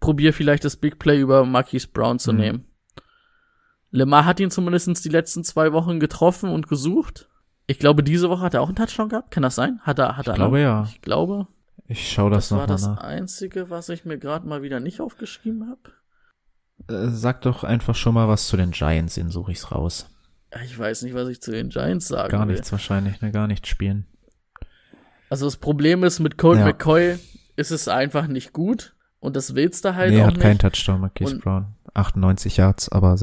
Probier 0.00 0.32
vielleicht 0.32 0.64
das 0.64 0.76
Big 0.76 0.98
Play 0.98 1.20
über 1.20 1.44
Marquise 1.44 1.88
Brown 1.88 2.18
zu 2.18 2.32
Mhm. 2.32 2.38
nehmen. 2.38 2.64
Lemar 3.90 4.24
hat 4.24 4.40
ihn 4.40 4.50
zumindest 4.50 5.04
die 5.04 5.08
letzten 5.08 5.44
zwei 5.44 5.72
Wochen 5.72 6.00
getroffen 6.00 6.50
und 6.50 6.68
gesucht. 6.68 7.28
Ich 7.66 7.78
glaube, 7.78 8.02
diese 8.02 8.28
Woche 8.28 8.42
hat 8.42 8.54
er 8.54 8.62
auch 8.62 8.66
einen 8.68 8.76
Touchdown 8.76 9.08
gehabt. 9.08 9.30
Kann 9.30 9.42
das 9.42 9.54
sein? 9.54 9.80
Hat 9.82 9.98
er, 9.98 10.16
hat 10.16 10.26
er. 10.26 10.32
Ich 10.34 10.36
glaube 10.36 10.56
ne? 10.56 10.62
ja. 10.62 10.84
Ich 10.88 11.00
glaube. 11.02 11.46
Ich 11.88 12.10
schaue 12.12 12.30
das, 12.30 12.48
Das 12.48 12.50
war 12.52 12.58
nochmal 12.66 12.74
das 12.74 12.86
nach. 12.86 12.98
Einzige, 12.98 13.70
was 13.70 13.88
ich 13.88 14.04
mir 14.04 14.18
gerade 14.18 14.46
mal 14.46 14.62
wieder 14.62 14.80
nicht 14.80 15.00
aufgeschrieben 15.00 15.68
habe. 15.70 15.92
Äh, 16.94 17.08
sag 17.10 17.42
doch 17.42 17.64
einfach 17.64 17.94
schon 17.94 18.14
mal 18.14 18.28
was 18.28 18.48
zu 18.48 18.56
den 18.56 18.72
Giants, 18.72 19.14
den 19.14 19.30
suche 19.30 19.52
ich's 19.52 19.70
raus. 19.72 20.08
Ich 20.64 20.78
weiß 20.78 21.02
nicht, 21.02 21.14
was 21.14 21.28
ich 21.28 21.40
zu 21.40 21.50
den 21.50 21.68
Giants 21.70 22.08
sagen 22.08 22.30
Gar 22.30 22.46
will. 22.46 22.54
nichts 22.54 22.70
wahrscheinlich, 22.72 23.20
ne? 23.20 23.30
Gar 23.32 23.46
nichts 23.46 23.68
spielen. 23.68 24.06
Also 25.28 25.46
das 25.46 25.56
Problem 25.56 26.04
ist, 26.04 26.20
mit 26.20 26.38
Colt 26.38 26.58
Ja. 26.58 26.64
McCoy 26.66 27.18
ist 27.56 27.70
es 27.70 27.88
einfach 27.88 28.26
nicht 28.26 28.52
gut. 28.52 28.94
Und 29.18 29.34
das 29.34 29.54
willst 29.54 29.84
du 29.84 29.94
halt 29.94 30.12
nee, 30.12 30.20
auch 30.22 30.26
hat 30.26 30.34
nicht. 30.34 30.42
keinen 30.42 30.58
Touchdown, 30.58 31.00
Marquise 31.00 31.38
Brown. 31.38 31.74
98 31.94 32.58
Yards, 32.58 32.88
aber 32.90 33.16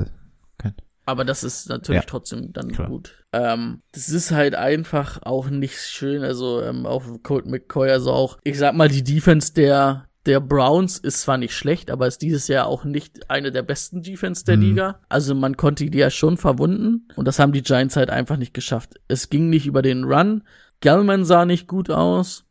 kein. 0.58 0.74
Aber 1.06 1.24
das 1.24 1.44
ist 1.44 1.70
natürlich 1.70 2.02
Ja. 2.02 2.08
trotzdem 2.08 2.52
dann 2.52 2.72
Klar. 2.72 2.88
gut. 2.90 3.24
Ähm, 3.32 3.82
das 3.92 4.10
ist 4.10 4.32
halt 4.32 4.56
einfach 4.56 5.22
auch 5.24 5.50
nicht 5.50 5.78
schön. 5.78 6.24
Also 6.24 6.62
ähm, 6.62 6.86
auch 6.86 7.04
Colt 7.24 7.46
McCoy, 7.46 7.90
also 7.90 8.12
auch, 8.12 8.38
ich 8.44 8.58
sag 8.58 8.74
mal, 8.76 8.90
die 8.90 9.04
Defense 9.04 9.54
der, 9.54 10.06
der 10.26 10.40
Browns 10.40 10.98
ist 10.98 11.22
zwar 11.22 11.38
nicht 11.38 11.54
schlecht, 11.56 11.92
aber 11.92 12.08
ist 12.08 12.22
dieses 12.22 12.48
Jahr 12.48 12.68
auch 12.68 12.86
nicht 12.86 13.30
eine 13.30 13.52
der 13.52 13.62
besten 13.64 14.02
Defense 14.02 14.46
der 14.46 14.56
Mhm. 14.58 14.64
Liga. 14.64 15.00
Also 15.10 15.36
man 15.36 15.58
konnte 15.58 15.90
die 15.90 15.98
ja 15.98 16.10
schon 16.10 16.38
verwunden 16.38 17.08
und 17.16 17.26
das 17.28 17.40
haben 17.40 17.52
die 17.52 17.62
Giants 17.62 17.96
halt 17.98 18.10
einfach 18.10 18.38
nicht 18.38 18.54
geschafft. 18.54 18.96
Es 19.08 19.30
ging 19.30 19.50
nicht 19.50 19.66
über 19.66 19.82
den 19.82 20.06
Run. 20.06 20.44
Gallman 20.82 21.26
sah 21.26 21.46
nicht 21.46 21.68
gut 21.68 21.90
aus. 21.90 22.46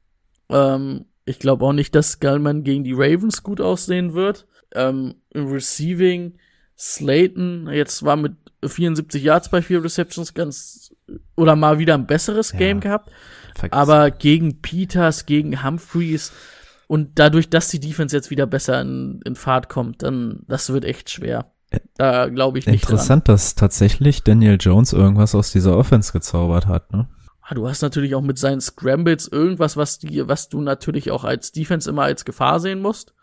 Ähm, 0.50 1.06
ich 1.24 1.38
glaube 1.38 1.64
auch 1.64 1.72
nicht, 1.72 1.94
dass 1.94 2.20
Gallman 2.20 2.62
gegen 2.64 2.84
die 2.84 2.92
Ravens 2.94 3.42
gut 3.42 3.60
aussehen 3.60 4.12
wird. 4.12 4.46
Ähm, 4.74 5.14
Im 5.30 5.46
Receiving, 5.50 6.34
Slayton 6.78 7.68
jetzt 7.72 8.02
war 8.04 8.16
mit 8.16 8.32
74 8.64 9.22
Yards 9.22 9.48
bei 9.48 9.62
vier 9.62 9.82
Receptions 9.82 10.34
ganz 10.34 10.94
oder 11.36 11.56
mal 11.56 11.78
wieder 11.78 11.94
ein 11.94 12.06
besseres 12.06 12.52
Ja. 12.52 12.58
Game 12.58 12.80
gehabt. 12.80 13.10
Vergiss. 13.54 13.76
Aber 13.78 14.10
gegen 14.10 14.60
Peters, 14.62 15.26
gegen 15.26 15.62
Humphreys 15.64 16.32
und 16.93 17.18
dadurch, 17.18 17.49
dass 17.49 17.68
die 17.68 17.80
Defense 17.80 18.14
jetzt 18.14 18.28
wieder 18.28 18.47
besser 18.47 18.78
in, 18.82 19.22
in 19.24 19.34
Fahrt 19.34 19.70
kommt, 19.70 20.03
dann 20.03 20.40
das 20.47 20.70
wird 20.74 20.84
echt 20.84 21.09
schwer. 21.09 21.51
Da 21.97 22.28
glaube 22.28 22.59
ich 22.59 22.66
nicht 22.66 22.84
dran. 22.84 22.93
Interessant, 22.97 23.28
dass 23.30 23.55
tatsächlich 23.55 24.24
Daniel 24.24 24.59
Jones 24.61 24.93
irgendwas 24.93 25.34
aus 25.34 25.53
dieser 25.53 25.74
Offense 25.78 26.12
gezaubert 26.12 26.66
hat, 26.66 26.93
ne? 26.93 27.09
Ah, 27.40 27.55
Du 27.55 27.66
hast 27.66 27.80
natürlich 27.80 28.14
auch 28.14 28.20
mit 28.20 28.36
seinen 28.36 28.61
Scrambles 28.61 29.26
irgendwas, 29.26 29.78
was 29.78 30.01
die, 30.01 30.28
was 30.28 30.51
du 30.51 30.61
natürlich 30.61 31.11
auch 31.11 31.24
als 31.24 31.51
Defense 31.51 31.88
immer 31.88 32.03
als 32.03 32.26
Gefahr 32.26 32.61
sehen 32.61 32.82
musst. 32.82 33.14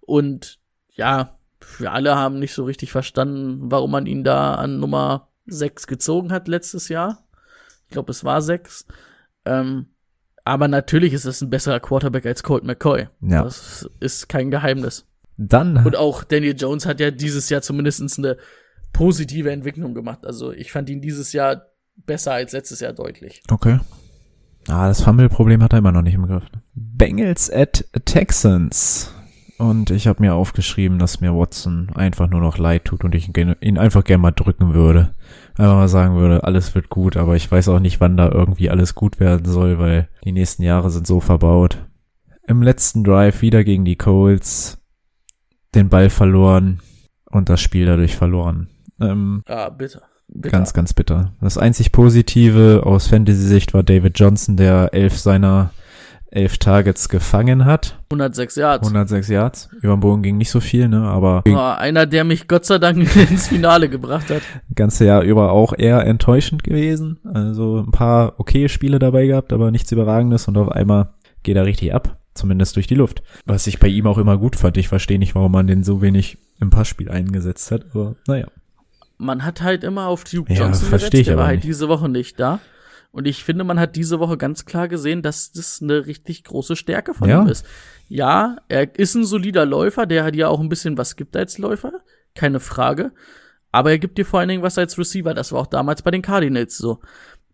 Und 0.00 0.58
ja, 0.94 1.36
wir 1.76 1.92
alle 1.92 2.16
haben 2.16 2.38
nicht 2.38 2.54
so 2.54 2.64
richtig 2.64 2.92
verstanden, 2.92 3.70
warum 3.70 3.90
man 3.90 4.06
ihn 4.06 4.24
da 4.24 4.54
an 4.54 4.80
Nummer 4.80 5.28
6 5.44 5.86
gezogen 5.86 6.32
hat 6.32 6.48
letztes 6.48 6.88
Jahr. 6.88 7.22
Ich 7.84 7.92
glaube, 7.92 8.10
es 8.10 8.24
war 8.24 8.40
6. 8.40 8.86
Ähm, 9.44 9.91
aber 10.44 10.68
natürlich 10.68 11.12
ist 11.12 11.24
es 11.24 11.40
ein 11.40 11.50
besserer 11.50 11.80
Quarterback 11.80 12.26
als 12.26 12.42
Colt 12.42 12.64
McCoy. 12.64 13.08
Ja. 13.20 13.44
Das 13.44 13.88
ist 14.00 14.28
kein 14.28 14.50
Geheimnis. 14.50 15.06
Dann 15.36 15.84
Und 15.84 15.96
auch 15.96 16.24
Daniel 16.24 16.56
Jones 16.56 16.86
hat 16.86 17.00
ja 17.00 17.10
dieses 17.10 17.48
Jahr 17.48 17.62
zumindest 17.62 18.18
eine 18.18 18.36
positive 18.92 19.50
Entwicklung 19.50 19.94
gemacht. 19.94 20.26
Also 20.26 20.52
ich 20.52 20.72
fand 20.72 20.90
ihn 20.90 21.00
dieses 21.00 21.32
Jahr 21.32 21.66
besser 21.96 22.32
als 22.32 22.52
letztes 22.52 22.80
Jahr 22.80 22.92
deutlich. 22.92 23.42
Okay. 23.50 23.80
Ah, 24.68 24.88
das 24.88 25.02
Fumble-Problem 25.02 25.62
hat 25.62 25.72
er 25.72 25.78
immer 25.78 25.92
noch 25.92 26.02
nicht 26.02 26.14
im 26.14 26.26
Griff. 26.26 26.44
Bengals 26.74 27.50
at 27.50 27.84
Texans. 28.04 29.12
Und 29.58 29.90
ich 29.90 30.06
habe 30.08 30.22
mir 30.22 30.34
aufgeschrieben, 30.34 30.98
dass 30.98 31.20
mir 31.20 31.34
Watson 31.36 31.90
einfach 31.94 32.28
nur 32.28 32.40
noch 32.40 32.58
leid 32.58 32.84
tut 32.84 33.04
und 33.04 33.14
ich 33.14 33.30
ihn 33.36 33.78
einfach 33.78 34.02
gerne 34.02 34.22
mal 34.22 34.30
drücken 34.32 34.74
würde. 34.74 35.12
Einfach 35.56 35.74
mal 35.76 35.88
sagen 35.88 36.16
würde, 36.16 36.42
alles 36.44 36.74
wird 36.74 36.88
gut, 36.88 37.16
aber 37.16 37.36
ich 37.36 37.50
weiß 37.50 37.68
auch 37.68 37.78
nicht, 37.78 38.00
wann 38.00 38.16
da 38.16 38.28
irgendwie 38.28 38.70
alles 38.70 38.94
gut 38.94 39.20
werden 39.20 39.46
soll, 39.46 39.78
weil 39.78 40.08
die 40.24 40.32
nächsten 40.32 40.62
Jahre 40.62 40.90
sind 40.90 41.06
so 41.06 41.20
verbaut. 41.20 41.78
Im 42.46 42.62
letzten 42.62 43.04
Drive 43.04 43.40
wieder 43.42 43.62
gegen 43.62 43.84
die 43.84 43.96
Colts 43.96 44.78
den 45.74 45.88
Ball 45.88 46.10
verloren 46.10 46.80
und 47.30 47.48
das 47.48 47.60
Spiel 47.60 47.86
dadurch 47.86 48.16
verloren. 48.16 48.68
Ähm, 49.00 49.42
Ah, 49.46 49.68
bitte. 49.68 50.02
bitter. 50.28 50.50
Ganz, 50.50 50.72
ganz 50.74 50.92
bitter. 50.92 51.32
Das 51.40 51.56
einzig 51.56 51.92
Positive 51.92 52.82
aus 52.84 53.06
Fantasy-Sicht 53.06 53.74
war 53.74 53.82
David 53.82 54.18
Johnson, 54.18 54.56
der 54.56 54.92
elf 54.92 55.18
seiner 55.18 55.70
elf 56.32 56.58
Targets 56.58 57.08
gefangen 57.08 57.64
hat. 57.64 57.98
106 58.10 58.56
Yards. 58.56 58.86
106 58.88 59.28
Yards. 59.28 59.68
Über 59.80 59.94
den 59.96 60.00
Bogen 60.00 60.22
ging 60.22 60.38
nicht 60.38 60.50
so 60.50 60.60
viel, 60.60 60.88
ne, 60.88 61.02
aber 61.02 61.42
War 61.46 61.78
einer, 61.78 62.06
der 62.06 62.24
mich 62.24 62.48
Gott 62.48 62.64
sei 62.64 62.78
Dank 62.78 62.98
ins 63.30 63.48
Finale 63.48 63.88
gebracht 63.88 64.30
hat. 64.30 64.42
ganze 64.74 65.04
Jahr 65.04 65.22
über 65.22 65.52
auch 65.52 65.74
eher 65.76 66.04
enttäuschend 66.06 66.64
gewesen. 66.64 67.18
Also 67.32 67.78
ein 67.86 67.90
paar 67.90 68.34
okay 68.38 68.68
Spiele 68.68 68.98
dabei 68.98 69.26
gehabt, 69.26 69.52
aber 69.52 69.70
nichts 69.70 69.92
Überragendes 69.92 70.48
und 70.48 70.56
auf 70.56 70.70
einmal 70.70 71.10
geht 71.42 71.56
er 71.56 71.66
richtig 71.66 71.94
ab. 71.94 72.18
Zumindest 72.34 72.76
durch 72.76 72.86
die 72.86 72.94
Luft. 72.94 73.22
Was 73.44 73.66
ich 73.66 73.78
bei 73.78 73.88
ihm 73.88 74.06
auch 74.06 74.16
immer 74.16 74.38
gut 74.38 74.56
fand. 74.56 74.78
Ich 74.78 74.88
verstehe 74.88 75.18
nicht, 75.18 75.34
warum 75.34 75.52
man 75.52 75.66
den 75.66 75.84
so 75.84 76.00
wenig 76.00 76.38
im 76.60 76.70
Passspiel 76.70 77.10
eingesetzt 77.10 77.70
hat, 77.70 77.84
aber 77.92 78.14
naja. 78.26 78.46
Man 79.18 79.44
hat 79.44 79.60
halt 79.60 79.84
immer 79.84 80.06
auf 80.06 80.24
Duke 80.24 80.50
Ja, 80.52 80.60
Johnson 80.60 80.88
versteh 80.88 81.08
gesetzt, 81.08 81.14
ich 81.20 81.24
der 81.26 81.34
aber 81.34 81.42
war 81.42 81.46
halt 81.48 81.56
nicht. 81.58 81.68
diese 81.68 81.88
Woche 81.88 82.08
nicht 82.08 82.40
da. 82.40 82.60
Und 83.12 83.26
ich 83.26 83.44
finde, 83.44 83.62
man 83.64 83.78
hat 83.78 83.94
diese 83.94 84.18
Woche 84.20 84.38
ganz 84.38 84.64
klar 84.64 84.88
gesehen, 84.88 85.20
dass 85.22 85.52
das 85.52 85.80
eine 85.82 86.06
richtig 86.06 86.44
große 86.44 86.76
Stärke 86.76 87.12
von 87.14 87.28
Ja. 87.28 87.42
ihm 87.42 87.48
ist. 87.48 87.66
Ja, 88.08 88.56
er 88.68 88.98
ist 88.98 89.14
ein 89.14 89.24
solider 89.24 89.66
Läufer, 89.66 90.06
der 90.06 90.30
dir 90.30 90.48
auch 90.50 90.60
ein 90.60 90.68
bisschen 90.70 90.96
was 90.98 91.14
gibt 91.16 91.36
als 91.36 91.58
Läufer, 91.58 91.92
keine 92.34 92.58
Frage. 92.58 93.12
Aber 93.70 93.90
er 93.90 93.98
gibt 93.98 94.16
dir 94.18 94.24
vor 94.26 94.40
allen 94.40 94.48
Dingen 94.48 94.62
was 94.62 94.78
als 94.78 94.98
Receiver. 94.98 95.34
Das 95.34 95.52
war 95.52 95.60
auch 95.60 95.66
damals 95.66 96.02
bei 96.02 96.10
den 96.10 96.22
Cardinals 96.22 96.76
so. 96.78 97.00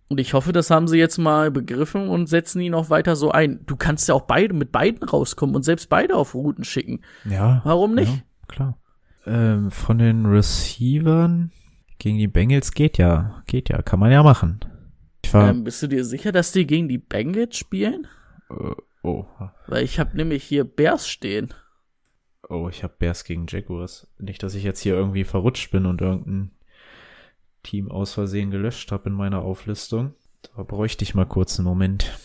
Und 0.09 0.19
ich 0.19 0.33
hoffe, 0.33 0.53
das 0.53 0.71
haben 0.71 0.89
sie 0.89 0.97
jetzt 0.99 1.19
mal 1.19 1.51
begriffen 1.51 2.09
und 2.09 2.29
setzen 2.29 2.61
ihn 2.61 2.75
auch 2.75 2.89
weiter 2.89 3.15
so 3.15 3.31
ein. 3.31 3.61
Du 3.67 3.77
kannst 3.77 4.09
ja 4.09 4.15
auch 4.15 4.23
beide 4.23 4.55
mit 4.55 4.73
beiden 4.73 5.07
rauskommen 5.07 5.55
und 5.55 5.65
selbst 5.65 5.89
beide 5.91 6.17
auf 6.17 6.35
Routen 6.35 6.65
schicken. 6.65 7.01
Ja. 7.29 7.61
Warum 7.65 7.95
nicht? 7.95 8.13
Ja, 8.13 8.23
klar. 8.49 8.79
Ähm, 9.27 9.71
von 9.71 9.99
den 9.99 10.25
Receivern 10.25 11.51
gegen 11.99 12.19
die 12.19 12.29
Bengals 12.29 12.73
geht 12.73 12.97
ja, 12.99 13.43
geht 13.47 13.69
ja, 13.69 13.83
kann 13.83 13.99
man 14.01 14.11
ja 14.11 14.23
machen. 14.23 14.61
War, 15.33 15.51
Ähm, 15.51 15.65
bist 15.65 15.83
du 15.83 15.87
dir 15.89 16.05
sicher, 16.05 16.33
dass 16.33 16.53
die 16.53 16.67
gegen 16.67 16.89
die 16.89 16.99
Bengals 16.99 17.57
spielen? 17.57 18.07
äh, 18.51 18.75
oh, 19.03 19.27
Weil 19.67 19.85
ich 19.85 19.99
habe 19.99 20.17
nämlich 20.17 20.45
hier 20.45 20.65
Bears 20.65 21.09
stehen. 21.09 21.53
oh, 22.49 22.69
ich 22.69 22.83
habe 22.83 22.95
Bears 22.99 23.25
gegen 23.25 23.47
Jaguars. 23.49 24.07
Nicht, 24.19 24.43
dass 24.43 24.55
ich 24.55 24.63
jetzt 24.65 24.81
hier 24.81 24.95
irgendwie 24.95 25.25
verrutscht 25.25 25.71
bin 25.71 25.85
und 25.87 26.01
irgendein 26.01 26.51
Team 27.63 27.91
aus 27.91 28.15
Versehen 28.15 28.51
gelöscht 28.51 28.91
habe 28.93 29.11
in 29.11 29.15
meiner 29.15 29.43
Auflistung. 29.43 30.15
Da 30.57 30.63
bräuchte 30.63 31.03
ich 31.05 31.15
mal 31.15 31.27
kurz 31.27 31.59
einen 31.59 31.67
Moment. 31.69 32.17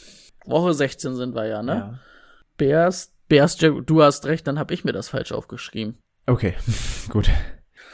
Woche 0.46 0.74
16 0.74 1.16
sind 1.16 1.36
wir 1.36 1.46
ja, 1.48 1.62
ne? 1.64 1.76
Ja. 1.76 2.00
Bears, 2.58 3.14
Bears, 3.28 3.58
du 3.58 4.02
hast 4.04 4.26
recht, 4.28 4.46
dann 4.48 4.60
habe 4.60 4.74
ich 4.74 4.84
mir 4.86 4.94
das 4.94 5.10
falsch 5.10 5.32
aufgeschrieben. 5.32 5.98
Okay, 6.28 6.54
gut. 7.10 7.30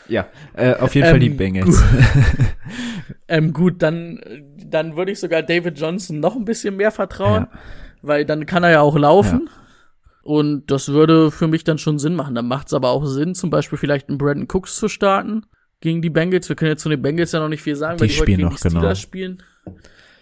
Ja, 0.09 0.27
äh, 0.53 0.73
auf 0.75 0.95
jeden 0.95 1.07
Fall 1.07 1.19
die 1.19 1.27
Ähm, 1.27 1.37
Bengals. 1.37 1.83
Ähm, 3.27 3.53
gut, 3.53 3.81
dann, 3.83 4.19
dann 4.65 4.95
würde 4.95 5.11
ich 5.11 5.19
sogar 5.19 5.43
David 5.43 5.79
Johnson 5.79 6.19
noch 6.19 6.35
ein 6.35 6.45
bisschen 6.45 6.75
mehr 6.75 6.91
vertrauen, 6.91 7.47
Ja. 7.51 7.59
weil 8.01 8.25
dann 8.25 8.45
kann 8.47 8.63
er 8.63 8.71
ja 8.71 8.81
auch 8.81 8.97
laufen. 8.97 9.49
Und 10.23 10.69
das 10.71 10.89
würde 10.89 11.31
für 11.31 11.47
mich 11.47 11.63
dann 11.63 11.77
schon 11.77 11.97
Sinn 11.99 12.15
machen. 12.15 12.35
Dann 12.35 12.47
macht 12.47 12.67
es 12.67 12.73
aber 12.73 12.89
auch 12.89 13.05
Sinn, 13.05 13.35
zum 13.35 13.49
Beispiel 13.49 13.77
vielleicht 13.77 14.09
einen 14.09 14.17
Brandon 14.17 14.47
Cooks 14.51 14.75
zu 14.75 14.87
starten 14.87 15.43
gegen 15.79 16.01
die 16.01 16.09
Bengals. 16.09 16.49
Wir 16.49 16.55
können 16.55 16.71
jetzt 16.71 16.81
zu 16.83 16.89
den 16.89 17.01
Bengals 17.01 17.31
ja 17.31 17.39
noch 17.39 17.49
nicht 17.49 17.61
viel 17.61 17.75
sagen, 17.75 17.97
Die 17.97 18.01
weil 18.01 18.07
die 18.09 18.13
heute 18.13 18.23
spielen 18.23 18.37
gegen 18.37 18.49
noch, 18.49 18.53
die 18.59 18.69
Steelers 18.69 18.81
genau. 18.81 18.95
spielen. 18.95 19.43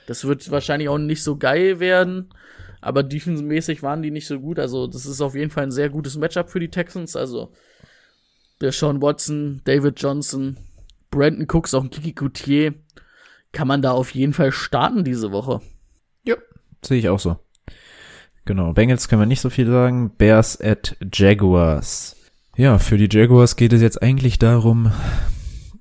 Das 0.05 0.25
wird 0.25 0.49
wahrscheinlich 0.51 0.87
auch 0.89 0.97
nicht 0.97 1.23
so 1.23 1.37
geil 1.37 1.79
werden. 1.79 2.29
Aber 2.79 3.03
defensemäßig 3.03 3.83
waren 3.83 4.01
die 4.01 4.11
nicht 4.11 4.27
so 4.27 4.39
gut. 4.39 4.59
Also, 4.59 4.87
das 4.87 5.05
ist 5.05 5.19
auf 5.19 5.33
jeden 5.35 5.49
Fall 5.49 5.63
ein 5.63 5.71
sehr 5.71 5.89
gutes 5.89 6.17
Matchup 6.17 6.49
für 6.49 6.59
die 6.59 6.69
Texans. 6.69 7.15
Also, 7.15 7.51
der 8.61 8.71
Sean 8.71 9.01
Watson, 9.01 9.61
David 9.63 10.01
Johnson, 10.01 10.57
Brandon 11.11 11.47
Cooks, 11.47 11.73
auch 11.73 11.83
ein 11.83 11.89
Kiki 11.89 12.13
Coutier, 12.13 12.73
kann 13.51 13.67
man 13.67 13.81
da 13.81 13.91
auf 13.91 14.11
jeden 14.11 14.33
Fall 14.33 14.51
starten 14.51 15.03
diese 15.03 15.31
Woche. 15.31 15.61
Sehe 16.81 16.99
ich 16.99 17.09
auch 17.09 17.19
so. 17.19 17.37
Genau, 18.45 18.71
Bengals 18.73 19.09
können 19.09 19.21
wir 19.21 19.25
nicht 19.25 19.41
so 19.41 19.49
viel 19.49 19.67
sagen. 19.67 20.11
Bears 20.17 20.59
at 20.61 20.95
Jaguars. 21.13 22.15
Ja, 22.55 22.79
für 22.79 22.97
die 22.97 23.09
Jaguars 23.11 23.55
geht 23.55 23.73
es 23.73 23.81
jetzt 23.81 24.01
eigentlich 24.01 24.39
darum, 24.39 24.91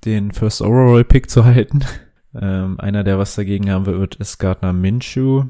den 0.05 0.33
First 0.33 0.63
Overall 0.63 1.05
Pick 1.05 1.31
zu 1.31 1.45
halten. 1.45 1.85
Ähm, 2.39 2.79
einer, 2.79 3.03
der 3.03 3.19
was 3.19 3.35
dagegen 3.35 3.71
haben 3.71 3.87
wird, 3.87 4.17
ist 4.17 4.37
Gardner 4.37 4.75
Minshew. 4.75 5.45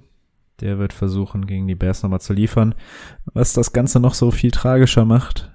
Der 0.60 0.78
wird 0.78 0.92
versuchen, 0.92 1.48
gegen 1.48 1.66
die 1.66 1.74
Bears 1.74 2.04
nochmal 2.04 2.20
zu 2.20 2.32
liefern. 2.32 2.76
Was 3.24 3.54
das 3.54 3.72
Ganze 3.72 3.98
noch 3.98 4.14
so 4.14 4.30
viel 4.30 4.52
tragischer 4.52 5.04
macht. 5.04 5.50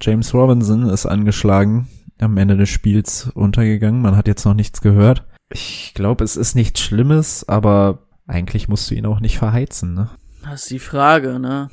James 0.00 0.34
Robinson 0.34 0.88
ist 0.88 1.06
angeschlagen, 1.06 1.88
am 2.20 2.36
Ende 2.36 2.56
des 2.56 2.68
Spiels 2.68 3.30
untergegangen. 3.34 4.02
Man 4.02 4.16
hat 4.16 4.26
jetzt 4.28 4.44
noch 4.44 4.54
nichts 4.54 4.80
gehört. 4.80 5.24
Ich 5.50 5.92
glaube, 5.94 6.22
es 6.24 6.36
ist 6.36 6.54
nichts 6.54 6.80
Schlimmes, 6.80 7.48
aber 7.48 8.06
eigentlich 8.26 8.68
musst 8.68 8.90
du 8.90 8.94
ihn 8.94 9.06
auch 9.06 9.20
nicht 9.20 9.38
verheizen, 9.38 9.94
ne? 9.94 10.10
Das 10.44 10.62
ist 10.62 10.70
die 10.70 10.78
Frage, 10.78 11.38
ne? 11.38 11.70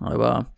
Aber, 0.00 0.52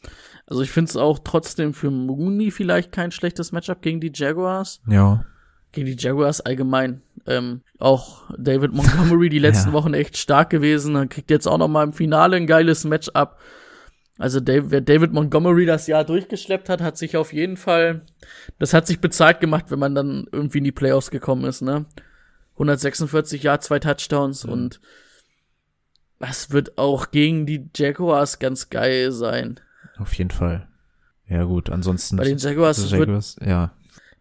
also 0.47 0.63
ich 0.63 0.71
finde 0.71 0.91
es 0.91 0.97
auch 0.97 1.21
trotzdem 1.23 1.75
für 1.75 1.91
Mooney 1.91 2.51
vielleicht 2.51 2.91
kein 2.93 3.13
schlechtes 3.13 3.53
Matchup 3.53 3.83
gegen 3.83 4.01
die 4.01 4.11
Jaguars. 4.15 4.81
Ja. 4.89 5.25
Gegen 5.71 5.87
die 5.87 5.97
Jaguars 5.97 6.41
allgemein. 6.41 7.03
Ähm, 7.27 7.61
auch 7.79 8.23
David 8.37 8.73
Montgomery 8.73 9.29
die 9.29 9.39
letzten 9.41 9.69
Ja. 9.69 9.73
Wochen 9.75 9.95
echt 9.95 10.17
stark 10.17 10.51
gewesen. 10.51 10.95
Dann 10.95 11.09
kriegt 11.09 11.31
jetzt 11.31 11.47
auch 11.47 11.59
noch 11.59 11.69
mal 11.69 11.85
im 11.85 11.93
Finale 11.93 12.37
ein 12.37 12.47
geiles 12.47 12.85
Matchup. 12.85 13.37
Also 14.23 14.39
David 14.39 15.13
Montgomery 15.13 15.67
das 15.67 15.89
Jahr 15.89 16.05
durchgeschleppt 16.05 16.69
hat, 16.69 16.81
hat 16.81 16.97
sich 16.97 17.17
auf 17.17 17.33
jeden 17.33 17.57
Fall, 17.57 18.03
das 18.61 18.73
hat 18.73 18.87
sich 18.87 19.01
bezahlt 19.01 19.41
gemacht, 19.41 19.65
wenn 19.71 19.81
man 19.81 19.97
dann 19.97 20.29
irgendwie 20.31 20.59
in 20.59 20.65
die 20.65 20.71
Playoffs 20.71 21.11
gekommen 21.11 21.45
ist, 21.45 21.61
ne? 21.61 21.87
146 22.53 23.43
Jahre, 23.43 23.59
zwei 23.59 23.81
Touchdowns 23.81 24.45
und 24.45 24.81
das 26.21 26.53
wird 26.53 26.79
auch 26.79 27.11
gegen 27.11 27.47
die 27.47 27.69
Jaguars 27.75 28.39
ganz 28.39 28.71
geil 28.71 29.11
sein. 29.11 29.59
Auf 29.99 30.15
jeden 30.15 30.31
Fall. 30.31 30.69
Ja, 31.27 31.43
gut, 31.43 31.69
ansonsten. 31.69 32.17
Bei 32.17 32.23
den 32.23 32.39
Jaguars 32.39 32.77
die 32.77 32.93
wird 32.93 33.09
Jaguars 33.09 33.37
ja. 33.45 33.73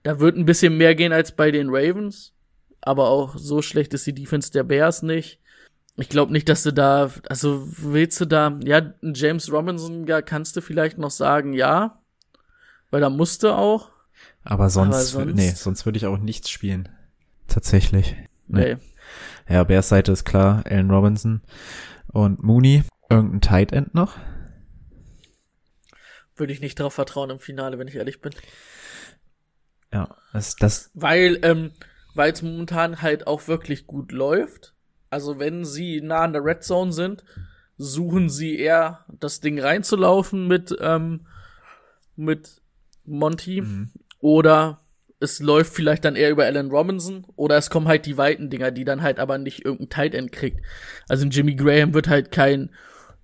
Da 0.01 0.19
wird 0.19 0.35
ein 0.35 0.45
bisschen 0.45 0.77
mehr 0.77 0.95
gehen 0.95 1.13
als 1.13 1.31
bei 1.31 1.51
den 1.51 1.67
Ravens. 1.69 2.33
Aber 2.81 3.09
auch 3.09 3.37
so 3.37 3.61
schlecht 3.61 3.93
ist 3.93 4.07
die 4.07 4.15
Defense 4.15 4.51
der 4.51 4.63
Bears 4.63 5.03
nicht. 5.03 5.40
Ich 5.97 6.09
glaube 6.09 6.31
nicht, 6.31 6.47
dass 6.49 6.63
du 6.63 6.71
da, 6.73 7.11
also 7.27 7.67
willst 7.77 8.19
du 8.21 8.25
da, 8.25 8.57
ja, 8.63 8.93
James 9.01 9.51
Robinson 9.51 10.07
ja, 10.07 10.21
kannst 10.21 10.55
du 10.55 10.61
vielleicht 10.61 10.97
noch 10.97 11.11
sagen, 11.11 11.53
ja. 11.53 12.01
Weil 12.89 13.01
da 13.01 13.09
musste 13.09 13.55
auch. 13.55 13.89
Aber 14.43 14.69
sonst, 14.69 14.95
Aber 15.15 15.25
sonst- 15.25 15.35
nee, 15.35 15.51
sonst 15.51 15.85
würde 15.85 15.97
ich 15.97 16.05
auch 16.05 16.17
nichts 16.17 16.49
spielen. 16.49 16.89
Tatsächlich. 17.47 18.15
Nee. 18.47 18.75
Nee. 18.75 18.77
Ja, 19.49 19.63
Bears 19.63 19.89
Seite 19.89 20.11
ist 20.11 20.25
klar, 20.25 20.63
Allen 20.65 20.89
Robinson 20.91 21.41
und 22.07 22.41
Mooney. 22.43 22.83
Irgendein 23.09 23.41
Tight 23.41 23.71
End 23.73 23.93
noch? 23.93 24.17
Würde 26.35 26.53
ich 26.53 26.61
nicht 26.61 26.79
drauf 26.79 26.93
vertrauen 26.93 27.29
im 27.29 27.39
Finale, 27.39 27.77
wenn 27.77 27.87
ich 27.87 27.95
ehrlich 27.95 28.21
bin. 28.21 28.33
Ja, 29.93 30.15
das, 30.31 30.55
das, 30.55 30.89
Weil, 30.93 31.39
ähm, 31.43 31.71
weil 32.15 32.31
es 32.31 32.41
momentan 32.41 33.01
halt 33.01 33.27
auch 33.27 33.47
wirklich 33.47 33.85
gut 33.85 34.11
läuft. 34.13 34.73
Also 35.11 35.37
wenn 35.37 35.63
sie 35.65 36.01
nah 36.01 36.21
an 36.21 36.33
der 36.33 36.43
Red 36.43 36.63
Zone 36.63 36.91
sind, 36.91 37.23
suchen 37.77 38.29
sie 38.29 38.57
eher 38.57 39.05
das 39.07 39.39
Ding 39.39 39.59
reinzulaufen 39.59 40.47
mit, 40.47 40.75
ähm, 40.81 41.27
mit 42.15 42.61
Monty. 43.05 43.63
Oder 44.19 44.79
es 45.19 45.39
läuft 45.39 45.73
vielleicht 45.73 46.05
dann 46.05 46.15
eher 46.15 46.31
über 46.31 46.45
Allen 46.45 46.71
Robinson. 46.71 47.27
Oder 47.35 47.57
es 47.57 47.69
kommen 47.69 47.87
halt 47.87 48.07
die 48.07 48.17
weiten 48.17 48.49
Dinger, 48.49 48.71
die 48.71 48.85
dann 48.85 49.03
halt 49.03 49.19
aber 49.19 49.37
nicht 49.37 49.63
irgendein 49.63 49.89
Tight 49.89 50.15
End 50.15 50.31
kriegt. 50.31 50.61
Also 51.07 51.27
Jimmy 51.27 51.55
Graham 51.55 51.93
wird 51.93 52.07
halt 52.07 52.31
kein 52.31 52.71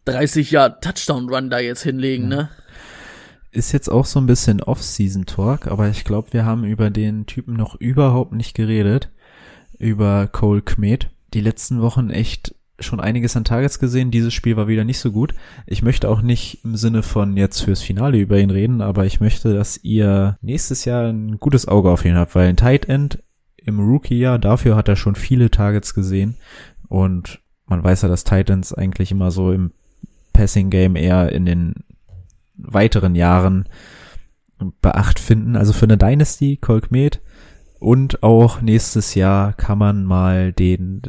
30 0.05 0.51
Jahr 0.51 0.79
Touchdown 0.79 1.29
Run 1.29 1.49
da 1.49 1.59
jetzt 1.59 1.83
hinlegen, 1.83 2.27
ne? 2.27 2.49
ist 3.57 3.71
jetzt 3.71 3.89
auch 3.89 4.05
so 4.05 4.19
ein 4.19 4.27
bisschen 4.27 4.61
Off-Season-Talk, 4.61 5.67
aber 5.67 5.89
ich 5.89 6.03
glaube, 6.03 6.31
wir 6.31 6.45
haben 6.45 6.63
über 6.63 6.89
den 6.89 7.25
Typen 7.25 7.55
noch 7.55 7.75
überhaupt 7.75 8.33
nicht 8.33 8.53
geredet. 8.53 9.09
Über 9.79 10.27
Cole 10.27 10.61
Kmet. 10.61 11.09
Die 11.37 11.43
letzten 11.43 11.81
Wochen 11.83 12.09
echt 12.09 12.55
schon 12.79 12.99
einiges 12.99 13.37
an 13.37 13.43
Targets 13.43 13.77
gesehen. 13.77 14.09
Dieses 14.09 14.33
Spiel 14.33 14.57
war 14.57 14.67
wieder 14.67 14.83
nicht 14.83 14.97
so 14.97 15.11
gut. 15.11 15.35
Ich 15.67 15.83
möchte 15.83 16.09
auch 16.09 16.23
nicht 16.23 16.65
im 16.65 16.75
Sinne 16.75 17.03
von 17.03 17.37
jetzt 17.37 17.61
fürs 17.61 17.83
Finale 17.83 18.17
über 18.17 18.39
ihn 18.39 18.49
reden, 18.49 18.81
aber 18.81 19.05
ich 19.05 19.19
möchte, 19.19 19.53
dass 19.53 19.77
ihr 19.83 20.39
nächstes 20.41 20.83
Jahr 20.85 21.03
ein 21.03 21.37
gutes 21.39 21.67
Auge 21.67 21.91
auf 21.91 22.05
ihn 22.05 22.15
habt, 22.15 22.33
weil 22.33 22.47
ein 22.47 22.57
Tight 22.57 22.89
End 22.89 23.21
im 23.55 23.79
Rookie-Jahr, 23.79 24.39
dafür 24.39 24.75
hat 24.75 24.87
er 24.87 24.95
schon 24.95 25.13
viele 25.13 25.51
Targets 25.51 25.93
gesehen 25.93 26.37
und 26.87 27.39
man 27.67 27.83
weiß 27.83 28.01
ja, 28.01 28.09
dass 28.09 28.23
Titans 28.23 28.73
eigentlich 28.73 29.11
immer 29.11 29.29
so 29.29 29.51
im 29.51 29.73
Passing-Game 30.33 30.95
eher 30.95 31.31
in 31.31 31.45
den 31.45 31.75
weiteren 32.55 33.13
Jahren 33.13 33.69
Beacht 34.81 35.19
finden. 35.19 35.55
Also 35.55 35.71
für 35.71 35.85
eine 35.85 35.99
Dynasty, 35.99 36.57
Kolkmet 36.57 37.21
und 37.79 38.23
auch 38.23 38.61
nächstes 38.61 39.15
Jahr 39.15 39.53
kann 39.53 39.77
man 39.77 40.03
mal 40.03 40.51
den 40.51 41.01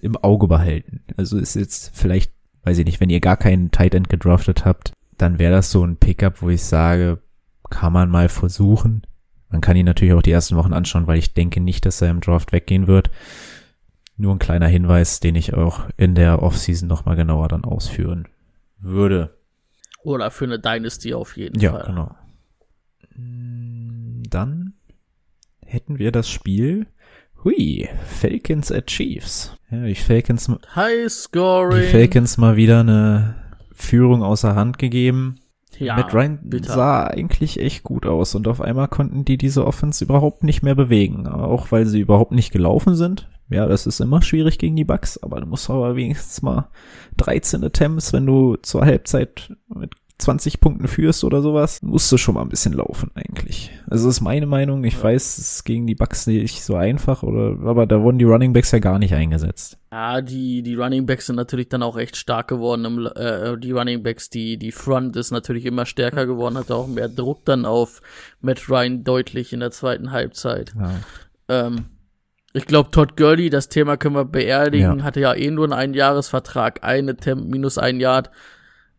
im 0.00 0.16
Auge 0.16 0.48
behalten. 0.48 1.02
Also 1.16 1.38
ist 1.38 1.54
jetzt 1.54 1.92
vielleicht, 1.94 2.32
weiß 2.64 2.78
ich 2.78 2.84
nicht, 2.84 3.00
wenn 3.00 3.10
ihr 3.10 3.20
gar 3.20 3.36
keinen 3.36 3.70
Tight 3.70 3.94
End 3.94 4.08
gedraftet 4.08 4.64
habt, 4.64 4.92
dann 5.18 5.38
wäre 5.38 5.52
das 5.52 5.70
so 5.70 5.84
ein 5.84 5.96
Pickup, 5.96 6.42
wo 6.42 6.50
ich 6.50 6.64
sage, 6.64 7.20
kann 7.70 7.92
man 7.92 8.10
mal 8.10 8.28
versuchen. 8.28 9.02
Man 9.50 9.60
kann 9.60 9.76
ihn 9.76 9.86
natürlich 9.86 10.14
auch 10.14 10.22
die 10.22 10.32
ersten 10.32 10.56
Wochen 10.56 10.72
anschauen, 10.72 11.06
weil 11.06 11.18
ich 11.18 11.32
denke 11.32 11.60
nicht, 11.60 11.86
dass 11.86 12.02
er 12.02 12.10
im 12.10 12.20
Draft 12.20 12.52
weggehen 12.52 12.86
wird. 12.86 13.10
Nur 14.16 14.34
ein 14.34 14.38
kleiner 14.38 14.66
Hinweis, 14.66 15.20
den 15.20 15.36
ich 15.36 15.54
auch 15.54 15.86
in 15.96 16.14
der 16.14 16.42
Offseason 16.42 16.88
nochmal 16.88 17.16
genauer 17.16 17.48
dann 17.48 17.64
ausführen 17.64 18.26
würde. 18.78 19.36
Oder 20.02 20.30
für 20.30 20.44
eine 20.44 20.58
Dynasty 20.58 21.14
auf 21.14 21.36
jeden 21.36 21.60
ja, 21.60 21.72
Fall. 21.72 21.80
Ja, 21.80 21.86
genau. 21.86 22.14
Dann 24.30 24.65
hätten 25.66 25.98
wir 25.98 26.12
das 26.12 26.28
Spiel. 26.28 26.86
Hui, 27.44 27.88
Falcons 28.06 28.72
at 28.72 28.86
Chiefs. 28.86 29.56
Ja, 29.70 29.84
die 29.84 29.94
Falcons, 29.94 30.50
High 30.74 31.10
Scoring. 31.10 31.82
die 31.82 31.88
Falcons 31.88 32.38
mal 32.38 32.56
wieder 32.56 32.80
eine 32.80 33.36
Führung 33.72 34.22
außer 34.22 34.54
Hand 34.54 34.78
gegeben. 34.78 35.36
Ja, 35.78 35.96
Matt 35.96 36.14
Ryan 36.14 36.38
bitter. 36.42 36.72
sah 36.72 37.04
eigentlich 37.04 37.60
echt 37.60 37.82
gut 37.82 38.06
aus 38.06 38.34
und 38.34 38.48
auf 38.48 38.60
einmal 38.60 38.88
konnten 38.88 39.24
die 39.24 39.36
diese 39.36 39.66
Offense 39.66 40.02
überhaupt 40.02 40.42
nicht 40.42 40.62
mehr 40.62 40.74
bewegen. 40.74 41.26
Auch 41.26 41.70
weil 41.70 41.84
sie 41.86 42.00
überhaupt 42.00 42.32
nicht 42.32 42.50
gelaufen 42.52 42.94
sind. 42.94 43.28
Ja, 43.48 43.66
das 43.66 43.86
ist 43.86 44.00
immer 44.00 44.22
schwierig 44.22 44.58
gegen 44.58 44.74
die 44.74 44.84
Bucks, 44.84 45.18
aber 45.18 45.40
du 45.40 45.46
musst 45.46 45.68
aber 45.70 45.94
wenigstens 45.94 46.42
mal 46.42 46.68
13 47.18 47.62
Attempts, 47.62 48.12
wenn 48.12 48.26
du 48.26 48.56
zur 48.56 48.84
Halbzeit 48.84 49.54
mit 49.68 49.92
20 50.18 50.60
Punkten 50.60 50.88
führst 50.88 51.24
oder 51.24 51.42
sowas, 51.42 51.82
musst 51.82 52.10
du 52.10 52.16
schon 52.16 52.34
mal 52.34 52.42
ein 52.42 52.48
bisschen 52.48 52.72
laufen 52.72 53.10
eigentlich. 53.14 53.70
Also 53.86 54.06
das 54.08 54.16
ist 54.16 54.20
meine 54.22 54.46
Meinung. 54.46 54.82
Ich 54.84 55.00
weiß, 55.02 55.38
es 55.38 55.56
ist 55.56 55.64
gegen 55.64 55.86
die 55.86 55.94
Bucks 55.94 56.26
nicht 56.26 56.62
so 56.62 56.74
einfach, 56.74 57.22
oder 57.22 57.58
aber 57.68 57.86
da 57.86 58.00
wurden 58.00 58.18
die 58.18 58.24
Running 58.24 58.54
Backs 58.54 58.70
ja 58.70 58.78
gar 58.78 58.98
nicht 58.98 59.12
eingesetzt. 59.12 59.76
Ja, 59.92 60.22
die, 60.22 60.62
die 60.62 60.74
Running 60.74 61.04
Backs 61.04 61.26
sind 61.26 61.36
natürlich 61.36 61.68
dann 61.68 61.82
auch 61.82 61.98
echt 61.98 62.16
stark 62.16 62.48
geworden. 62.48 62.84
Im, 62.86 63.06
äh, 63.14 63.58
die 63.58 63.72
Running 63.72 64.02
Backs, 64.02 64.30
die, 64.30 64.56
die 64.58 64.72
Front 64.72 65.16
ist 65.16 65.32
natürlich 65.32 65.66
immer 65.66 65.84
stärker 65.84 66.26
geworden, 66.26 66.56
hat 66.56 66.70
auch 66.70 66.86
mehr 66.86 67.08
Druck 67.08 67.44
dann 67.44 67.66
auf 67.66 68.00
Matt 68.40 68.70
Ryan 68.70 69.04
deutlich 69.04 69.52
in 69.52 69.60
der 69.60 69.70
zweiten 69.70 70.12
Halbzeit. 70.12 70.72
Ja. 70.78 70.94
Ähm, 71.48 71.84
ich 72.54 72.64
glaube, 72.64 72.90
Todd 72.90 73.18
Gurley, 73.18 73.50
das 73.50 73.68
Thema 73.68 73.98
können 73.98 74.14
wir 74.14 74.24
beerdigen, 74.24 74.98
Ja. 75.00 75.04
hatte 75.04 75.20
ja 75.20 75.34
eh 75.34 75.50
nur 75.50 75.64
einen 75.66 75.74
Einjahresvertrag, 75.74 76.82
ein 76.82 77.06
Attempt 77.10 77.50
minus 77.50 77.76
ein 77.76 78.00
Yard. 78.00 78.30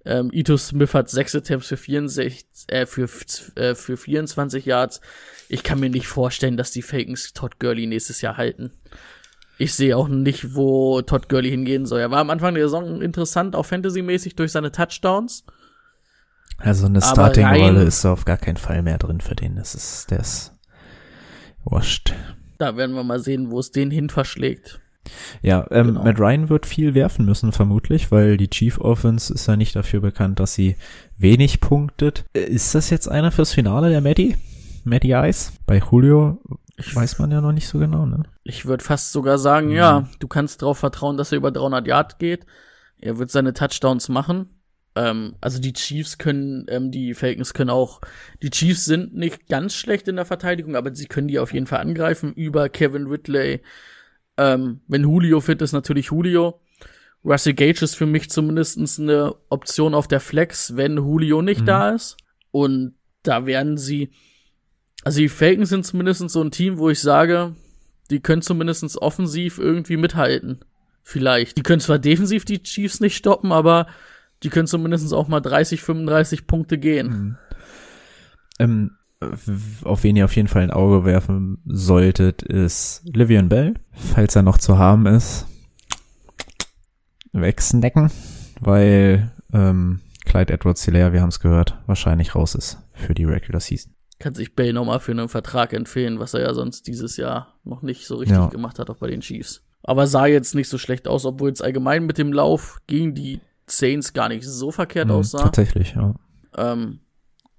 Ähm, 0.07 0.29
Ito 0.31 0.55
Smith 0.55 0.93
hat 0.93 1.09
sechs 1.09 1.35
Attempts 1.35 1.67
für 1.67 1.75
64, 1.75 2.47
äh, 2.69 2.85
für, 2.85 3.09
äh, 3.55 3.75
für 3.75 3.97
24 3.97 4.65
Yards. 4.65 5.01
Ich 5.49 5.63
kann 5.63 5.81
mir 5.81 5.89
nicht 5.89 6.07
vorstellen, 6.07 6.55
dass 6.55 6.71
die 6.71 6.81
Falcons 6.81 7.33
Todd 7.33 7.59
Gurley 7.59 7.87
nächstes 7.87 8.21
Jahr 8.21 8.37
halten. 8.37 8.71
Ich 9.57 9.73
sehe 9.73 9.97
auch 9.97 10.07
nicht, 10.07 10.55
wo 10.55 11.01
Todd 11.01 11.27
Gurley 11.27 11.49
hingehen 11.49 11.85
soll. 11.85 11.99
Er 11.99 12.09
war 12.09 12.19
am 12.19 12.29
Anfang 12.29 12.53
der 12.53 12.63
Saison 12.63 13.01
interessant, 13.01 13.53
auch 13.53 13.65
fantasymäßig 13.65 14.35
durch 14.35 14.53
seine 14.53 14.71
Touchdowns. 14.71 15.43
Also 16.57 16.85
eine 16.85 17.01
Starting-Rolle 17.01 17.83
ist 17.83 18.05
auf 18.05 18.23
gar 18.23 18.37
keinen 18.37 18.57
Fall 18.57 18.81
mehr 18.83 18.97
drin 18.97 19.19
für 19.19 19.35
den. 19.35 19.57
Das 19.57 19.75
ist, 19.75 20.09
der 20.09 20.21
ist 20.21 20.53
wurscht. 21.65 22.13
Da 22.59 22.77
werden 22.77 22.95
wir 22.95 23.03
mal 23.03 23.19
sehen, 23.19 23.51
wo 23.51 23.59
es 23.59 23.71
den 23.71 23.91
hin 23.91 24.09
verschlägt. 24.09 24.79
Ja, 25.41 25.65
ähm, 25.71 25.87
Genau. 25.87 26.03
Matt 26.03 26.19
Ryan 26.19 26.49
wird 26.49 26.65
viel 26.65 26.93
werfen 26.93 27.25
müssen, 27.25 27.51
vermutlich, 27.51 28.11
weil 28.11 28.37
die 28.37 28.49
Chief 28.49 28.79
Offense 28.79 29.33
ist 29.33 29.47
ja 29.47 29.55
nicht 29.55 29.75
dafür 29.75 30.01
bekannt, 30.01 30.39
dass 30.39 30.53
sie 30.53 30.75
wenig 31.17 31.59
punktet. 31.61 32.25
Äh, 32.33 32.41
Ist 32.41 32.75
das 32.75 32.89
jetzt 32.89 33.07
einer 33.07 33.31
fürs 33.31 33.53
Finale, 33.53 33.89
der 33.89 34.01
Matty? 34.01 34.35
Matty 34.83 35.13
Ice? 35.13 35.51
Bei 35.65 35.79
Julio 35.79 36.39
weiß 36.93 37.19
man 37.19 37.31
ja 37.31 37.41
noch 37.41 37.51
nicht 37.51 37.67
so 37.67 37.79
genau, 37.79 38.05
ne? 38.05 38.23
Ich 38.43 38.65
würde 38.65 38.83
fast 38.83 39.11
sogar 39.11 39.37
sagen, 39.37 39.69
ja, 39.71 40.07
du 40.19 40.27
kannst 40.27 40.61
darauf 40.61 40.77
vertrauen, 40.77 41.17
dass 41.17 41.31
er 41.31 41.37
über 41.39 41.51
300 41.51 41.87
Yard 41.87 42.19
geht. 42.19 42.45
Er 42.99 43.17
wird 43.17 43.31
seine 43.31 43.53
Touchdowns 43.53 44.09
machen. 44.09 44.49
Ähm, 44.95 45.35
also 45.41 45.59
die 45.59 45.73
Chiefs 45.73 46.17
können, 46.17 46.65
ähm, 46.69 46.91
die 46.91 47.13
Falcons 47.13 47.53
können 47.53 47.69
auch, 47.69 48.01
die 48.41 48.49
Chiefs 48.49 48.85
sind 48.85 49.15
nicht 49.15 49.47
ganz 49.47 49.75
schlecht 49.75 50.07
in 50.07 50.15
der 50.15 50.25
Verteidigung, 50.25 50.75
aber 50.75 50.93
sie 50.95 51.05
können 51.05 51.27
die 51.27 51.39
auf 51.39 51.53
jeden 51.53 51.67
Fall 51.67 51.79
angreifen 51.79 52.33
über 52.33 52.69
Kevin 52.69 53.07
Ridley. 53.07 53.61
Ähm, 54.37 54.81
wenn 54.87 55.03
Julio 55.03 55.39
fit 55.41 55.61
ist, 55.61 55.71
natürlich 55.73 56.07
Julio. 56.07 56.59
Russell 57.25 57.53
Gage 57.55 57.81
ist 57.83 57.95
für 57.95 58.05
mich 58.05 58.29
zumindestens 58.29 58.99
eine 58.99 59.35
Option 59.49 59.93
auf 59.93 60.07
der 60.07 60.19
Flex, 60.19 60.75
wenn 60.77 60.95
Julio 60.97 61.41
nicht 61.41 61.61
Mhm. 61.61 61.65
da 61.65 61.89
ist. 61.91 62.17
Und 62.51 62.93
da 63.23 63.45
werden 63.45 63.77
sie, 63.77 64.11
also 65.03 65.19
die 65.19 65.27
Falcons 65.29 65.69
sind 65.69 65.85
zumindest 65.85 66.29
so 66.29 66.41
ein 66.41 66.51
Team, 66.51 66.77
wo 66.77 66.89
ich 66.89 67.01
sage, 67.01 67.55
die 68.09 68.19
können 68.21 68.41
zumindest 68.41 68.97
offensiv 69.01 69.57
irgendwie 69.57 69.97
mithalten. 69.97 70.59
Vielleicht. 71.03 71.57
Die 71.57 71.63
können 71.63 71.79
zwar 71.81 71.99
defensiv 71.99 72.45
die 72.45 72.61
Chiefs 72.63 72.99
nicht 72.99 73.15
stoppen, 73.17 73.51
aber 73.51 73.87
die 74.43 74.49
können 74.49 74.67
zumindest 74.67 75.13
auch 75.13 75.27
mal 75.27 75.39
30, 75.41 75.81
35 75.81 76.47
Punkte 76.47 76.77
gehen. 76.77 77.37
Ähm, 78.59 78.91
w- 78.91 78.91
auf 79.83 80.03
wen 80.03 80.15
ihr 80.15 80.25
auf 80.25 80.35
jeden 80.35 80.47
Fall 80.47 80.61
ein 80.63 80.71
Auge 80.71 81.03
werfen 81.05 81.57
solltet, 81.65 82.43
ist 82.43 83.01
Livian 83.05 83.49
Bell, 83.49 83.73
falls 83.91 84.35
er 84.35 84.43
noch 84.43 84.57
zu 84.57 84.77
haben 84.77 85.05
ist. 85.07 85.45
Wegsnacken, 87.33 88.11
weil 88.59 89.31
ähm, 89.53 90.01
Clyde 90.25 90.53
Edwards 90.53 90.83
Hilaire, 90.85 91.13
wir 91.13 91.21
haben 91.21 91.29
es 91.29 91.39
gehört, 91.39 91.77
wahrscheinlich 91.85 92.35
raus 92.35 92.55
ist 92.55 92.77
für 92.93 93.13
die 93.13 93.25
Regular 93.25 93.59
Season. 93.59 93.93
Kann 94.19 94.33
sich 94.33 94.55
Bell 94.55 94.73
nochmal 94.73 94.99
für 94.99 95.11
einen 95.11 95.29
Vertrag 95.29 95.73
empfehlen, 95.73 96.19
was 96.19 96.33
er 96.33 96.41
ja 96.41 96.53
sonst 96.53 96.87
dieses 96.87 97.17
Jahr 97.17 97.53
noch 97.63 97.83
nicht 97.83 98.07
so 98.07 98.15
richtig 98.15 98.37
Ja. 98.37 98.47
gemacht 98.47 98.79
hat, 98.79 98.89
auch 98.89 98.97
bei 98.97 99.07
den 99.07 99.21
Chiefs. 99.21 99.61
Aber 99.83 100.07
sah 100.07 100.25
jetzt 100.25 100.55
nicht 100.55 100.69
so 100.69 100.77
schlecht 100.77 101.07
aus, 101.07 101.25
obwohl 101.25 101.51
es 101.51 101.61
allgemein 101.61 102.05
mit 102.05 102.17
dem 102.17 102.33
Lauf 102.33 102.79
gegen 102.87 103.13
die 103.13 103.39
Saints 103.67 104.13
gar 104.13 104.29
nicht 104.29 104.43
so 104.43 104.71
verkehrt 104.71 105.07
Mhm, 105.07 105.13
aussah. 105.13 105.43
Tatsächlich, 105.43 105.93
ja. 105.95 106.15
Ähm, 106.57 106.99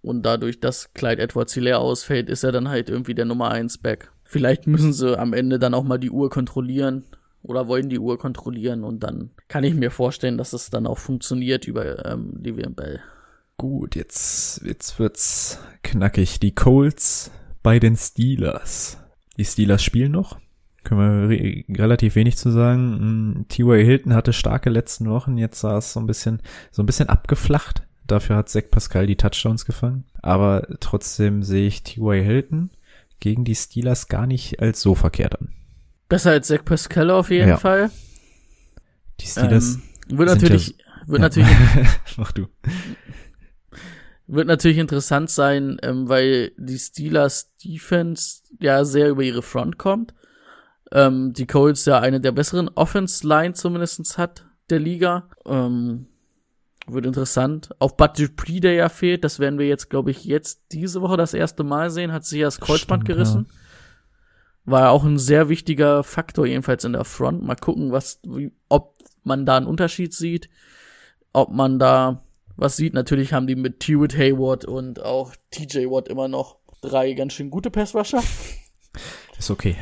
und 0.03 0.23
dadurch, 0.23 0.61
dass 0.61 0.93
Clyde 0.95 1.23
Edwards 1.23 1.55
Hilaire 1.55 1.79
ausfällt, 1.79 2.29
ist 2.31 2.45
er 2.45 2.53
dann 2.53 2.69
halt 2.69 2.89
irgendwie 2.89 3.15
der 3.15 3.25
Nummer 3.25 3.51
1 3.51 3.79
Back. 3.79 4.13
Vielleicht 4.25 4.67
müssen 4.67 4.93
sie 4.93 5.19
am 5.19 5.33
Ende 5.33 5.59
dann 5.59 5.75
auch 5.75 5.85
mal 5.85 5.99
die 5.99 6.11
Uhr 6.11 6.31
kontrollieren 6.31 7.05
oder 7.43 7.69
wollen 7.69 7.89
die 7.89 7.99
Uhr 7.99 8.19
kontrollieren 8.19 8.85
und 8.85 9.03
dann 9.03 9.31
kann 9.49 9.65
ich 9.65 9.75
mir 9.75 9.91
vorstellen, 9.91 10.39
dass 10.39 10.53
es 10.53 10.71
dann 10.71 10.87
auch 10.87 10.99
funktioniert 10.99 11.67
über 11.67 12.05
ähm, 12.05 12.39
Livian 12.43 12.75
Bell. 12.75 13.01
Gut, 13.57 13.97
jetzt, 13.97 14.63
jetzt 14.65 14.99
wird's 15.01 15.59
knackig. 15.83 16.39
Die 16.39 16.55
Colts 16.55 17.33
bei 17.63 17.81
den 17.81 17.97
Steelers. 17.97 18.99
Die 19.37 19.45
Steelers 19.45 19.83
spielen 19.83 20.13
noch. 20.13 20.39
Können 20.85 21.29
wir 21.29 21.29
re 21.29 21.65
relativ 21.77 22.15
wenig 22.15 22.37
zu 22.37 22.51
sagen. 22.51 23.41
Mm, 23.41 23.49
T.Y. 23.49 23.85
Hilton 23.85 24.15
hatte 24.15 24.33
starke 24.33 24.71
letzten 24.71 25.11
Wochen. 25.11 25.37
Jetzt 25.39 25.61
sah 25.61 25.79
es 25.79 25.93
so 25.93 26.01
ein 26.01 26.07
bisschen, 26.07 26.41
so 26.71 26.83
ein 26.83 26.87
bisschen 26.87 27.09
abgeflacht. 27.09 27.83
Dafür 28.09 28.37
hat 28.37 28.49
Zach 28.49 28.65
Pascal 28.71 29.07
die 29.07 29.17
Touchdowns 29.17 29.65
gefangen. 29.65 30.05
Aber 30.23 30.67
trotzdem 30.81 31.43
sehe 31.45 31.69
ich 31.69 31.83
T.Y. 31.85 32.23
Hilton 32.25 32.71
gegen 33.21 33.45
die 33.45 33.55
Steelers 33.55 34.09
gar 34.09 34.27
nicht 34.27 34.61
als 34.61 34.81
so 34.81 34.95
verkehrt 34.97 35.41
an. 35.41 35.53
Besser 36.09 36.31
als 36.33 36.49
Zach 36.49 36.65
Pascal 36.65 37.11
auf 37.11 37.31
jeden 37.31 37.49
Ja. 37.51 37.57
Fall. 37.59 37.91
Die 39.21 39.27
Steelers. 39.27 39.77
ähm, 40.09 40.19
wird 40.19 40.29
natürlich, 40.31 40.69
ja- 40.69 40.75
wird 41.07 41.19
Ja. 41.21 41.23
natürlich 41.23 41.49
Mach 42.17 42.33
du. 42.33 42.47
Wird 44.27 44.47
natürlich 44.47 44.79
interessant 44.79 45.31
sein, 45.31 45.79
ähm, 45.83 46.09
weil 46.09 46.53
die 46.59 46.79
Steelers 46.79 47.55
Defense 47.65 48.43
ja 48.61 48.85
sehr 48.85 49.09
über 49.09 49.23
ihre 49.23 49.43
Front 49.43 49.79
kommt. 49.79 50.13
Ähm, 50.93 51.33
die 51.33 51.47
Colts 51.47 51.85
ja 51.87 52.01
eine 52.01 52.21
der 52.21 52.33
besseren 52.33 52.69
Offense-Line 52.69 53.55
zumindestens 53.55 54.19
hat 54.19 54.47
der 54.71 54.81
Liga. 54.81 55.29
Ähm, 55.47 56.07
wird 56.93 57.07
interessant. 57.07 57.71
Auch 57.79 57.93
Bud 57.93 58.19
Dupree, 58.19 58.61
der 58.61 58.75
ja 58.75 58.89
fehlt, 58.89 59.25
das 59.25 59.39
werden 59.39 59.59
wir 59.59 59.67
jetzt, 59.67 59.91
glaube 59.91 60.11
ich, 60.11 60.25
jetzt 60.25 60.61
diese 60.73 61.03
Woche 61.03 61.17
das 61.17 61.35
erste 61.35 61.65
Mal 61.65 61.91
sehen, 61.91 62.13
hat 62.13 62.25
sich 62.25 62.41
ja 62.41 62.47
das 62.47 62.61
Kreuzband 62.61 63.05
Stimmt, 63.05 63.17
gerissen. 63.17 63.47
War 64.65 64.91
auch 64.91 65.05
ein 65.05 65.19
sehr 65.19 65.49
wichtiger 65.49 66.05
Faktor, 66.05 66.47
jedenfalls 66.47 66.85
in 66.85 66.93
der 66.93 67.05
Front. 67.05 67.43
Mal 67.43 67.57
gucken, 67.57 67.93
was, 67.93 68.21
wie, 68.27 68.53
ob 68.69 68.97
man 69.25 69.47
da 69.47 69.57
einen 69.57 69.67
Unterschied 69.67 70.13
sieht, 70.15 70.49
ob 71.33 71.51
man 71.51 71.79
da 71.79 72.23
was 72.57 72.77
sieht. 72.77 72.93
Natürlich 72.93 73.33
haben 73.33 73.47
die 73.47 73.57
mit 73.57 73.81
T-Wood 73.81 74.17
Hayward 74.17 74.65
und 74.65 75.03
auch 75.03 75.35
TJ 75.51 75.87
Watt 75.87 76.09
immer 76.09 76.29
noch 76.29 76.59
drei 76.81 77.13
ganz 77.15 77.33
schön 77.33 77.51
gute 77.51 77.71
Passrusher. 77.71 78.23
Ist 79.39 79.51
okay. 79.51 79.77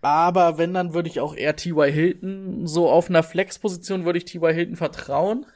Aber 0.00 0.58
wenn, 0.58 0.74
dann 0.74 0.94
würde 0.94 1.08
ich 1.08 1.20
auch 1.20 1.34
eher 1.34 1.56
T.Y. 1.56 1.90
Hilton, 1.92 2.66
so 2.66 2.88
auf 2.88 3.08
einer 3.10 3.22
Flex-Position 3.22 4.04
würde 4.04 4.18
ich 4.18 4.24
T.Y. 4.26 4.52
Hilton 4.54 4.76
vertrauen. 4.76 5.46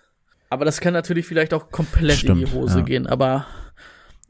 Aber 0.50 0.64
das 0.64 0.80
kann 0.80 0.92
natürlich 0.92 1.26
vielleicht 1.26 1.54
auch 1.54 1.70
komplett 1.70 2.24
in 2.24 2.34
die 2.34 2.46
Stimmt, 2.46 2.54
Hose 2.54 2.78
ja. 2.80 2.84
gehen. 2.84 3.06
Aber, 3.06 3.46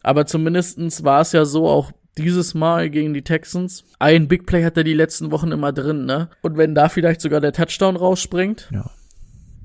aber 0.02 0.26
zumindestens 0.26 1.02
war 1.02 1.20
es 1.22 1.32
ja 1.32 1.44
so 1.44 1.66
auch 1.68 1.92
dieses 2.18 2.54
Mal 2.54 2.90
gegen 2.90 3.14
die 3.14 3.22
Texans. 3.22 3.84
Ein 3.98 4.28
Big 4.28 4.46
Play 4.46 4.64
hat 4.64 4.76
er 4.76 4.84
die 4.84 4.92
letzten 4.94 5.30
Wochen 5.30 5.50
immer 5.50 5.72
drin, 5.72 6.04
ne? 6.04 6.28
Und 6.42 6.58
wenn 6.58 6.74
da 6.74 6.88
vielleicht 6.90 7.22
sogar 7.22 7.40
der 7.40 7.52
Touchdown 7.52 7.96
rausspringt, 7.96 8.68
Ja. 8.70 8.90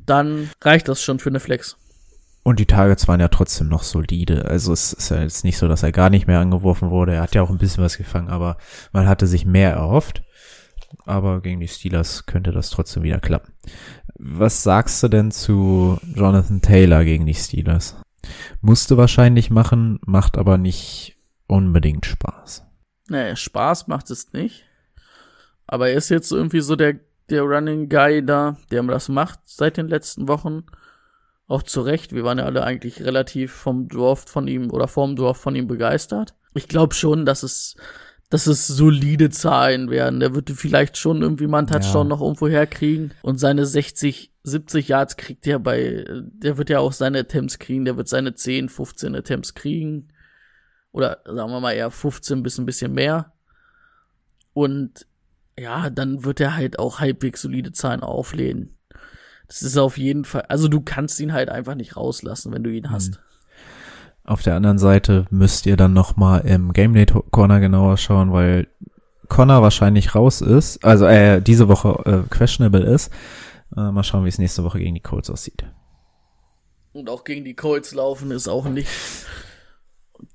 dann 0.06 0.50
reicht 0.62 0.88
das 0.88 1.04
schon 1.04 1.20
für 1.20 1.30
eine 1.30 1.41
Flex. 1.41 1.76
Und 2.43 2.60
die 2.60 2.66
Targets 2.66 3.10
waren 3.10 3.20
ja 3.20 3.28
trotzdem 3.28 3.68
noch 3.68 3.84
solide. 3.84 4.45
Also 4.45 4.72
es 4.72 4.93
ist 4.93 5.10
ja 5.10 5.22
jetzt 5.22 5.43
nicht 5.43 5.58
so, 5.58 5.68
dass 5.68 5.84
er 5.84 5.91
gar 5.91 6.10
nicht 6.10 6.28
mehr 6.28 6.39
angeworfen 6.39 6.89
wurde. 6.89 7.14
Er 7.14 7.22
hat 7.22 7.36
ja 7.36 7.41
auch 7.41 7.50
ein 7.50 7.58
bisschen 7.58 7.84
was 7.84 7.98
gefangen, 7.98 8.30
aber 8.30 8.56
man 8.93 9.06
hatte 9.06 9.28
sich 9.28 9.45
mehr 9.45 9.72
erhofft. 9.74 10.22
Aber 11.05 11.41
gegen 11.41 11.59
die 11.59 11.67
Steelers 11.67 12.25
könnte 12.25 12.51
das 12.51 12.69
trotzdem 12.69 13.03
wieder 13.03 13.19
klappen. 13.19 13.53
Was 14.15 14.63
sagst 14.63 15.01
du 15.03 15.07
denn 15.07 15.31
zu 15.31 15.99
Jonathan 16.15 16.61
Taylor 16.61 17.03
gegen 17.03 17.25
die 17.25 17.33
Steelers? 17.33 17.95
Musste 18.61 18.97
wahrscheinlich 18.97 19.49
machen, 19.49 19.99
macht 20.05 20.38
aber 20.38 20.57
nicht 20.57 21.17
unbedingt 21.47 22.05
Spaß. 22.05 22.65
Nee, 23.09 23.35
Spaß 23.35 23.88
macht 23.88 24.09
es 24.09 24.33
nicht. 24.33 24.65
Aber 25.65 25.89
er 25.89 25.95
ist 25.95 26.09
jetzt 26.09 26.31
irgendwie 26.31 26.61
so 26.61 26.75
der, 26.75 26.95
der 27.29 27.43
Running 27.43 27.89
Guy 27.89 28.25
da, 28.25 28.57
der 28.71 28.83
das 28.83 29.09
macht 29.09 29.39
seit 29.45 29.77
den 29.77 29.88
letzten 29.88 30.27
Wochen. 30.27 30.63
Auch 31.47 31.63
zu 31.63 31.81
Recht. 31.81 32.13
Wir 32.13 32.23
waren 32.23 32.39
ja 32.39 32.45
alle 32.45 32.63
eigentlich 32.63 33.01
relativ 33.01 33.53
vom 33.53 33.88
Draft 33.88 34.29
von 34.29 34.47
ihm 34.47 34.71
oder 34.71 34.88
vom 34.88 35.15
Draft 35.15 35.41
von 35.41 35.55
ihm 35.55 35.67
begeistert. 35.67 36.35
Ich 36.53 36.67
glaube 36.67 36.93
schon, 36.93 37.25
dass 37.25 37.43
es, 37.43 37.75
dass 38.30 38.47
es 38.47 38.67
solide 38.67 39.30
Zahlen 39.30 39.89
werden. 39.89 40.19
Der 40.19 40.36
wird 40.36 40.49
vielleicht 40.49 40.97
schon 40.97 41.21
irgendwie 41.21 41.47
mal 41.47 41.59
einen 41.59 41.67
Touchdown 41.67 42.07
ja. 42.07 42.09
noch 42.09 42.21
irgendwo 42.21 42.47
herkriegen. 42.47 43.13
Und 43.21 43.39
seine 43.39 43.65
60, 43.65 44.34
70 44.43 44.88
Yards 44.89 45.15
kriegt 45.15 45.47
er 45.47 45.59
bei, 45.59 46.05
der 46.09 46.57
wird 46.57 46.69
ja 46.69 46.80
auch 46.80 46.91
seine 46.91 47.19
Attempts 47.19 47.57
kriegen. 47.59 47.86
Der 47.86 47.95
wird 47.95 48.09
seine 48.09 48.34
10, 48.34 48.69
15 48.69 49.15
Attempts 49.15 49.53
kriegen. 49.53 50.09
Oder 50.91 51.21
sagen 51.25 51.51
wir 51.51 51.61
mal 51.61 51.73
eher 51.73 51.89
15 51.89 52.43
bis 52.43 52.57
ein 52.57 52.65
bisschen 52.65 52.93
mehr. 52.93 53.34
Und 54.53 55.07
ja, 55.57 55.89
dann 55.89 56.25
wird 56.25 56.39
er 56.39 56.55
halt 56.55 56.80
auch 56.80 56.99
halbwegs 56.99 57.41
solide 57.41 57.71
Zahlen 57.71 58.01
auflehnen. 58.01 58.78
Das 59.47 59.61
ist 59.61 59.78
auf 59.78 59.97
jeden 59.97 60.25
Fall, 60.25 60.41
also 60.49 60.67
du 60.67 60.82
kannst 60.82 61.19
ihn 61.21 61.32
halt 61.32 61.49
einfach 61.49 61.75
nicht 61.75 61.95
rauslassen, 61.95 62.51
wenn 62.51 62.63
du 62.63 62.69
ihn 62.69 62.89
hast. 62.89 63.15
Hm. 63.15 63.21
Auf 64.28 64.43
der 64.43 64.55
anderen 64.55 64.78
Seite 64.78 65.25
müsst 65.30 65.65
ihr 65.65 65.78
dann 65.78 65.93
noch 65.93 66.17
mal 66.17 66.39
im 66.39 66.73
Game 66.73 66.93
Day 66.93 67.05
Corner 67.05 67.61
genauer 67.61 67.95
schauen, 67.95 68.34
weil 68.34 68.67
Connor 69.30 69.61
wahrscheinlich 69.61 70.15
raus 70.15 70.41
ist, 70.41 70.84
also 70.84 71.05
äh, 71.05 71.41
diese 71.41 71.69
Woche 71.69 72.01
äh, 72.05 72.30
questionable 72.30 72.84
ist. 72.84 73.09
Äh, 73.75 73.89
mal 73.91 74.03
schauen, 74.03 74.25
wie 74.25 74.30
es 74.30 74.38
nächste 74.38 74.65
Woche 74.65 74.80
gegen 74.80 74.95
die 74.95 75.01
Colts 75.01 75.30
aussieht. 75.30 75.65
Und 76.91 77.09
auch 77.09 77.23
gegen 77.23 77.45
die 77.45 77.53
Colts 77.53 77.93
laufen 77.93 78.32
ist 78.32 78.49
auch 78.49 78.67
nicht 78.67 78.89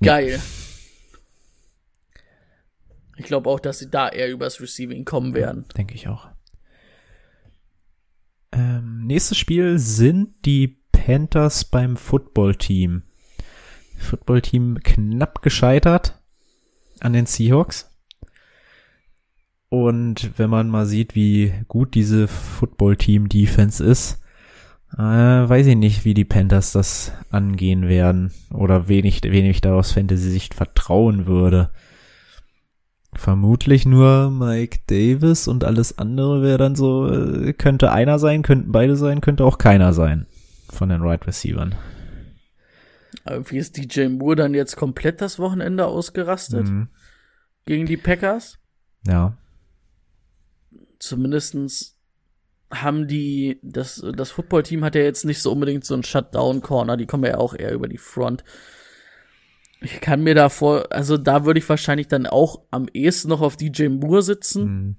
geil. 0.03 0.31
Ja. 0.31 0.39
Ich 3.19 3.27
glaube 3.27 3.51
auch, 3.51 3.61
dass 3.61 3.79
sie 3.79 3.91
da 3.91 4.09
eher 4.09 4.31
übers 4.31 4.59
Receiving 4.59 5.05
kommen 5.05 5.35
werden. 5.35 5.67
Denke 5.77 5.95
ich 5.95 6.09
auch. 6.09 6.29
Ähm, 8.53 9.07
nächstes 9.07 9.37
Spiel 9.37 9.79
sind 9.79 10.47
die 10.47 10.83
Panthers 10.93 11.67
beim 11.67 11.99
Football-Team. 11.99 13.03
Football-Team 14.03 14.81
knapp 14.83 15.43
gescheitert 15.43 16.21
an 17.01 17.13
den 17.13 17.27
Seahawks. 17.27 17.91
Und 19.69 20.39
wenn 20.39 20.51
man 20.51 20.69
mal 20.69 20.85
sieht, 20.85 21.15
wie 21.15 21.55
gut 21.67 21.95
diese 21.95 22.29
Football-Team-Defense 22.29 23.83
ist, 23.83 24.21
äh, 24.99 25.01
weiß 25.01 25.67
ich 25.67 25.77
nicht, 25.77 26.05
wie 26.05 26.13
die 26.13 26.27
Panthers 26.27 26.73
das 26.73 27.13
angehen 27.31 27.89
werden 27.89 28.33
oder 28.53 28.89
wenig, 28.89 29.23
wenig 29.23 29.63
daraus 29.63 29.93
Fantasy-Sicht 29.93 30.53
vertrauen 30.53 31.27
würde. 31.27 31.71
Vermutlich 33.15 33.87
nur 33.87 34.31
Mike 34.31 34.81
Davis 34.87 35.49
und 35.49 35.65
alles 35.65 35.99
andere 35.99 36.43
wäre 36.43 36.59
dann 36.59 36.75
so, 36.75 37.09
äh, 37.09 37.53
könnte 37.55 37.93
einer 37.93 38.19
sein, 38.19 38.43
könnten 38.43 38.73
beide 38.73 38.97
sein, 38.97 39.23
könnte 39.23 39.45
auch 39.45 39.59
keiner 39.59 39.93
sein 39.93 40.27
von 40.71 40.91
den 40.91 41.03
Right 41.03 41.27
Receivern. 41.27 41.75
Wie 43.25 43.59
ist 43.59 43.77
DJ 43.77 44.09
Moore 44.09 44.37
dann 44.37 44.55
jetzt 44.55 44.77
komplett 44.77 45.21
das 45.21 45.39
Wochenende 45.39 45.87
ausgerastet? 45.87 46.69
Mhm. 46.69 46.89
Gegen 47.67 47.87
die 47.87 47.97
Packers? 47.97 48.59
Ja. 49.07 49.37
Zumindestens 50.99 51.97
haben 52.73 53.07
die, 53.07 53.59
das, 53.63 54.05
das 54.17 54.31
Footballteam 54.31 54.85
hat 54.85 54.95
ja 54.95 55.03
jetzt 55.03 55.25
nicht 55.25 55.43
so 55.43 55.53
unbedingt 55.53 55.85
so 55.85 55.95
einen 55.95 56.05
Shutdown-Corner, 56.05 56.97
die 56.97 57.07
kommen 57.07 57.25
ja 57.25 57.37
auch 57.37 57.55
eher 57.55 57.73
über 57.73 57.89
die 57.89 57.99
Front. 57.99 58.45
Ich 59.81 60.01
kann 60.01 60.23
mir 60.23 60.35
davor, 60.35 60.87
also 60.91 61.19
da 61.19 61.45
würde 61.45 61.59
ich 61.59 61.69
wahrscheinlich 61.69 62.09
dann 62.09 62.27
auch 62.27 62.63
am 62.71 62.87
ehesten 62.93 63.29
noch 63.29 63.41
auf 63.41 63.57
DJ 63.57 63.89
Moore 63.89 64.23
sitzen, 64.23 64.65
mhm. 64.65 64.97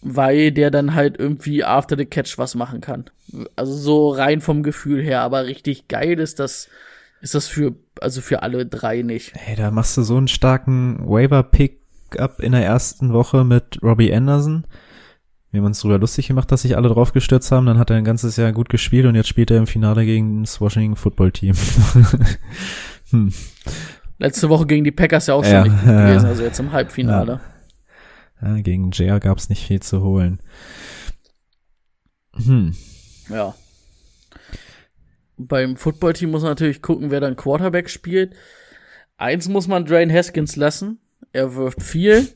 weil 0.00 0.52
der 0.52 0.70
dann 0.70 0.94
halt 0.94 1.18
irgendwie 1.18 1.64
after 1.64 1.96
the 1.96 2.06
catch 2.06 2.38
was 2.38 2.54
machen 2.54 2.80
kann. 2.80 3.10
Also 3.54 3.74
so 3.74 4.08
rein 4.10 4.40
vom 4.40 4.62
Gefühl 4.62 5.02
her, 5.02 5.20
aber 5.20 5.46
richtig 5.46 5.88
geil 5.88 6.18
ist 6.20 6.38
das, 6.38 6.68
ist 7.22 7.36
das 7.36 7.46
für, 7.46 7.76
also 8.00 8.20
für 8.20 8.42
alle 8.42 8.66
drei 8.66 9.02
nicht. 9.02 9.32
Hey, 9.34 9.54
da 9.56 9.70
machst 9.70 9.96
du 9.96 10.02
so 10.02 10.16
einen 10.16 10.28
starken 10.28 10.98
Waiver-Pick-up 11.08 12.40
in 12.40 12.52
der 12.52 12.64
ersten 12.64 13.12
Woche 13.12 13.44
mit 13.44 13.78
Robbie 13.80 14.12
Anderson. 14.12 14.66
Wir 15.52 15.60
haben 15.60 15.66
uns 15.66 15.80
darüber 15.80 15.98
lustig 15.98 16.28
gemacht, 16.28 16.50
dass 16.50 16.62
sich 16.62 16.76
alle 16.76 16.88
drauf 16.88 17.12
gestürzt 17.12 17.52
haben. 17.52 17.66
Dann 17.66 17.78
hat 17.78 17.90
er 17.90 17.96
ein 17.96 18.04
ganzes 18.04 18.36
Jahr 18.36 18.52
gut 18.52 18.68
gespielt 18.70 19.06
und 19.06 19.14
jetzt 19.14 19.28
spielt 19.28 19.50
er 19.52 19.58
im 19.58 19.66
Finale 19.66 20.04
gegen 20.04 20.42
das 20.42 20.60
Washington 20.60 20.96
Football 20.96 21.32
Team. 21.32 21.54
Hm. 23.10 23.30
Letzte 24.16 24.48
Woche 24.48 24.64
gegen 24.64 24.84
die 24.84 24.90
Packers 24.90 25.26
ja 25.26 25.34
auch 25.34 25.44
schon 25.44 25.52
ja, 25.52 25.64
nicht 25.64 25.76
gut 25.76 25.84
gewesen, 25.84 26.24
also 26.24 26.42
jetzt 26.42 26.58
im 26.60 26.72
Halbfinale. 26.72 27.40
Ja, 28.40 28.54
ja 28.54 28.62
gegen 28.62 28.90
Jair 28.90 29.20
gab 29.20 29.36
es 29.36 29.50
nicht 29.50 29.66
viel 29.66 29.80
zu 29.80 30.00
holen. 30.00 30.40
Hm. 32.42 32.74
Ja. 33.28 33.54
Beim 35.46 35.76
Footballteam 35.76 36.30
muss 36.30 36.42
man 36.42 36.52
natürlich 36.52 36.82
gucken, 36.82 37.10
wer 37.10 37.20
dann 37.20 37.36
Quarterback 37.36 37.90
spielt. 37.90 38.34
Eins 39.16 39.48
muss 39.48 39.68
man 39.68 39.84
Drain 39.84 40.12
Haskins 40.12 40.56
lassen. 40.56 40.98
Er 41.32 41.54
wirft 41.54 41.82
viel. 41.82 42.28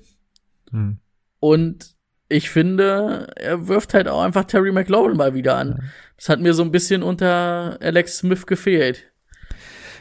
Hm. 0.71 0.99
Und 1.41 1.97
ich 2.29 2.51
finde, 2.51 3.29
er 3.37 3.69
wirft 3.69 3.95
halt 3.95 4.09
auch 4.09 4.23
einfach 4.23 4.45
Terry 4.45 4.73
McLaurin 4.73 5.17
mal 5.17 5.35
wieder 5.35 5.57
an. 5.57 5.91
Das 6.17 6.29
hat 6.29 6.41
mir 6.41 6.55
so 6.55 6.63
ein 6.63 6.73
bisschen 6.73 7.03
unter 7.03 7.79
Alex 7.81 8.19
Smith 8.19 8.47
gefehlt. 8.47 9.13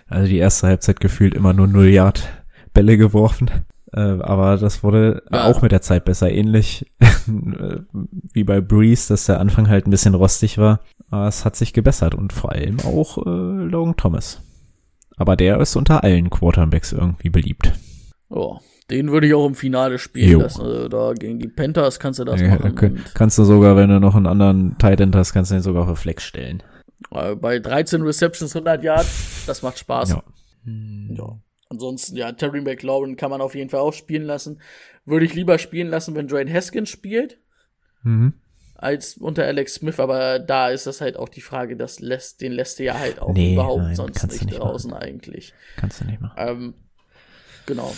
Also 0.07 0.27
die 0.27 0.37
erste 0.37 0.67
Halbzeit 0.67 0.99
gefühlt 0.99 1.33
immer 1.33 1.53
nur 1.53 1.67
0 1.67 1.87
Yard 1.87 2.27
Bälle 2.73 2.97
geworfen. 2.97 3.49
Äh, 3.95 4.21
aber 4.21 4.57
das 4.57 4.83
wurde 4.83 5.23
ja. 5.31 5.45
auch 5.45 5.61
mit 5.61 5.71
der 5.71 5.81
Zeit 5.81 6.03
besser. 6.03 6.29
Ähnlich 6.29 6.85
wie 7.25 8.43
bei 8.43 8.59
Breeze, 8.59 9.07
dass 9.07 9.25
der 9.25 9.39
Anfang 9.39 9.69
halt 9.69 9.87
ein 9.87 9.91
bisschen 9.91 10.15
rostig 10.15 10.57
war. 10.57 10.81
Aber 11.09 11.27
es 11.27 11.45
hat 11.45 11.55
sich 11.55 11.71
gebessert 11.71 12.13
und 12.13 12.33
vor 12.33 12.51
allem 12.51 12.79
auch 12.81 13.17
äh, 13.25 13.29
Logan 13.29 13.95
Thomas. 13.95 14.41
Aber 15.15 15.37
der 15.37 15.61
ist 15.61 15.77
unter 15.77 16.03
allen 16.03 16.29
Quarterbacks 16.29 16.91
irgendwie 16.91 17.29
beliebt. 17.29 17.71
Oh, 18.29 18.57
den 18.91 19.11
würde 19.11 19.27
ich 19.27 19.33
auch 19.33 19.47
im 19.47 19.55
Finale 19.55 19.97
spielen 19.97 20.41
lassen. 20.41 20.61
Also 20.61 20.89
da 20.89 21.13
gegen 21.13 21.39
die 21.39 21.47
Panthers 21.47 21.97
kannst 21.97 22.19
du 22.19 22.25
das 22.25 22.41
ja, 22.41 22.49
machen. 22.49 22.75
Kann, 22.75 22.99
kannst 23.13 23.37
du 23.37 23.45
sogar, 23.45 23.77
wenn 23.77 23.89
du 23.89 24.01
noch 24.01 24.15
einen 24.15 24.27
anderen 24.27 24.77
Tight 24.77 24.99
End 24.99 25.15
hast, 25.15 25.31
kannst 25.31 25.51
du 25.51 25.55
den 25.55 25.61
sogar 25.61 25.87
auf 25.87 25.99
Flex 25.99 26.23
stellen. 26.23 26.61
Äh, 27.11 27.35
bei 27.35 27.59
13 27.59 28.01
Receptions 28.01 28.53
100 28.53 28.83
Yards, 28.83 29.45
das 29.47 29.61
macht 29.61 29.79
Spaß. 29.79 30.09
Ja. 30.09 30.23
ja. 30.65 31.37
Ansonsten, 31.75 32.15
ja, 32.15 32.31
Terry 32.31 32.61
McLaurin 32.61 33.17
kann 33.17 33.29
man 33.29 33.41
auf 33.41 33.55
jeden 33.55 33.69
Fall 33.69 33.81
auch 33.81 33.93
spielen 33.93 34.23
lassen. 34.23 34.61
Würde 35.05 35.25
ich 35.25 35.33
lieber 35.33 35.57
spielen 35.59 35.89
lassen, 35.89 36.15
wenn 36.15 36.27
Dwayne 36.27 36.51
Haskins 36.51 36.89
spielt, 36.89 37.37
mhm. 38.03 38.33
als 38.75 39.17
unter 39.17 39.43
Alex 39.45 39.75
Smith, 39.75 39.99
aber 39.99 40.39
da 40.39 40.69
ist 40.69 40.87
das 40.87 41.01
halt 41.01 41.17
auch 41.17 41.29
die 41.29 41.41
Frage, 41.41 41.75
das 41.75 41.99
lässt, 41.99 42.41
den 42.41 42.53
lässt 42.53 42.79
du 42.79 42.85
ja 42.85 42.97
halt 42.97 43.19
auch 43.19 43.33
nee, 43.33 43.53
überhaupt 43.53 43.83
nein, 43.83 43.95
sonst 43.95 44.23
nicht, 44.27 44.45
nicht 44.45 44.59
draußen 44.59 44.89
machen. 44.89 45.03
eigentlich. 45.03 45.53
Kannst 45.75 46.01
du 46.01 46.05
nicht 46.05 46.21
machen. 46.21 46.35
Ähm, 46.37 46.73
genau. 47.65 47.93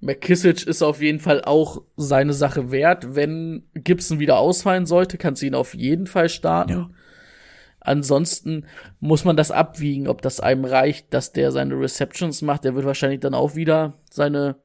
McKissick 0.00 0.66
ist 0.66 0.82
auf 0.82 1.00
jeden 1.00 1.20
Fall 1.20 1.42
auch 1.42 1.82
seine 1.96 2.34
Sache 2.34 2.70
wert. 2.70 3.14
Wenn 3.14 3.64
Gibson 3.74 4.18
wieder 4.18 4.38
ausfallen 4.38 4.84
sollte, 4.84 5.16
kannst 5.16 5.42
du 5.42 5.46
ihn 5.46 5.54
auf 5.54 5.74
jeden 5.74 6.06
Fall 6.06 6.28
starten. 6.28 6.72
Ja. 6.72 6.90
Ansonsten 7.86 8.66
muss 8.98 9.24
man 9.24 9.36
das 9.36 9.52
abwiegen, 9.52 10.08
ob 10.08 10.20
das 10.20 10.40
einem 10.40 10.64
reicht, 10.64 11.14
dass 11.14 11.32
der 11.32 11.52
seine 11.52 11.78
Receptions 11.78 12.42
macht. 12.42 12.64
Der 12.64 12.74
wird 12.74 12.84
wahrscheinlich 12.84 13.20
dann 13.20 13.32
auch 13.32 13.54
wieder 13.54 13.94
seine 14.10 14.56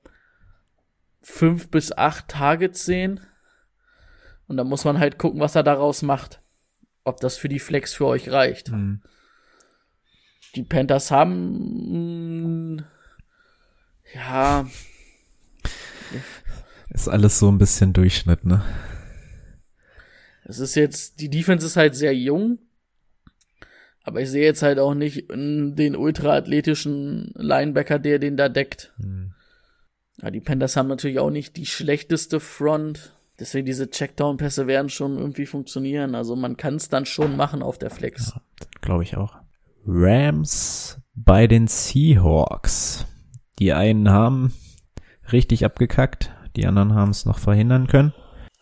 fünf 1.22 1.70
bis 1.70 1.92
acht 1.92 2.30
Targets 2.30 2.84
sehen. 2.84 3.20
Und 4.48 4.58
dann 4.58 4.66
muss 4.66 4.86
man 4.86 4.98
halt 4.98 5.20
gucken, 5.20 5.40
was 5.40 5.54
er 5.54 5.62
daraus 5.62 6.02
macht. 6.02 6.42
Ob 7.04 7.20
das 7.20 7.38
für 7.38 7.48
die 7.48 7.60
Flex 7.60 7.94
für 7.94 8.08
euch 8.08 8.32
reicht. 8.32 8.72
Mhm. 8.72 9.04
Die 10.56 10.64
Panthers 10.64 11.12
haben, 11.12 12.84
ja. 14.16 14.66
Ist 16.90 17.08
alles 17.08 17.38
so 17.38 17.52
ein 17.52 17.60
bisschen 17.60 17.94
Durchschnitt, 17.94 18.46
ne? 18.46 18.66
Es 20.44 20.58
ist 20.58 20.74
jetzt, 20.74 21.20
die 21.20 21.30
Defense 21.30 21.68
ist 21.68 21.78
halt 21.78 21.96
sehr 21.96 22.16
jung. 22.16 22.58
Aber 24.04 24.22
ich 24.22 24.30
sehe 24.30 24.44
jetzt 24.44 24.64
halt 24.64 24.80
auch 24.80 24.94
nicht 24.94 25.30
den 25.30 25.96
ultraathletischen 25.96 27.32
Linebacker, 27.36 28.00
der 28.00 28.20
den 28.20 28.38
da 28.38 28.50
deckt. 28.50 28.94
Hm. 28.98 29.34
Ja, 30.22 30.32
die 30.32 30.40
Panthers 30.40 30.76
haben 30.76 30.88
natürlich 30.88 31.20
auch 31.20 31.30
nicht 31.30 31.58
die 31.58 31.66
schlechteste 31.66 32.40
Front. 32.40 33.16
Deswegen 33.40 33.66
diese 33.66 33.90
Checkdown-Pässe 33.90 34.68
werden 34.68 34.90
schon 34.90 35.18
irgendwie 35.18 35.46
funktionieren. 35.46 36.16
Also 36.16 36.36
man 36.36 36.58
kann 36.58 36.76
es 36.76 36.90
dann 36.90 37.06
schon 37.06 37.36
machen 37.36 37.64
auf 37.64 37.78
der 37.78 37.90
Flex. 37.90 38.34
Ja, 38.36 38.42
Glaube 38.82 39.04
ich 39.04 39.18
auch. 39.18 39.38
Rams 39.86 41.00
bei 41.16 41.48
den 41.48 41.68
Seahawks. 41.68 43.08
Die 43.60 43.74
einen 43.74 44.10
haben 44.10 44.54
richtig 45.32 45.66
abgekackt, 45.66 46.32
die 46.56 46.66
anderen 46.66 46.94
haben 46.94 47.12
es 47.12 47.26
noch 47.26 47.40
verhindern 47.40 47.88
können. 47.88 48.14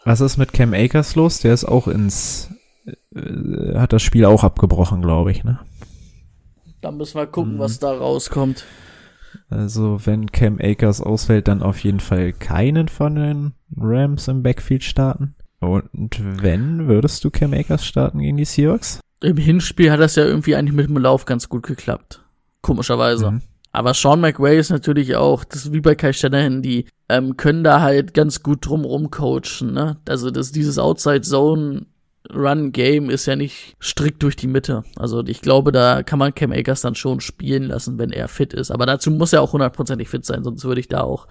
Was 0.06 0.22
ist 0.22 0.38
mit 0.38 0.54
Cam 0.54 0.74
Akers 0.74 1.16
los? 1.16 1.40
Der 1.40 1.54
ist 1.54 1.66
auch 1.66 1.88
ins, 1.88 2.50
äh, 3.16 3.78
hat 3.78 3.94
das 3.94 4.02
Spiel 4.02 4.26
auch 4.26 4.44
abgebrochen, 4.44 5.02
glaube 5.02 5.32
ich, 5.32 5.44
ne? 5.44 5.60
Da 6.82 6.92
müssen 6.92 7.16
wir 7.18 7.28
gucken, 7.28 7.56
Mhm. 7.56 7.60
was 7.60 7.80
da 7.80 7.92
rauskommt. 7.92 8.64
Also 9.50 10.00
wenn 10.06 10.32
Cam 10.32 10.58
Akers 10.62 11.02
ausfällt, 11.02 11.48
dann 11.48 11.62
auf 11.62 11.80
jeden 11.84 12.00
Fall 12.00 12.34
keinen 12.34 12.88
von 12.88 13.16
den 13.16 13.54
Rams 13.78 14.28
im 14.28 14.44
Backfield 14.44 14.84
starten. 14.84 15.36
Und 15.60 15.90
wenn, 16.42 16.88
würdest 16.88 17.24
du 17.24 17.30
Cam 17.30 17.54
Akers 17.54 17.86
starten 17.86 18.20
gegen 18.20 18.38
die 18.38 18.46
Seahawks? 18.46 19.00
Im 19.22 19.38
Hinspiel 19.38 19.92
hat 19.92 20.00
das 20.00 20.16
ja 20.16 20.24
irgendwie 20.24 20.56
eigentlich 20.56 20.76
mit 20.76 20.88
dem 20.88 20.98
Lauf 20.98 21.26
ganz 21.26 21.50
gut 21.50 21.64
geklappt. 21.64 22.24
Komischerweise. 22.62 23.32
Mhm. 23.32 23.42
Aber 23.72 23.94
Sean 23.94 24.22
McWay 24.22 24.58
ist 24.58 24.72
natürlich 24.72 25.16
auch, 25.16 25.44
das 25.44 25.66
ist 25.66 25.74
wie 25.74 25.82
bei 25.82 25.94
Kai 25.94 26.14
Shanahan, 26.14 26.62
die 26.64 26.86
ähm, 27.08 27.38
können 27.38 27.64
da 27.64 27.82
halt 27.82 28.14
ganz 28.16 28.42
gut 28.42 28.66
drumrum 28.66 29.12
coachen, 29.12 29.74
ne? 29.74 29.98
Also 30.08 30.32
das, 30.32 30.52
dieses 30.52 30.80
Outside 30.80 31.22
Zone 31.22 31.86
Run 32.34 32.72
Game 32.72 33.10
ist 33.10 33.26
ja 33.26 33.36
nicht 33.36 33.76
strikt 33.82 34.22
durch 34.24 34.36
die 34.36 34.48
Mitte. 34.48 34.84
Also 34.98 35.24
ich 35.26 35.42
glaube, 35.42 35.72
da 35.72 36.04
kann 36.04 36.20
man 36.20 36.36
Cam 36.36 36.52
Akers 36.52 36.82
dann 36.82 36.96
schon 36.96 37.22
spielen 37.22 37.64
lassen, 37.64 37.98
wenn 37.98 38.12
er 38.12 38.28
fit 38.28 38.54
ist. 38.54 38.72
Aber 38.72 38.86
dazu 38.86 39.10
muss 39.10 39.34
er 39.34 39.42
auch 39.42 39.54
hundertprozentig 39.54 40.10
fit 40.10 40.26
sein, 40.26 40.44
sonst 40.44 40.66
würde 40.66 40.82
ich 40.82 40.90
da 40.90 41.02
auch 41.02 41.28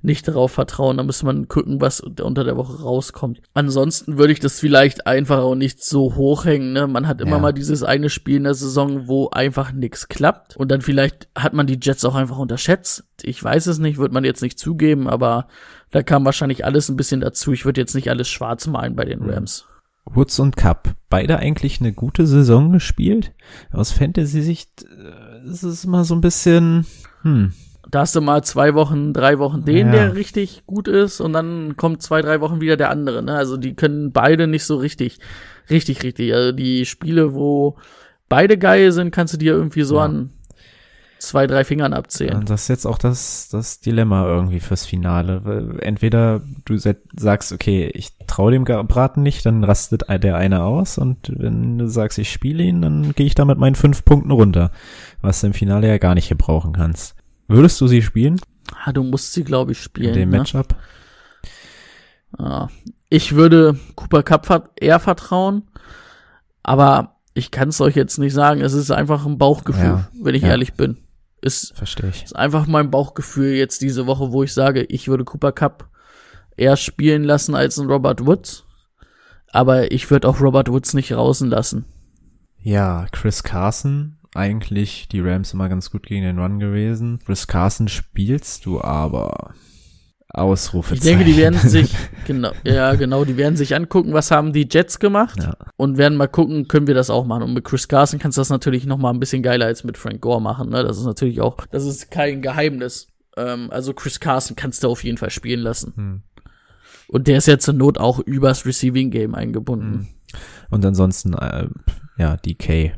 nicht 0.00 0.28
darauf 0.28 0.52
vertrauen. 0.52 0.96
Da 0.96 1.02
müsste 1.02 1.26
man 1.26 1.48
gucken, 1.48 1.80
was 1.80 2.00
unter 2.00 2.44
der 2.44 2.56
Woche 2.56 2.80
rauskommt. 2.82 3.40
Ansonsten 3.52 4.16
würde 4.16 4.32
ich 4.32 4.38
das 4.38 4.60
vielleicht 4.60 5.08
einfach 5.08 5.38
auch 5.38 5.56
nicht 5.56 5.82
so 5.82 6.14
hochhängen. 6.14 6.72
Ne? 6.72 6.86
Man 6.86 7.08
hat 7.08 7.20
immer 7.20 7.32
Ja. 7.32 7.38
mal 7.40 7.52
dieses 7.52 7.82
eine 7.82 8.08
Spiel 8.08 8.36
in 8.36 8.44
der 8.44 8.54
Saison, 8.54 9.08
wo 9.08 9.28
einfach 9.30 9.72
nichts 9.72 10.06
klappt. 10.06 10.56
Und 10.56 10.70
dann 10.70 10.82
vielleicht 10.82 11.28
hat 11.36 11.52
man 11.52 11.66
die 11.66 11.80
Jets 11.82 12.04
auch 12.04 12.14
einfach 12.14 12.38
unterschätzt. 12.38 13.04
Ich 13.22 13.42
weiß 13.42 13.66
es 13.66 13.80
nicht, 13.80 13.98
wird 13.98 14.12
man 14.12 14.22
jetzt 14.24 14.42
nicht 14.42 14.58
zugeben, 14.58 15.08
aber 15.08 15.48
da 15.90 16.04
kam 16.04 16.24
wahrscheinlich 16.24 16.64
alles 16.64 16.88
ein 16.88 16.96
bisschen 16.96 17.20
dazu. 17.20 17.52
Ich 17.52 17.64
würde 17.64 17.80
jetzt 17.80 17.96
nicht 17.96 18.08
alles 18.08 18.28
schwarz 18.28 18.68
malen 18.68 18.94
bei 18.94 19.04
den 19.04 19.28
Rams. 19.28 19.66
Woods 20.14 20.38
und 20.40 20.56
Cup, 20.56 20.94
beide 21.10 21.38
eigentlich 21.38 21.80
eine 21.80 21.92
gute 21.92 22.26
Saison 22.26 22.72
gespielt. 22.72 23.32
Aus 23.72 23.92
Fantasy-Sicht 23.92 24.84
äh, 24.84 25.48
ist 25.48 25.62
es 25.62 25.84
immer 25.84 26.04
so 26.04 26.14
ein 26.14 26.20
bisschen, 26.20 26.86
hm, 27.22 27.52
Da 27.90 28.00
hast 28.00 28.14
du 28.14 28.20
mal 28.20 28.44
zwei 28.44 28.74
Wochen, 28.74 29.12
drei 29.14 29.38
Wochen 29.38 29.64
den, 29.64 29.86
Ja. 29.86 29.92
der 29.92 30.14
richtig 30.14 30.64
gut 30.66 30.88
ist, 30.88 31.20
und 31.20 31.32
dann 31.32 31.76
kommt 31.76 32.02
zwei, 32.02 32.20
drei 32.20 32.40
Wochen 32.42 32.60
wieder 32.60 32.76
der 32.76 32.90
andere. 32.90 33.22
Ne? 33.22 33.34
Also 33.34 33.56
die 33.56 33.74
können 33.74 34.12
beide 34.12 34.46
nicht 34.46 34.64
so 34.64 34.76
richtig, 34.76 35.18
richtig, 35.70 36.02
richtig. 36.02 36.34
Also 36.34 36.52
die 36.52 36.84
Spiele, 36.84 37.32
wo 37.34 37.76
beide 38.28 38.58
geil 38.58 38.92
sind, 38.92 39.10
kannst 39.10 39.32
du 39.34 39.38
dir 39.38 39.52
irgendwie 39.52 39.82
so 39.84 39.96
Ja. 39.96 40.04
an 40.04 40.30
zwei, 41.18 41.46
drei 41.46 41.64
Fingern 41.64 41.92
abzählen. 41.92 42.36
Und 42.36 42.50
das 42.50 42.62
ist 42.62 42.68
jetzt 42.68 42.86
auch 42.86 42.98
das, 42.98 43.48
das 43.50 43.80
Dilemma 43.80 44.26
irgendwie 44.26 44.60
fürs 44.60 44.86
Finale. 44.86 45.78
Entweder 45.80 46.40
du 46.64 46.76
sagst, 46.78 47.52
okay, 47.52 47.90
ich 47.94 48.10
traue 48.26 48.52
dem 48.52 48.64
Braten 48.64 49.22
nicht, 49.22 49.44
dann 49.46 49.64
rastet 49.64 50.04
der 50.08 50.36
eine 50.36 50.62
aus 50.62 50.98
und 50.98 51.32
wenn 51.36 51.78
du 51.78 51.88
sagst, 51.88 52.18
ich 52.18 52.30
spiele 52.30 52.62
ihn, 52.62 52.82
dann 52.82 53.14
gehe 53.14 53.26
ich 53.26 53.34
da 53.34 53.44
mit 53.44 53.58
meinen 53.58 53.74
fünf 53.74 54.04
Punkten 54.04 54.30
runter, 54.30 54.70
was 55.20 55.40
du 55.40 55.48
im 55.48 55.54
Finale 55.54 55.88
ja 55.88 55.98
gar 55.98 56.14
nicht 56.14 56.28
gebrauchen 56.28 56.72
kannst. 56.72 57.14
Würdest 57.48 57.80
du 57.80 57.86
sie 57.86 58.02
spielen 58.02 58.40
Ah, 58.84 58.92
du 58.92 59.02
musst 59.02 59.32
sie, 59.32 59.44
glaube 59.44 59.72
ich, 59.72 59.80
spielen. 59.82 60.08
in 60.08 60.14
dem 60.14 60.28
ne? 60.30 60.38
Matchup? 60.38 60.76
Ja. 62.38 62.68
Ich 63.08 63.34
würde 63.34 63.78
Cooper 63.94 64.22
Cup 64.22 64.70
eher 64.76 65.00
vertrauen, 65.00 65.62
aber 66.62 67.16
ich 67.32 67.50
kann 67.50 67.70
es 67.70 67.80
euch 67.80 67.96
jetzt 67.96 68.18
nicht 68.18 68.34
sagen. 68.34 68.60
Es 68.60 68.74
ist 68.74 68.90
einfach 68.90 69.24
ein 69.24 69.38
Bauchgefühl, 69.38 69.84
Ja. 69.84 70.08
wenn 70.22 70.34
ich 70.34 70.42
Ja. 70.42 70.48
ehrlich 70.48 70.74
bin. 70.74 70.98
Ist 71.40 71.76
Verstehe 71.76 72.10
ich. 72.10 72.24
ist 72.24 72.36
einfach 72.36 72.66
mein 72.66 72.90
Bauchgefühl 72.90 73.52
jetzt 73.54 73.80
diese 73.82 74.06
Woche, 74.06 74.32
wo 74.32 74.42
ich 74.42 74.52
sage, 74.52 74.82
ich 74.82 75.08
würde 75.08 75.24
Cooper 75.24 75.52
Cup 75.52 75.88
eher 76.56 76.76
spielen 76.76 77.24
lassen 77.24 77.54
als 77.54 77.78
ein 77.78 77.88
Robert 77.88 78.26
Woods. 78.26 78.64
Aber 79.52 79.92
ich 79.92 80.10
würde 80.10 80.28
auch 80.28 80.40
Robert 80.40 80.68
Woods 80.68 80.94
nicht 80.94 81.12
rausen 81.12 81.48
lassen. 81.48 81.86
Ja, 82.60 83.06
Chris 83.12 83.42
Carson, 83.42 84.18
eigentlich 84.34 85.08
die 85.08 85.20
Rams 85.20 85.54
immer 85.54 85.68
ganz 85.68 85.90
gut 85.90 86.06
gegen 86.06 86.22
den 86.22 86.38
Run 86.38 86.58
gewesen. 86.58 87.20
Chris 87.24 87.46
Carson 87.46 87.88
spielst 87.88 88.66
du 88.66 88.80
aber 88.80 89.54
Ausrufezeichen. 90.30 90.98
Ich 90.98 91.02
denke, 91.10 91.24
die 91.24 91.36
werden 91.38 91.58
sich, 91.68 91.94
genau, 92.26 92.52
ja, 92.64 92.94
genau, 92.94 93.24
die 93.24 93.36
werden 93.36 93.56
sich 93.56 93.74
angucken, 93.74 94.12
was 94.12 94.30
haben 94.30 94.52
die 94.52 94.68
Jets 94.70 94.98
gemacht 94.98 95.42
Ja. 95.42 95.56
und 95.76 95.96
werden 95.96 96.18
mal 96.18 96.28
gucken, 96.28 96.68
können 96.68 96.86
wir 96.86 96.94
das 96.94 97.08
auch 97.10 97.24
machen. 97.24 97.42
Und 97.44 97.54
mit 97.54 97.64
Chris 97.64 97.88
Carson 97.88 98.18
kannst 98.18 98.36
du 98.36 98.40
das 98.40 98.50
natürlich 98.50 98.84
noch 98.86 98.98
mal 98.98 99.10
ein 99.10 99.20
bisschen 99.20 99.42
geiler 99.42 99.66
als 99.66 99.84
mit 99.84 99.96
Frank 99.96 100.20
Gore 100.20 100.42
machen, 100.42 100.68
ne? 100.70 100.82
Das 100.84 100.98
ist 100.98 101.04
natürlich 101.06 101.40
auch, 101.40 101.56
das 101.70 101.84
ist 101.86 102.10
kein 102.10 102.42
Geheimnis. 102.42 103.08
Ähm, 103.36 103.68
also 103.70 103.94
Chris 103.94 104.20
Carson 104.20 104.54
kannst 104.56 104.84
du 104.84 104.88
auf 104.88 105.02
jeden 105.02 105.16
Fall 105.16 105.30
spielen 105.30 105.60
lassen. 105.60 105.92
Hm. 105.96 106.22
Und 107.08 107.26
der 107.26 107.38
ist 107.38 107.46
ja 107.48 107.58
zur 107.58 107.72
Not 107.74 107.96
auch 107.96 108.18
übers 108.18 108.66
Receiving 108.66 109.10
Game 109.10 109.34
eingebunden. 109.34 110.08
Und 110.68 110.84
ansonsten, 110.84 111.32
äh, 111.32 111.68
ja, 112.18 112.36
DK 112.36 112.92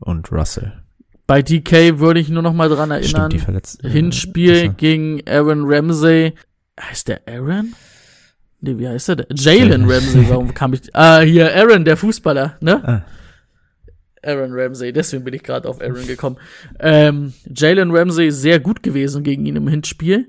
und 0.00 0.30
Russell. 0.30 0.79
Bei 1.30 1.42
DK 1.42 2.00
würde 2.00 2.18
ich 2.18 2.28
nur 2.28 2.42
noch 2.42 2.52
mal 2.52 2.68
dran 2.68 2.90
erinnern. 2.90 3.08
Stimmt, 3.08 3.32
die 3.34 3.38
verletzt. 3.38 3.80
Hinspiel 3.82 4.62
Achso. 4.64 4.72
gegen 4.76 5.22
Aaron 5.28 5.62
Ramsey. 5.64 6.34
Heißt 6.80 7.06
der 7.06 7.20
Aaron? 7.28 7.72
Nee, 8.60 8.76
wie 8.78 8.88
heißt 8.88 9.10
der? 9.10 9.26
Jalen. 9.32 9.88
Ramsey, 9.88 10.28
warum 10.28 10.52
kam 10.54 10.72
ich? 10.74 10.92
Ah, 10.92 11.20
hier, 11.20 11.54
Aaron, 11.54 11.84
der 11.84 11.96
Fußballer, 11.96 12.56
ne? 12.60 12.82
Ah. 12.84 13.02
Aaron 14.28 14.50
Ramsey, 14.52 14.92
deswegen 14.92 15.22
bin 15.22 15.32
ich 15.34 15.44
gerade 15.44 15.68
auf 15.68 15.80
Aaron 15.80 16.04
gekommen. 16.06 16.36
Ähm, 16.80 17.32
Jalen 17.54 17.92
Ramsey 17.96 18.32
sehr 18.32 18.58
gut 18.58 18.82
gewesen 18.82 19.22
gegen 19.22 19.46
ihn 19.46 19.54
im 19.54 19.68
Hinspiel. 19.68 20.28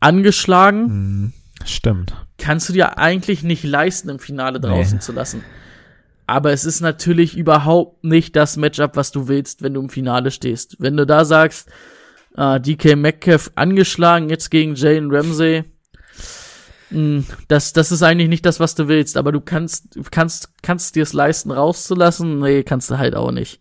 Angeschlagen. 0.00 0.84
Hm, 0.86 1.32
Stimmt. 1.66 2.14
Kannst 2.38 2.68
du 2.68 2.72
dir 2.72 2.96
eigentlich 2.98 3.42
nicht 3.42 3.64
leisten, 3.64 4.08
im 4.08 4.18
Finale 4.18 4.60
draußen 4.60 4.96
Nee. 4.96 5.00
zu 5.02 5.12
lassen. 5.12 5.42
Aber 6.26 6.52
es 6.52 6.64
ist 6.64 6.80
natürlich 6.80 7.36
überhaupt 7.36 8.02
nicht 8.02 8.34
das 8.34 8.56
Matchup, 8.56 8.96
was 8.96 9.12
du 9.12 9.28
willst, 9.28 9.62
wenn 9.62 9.74
du 9.74 9.80
im 9.80 9.88
Finale 9.88 10.30
stehst. 10.30 10.76
Wenn 10.80 10.96
du 10.96 11.06
da 11.06 11.24
sagst, 11.24 11.68
äh, 12.36 12.60
DK 12.60 12.96
Metcalf 12.96 13.52
angeschlagen, 13.54 14.28
jetzt 14.28 14.50
gegen 14.50 14.74
Jalen 14.74 15.14
Ramsey, 15.14 15.64
mh, 16.90 17.24
das, 17.48 17.72
das 17.72 17.92
ist 17.92 18.02
eigentlich 18.02 18.28
nicht 18.28 18.44
das, 18.44 18.58
was 18.58 18.74
du 18.74 18.88
willst. 18.88 19.16
Aber 19.16 19.30
du 19.30 19.40
kannst, 19.40 19.94
du 19.94 20.02
kannst, 20.10 20.50
kannst 20.62 20.96
dir 20.96 21.04
es 21.04 21.12
leisten, 21.12 21.52
rauszulassen? 21.52 22.40
Nee, 22.40 22.64
kannst 22.64 22.90
du 22.90 22.98
halt 22.98 23.14
auch 23.14 23.30
nicht. 23.30 23.60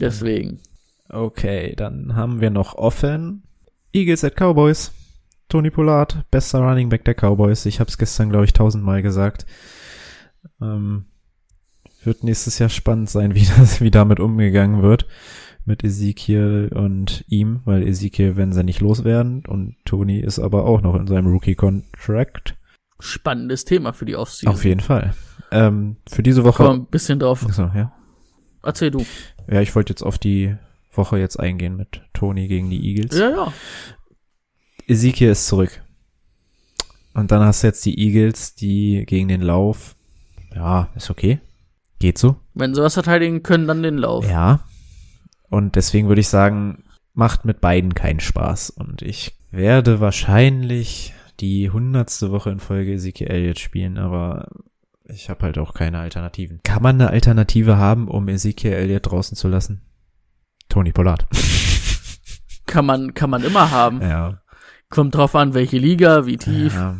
Deswegen. 0.00 0.60
Okay, 1.08 1.74
dann 1.76 2.16
haben 2.16 2.40
wir 2.40 2.50
noch 2.50 2.74
offen. 2.74 3.42
Eagles 3.92 4.24
at 4.24 4.34
Cowboys. 4.36 4.92
Tony 5.48 5.70
Pollard, 5.70 6.24
bester 6.30 6.58
Running 6.58 6.88
Back 6.88 7.04
der 7.04 7.14
Cowboys. 7.14 7.66
Ich 7.66 7.78
habe 7.78 7.88
es 7.88 7.98
gestern, 7.98 8.30
glaube 8.30 8.46
ich, 8.46 8.52
tausendmal 8.52 9.00
gesagt. 9.02 9.46
Ähm, 10.60 11.06
wird 12.06 12.24
nächstes 12.24 12.58
Jahr 12.58 12.68
spannend 12.68 13.10
sein, 13.10 13.34
wie, 13.34 13.46
das, 13.58 13.80
wie 13.80 13.90
damit 13.90 14.20
umgegangen 14.20 14.82
wird 14.82 15.06
mit 15.66 15.82
Ezekiel 15.82 16.70
und 16.72 17.24
ihm, 17.28 17.60
weil 17.64 17.86
Ezekiel 17.86 18.36
werden 18.36 18.52
sie 18.52 18.62
nicht 18.62 18.80
loswerden 18.80 19.44
und 19.46 19.76
Tony 19.84 20.20
ist 20.20 20.38
aber 20.38 20.64
auch 20.64 20.80
noch 20.80 20.94
in 20.94 21.08
seinem 21.08 21.26
Rookie-Contract. 21.26 22.56
Spannendes 23.00 23.64
Thema 23.64 23.92
für 23.92 24.06
die 24.06 24.16
Offseason. 24.16 24.54
Auf 24.54 24.64
jeden 24.64 24.80
Fall. 24.80 25.14
Ähm, 25.50 25.96
für 26.08 26.22
diese 26.22 26.44
Woche. 26.44 26.62
Komm, 26.62 26.82
ein 26.82 26.86
bisschen 26.86 27.18
drauf. 27.18 27.44
Achso, 27.44 27.70
ja. 27.74 27.92
Erzähl 28.62 28.90
du. 28.90 29.04
Ja, 29.50 29.60
ich 29.60 29.74
wollte 29.74 29.92
jetzt 29.92 30.02
auf 30.02 30.18
die 30.18 30.56
Woche 30.92 31.18
jetzt 31.18 31.38
eingehen 31.38 31.76
mit 31.76 32.02
Tony 32.14 32.48
gegen 32.48 32.70
die 32.70 32.88
Eagles. 32.88 33.18
Ja, 33.18 33.30
ja. 33.30 33.52
Ezekiel 34.86 35.30
ist 35.30 35.46
zurück. 35.46 35.82
Und 37.12 37.32
dann 37.32 37.42
hast 37.42 37.62
du 37.62 37.66
jetzt 37.66 37.84
die 37.84 37.98
Eagles, 37.98 38.54
die 38.54 39.04
gegen 39.06 39.28
den 39.28 39.40
Lauf, 39.40 39.96
ja, 40.54 40.90
ist 40.94 41.10
okay. 41.10 41.40
Geht 41.98 42.18
so. 42.18 42.36
Wenn 42.54 42.74
sie 42.74 42.82
was 42.82 42.94
verteidigen 42.94 43.42
können, 43.42 43.66
dann 43.66 43.82
den 43.82 43.98
Lauf. 43.98 44.28
Ja. 44.28 44.60
Und 45.48 45.76
deswegen 45.76 46.08
würde 46.08 46.20
ich 46.20 46.28
sagen, 46.28 46.84
macht 47.14 47.44
mit 47.44 47.60
beiden 47.60 47.94
keinen 47.94 48.20
Spaß. 48.20 48.70
Und 48.70 49.02
ich 49.02 49.34
werde 49.50 50.00
wahrscheinlich 50.00 51.14
die 51.40 51.70
hundertste 51.70 52.30
Woche 52.30 52.50
in 52.50 52.60
Folge 52.60 52.94
Ezekiel 52.94 53.28
Elliott 53.28 53.58
spielen, 53.58 53.98
aber 53.98 54.48
ich 55.04 55.30
habe 55.30 55.44
halt 55.44 55.58
auch 55.58 55.74
keine 55.74 55.98
Alternativen. 55.98 56.60
Kann 56.64 56.82
man 56.82 57.00
eine 57.00 57.10
Alternative 57.10 57.76
haben, 57.76 58.08
um 58.08 58.28
Ezekiel 58.28 58.72
Elliott 58.72 59.10
draußen 59.10 59.36
zu 59.36 59.48
lassen? 59.48 59.82
Tony 60.68 60.92
Pollard. 60.92 61.26
Kann 62.66 62.84
man, 62.84 63.14
kann 63.14 63.30
man 63.30 63.44
immer 63.44 63.70
haben. 63.70 64.00
ja. 64.02 64.40
Kommt 64.88 65.14
drauf 65.14 65.36
an, 65.36 65.54
welche 65.54 65.78
Liga, 65.78 66.26
wie 66.26 66.36
tief. 66.36 66.74
ja. 66.74 66.96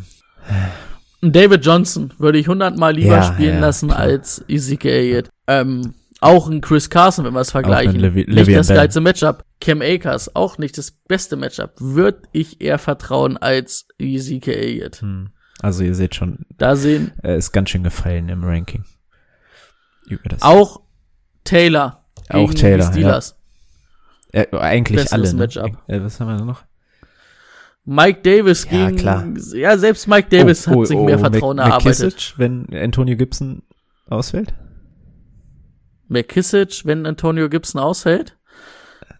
David 1.21 1.65
Johnson 1.65 2.13
würde 2.19 2.37
ich 2.37 2.47
hundertmal 2.47 2.93
lieber 2.93 3.15
Ja, 3.17 3.23
spielen 3.23 3.55
ja, 3.55 3.59
lassen 3.59 3.87
klar. 3.89 3.99
als 3.99 4.43
Ezekiel 4.47 4.91
Elliott. 4.91 5.29
Ähm, 5.47 5.93
auch 6.19 6.49
ein 6.49 6.61
Chris 6.61 6.89
Carson, 6.89 7.25
wenn 7.25 7.33
wir 7.33 7.41
es 7.41 7.51
vergleichen. 7.51 7.99
Levi- 7.99 8.25
nicht 8.27 8.55
das 8.55 8.67
geilste 8.67 9.01
Matchup. 9.01 9.43
Cam 9.61 9.81
Akers, 9.81 10.35
auch 10.35 10.57
nicht 10.57 10.77
das 10.77 10.91
beste 10.91 11.35
Matchup. 11.35 11.71
Würde 11.79 12.21
ich 12.31 12.61
eher 12.61 12.77
vertrauen 12.79 13.37
als 13.37 13.87
Ezekiel 13.99 14.53
Elliott. 14.53 15.01
Hm. 15.01 15.29
Also 15.61 15.83
ihr 15.83 15.95
seht 15.95 16.13
schon, 16.15 16.45
Da 16.57 16.75
sehen 16.75 17.11
er 17.23 17.35
ist 17.35 17.51
ganz 17.51 17.71
schön 17.71 17.83
gefallen 17.83 18.29
im 18.29 18.43
Ranking. 18.43 18.83
Über 20.07 20.29
das. 20.29 20.41
auch 20.43 20.81
Taylor 21.43 22.03
Auch 22.29 22.49
gegen 22.49 22.55
Taylor, 22.55 22.85
die 22.87 22.91
Steelers. 22.93 23.35
Ja. 24.33 24.41
Äh, 24.43 24.57
eigentlich 24.57 24.97
Besseres 25.03 25.11
alle. 25.13 25.33
Ne? 25.33 25.39
Matchup. 25.39 25.77
Äh, 25.87 26.01
was 26.01 26.19
haben 26.19 26.27
wir 26.37 26.45
noch? 26.45 26.63
Mike 27.89 28.19
Davis 28.21 28.67
Ja, 28.69 28.87
gegen, 28.87 28.97
klar. 28.97 29.25
ja, 29.53 29.77
selbst 29.77 30.07
Mike 30.09 30.27
Davis 30.29 30.67
Oh, 30.67 30.71
hat 30.71 30.77
oh, 30.77 30.85
sich 30.85 30.97
oh, 30.97 31.05
mehr 31.05 31.17
Mc- 31.17 31.21
Vertrauen 31.31 31.57
erarbeitet. 31.57 31.85
McKissick, 32.03 32.33
wenn 32.37 32.67
Antonio 32.75 33.15
Gibson 33.15 33.63
ausfällt? 34.09 34.53
McKissick, 36.09 36.85
wenn 36.85 37.05
Antonio 37.05 37.49
Gibson 37.49 37.81
aushält, 37.81 38.35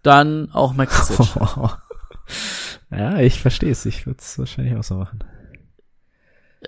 dann 0.03 0.49
auch 0.51 0.73
McKissick. 0.73 1.17
ja, 2.91 3.19
ich 3.19 3.41
verstehe 3.41 3.71
es. 3.71 3.85
Ich 3.85 4.05
würde 4.05 4.19
es 4.21 4.37
wahrscheinlich 4.39 4.75
auch 4.75 4.83
so 4.83 4.95
machen. 4.95 5.23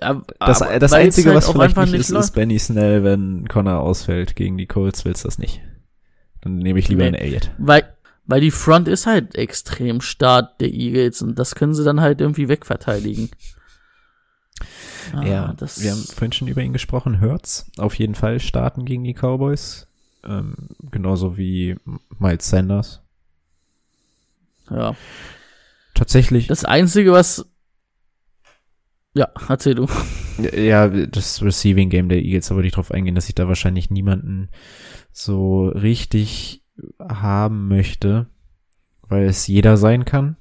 Ja, 0.00 0.22
Das, 0.38 0.60
das 0.60 0.70
weil's 0.70 0.92
Einzige, 0.92 1.30
halt 1.30 1.36
was 1.38 1.50
vielleicht 1.50 1.76
einfach 1.76 1.90
nicht 1.90 2.00
ist, 2.00 2.10
läuft. 2.10 2.24
ist 2.26 2.34
Benny 2.34 2.58
Snell, 2.58 3.02
wenn 3.04 3.48
Connor 3.48 3.80
ausfällt 3.80 4.36
gegen 4.36 4.56
die 4.56 4.66
Colts, 4.66 5.04
willst 5.04 5.24
du 5.24 5.28
das 5.28 5.38
nicht. 5.38 5.60
Dann 6.42 6.56
nehme 6.56 6.78
ich 6.78 6.88
lieber 6.88 7.02
Nee. 7.02 7.08
einen 7.08 7.16
Elliott. 7.16 7.50
Weil, 7.58 7.84
weil 8.30 8.40
die 8.40 8.50
Front 8.52 8.88
ist 8.88 9.06
halt 9.06 9.34
extrem 9.34 10.00
stark 10.00 10.58
der 10.58 10.72
Eagles 10.72 11.20
und 11.20 11.38
das 11.38 11.54
können 11.54 11.74
sie 11.74 11.84
dann 11.84 12.00
halt 12.00 12.20
irgendwie 12.20 12.48
wegverteidigen. 12.48 13.30
Ah, 15.12 15.26
ja, 15.26 15.52
das, 15.54 15.82
wir 15.82 15.90
haben 15.90 16.02
vorhin 16.04 16.32
schon 16.32 16.48
über 16.48 16.62
ihn 16.62 16.72
gesprochen. 16.72 17.20
Hurts 17.20 17.70
auf 17.78 17.94
jeden 17.94 18.14
Fall 18.14 18.38
starten 18.38 18.84
gegen 18.84 19.02
die 19.02 19.14
Cowboys. 19.14 19.88
Ähm, 20.22 20.54
genauso 20.90 21.36
wie 21.36 21.76
Miles 22.18 22.48
Sanders. 22.48 23.02
ja. 24.70 24.94
Tatsächlich, 25.94 26.46
Das 26.46 26.64
Einzige, 26.64 27.12
was. 27.12 27.44
Ja, 29.12 29.28
erzähl 29.48 29.74
du. 29.74 29.86
ja, 30.56 30.88
das 30.88 31.42
Receiving 31.42 31.90
Game 31.90 32.08
der 32.08 32.22
Eagles, 32.22 32.46
da 32.46 32.54
würde 32.54 32.68
ich 32.68 32.74
drauf 32.74 32.92
eingehen, 32.92 33.16
dass 33.16 33.28
ich 33.28 33.34
da 33.34 33.48
wahrscheinlich 33.48 33.90
niemanden 33.90 34.48
so 35.12 35.68
richtig 35.68 36.59
haben 37.00 37.68
möchte, 37.68 38.26
weil 39.08 39.26
es 39.26 39.46
jeder 39.46 39.76
sein 39.76 40.04
kann. 40.04 40.36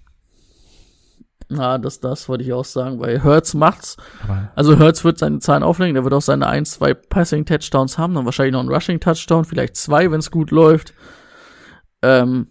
Ja, 1.52 1.80
das, 1.80 2.00
das 2.00 2.30
wollte 2.30 2.44
ich 2.44 2.54
auch 2.54 2.66
sagen, 2.66 3.00
weil 3.00 3.24
Hertz 3.24 3.56
macht's. 3.56 3.98
Aber 4.24 4.52
Also 4.56 4.78
Hertz 4.78 5.04
wird 5.04 5.18
seine 5.18 5.40
Zahlen 5.40 5.64
auflegen, 5.64 5.96
der 5.96 6.04
wird 6.04 6.14
auch 6.14 6.22
seine 6.22 6.48
ein, 6.48 6.66
zwei 6.66 6.94
Passing-Touchdowns 6.94 7.98
haben, 7.98 8.14
dann 8.14 8.26
wahrscheinlich 8.26 8.54
noch 8.54 8.60
einen 8.60 8.70
Rushing-Touchdown, 8.70 9.46
vielleicht 9.46 9.76
zwei, 9.76 10.12
wenn 10.12 10.20
es 10.20 10.30
gut 10.30 10.52
läuft. 10.52 10.94
Ähm, 12.04 12.50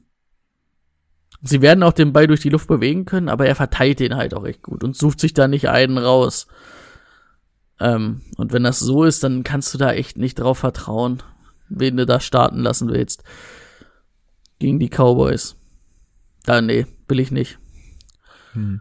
sie 1.43 1.62
werden 1.62 1.84
auch 1.84 1.93
den 1.93 2.12
Ball 2.12 2.26
durch 2.26 2.41
die 2.41 2.49
Luft 2.51 2.66
bewegen 2.66 3.05
können, 3.05 3.28
aber 3.28 3.47
er 3.47 3.55
verteilt 3.55 4.01
den 4.01 4.16
halt 4.16 4.34
auch 4.34 4.45
echt 4.45 4.62
gut 4.62 4.82
und 4.82 4.97
sucht 4.97 5.20
sich 5.20 5.32
da 5.32 5.47
nicht 5.47 5.68
einen 5.68 5.99
raus. 5.99 6.49
Ähm, 7.78 8.22
und 8.36 8.53
wenn 8.53 8.64
das 8.64 8.80
so 8.80 9.05
ist, 9.05 9.22
dann 9.22 9.45
kannst 9.45 9.72
du 9.72 9.78
da 9.78 9.93
echt 9.93 10.16
nicht 10.16 10.41
drauf 10.41 10.59
vertrauen, 10.59 11.22
wen 11.68 11.97
du 11.97 12.07
da 12.07 12.18
starten 12.18 12.61
lassen 12.61 12.89
willst. 12.89 13.22
Gegen 14.59 14.79
die 14.79 14.89
Cowboys. 14.89 15.57
Da, 16.45 16.61
nee, 16.61 16.87
will 17.09 17.21
ich 17.21 17.31
nicht. 17.31 17.59
hm. 18.53 18.81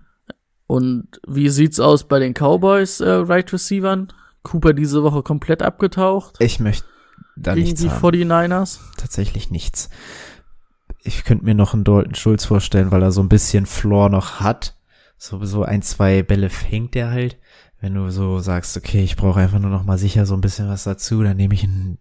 Und 0.67 1.21
wie 1.25 1.47
sieht's 1.47 1.79
aus 1.79 2.07
bei 2.07 2.19
den 2.19 2.33
Cowboys, 2.33 2.99
äh, 2.99 3.09
Right 3.09 3.51
Receivern? 3.53 4.11
Cooper 4.43 4.73
diese 4.73 5.01
Woche 5.03 5.23
komplett 5.23 5.61
abgetaucht 5.61 6.35
ich 6.39 6.59
möchte 6.59 6.85
da 7.35 7.53
gegen 7.53 7.65
nichts 7.65 7.81
die 7.81 7.89
haben. 7.89 8.15
49ers. 8.15 8.79
tatsächlich 8.97 9.49
nichts. 9.49 9.89
Ich 11.03 11.23
könnte 11.23 11.45
mir 11.45 11.55
noch 11.55 11.73
einen 11.73 11.83
Dalton 11.83 12.15
Schulz 12.15 12.45
vorstellen, 12.45 12.91
weil 12.91 13.01
er 13.01 13.11
so 13.11 13.21
ein 13.21 13.29
bisschen 13.29 13.65
Floor 13.65 14.09
noch 14.09 14.39
hat. 14.39 14.75
So, 15.17 15.43
so 15.45 15.63
ein, 15.63 15.81
zwei 15.81 16.21
Bälle 16.23 16.49
fängt 16.49 16.95
er 16.95 17.11
halt. 17.11 17.37
Wenn 17.79 17.93
du 17.93 18.09
so 18.09 18.39
sagst, 18.39 18.75
okay, 18.75 19.03
ich 19.03 19.15
brauche 19.15 19.39
einfach 19.39 19.59
nur 19.59 19.69
noch 19.69 19.83
mal 19.83 19.97
sicher 19.97 20.25
so 20.25 20.33
ein 20.33 20.41
bisschen 20.41 20.67
was 20.67 20.83
dazu, 20.83 21.23
dann 21.23 21.37
nehme 21.37 21.53
ich 21.53 21.63
einen 21.63 21.97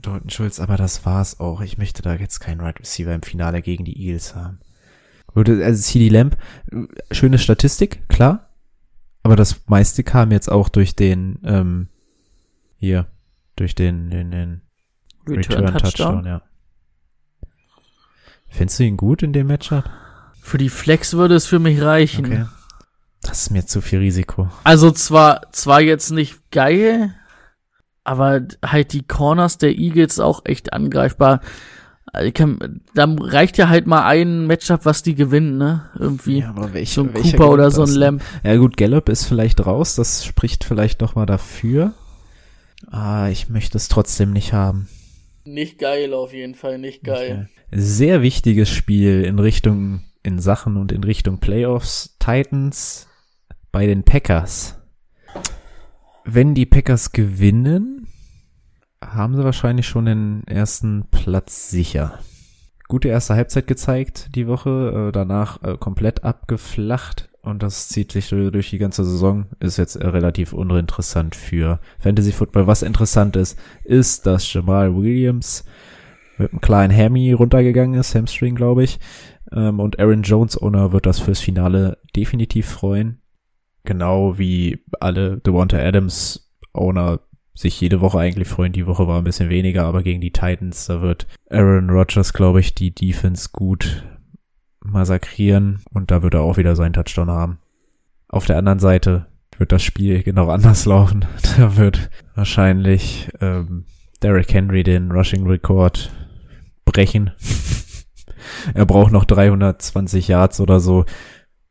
Dalton 0.00 0.30
Schulz, 0.30 0.60
aber 0.60 0.76
das 0.76 1.04
war's 1.04 1.40
auch. 1.40 1.60
Ich 1.60 1.78
möchte 1.78 2.02
da 2.02 2.14
jetzt 2.14 2.40
keinen 2.40 2.60
Right 2.60 2.78
Receiver 2.80 3.14
im 3.14 3.22
Finale 3.22 3.62
gegen 3.62 3.84
die 3.84 3.98
Eagles 4.00 4.34
haben. 4.34 4.60
Würde, 5.34 5.64
also 5.64 5.82
CD 5.82 6.08
Lamp, 6.08 6.36
schöne 7.10 7.38
Statistik, 7.38 8.08
klar. 8.08 8.48
Aber 9.22 9.36
das 9.36 9.66
meiste 9.66 10.04
kam 10.04 10.32
jetzt 10.32 10.50
auch 10.50 10.68
durch 10.68 10.96
den, 10.96 11.38
ähm, 11.44 11.88
hier, 12.76 13.06
durch 13.56 13.74
den, 13.74 14.10
den, 14.10 14.30
den 14.30 14.60
Return, 15.26 15.76
Touchdown. 15.76 16.24
ja. 16.24 16.42
Findest 18.48 18.78
du 18.78 18.84
ihn 18.84 18.96
gut 18.96 19.22
in 19.22 19.32
dem 19.32 19.48
Matchup? 19.48 19.84
Für 20.40 20.58
die 20.58 20.70
Flex 20.70 21.12
würde 21.14 21.34
es 21.34 21.46
für 21.46 21.58
mich 21.58 21.82
reichen. 21.82 22.24
Okay. 22.24 22.46
Das 23.22 23.42
ist 23.42 23.50
mir 23.50 23.66
zu 23.66 23.80
viel 23.80 23.98
Risiko. 23.98 24.48
Also 24.64 24.90
zwar, 24.90 25.52
zwar 25.52 25.80
jetzt 25.80 26.10
nicht 26.10 26.50
geil, 26.50 27.14
aber 28.08 28.40
halt 28.64 28.92
die 28.94 29.06
Corners 29.06 29.58
der 29.58 29.76
Eagles 29.78 30.18
auch 30.18 30.42
echt 30.44 30.72
angreifbar. 30.72 31.40
Also 32.10 32.32
kann, 32.32 32.80
da 32.94 33.06
reicht 33.20 33.58
ja 33.58 33.68
halt 33.68 33.86
mal 33.86 34.04
ein 34.06 34.46
Matchup, 34.46 34.86
was 34.86 35.02
die 35.02 35.14
gewinnen, 35.14 35.58
ne? 35.58 35.90
Irgendwie. 35.98 36.42
aber 36.42 36.72
welch, 36.72 36.92
so 36.92 37.02
ein 37.02 37.12
Cooper 37.12 37.50
oder 37.50 37.70
so 37.70 37.82
ein 37.82 37.90
Lamb. 37.90 38.22
Ja 38.42 38.56
gut, 38.56 38.78
Gallup 38.78 39.10
ist 39.10 39.24
vielleicht 39.24 39.64
raus, 39.66 39.94
das 39.94 40.24
spricht 40.24 40.64
vielleicht 40.64 41.02
noch 41.02 41.16
mal 41.16 41.26
dafür. 41.26 41.92
Ah, 42.90 43.28
ich 43.28 43.50
möchte 43.50 43.76
es 43.76 43.88
trotzdem 43.88 44.32
nicht 44.32 44.54
haben. 44.54 44.88
Nicht 45.44 45.78
geil 45.78 46.14
auf 46.14 46.32
jeden 46.32 46.54
Fall, 46.54 46.78
nicht 46.78 47.04
geil. 47.04 47.48
Sehr 47.70 48.22
wichtiges 48.22 48.70
Spiel 48.70 49.24
in 49.24 49.38
Richtung, 49.38 50.04
in 50.22 50.38
Sachen 50.38 50.76
und 50.76 50.92
in 50.92 51.04
Richtung 51.04 51.38
Playoffs. 51.38 52.16
Titans 52.18 53.06
bei 53.70 53.86
den 53.86 54.04
Packers. 54.04 54.78
Wenn 56.24 56.54
die 56.54 56.66
Packers 56.66 57.12
gewinnen, 57.12 57.97
haben 59.04 59.36
sie 59.36 59.44
wahrscheinlich 59.44 59.86
schon 59.86 60.06
den 60.06 60.42
ersten 60.46 61.06
Platz 61.10 61.70
sicher. 61.70 62.18
Gute 62.88 63.08
erste 63.08 63.34
Halbzeit 63.34 63.66
gezeigt 63.66 64.34
die 64.34 64.46
Woche, 64.46 65.08
äh, 65.08 65.12
danach 65.12 65.62
äh, 65.62 65.76
komplett 65.76 66.24
abgeflacht 66.24 67.28
und 67.42 67.62
das 67.62 67.88
zieht 67.88 68.12
sich 68.12 68.28
durch 68.28 68.70
die 68.70 68.78
ganze 68.78 69.04
Saison. 69.04 69.46
Ist 69.60 69.76
jetzt 69.76 69.96
äh, 69.96 70.06
relativ 70.06 70.52
uninteressant 70.52 71.36
für 71.36 71.80
Fantasy 71.98 72.32
Football. 72.32 72.66
Was 72.66 72.82
interessant 72.82 73.36
ist, 73.36 73.58
ist, 73.84 74.26
dass 74.26 74.52
Jamal 74.52 74.94
Williams 74.96 75.64
mit 76.38 76.52
einem 76.52 76.60
kleinen 76.60 76.96
Hammy 76.96 77.32
runtergegangen 77.32 77.98
ist, 77.98 78.14
Hamstring, 78.14 78.54
glaube 78.54 78.84
ich. 78.84 78.98
Ähm, 79.52 79.80
und 79.80 79.98
Aaron 79.98 80.22
Jones 80.22 80.60
Owner 80.60 80.92
wird 80.92 81.06
das 81.06 81.20
fürs 81.20 81.40
Finale 81.40 81.98
definitiv 82.16 82.66
freuen. 82.66 83.20
Genau 83.84 84.38
wie 84.38 84.84
alle 85.00 85.38
Devonta 85.38 85.78
Adams 85.78 86.52
Owner 86.72 87.20
sich 87.58 87.80
jede 87.80 88.00
Woche 88.00 88.18
eigentlich 88.18 88.48
freuen. 88.48 88.72
Die 88.72 88.86
Woche 88.86 89.08
war 89.08 89.18
ein 89.18 89.24
bisschen 89.24 89.50
weniger, 89.50 89.84
aber 89.84 90.02
gegen 90.02 90.20
die 90.20 90.30
Titans, 90.30 90.86
da 90.86 91.02
wird 91.02 91.26
Aaron 91.50 91.90
Rodgers, 91.90 92.32
glaube 92.32 92.60
ich, 92.60 92.74
die 92.74 92.94
Defense 92.94 93.48
gut 93.52 94.04
massakrieren 94.80 95.80
und 95.90 96.10
da 96.10 96.22
wird 96.22 96.34
er 96.34 96.42
auch 96.42 96.56
wieder 96.56 96.76
seinen 96.76 96.92
Touchdown 96.92 97.30
haben. 97.30 97.58
Auf 98.28 98.46
der 98.46 98.58
anderen 98.58 98.78
Seite 98.78 99.26
wird 99.58 99.72
das 99.72 99.82
Spiel 99.82 100.22
genau 100.24 100.48
anders 100.48 100.86
laufen. 100.86 101.24
Da 101.58 101.76
wird 101.76 102.10
wahrscheinlich 102.36 103.28
ähm, 103.40 103.84
Derrick 104.22 104.52
Henry 104.52 104.84
den 104.84 105.10
Rushing 105.10 105.44
Record 105.46 106.12
brechen. 106.84 107.32
er 108.74 108.86
braucht 108.86 109.12
noch 109.12 109.24
320 109.24 110.28
Yards 110.28 110.60
oder 110.60 110.78
so 110.78 111.04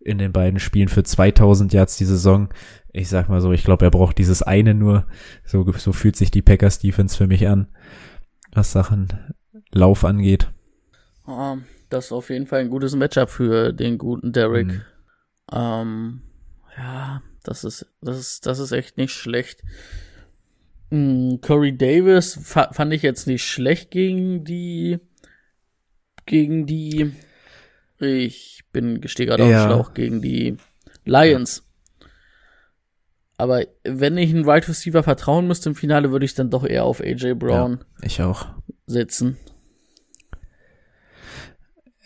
in 0.01 0.17
den 0.17 0.33
beiden 0.33 0.59
Spielen 0.59 0.89
für 0.89 1.03
2000 1.03 1.71
Yards 1.71 1.95
die 1.97 2.05
Saison. 2.05 2.49
Ich 2.97 3.09
sag 3.09 3.29
mal 3.29 3.41
so, 3.41 3.51
ich 3.53 3.63
glaube, 3.63 3.85
er 3.85 3.91
braucht 3.91 4.17
dieses 4.17 4.41
eine 4.41 4.73
nur. 4.73 5.05
So, 5.45 5.71
so 5.73 5.93
fühlt 5.93 6.15
sich 6.15 6.31
die 6.31 6.41
Packers 6.41 6.79
Defense 6.79 7.15
für 7.15 7.27
mich 7.27 7.47
an, 7.47 7.67
was 8.53 8.71
Sachen 8.71 9.07
Lauf 9.71 10.03
angeht. 10.03 10.49
Ah, 11.25 11.57
das 11.89 12.05
ist 12.05 12.11
auf 12.11 12.31
jeden 12.31 12.47
Fall 12.47 12.61
ein 12.61 12.69
gutes 12.71 12.95
Matchup 12.95 13.29
für 13.29 13.71
den 13.71 13.99
guten 13.99 14.31
Derrick. 14.33 14.67
Mhm. 14.67 14.81
Ähm, 15.51 16.21
ja, 16.75 17.21
das 17.43 17.63
ist, 17.63 17.85
das 18.01 18.17
ist, 18.17 18.45
das 18.47 18.57
ist 18.57 18.71
echt 18.71 18.97
nicht 18.97 19.13
schlecht. 19.13 19.61
Mm, 20.89 21.35
Corey 21.41 21.77
Davis 21.77 22.39
fa 22.41 22.71
fand 22.73 22.93
ich 22.93 23.03
jetzt 23.03 23.27
nicht 23.27 23.43
schlecht 23.43 23.91
gegen 23.91 24.43
die, 24.43 24.99
gegen 26.25 26.65
die, 26.65 27.11
ich 27.99 28.63
bin, 28.73 29.07
stehe 29.07 29.27
gerade 29.27 29.47
Ja. 29.47 29.65
auf 29.65 29.67
dem 29.67 29.71
Schlauch, 29.71 29.93
gegen 29.93 30.21
die 30.21 30.57
Lions. 31.05 31.66
Aber 33.37 33.61
wenn 33.83 34.17
ich 34.17 34.31
einen 34.31 34.43
Wide 34.43 34.47
right 34.51 34.67
Receiver 34.69 35.03
vertrauen 35.03 35.47
müsste 35.47 35.69
im 35.69 35.75
Finale, 35.75 36.11
würde 36.11 36.25
ich 36.25 36.33
dann 36.33 36.49
doch 36.49 36.65
eher 36.65 36.85
auf 36.85 37.01
AJ 37.01 37.35
Brown 37.35 37.83
Ich 38.01 38.21
auch. 38.21 38.47
setzen. 38.87 39.37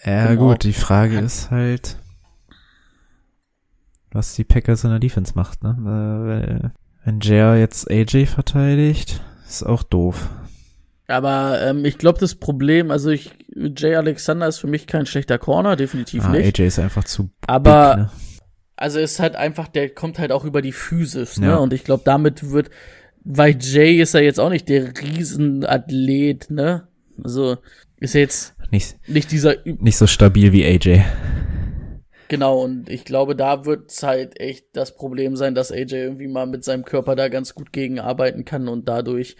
Ja, 0.03 0.27
Genau. 0.33 0.47
gut, 0.49 0.63
die 0.63 0.73
Frage 0.73 1.19
ist 1.19 1.51
halt, 1.51 1.97
was 4.11 4.33
die 4.35 4.43
Packers 4.43 4.83
in 4.83 4.89
der 4.89 4.99
Defense 4.99 5.33
macht, 5.35 5.63
ne? 5.63 6.71
Wenn 7.05 7.19
Jair 7.21 7.55
jetzt 7.57 7.89
AJ 7.89 8.25
verteidigt, 8.27 9.21
ist 9.47 9.63
auch 9.63 9.83
doof. 9.83 10.29
Aber 11.07 11.61
ähm, 11.61 11.83
ich 11.85 11.97
glaube, 11.97 12.19
das 12.19 12.35
Problem, 12.35 12.89
also 12.91 13.09
ich, 13.09 13.31
Jay 13.55 13.95
Alexander 13.95 14.47
ist 14.47 14.59
für 14.59 14.67
mich 14.67 14.87
kein 14.87 15.05
schlechter 15.05 15.37
Corner, 15.37 15.75
definitiv 15.75 16.23
Ah, 16.25 16.29
nicht. 16.29 16.59
AJ 16.59 16.67
ist 16.67 16.79
einfach 16.79 17.03
zu 17.03 17.29
Aber 17.47 17.95
big, 17.95 18.03
ne? 18.05 18.09
Also 18.81 18.99
ist 18.99 19.19
halt 19.19 19.35
einfach, 19.35 19.67
der 19.67 19.89
kommt 19.89 20.19
halt 20.19 20.31
auch 20.31 20.43
über 20.43 20.61
die 20.61 20.71
Physis, 20.71 21.37
ne? 21.39 21.47
Ja. 21.47 21.57
Und 21.57 21.71
ich 21.73 21.83
glaube, 21.83 22.03
damit 22.05 22.51
wird, 22.51 22.69
weil 23.23 23.55
Jay 23.59 24.01
ist 24.01 24.13
ja 24.13 24.19
jetzt 24.19 24.39
auch 24.39 24.49
nicht 24.49 24.67
der 24.69 24.91
Riesenathlet, 24.99 26.49
ne? 26.49 26.87
Also 27.23 27.57
Ist 27.99 28.15
jetzt 28.15 28.55
Nicht, 28.71 28.97
nicht 29.07 29.31
dieser 29.31 29.55
nicht 29.65 29.97
so 29.97 30.07
stabil 30.07 30.51
wie 30.51 30.65
AJ. 30.65 31.03
Genau, 32.29 32.61
und 32.63 32.89
ich 32.89 33.03
glaube, 33.03 33.35
da 33.35 33.65
wird 33.65 33.91
halt 34.01 34.39
echt 34.39 34.67
das 34.73 34.95
Problem 34.95 35.35
sein, 35.35 35.53
dass 35.53 35.71
AJ 35.71 35.91
irgendwie 35.93 36.27
mal 36.29 36.47
mit 36.47 36.63
seinem 36.63 36.85
Körper 36.85 37.15
da 37.15 37.27
ganz 37.27 37.53
gut 37.53 37.73
gegenarbeiten 37.73 38.45
kann 38.45 38.67
und 38.69 38.87
dadurch 38.87 39.35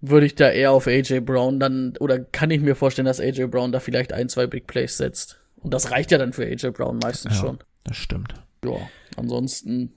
würde 0.00 0.26
ich 0.26 0.34
da 0.34 0.50
eher 0.50 0.70
auf 0.72 0.86
AJ 0.86 1.20
Brown 1.20 1.58
dann, 1.58 1.94
oder 1.98 2.20
kann 2.20 2.50
ich 2.50 2.60
mir 2.60 2.76
vorstellen, 2.76 3.06
dass 3.06 3.18
AJ 3.18 3.46
Brown 3.46 3.72
da 3.72 3.80
vielleicht 3.80 4.12
ein, 4.12 4.28
zwei 4.28 4.46
Big 4.46 4.66
Plays 4.66 4.96
setzt. 4.98 5.40
Und 5.56 5.74
das 5.74 5.90
reicht 5.90 6.12
ja 6.12 6.18
dann 6.18 6.32
für 6.32 6.44
AJ 6.44 6.70
Brown 6.70 6.98
meistens 7.02 7.32
Ja. 7.34 7.40
schon. 7.40 7.58
Das 7.84 7.96
stimmt. 7.96 8.34
Ja, 8.64 8.76
ansonsten 9.16 9.94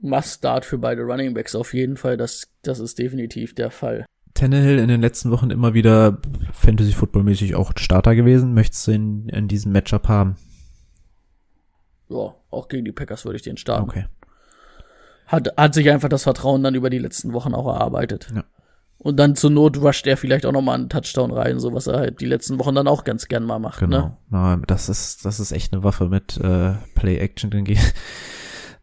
Must-Start 0.00 0.64
für 0.64 0.78
beide 0.78 1.02
Running 1.02 1.34
Backs 1.34 1.54
auf 1.54 1.74
jeden 1.74 1.96
Fall, 1.96 2.16
das, 2.16 2.48
das 2.62 2.80
ist 2.80 2.98
definitiv 2.98 3.54
der 3.54 3.70
Fall. 3.70 4.04
Tannehill 4.34 4.78
in 4.78 4.88
den 4.88 5.00
letzten 5.00 5.30
Wochen 5.30 5.50
immer 5.50 5.74
wieder 5.74 6.18
Fantasy-Football-mäßig 6.52 7.54
auch 7.54 7.72
Starter 7.76 8.14
gewesen. 8.14 8.54
Möchtest 8.54 8.86
du 8.86 8.92
ihn 8.92 9.28
in 9.28 9.46
diesem 9.46 9.72
Matchup 9.72 10.08
haben? 10.08 10.36
Ja, 12.08 12.34
auch 12.50 12.68
gegen 12.68 12.84
die 12.84 12.92
Packers 12.92 13.24
würde 13.24 13.36
ich 13.36 13.42
den 13.42 13.56
starten. 13.56 13.88
Okay. 13.88 14.06
Hat, 15.26 15.56
hat 15.56 15.74
sich 15.74 15.90
einfach 15.90 16.08
das 16.08 16.24
Vertrauen 16.24 16.62
dann 16.62 16.74
über 16.74 16.90
die 16.90 16.98
letzten 16.98 17.32
Wochen 17.32 17.54
auch 17.54 17.66
erarbeitet. 17.66 18.32
Ja. 18.34 18.44
Und 19.02 19.16
dann 19.16 19.34
zur 19.34 19.50
Not 19.50 19.82
rusht 19.82 20.06
er 20.06 20.16
vielleicht 20.16 20.46
auch 20.46 20.52
nochmal 20.52 20.76
einen 20.76 20.88
Touchdown 20.88 21.32
rein, 21.32 21.58
so 21.58 21.74
was 21.74 21.88
er 21.88 21.98
halt 21.98 22.20
die 22.20 22.26
letzten 22.26 22.60
Wochen 22.60 22.76
dann 22.76 22.86
auch 22.86 23.02
ganz 23.02 23.26
gern 23.26 23.42
mal 23.42 23.58
macht. 23.58 23.80
Genau. 23.80 24.16
Ne? 24.30 24.62
Das 24.68 24.88
ist, 24.88 25.24
das 25.24 25.40
ist 25.40 25.50
echt 25.50 25.72
eine 25.72 25.82
Waffe 25.82 26.08
mit 26.08 26.36
äh, 26.36 26.74
Play-Action. 26.94 27.50
denke 27.50 27.72
ich. 27.72 27.80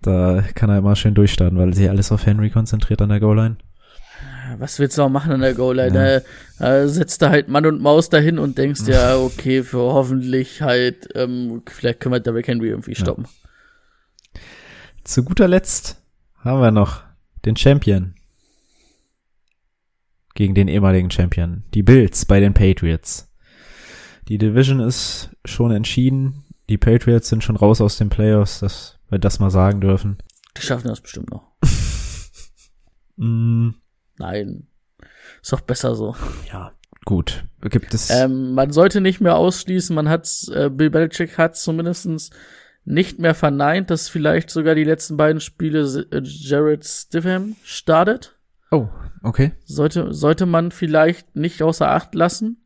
Da 0.02 0.46
kann 0.56 0.70
er 0.70 0.78
immer 0.78 0.96
schön 0.96 1.14
durchstarten, 1.14 1.58
weil 1.58 1.74
sich 1.74 1.90
alles 1.90 2.14
auf 2.14 2.26
Henry 2.26 2.50
konzentriert 2.50 3.02
an 3.02 3.10
der 3.10 3.20
Goal-Line. 3.20 3.58
Was 4.58 4.80
willst 4.80 4.98
du 4.98 5.02
auch 5.02 5.10
machen 5.10 5.34
an 5.34 5.42
der 5.42 5.54
Goal-Line? 5.54 5.94
Ja. 5.94 6.22
Da 6.58 6.84
äh, 6.84 6.88
setzt 6.88 7.22
da 7.22 7.32
halt 7.32 7.50
Mann 7.50 7.66
und 7.66 7.82
Maus 7.82 8.08
dahin 8.08 8.40
und 8.40 8.58
denkst 8.58 8.88
ja, 8.88 9.18
okay, 9.20 9.62
für 9.62 9.80
hoffentlich 9.80 10.62
halt, 10.62 11.10
ähm, 11.16 11.64
vielleicht 11.66 12.00
können 12.00 12.14
wir 12.14 12.22
Derrick 12.22 12.48
Henry 12.48 12.70
irgendwie 12.70 12.96
stoppen. 12.96 13.28
Zu 15.04 15.26
guter 15.26 15.50
Letzt 15.50 16.02
haben 16.46 16.62
wir 16.62 16.72
noch 16.72 17.02
den 17.44 17.58
Champion. 17.58 18.16
Gegen 20.40 20.56
den 20.56 20.70
ehemaligen 20.70 21.12
Champion. 21.12 21.64
Die 21.74 21.84
Bills 21.84 22.24
bei 22.24 22.40
den 22.40 22.54
Patriots. 22.54 23.30
Die 24.30 24.38
Division 24.38 24.80
ist 24.80 25.32
schon 25.44 25.70
entschieden. 25.70 26.46
Die 26.70 26.78
Patriots 26.78 27.28
sind 27.28 27.44
schon 27.44 27.58
raus 27.58 27.82
aus 27.82 27.98
den 27.98 28.08
Playoffs, 28.08 28.62
dass 28.62 28.98
wir 29.10 29.20
das 29.20 29.42
mal 29.42 29.50
sagen 29.50 29.82
dürfen. 29.82 30.18
Die 30.56 30.62
schaffen 30.62 30.88
das 30.88 31.02
bestimmt 31.02 31.30
noch. 31.30 31.52
Mm, 33.18 33.72
Nein. 34.18 34.68
Ist 35.42 35.52
doch 35.52 35.60
besser 35.60 35.94
so. 35.94 36.16
ja, 36.50 36.72
gut. 37.04 37.44
Gibt 37.64 37.94
es. 37.94 38.10
Ähm, 38.10 38.54
man 38.54 38.72
sollte 38.72 39.02
nicht 39.02 39.20
mehr 39.20 39.36
ausschließen, 39.36 39.94
man 39.94 40.08
hat's, 40.08 40.48
äh, 40.48 40.70
Bill 40.72 40.90
Belichick 40.90 41.38
hat 41.38 41.58
zumindestens 41.58 42.30
nicht 42.86 43.20
mehr 43.20 43.36
verneint, 43.36 43.90
dass 43.90 44.08
vielleicht 44.08 44.52
sogar 44.52 44.74
die 44.74 44.86
letzten 44.86 45.18
beiden 45.18 45.42
Spiele 45.42 45.82
äh, 46.14 46.22
Jared 46.24 46.86
Stidham 46.86 47.58
startet. 47.66 48.40
oh, 48.72 48.88
okay. 49.24 49.52
Sollte, 49.66 50.14
sollte 50.14 50.46
man 50.46 50.72
vielleicht 50.72 51.36
nicht 51.36 51.62
außer 51.62 51.90
Acht 51.90 52.16
lassen. 52.16 52.58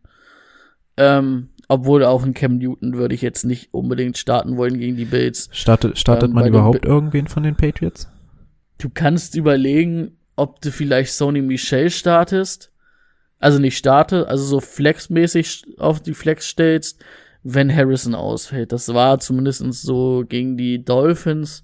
Ähm, 0.97 1.49
obwohl 1.67 2.03
auch 2.03 2.23
ein 2.23 2.33
Cam 2.33 2.57
Newton 2.57 2.93
würde 2.93 3.15
ich 3.15 3.21
jetzt 3.21 3.45
nicht 3.45 3.73
unbedingt 3.73 4.17
starten 4.17 4.57
wollen 4.57 4.77
gegen 4.77 4.95
die 4.95 5.05
Bills. 5.05 5.49
Startet, 5.51 5.97
startet 5.97 6.29
Ähm, 6.29 6.35
man 6.35 6.47
überhaupt 6.47 6.85
irgendwen 6.85 7.27
von 7.27 7.43
den 7.43 7.55
Patriots? 7.55 8.09
Du 8.77 8.89
kannst 8.93 9.35
überlegen, 9.35 10.17
ob 10.35 10.61
du 10.61 10.71
vielleicht 10.71 11.13
Sony 11.13 11.41
Michel 11.41 11.89
startest. 11.89 12.71
Also 13.39 13.59
nicht 13.59 13.77
starte, 13.77 14.27
also 14.27 14.43
so 14.45 14.59
flexmäßig 14.59 15.65
auf 15.77 16.01
die 16.01 16.13
Flex 16.13 16.47
stellst, 16.47 17.03
wenn 17.43 17.75
Harrison 17.75 18.15
ausfällt. 18.15 18.71
Das 18.71 18.93
war 18.93 19.19
zumindest 19.19 19.63
so 19.81 20.23
gegen 20.27 20.55
die 20.55 20.83
Dolphins. 20.83 21.63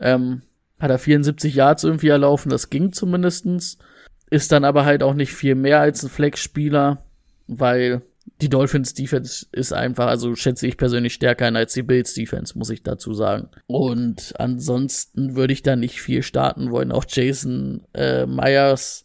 Ähm, 0.00 0.42
hat 0.80 0.90
er 0.90 0.98
74 0.98 1.54
Yards 1.54 1.84
irgendwie 1.84 2.08
erlaufen, 2.08 2.50
das 2.50 2.68
ging 2.68 2.92
zumindestens. 2.92 3.78
Ist 4.34 4.50
dann 4.50 4.64
aber 4.64 4.84
halt 4.84 5.04
auch 5.04 5.14
nicht 5.14 5.32
viel 5.32 5.54
mehr 5.54 5.78
als 5.78 6.02
ein 6.02 6.10
Flex-Spieler, 6.10 7.04
weil 7.46 8.02
die 8.40 8.48
Dolphins 8.48 8.92
Defense 8.92 9.46
ist 9.52 9.72
einfach, 9.72 10.08
also 10.08 10.34
schätze 10.34 10.66
ich 10.66 10.76
persönlich 10.76 11.14
stärker 11.14 11.46
ein 11.46 11.54
als 11.54 11.74
die 11.74 11.84
Bills 11.84 12.14
Defense, 12.14 12.58
muss 12.58 12.70
ich 12.70 12.82
dazu 12.82 13.14
sagen. 13.14 13.48
Und 13.68 14.34
ansonsten 14.40 15.36
würde 15.36 15.52
ich 15.52 15.62
da 15.62 15.76
nicht 15.76 16.00
viel 16.00 16.24
starten 16.24 16.72
wollen. 16.72 16.90
Auch 16.90 17.04
Jason 17.06 17.82
äh, 17.94 18.26
Myers 18.26 19.04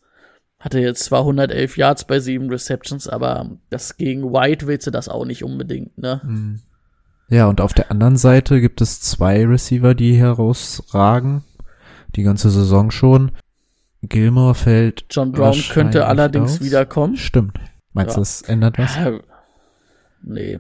hatte 0.59 0.80
jetzt 0.80 1.03
zwar 1.03 1.19
111 1.19 1.77
Yards 1.77 2.05
bei 2.05 2.19
sieben 2.19 2.49
Receptions, 2.49 3.07
aber 3.07 3.51
das 3.69 3.97
gegen 3.97 4.34
White 4.34 4.65
willst 4.65 4.88
du 4.88 4.91
das 4.91 5.09
auch 5.09 5.25
nicht 5.25 5.43
unbedingt, 5.43 5.95
ne? 5.99 6.21
Ja, 7.30 7.45
und 7.45 7.61
auf 7.61 7.75
der 7.75 7.91
anderen 7.91 8.17
Seite 8.17 8.61
gibt 8.61 8.82
es 8.82 8.99
zwei 8.99 9.45
Receiver, 9.45 9.93
die 9.93 10.15
herausragen. 10.15 11.43
Die 12.15 12.23
ganze 12.23 12.49
Saison 12.49 12.89
schon. 12.89 13.32
Gilmore 14.02 14.56
fällt. 14.56 15.06
John 15.10 15.32
Brown 15.32 15.62
könnte 15.72 16.06
allerdings 16.08 16.54
aus. 16.54 16.62
wiederkommen. 16.62 17.18
Stimmt. 17.18 17.60
Meinst 17.93 18.16
du, 18.16 18.20
Ja. 18.20 18.22
das 18.22 18.41
ändert 18.43 18.78
was? 18.78 18.97
Nee. 20.22 20.60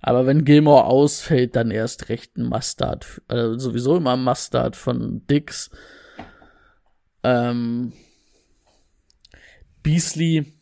Aber 0.00 0.26
wenn 0.26 0.44
Gilmore 0.44 0.84
ausfällt, 0.84 1.56
dann 1.56 1.70
erst 1.70 2.08
recht 2.08 2.36
ein 2.36 2.44
Mustard. 2.44 3.20
Also 3.26 3.58
sowieso 3.58 3.96
immer 3.96 4.12
ein 4.12 4.22
Mustard 4.22 4.76
von 4.76 5.26
Dix. 5.26 5.70
Ähm, 7.24 7.92
Beasley. 9.82 10.52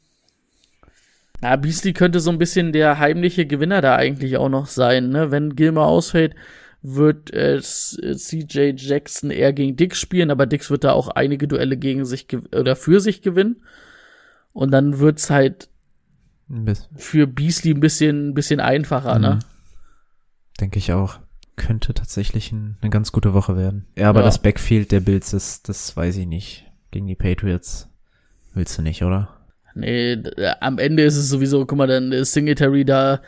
Na, 1.41 1.57
Beasley 1.57 1.93
könnte 1.93 2.21
so 2.21 2.31
ein 2.31 2.39
bisschen 2.39 2.73
der 2.73 2.99
heimliche 2.99 3.45
Gewinner 3.47 3.83
da 3.83 3.97
eigentlich 3.97 4.37
auch 4.39 4.49
noch 4.49 4.67
sein, 4.67 5.11
ne? 5.11 5.31
Wenn 5.31 5.57
Gilmore 5.57 5.87
ausfällt, 5.89 6.35
wird 6.87 7.33
äh, 7.33 7.61
CJ 7.63 8.75
Jackson 8.77 9.31
eher 9.31 9.55
gegen 9.55 9.75
Dix 9.75 9.99
spielen, 9.99 10.31
aber 10.31 10.45
Dix 10.45 10.71
wird 10.71 10.85
da 10.85 10.93
auch 10.93 11.09
einige 11.09 11.49
Duelle 11.49 11.79
gegen 11.79 12.05
sich 12.05 12.27
oder 12.55 12.77
für 12.77 13.01
sich 13.01 13.23
gewinnen. 13.23 13.63
Und 14.53 14.71
dann 14.71 14.99
wird's 14.99 15.31
halt 15.31 15.69
Ein 16.51 16.67
bisschen. 16.67 16.95
für 16.97 17.27
Beasley 17.27 17.73
ein 17.73 17.81
bisschen, 17.81 18.29
ein 18.29 18.35
bisschen 18.35 18.61
einfacher, 18.61 19.19
ne? 19.19 19.37
Mhm. 19.37 19.39
Denke 20.61 20.79
ich 20.79 20.93
auch. 20.93 21.19
Könnte 21.57 21.95
tatsächlich 21.95 22.53
ein, 22.53 22.77
eine 22.83 22.91
ganz 22.91 23.13
gute 23.13 23.33
Woche 23.33 23.57
werden. 23.57 23.87
Ja, 23.97 24.11
aber 24.11 24.21
Ja. 24.21 24.27
das 24.27 24.43
Backfield 24.43 24.93
der 24.93 25.01
Bills 25.01 25.33
ist, 25.33 25.69
das 25.71 25.97
weiß 25.97 26.17
ich 26.19 26.27
nicht. 26.27 26.67
Gegen 26.91 27.07
die 27.07 27.15
Patriots 27.17 27.89
willst 28.53 28.77
du 28.77 28.83
nicht, 28.83 29.03
oder? 29.03 29.31
Nee, 29.75 30.13
äh, 30.13 30.55
am 30.61 30.79
Ende 30.79 31.03
ist 31.03 31.17
es 31.17 31.29
sowieso, 31.31 31.65
guck 31.65 31.79
mal, 31.79 31.87
dann 31.89 32.13
ist 32.13 32.33
Singletary 32.35 32.85
da, 32.85 33.23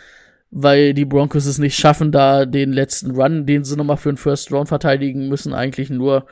weil 0.51 0.95
die 0.95 1.05
Broncos 1.05 1.47
es 1.47 1.59
nicht 1.59 1.77
schaffen, 1.77 2.13
da 2.13 2.47
den 2.47 2.73
letzten 2.73 3.11
Run, 3.13 3.47
den 3.47 3.65
sie 3.65 3.77
nochmal 3.77 3.97
für 3.97 4.13
den 4.13 4.17
First 4.17 4.53
Round 4.53 4.69
verteidigen 4.69 5.29
müssen, 5.29 5.53
eigentlich 5.53 5.91
nur 5.91 6.27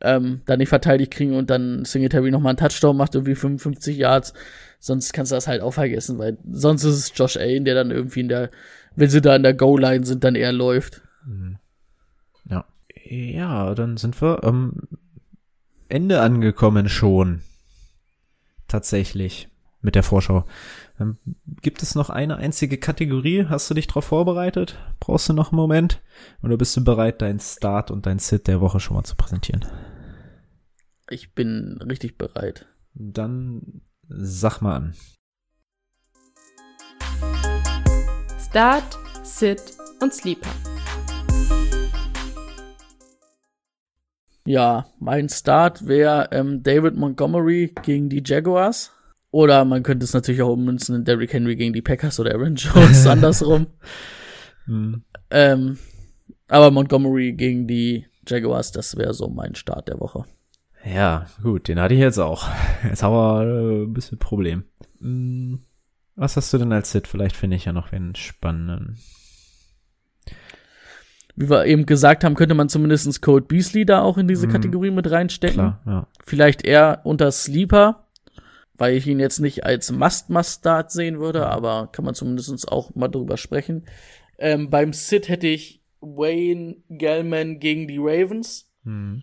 ähm, 0.00 0.40
dann 0.46 0.58
nicht 0.58 0.70
verteidigt 0.70 1.12
kriegen 1.12 1.36
und 1.36 1.50
dann 1.50 1.84
Singletary 1.84 2.30
nochmal 2.30 2.50
einen 2.50 2.56
Touchdown 2.56 2.96
macht, 2.96 3.14
irgendwie 3.14 3.34
55 3.34 3.96
Yards. 3.96 4.32
Sonst 4.78 5.12
kannst 5.12 5.30
du 5.30 5.36
das 5.36 5.46
halt 5.46 5.60
auch 5.60 5.72
vergessen, 5.72 6.18
weil 6.18 6.38
sonst 6.50 6.84
ist 6.84 6.94
es 6.94 7.12
Josh 7.14 7.36
Allen, 7.36 7.66
der 7.66 7.74
dann 7.74 7.90
irgendwie 7.90 8.20
in 8.20 8.28
der, 8.28 8.50
wenn 8.96 9.10
sie 9.10 9.20
da 9.20 9.36
in 9.36 9.42
der 9.42 9.54
Goal-Line 9.54 10.06
sind, 10.06 10.24
dann 10.24 10.34
eher 10.34 10.52
läuft. 10.52 11.02
Ja. 12.48 12.64
Ja, 13.04 13.74
dann 13.74 13.98
sind 13.98 14.20
wir 14.22 14.42
am 14.42 14.88
Ende 15.88 16.20
angekommen 16.22 16.88
schon. 16.88 17.42
Tatsächlich. 18.68 19.48
Mit 19.82 19.94
der 19.94 20.02
Vorschau. 20.02 20.44
Ähm, 21.00 21.16
gibt 21.62 21.82
es 21.82 21.94
noch 21.94 22.10
eine 22.10 22.36
einzige 22.36 22.76
Kategorie? 22.76 23.46
Hast 23.46 23.70
du 23.70 23.74
dich 23.74 23.86
darauf 23.86 24.04
vorbereitet? 24.04 24.78
Brauchst 25.00 25.28
du 25.28 25.32
noch 25.32 25.50
einen 25.50 25.56
Moment? 25.56 26.02
Oder 26.42 26.58
bist 26.58 26.76
du 26.76 26.84
bereit, 26.84 27.22
deinen 27.22 27.40
Start 27.40 27.90
und 27.90 28.04
dein 28.04 28.18
Sit 28.18 28.46
der 28.46 28.60
Woche 28.60 28.80
schon 28.80 28.96
mal 28.96 29.04
zu 29.04 29.16
präsentieren? 29.16 29.64
Ich 31.08 31.34
bin 31.34 31.80
richtig 31.82 32.18
bereit. 32.18 32.66
Dann 32.92 33.80
sag 34.08 34.60
mal 34.60 34.76
an. 34.76 34.94
Start, 38.38 38.98
Sit 39.22 39.62
und 40.02 40.12
Sleeper. 40.12 40.50
Ja, 44.44 44.86
mein 44.98 45.28
Start 45.28 45.86
wäre 45.86 46.28
ähm, 46.32 46.62
David 46.62 46.96
Montgomery 46.96 47.72
gegen 47.82 48.08
die 48.08 48.22
Jaguars. 48.24 48.92
Oder 49.32 49.64
man 49.64 49.82
könnte 49.82 50.04
es 50.04 50.12
natürlich 50.12 50.42
auch 50.42 50.52
ummünzen 50.52 50.96
in 50.96 51.04
Derrick 51.04 51.32
Henry 51.32 51.54
gegen 51.56 51.72
die 51.72 51.82
Packers 51.82 52.18
oder 52.18 52.32
Aaron 52.34 52.56
Jones, 52.56 53.06
andersrum. 53.06 53.66
Hm. 54.66 55.02
Ähm, 55.30 55.78
aber 56.48 56.70
Montgomery 56.70 57.32
gegen 57.32 57.66
die 57.68 58.06
Jaguars, 58.26 58.72
das 58.72 58.96
wäre 58.96 59.14
so 59.14 59.28
mein 59.28 59.54
Start 59.54 59.88
der 59.88 60.00
Woche. 60.00 60.24
Ja, 60.84 61.26
gut, 61.42 61.68
den 61.68 61.78
hatte 61.78 61.94
ich 61.94 62.00
jetzt 62.00 62.18
auch. 62.18 62.48
Jetzt 62.82 63.02
haben 63.02 63.12
wir 63.14 63.42
äh, 63.42 63.84
ein 63.84 63.92
bisschen 63.92 64.18
Problem. 64.18 64.64
Hm, 65.00 65.60
Was 66.16 66.36
hast 66.36 66.52
du 66.52 66.58
denn 66.58 66.72
als 66.72 66.90
Sit? 66.90 67.06
Vielleicht 67.06 67.36
finde 67.36 67.56
ich 67.56 67.66
ja 67.66 67.72
noch 67.72 67.92
einen 67.92 68.14
spannenden. 68.16 68.98
Wie 71.36 71.48
wir 71.48 71.64
eben 71.66 71.86
gesagt 71.86 72.24
haben, 72.24 72.34
könnte 72.34 72.54
man 72.54 72.68
zumindest 72.68 73.22
Code 73.22 73.46
Beasley 73.46 73.86
da 73.86 74.02
auch 74.02 74.18
in 74.18 74.26
diese 74.28 74.46
Mhm. 74.46 74.52
Kategorie 74.52 74.90
mit 74.90 75.10
reinstecken. 75.10 75.54
Klar, 75.54 75.80
ja. 75.86 76.06
Vielleicht 76.26 76.64
eher 76.64 77.00
unter 77.04 77.30
Sleeper, 77.30 78.06
weil 78.80 78.96
ich 78.96 79.06
ihn 79.06 79.20
jetzt 79.20 79.38
nicht 79.40 79.64
als 79.64 79.92
Must-Must-Start 79.92 80.90
sehen 80.90 81.20
würde, 81.20 81.46
aber 81.46 81.88
kann 81.92 82.04
man 82.04 82.14
zumindest 82.14 82.66
auch 82.72 82.94
mal 82.94 83.08
drüber 83.08 83.36
sprechen. 83.36 83.84
Ähm, 84.38 84.70
beim 84.70 84.92
Sit 84.92 85.28
hätte 85.28 85.46
ich 85.46 85.82
Wayne 86.00 86.76
Gellman 86.88 87.60
gegen 87.60 87.86
die 87.86 87.98
Ravens. 88.00 88.70
Hm. 88.84 89.22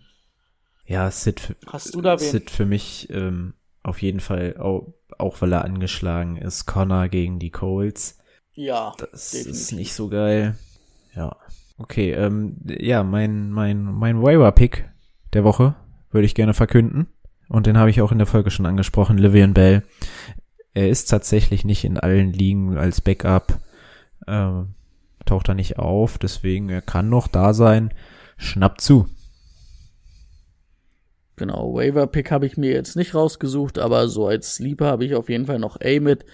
Ja, 0.86 1.10
Sid, 1.10 1.40
für- 1.40 1.56
Hast 1.66 1.94
du 1.94 2.00
da 2.00 2.18
wen? 2.20 2.30
Sid 2.30 2.50
für 2.50 2.64
mich 2.64 3.08
ähm, 3.10 3.54
auf 3.82 4.00
jeden 4.00 4.20
Fall, 4.20 4.56
auch, 4.58 4.94
auch 5.18 5.40
weil 5.42 5.52
er 5.52 5.64
angeschlagen 5.64 6.36
ist, 6.36 6.66
Connor 6.66 7.08
gegen 7.08 7.38
die 7.38 7.50
Colts. 7.50 8.18
Ja, 8.54 8.94
Das 8.98 9.32
definitiv. 9.32 9.52
ist 9.60 9.72
nicht 9.72 9.92
so 9.92 10.08
geil. 10.08 10.56
Ja. 11.14 11.36
Okay, 11.78 12.12
ähm, 12.12 12.56
ja, 12.66 13.02
mein, 13.02 13.50
mein, 13.50 13.82
mein 13.82 14.22
Waiver-Pick 14.22 14.88
der 15.32 15.44
Woche 15.44 15.74
würde 16.10 16.26
ich 16.26 16.34
gerne 16.34 16.54
verkünden. 16.54 17.08
Und 17.48 17.66
den 17.66 17.78
habe 17.78 17.90
ich 17.90 18.00
auch 18.02 18.12
in 18.12 18.18
der 18.18 18.26
Folge 18.26 18.50
schon 18.50 18.66
angesprochen, 18.66 19.18
Livian 19.18 19.54
Bell. 19.54 19.82
Er 20.74 20.88
ist 20.88 21.06
tatsächlich 21.06 21.64
nicht 21.64 21.84
in 21.84 21.98
allen 21.98 22.32
Ligen 22.32 22.76
als 22.76 23.00
Backup, 23.00 23.58
ähm, 24.26 24.74
taucht 25.24 25.48
er 25.48 25.54
nicht 25.54 25.78
auf, 25.78 26.18
deswegen 26.18 26.68
er 26.68 26.82
kann 26.82 27.08
noch 27.08 27.26
da 27.26 27.54
sein. 27.54 27.92
Schnapp 28.36 28.80
zu. 28.80 29.06
Genau, 31.36 31.74
Waiver-Pick 31.74 32.30
habe 32.30 32.46
ich 32.46 32.56
mir 32.56 32.72
jetzt 32.72 32.96
nicht 32.96 33.14
rausgesucht, 33.14 33.78
aber 33.78 34.08
so 34.08 34.26
als 34.26 34.56
Sleeper 34.56 34.86
habe 34.86 35.04
ich 35.04 35.14
auf 35.14 35.28
jeden 35.28 35.46
Fall 35.46 35.58
noch 35.58 35.80
A 35.80 36.00
mit 36.00 36.24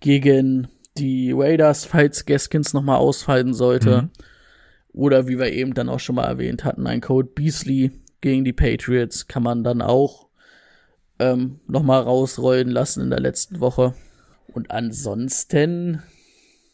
gegen 0.00 0.68
die 0.98 1.32
Raiders, 1.32 1.84
falls 1.84 2.26
Gaskins 2.26 2.74
nochmal 2.74 2.98
ausfallen 2.98 3.54
sollte. 3.54 4.02
Mhm. 4.02 4.10
Oder 4.92 5.26
wie 5.26 5.38
wir 5.38 5.50
eben 5.52 5.72
dann 5.72 5.88
auch 5.88 6.00
schon 6.00 6.16
mal 6.16 6.26
erwähnt 6.26 6.64
hatten, 6.64 6.86
ein 6.86 7.00
Code 7.00 7.30
Beasley 7.34 7.92
gegen 8.20 8.44
die 8.44 8.52
Patriots 8.52 9.26
kann 9.26 9.42
man 9.42 9.64
dann 9.64 9.80
auch 9.80 10.28
ähm, 11.22 11.60
nochmal 11.66 12.02
rausrollen 12.02 12.68
lassen 12.68 13.02
in 13.02 13.10
der 13.10 13.20
letzten 13.20 13.60
Woche. 13.60 13.94
Und 14.48 14.70
ansonsten, 14.70 16.02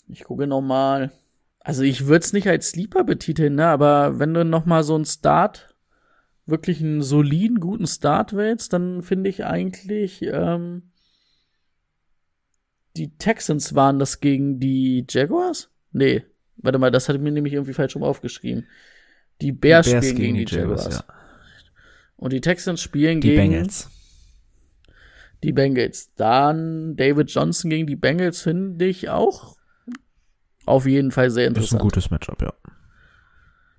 ich 0.09 0.25
gucke 0.25 0.47
nochmal. 0.47 1.13
Also 1.61 1.83
ich 1.83 2.07
würde 2.07 2.25
es 2.25 2.33
nicht 2.33 2.49
als 2.49 2.71
Sleeper 2.71 3.05
betiteln, 3.05 3.57
ne? 3.57 3.67
aber 3.67 4.19
wenn 4.19 4.33
du 4.33 4.45
nochmal 4.45 4.85
so 4.85 4.95
einen 4.95 5.05
Start 5.05 5.75
wirklich 6.47 6.81
einen 6.81 7.03
soliden, 7.03 7.61
guten 7.61 7.87
Start 7.87 8.35
wählst, 8.35 8.73
dann 8.73 9.03
finde 9.03 9.29
ich 9.29 9.45
eigentlich, 9.45 10.23
ähm, 10.23 10.93
die 12.97 13.15
Texans 13.19 13.75
waren 13.75 13.99
das 13.99 14.21
gegen 14.21 14.59
die 14.61 15.05
Jaguars? 15.11 15.71
Nee, 15.93 16.25
warte 16.57 16.79
mal, 16.79 16.91
das 16.91 17.09
hatte 17.09 17.19
ich 17.19 17.23
mir 17.23 17.33
nämlich 17.33 17.53
irgendwie 17.53 17.75
falsch 17.75 17.97
rum 17.97 18.03
aufgeschrieben. 18.03 18.67
Die 19.43 19.53
Bears, 19.53 19.89
spielen 19.89 20.17
gegen, 20.17 20.37
die 20.37 20.47
Jaguars. 20.47 20.89
ja. 20.89 21.05
Und 22.17 22.33
die 22.33 22.41
Texans 22.41 22.81
spielen 22.81 23.21
Die 23.21 23.29
gegen 23.29 23.53
Bengals. 23.53 23.91
Die 25.43 25.53
Bengals. 25.53 26.13
Dann 26.17 26.97
David 26.97 27.31
Johnson 27.31 27.71
gegen 27.71 27.87
die 27.87 27.97
Bengals 27.97 28.43
finde 28.43 28.85
ich 28.87 29.09
auch 29.09 29.57
auf 30.67 30.87
jeden 30.87 31.11
Fall 31.13 31.31
sehr 31.31 31.51
Das 31.51 31.65
ist 31.65 31.73
ein 31.73 31.77
interessant. 31.77 31.83
gutes 31.83 32.11
Matchup, 32.11 32.43
ja. 32.43 32.53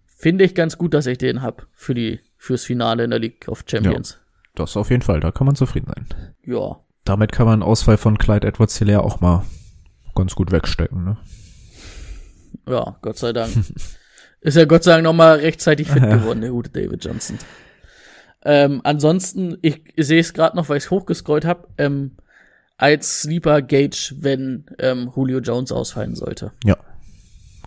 Finde 0.06 0.44
ich 0.44 0.56
ganz 0.56 0.78
gut, 0.78 0.94
dass 0.94 1.06
ich 1.06 1.18
den 1.18 1.42
hab 1.42 1.68
für 1.74 1.94
die 1.94 2.20
fürs 2.38 2.64
Finale 2.66 3.04
in 3.04 3.10
der 3.12 3.20
League 3.20 3.48
of 3.48 3.64
Champions. 3.68 4.18
Das 4.56 4.76
auf 4.76 4.90
jeden 4.90 5.02
Fall, 5.04 5.20
da 5.20 5.32
kann 5.32 5.46
man 5.46 5.56
zufrieden 5.56 5.88
sein. 5.96 6.34
Ja. 6.46 6.80
Damit 7.06 7.32
kann 7.32 7.46
man 7.46 7.64
Ausfall 7.64 7.98
von 7.98 8.18
Clyde 8.18 8.48
Edwards 8.48 8.78
Hilaire 8.78 9.04
auch 9.04 9.22
mal 9.22 9.46
ganz 10.16 10.36
gut 10.36 10.52
wegstecken, 10.52 11.04
ne? 11.06 11.18
Ja, 12.68 12.98
Gott 13.02 13.18
sei 13.18 13.32
Dank. 13.34 13.52
Ist 14.42 14.56
ja 14.58 14.66
Gott 14.66 14.84
sei 14.84 14.92
Dank 14.94 15.04
nochmal 15.04 15.38
rechtzeitig 15.38 15.90
fit 15.90 16.02
Ja. 16.04 16.18
geworden, 16.18 16.42
der 16.42 16.52
gute 16.52 16.70
David 16.70 17.04
Johnson. 17.04 17.38
Ähm, 18.46 18.82
ansonsten, 18.84 19.58
ich 19.62 19.82
sehe 19.98 20.20
es 20.20 20.34
gerade 20.34 20.56
noch, 20.56 20.70
weil 20.70 20.78
ich 20.78 20.86
es 20.86 20.92
hochgescrollt 20.92 21.46
habe, 21.46 21.68
ähm, 21.78 22.12
als 22.78 23.24
Sleeper 23.24 23.62
Gage, 23.62 24.16
wenn 24.20 24.66
ähm, 24.80 25.12
Julio 25.16 25.40
Jones 25.40 25.72
ausfallen 25.72 26.16
sollte. 26.16 26.54
Ja. 26.64 26.78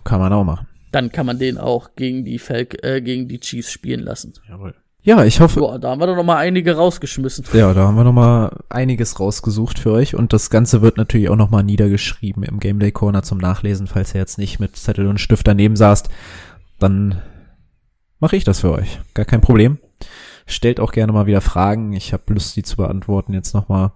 Kann 0.03 0.19
man 0.19 0.33
auch 0.33 0.43
machen. 0.43 0.67
Dann 0.91 1.11
kann 1.11 1.25
man 1.25 1.39
den 1.39 1.57
auch 1.57 1.95
gegen 1.95 2.25
die 2.25 2.39
Falc 2.39 2.83
äh, 2.83 3.01
gegen 3.01 3.27
die 3.27 3.39
Chiefs 3.39 3.71
spielen 3.71 4.01
lassen. 4.01 4.33
Jawohl. 4.49 4.73
Ja, 5.05 5.25
ich 5.25 5.41
hoffe, 5.41 5.59
Boah, 5.59 5.79
da 5.79 5.89
haben 5.89 5.99
wir 5.99 6.07
doch 6.07 6.15
noch 6.15 6.23
mal 6.23 6.37
einige 6.37 6.75
rausgeschmissen. 6.75 7.43
ja, 7.53 7.73
da 7.73 7.87
haben 7.87 7.95
wir 7.95 8.05
nochmal 8.05 8.57
einiges 8.69 9.19
rausgesucht 9.19 9.77
für 9.77 9.91
euch 9.91 10.15
und 10.15 10.31
das 10.31 10.49
Ganze 10.49 10.81
wird 10.81 10.95
natürlich 10.95 11.27
auch 11.29 11.35
nochmal 11.35 11.63
niedergeschrieben 11.63 12.43
im 12.43 12.59
Gameday 12.59 12.93
Corner 12.93 13.21
zum 13.21 13.37
Nachlesen, 13.37 13.87
falls 13.87 14.15
ihr 14.15 14.21
jetzt 14.21 14.37
nicht 14.37 14.59
mit 14.61 14.77
Zettel 14.77 15.07
und 15.07 15.19
Stift 15.19 15.45
daneben 15.45 15.75
saßt, 15.75 16.07
dann 16.79 17.21
mache 18.19 18.37
ich 18.37 18.45
das 18.45 18.61
für 18.61 18.71
euch. 18.71 19.01
Gar 19.13 19.25
kein 19.25 19.41
Problem. 19.41 19.77
Stellt 20.45 20.79
auch 20.79 20.91
gerne 20.91 21.13
mal 21.13 21.25
wieder 21.25 21.41
Fragen. 21.41 21.93
Ich 21.93 22.13
habe 22.13 22.33
Lust, 22.33 22.55
die 22.55 22.63
zu 22.63 22.77
beantworten 22.77 23.33
jetzt 23.33 23.53
nochmal 23.53 23.91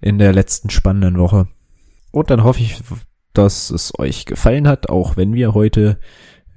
in 0.00 0.18
der 0.18 0.32
letzten 0.32 0.70
spannenden 0.70 1.18
Woche. 1.18 1.48
Und 2.10 2.30
dann 2.30 2.44
hoffe 2.44 2.60
ich, 2.60 2.80
dass 3.32 3.70
es 3.70 3.98
euch 3.98 4.26
gefallen 4.26 4.68
hat, 4.68 4.88
auch 4.88 5.16
wenn 5.16 5.34
wir 5.34 5.54
heute 5.54 5.98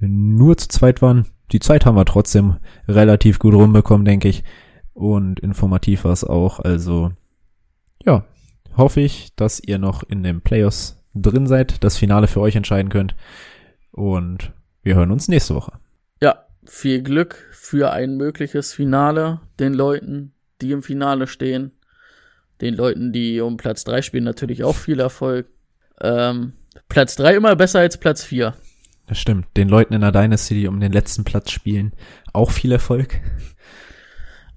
nur 0.00 0.56
zu 0.56 0.68
zweit 0.68 1.02
waren. 1.02 1.26
Die 1.50 1.60
Zeit 1.60 1.86
haben 1.86 1.96
wir 1.96 2.04
trotzdem 2.04 2.58
relativ 2.86 3.38
gut 3.38 3.54
rumbekommen, 3.54 4.04
denke 4.04 4.28
ich. 4.28 4.44
Und 4.92 5.40
informativ 5.40 6.04
war 6.04 6.12
es 6.12 6.24
auch. 6.24 6.60
Also, 6.60 7.12
ja, 8.04 8.24
hoffe 8.76 9.00
ich, 9.00 9.34
dass 9.34 9.60
ihr 9.60 9.78
noch 9.78 10.02
in 10.02 10.22
den 10.22 10.40
Playoffs 10.40 11.02
drin 11.14 11.46
seid, 11.46 11.82
das 11.82 11.96
Finale 11.96 12.28
für 12.28 12.40
euch 12.40 12.56
entscheiden 12.56 12.90
könnt. 12.90 13.16
Und 13.90 14.52
wir 14.82 14.94
hören 14.94 15.10
uns 15.10 15.28
nächste 15.28 15.54
Woche. 15.54 15.72
Ja, 16.20 16.44
viel 16.64 17.02
Glück 17.02 17.48
für 17.68 17.92
ein 17.92 18.16
mögliches 18.16 18.72
Finale 18.72 19.42
den 19.60 19.74
Leuten, 19.74 20.32
die 20.62 20.72
im 20.72 20.82
Finale 20.82 21.26
stehen. 21.26 21.72
Den 22.62 22.74
Leuten, 22.74 23.12
die 23.12 23.42
um 23.42 23.58
Platz 23.58 23.84
3 23.84 24.00
spielen, 24.00 24.24
natürlich 24.24 24.64
auch 24.64 24.74
viel 24.74 25.00
Erfolg. 25.00 25.48
Ähm, 26.00 26.54
Platz 26.88 27.14
3 27.16 27.36
immer 27.36 27.56
besser 27.56 27.80
als 27.80 27.98
Platz 27.98 28.24
4. 28.24 28.54
Das 29.06 29.18
stimmt. 29.18 29.48
Den 29.58 29.68
Leuten 29.68 29.92
in 29.92 30.00
der 30.00 30.12
Dynasty, 30.12 30.54
die 30.54 30.66
um 30.66 30.80
den 30.80 30.92
letzten 30.92 31.24
Platz 31.24 31.50
spielen, 31.50 31.92
auch 32.32 32.52
viel 32.52 32.72
Erfolg. 32.72 33.20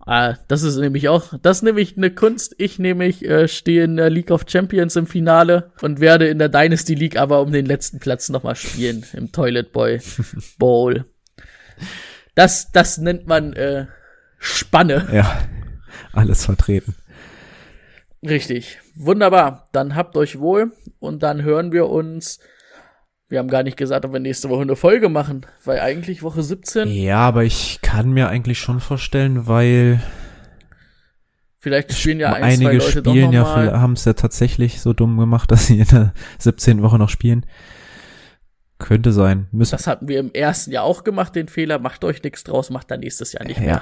Ah, 0.06 0.36
das 0.48 0.64
ist 0.64 0.78
nämlich 0.78 1.10
auch, 1.10 1.34
das 1.42 1.58
ist 1.58 1.64
nämlich 1.64 1.98
eine 1.98 2.12
Kunst. 2.12 2.56
Ich 2.60 2.80
nämlich 2.80 3.26
äh, 3.26 3.50
stehe 3.50 3.84
in 3.84 3.98
der 3.98 4.10
League 4.10 4.32
of 4.32 4.46
Champions 4.48 4.96
im 4.96 5.06
Finale 5.06 5.74
und 5.82 6.00
werde 6.00 6.30
in 6.30 6.40
der 6.40 6.48
Dynasty 6.48 6.96
League 6.96 7.18
aber 7.18 7.42
um 7.42 7.52
den 7.52 7.66
letzten 7.66 8.00
Platz 8.00 8.30
nochmal 8.30 8.56
spielen 8.56 9.06
im 9.12 9.34
Toilet 9.34 9.74
Boy 9.74 10.00
Bowl. 10.58 11.06
Das, 12.36 12.72
das 12.72 12.98
nennt 12.98 13.28
man 13.28 13.54
äh, 13.54 13.88
Spanne. 14.40 15.08
Ja, 15.12 15.42
alles 16.14 16.46
vertreten. 16.46 16.96
Richtig. 18.24 18.80
Wunderbar. 18.96 19.68
Dann 19.72 19.96
habt 19.96 20.16
euch 20.16 20.40
wohl 20.40 20.72
und 21.00 21.24
dann 21.24 21.44
hören 21.44 21.72
wir 21.72 21.90
uns. 21.90 22.40
Wir 23.28 23.40
haben 23.40 23.50
gar 23.50 23.64
nicht 23.64 23.78
gesagt, 23.78 24.06
ob 24.06 24.12
wir 24.12 24.20
nächste 24.20 24.50
Woche 24.50 24.62
eine 24.62 24.76
Folge 24.76 25.08
machen, 25.08 25.46
weil 25.64 25.80
eigentlich 25.80 26.22
Woche 26.22 26.44
17. 26.44 26.90
Ja, 26.90 27.20
aber 27.20 27.44
ich 27.46 27.80
kann 27.82 28.12
mir 28.12 28.28
eigentlich 28.28 28.60
schon 28.60 28.82
vorstellen, 28.82 29.48
weil 29.48 30.02
Vielleicht 31.62 31.94
spielen 31.94 32.20
ja 32.20 32.34
ein, 32.34 32.42
zwei 32.42 32.48
einige 32.66 32.84
Leute 32.84 33.04
doch 33.04 33.12
spielen 33.12 33.32
noch 33.32 33.56
ja, 33.56 33.80
haben 33.80 33.94
es 33.94 34.04
ja 34.04 34.14
tatsächlich 34.14 34.82
so 34.82 34.94
dumm 34.94 35.18
gemacht, 35.18 35.52
dass 35.52 35.68
sie 35.68 35.80
in 35.80 35.88
der 35.88 36.14
17. 36.40 36.82
Woche 36.82 36.98
noch 36.98 37.10
spielen. 37.10 37.46
Könnte 38.82 39.12
sein. 39.14 39.48
Müssen, 39.52 39.72
Das 39.72 39.88
hatten 39.88 40.08
wir 40.08 40.20
im 40.20 40.32
ersten 40.34 40.72
Jahr 40.72 40.84
auch 40.84 41.04
gemacht, 41.04 41.36
den 41.36 41.48
Fehler. 41.48 41.80
Macht 41.80 42.04
euch 42.04 42.22
nichts 42.24 42.44
draus, 42.44 42.70
macht 42.70 42.90
dann 42.92 43.00
nächstes 43.02 43.32
Jahr 43.34 43.46
nicht 43.46 43.60
mehr. 43.60 43.70
ja. 43.70 43.82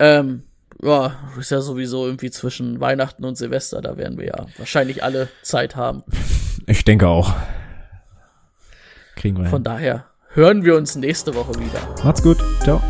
Ähm, 0.00 0.44
ja, 0.80 1.16
ist 1.38 1.50
ja 1.50 1.60
sowieso 1.60 2.06
irgendwie 2.06 2.30
zwischen 2.30 2.80
Weihnachten 2.80 3.24
und 3.24 3.36
Silvester. 3.36 3.80
Da 3.82 3.96
werden 3.96 4.16
wir 4.16 4.26
ja 4.26 4.46
wahrscheinlich 4.56 5.02
alle 5.04 5.28
Zeit 5.42 5.76
haben. 5.76 6.02
Ich 6.70 6.84
denke 6.84 7.08
auch. 7.08 7.32
Kriegen 9.16 9.38
wir 9.38 9.46
Von 9.46 9.60
hin. 9.60 9.64
daher 9.64 10.04
hören 10.34 10.66
wir 10.66 10.76
uns 10.76 10.96
nächste 10.96 11.34
Woche 11.34 11.54
wieder. 11.54 11.80
Macht's 12.04 12.22
gut. 12.22 12.36
Ciao. 12.62 12.82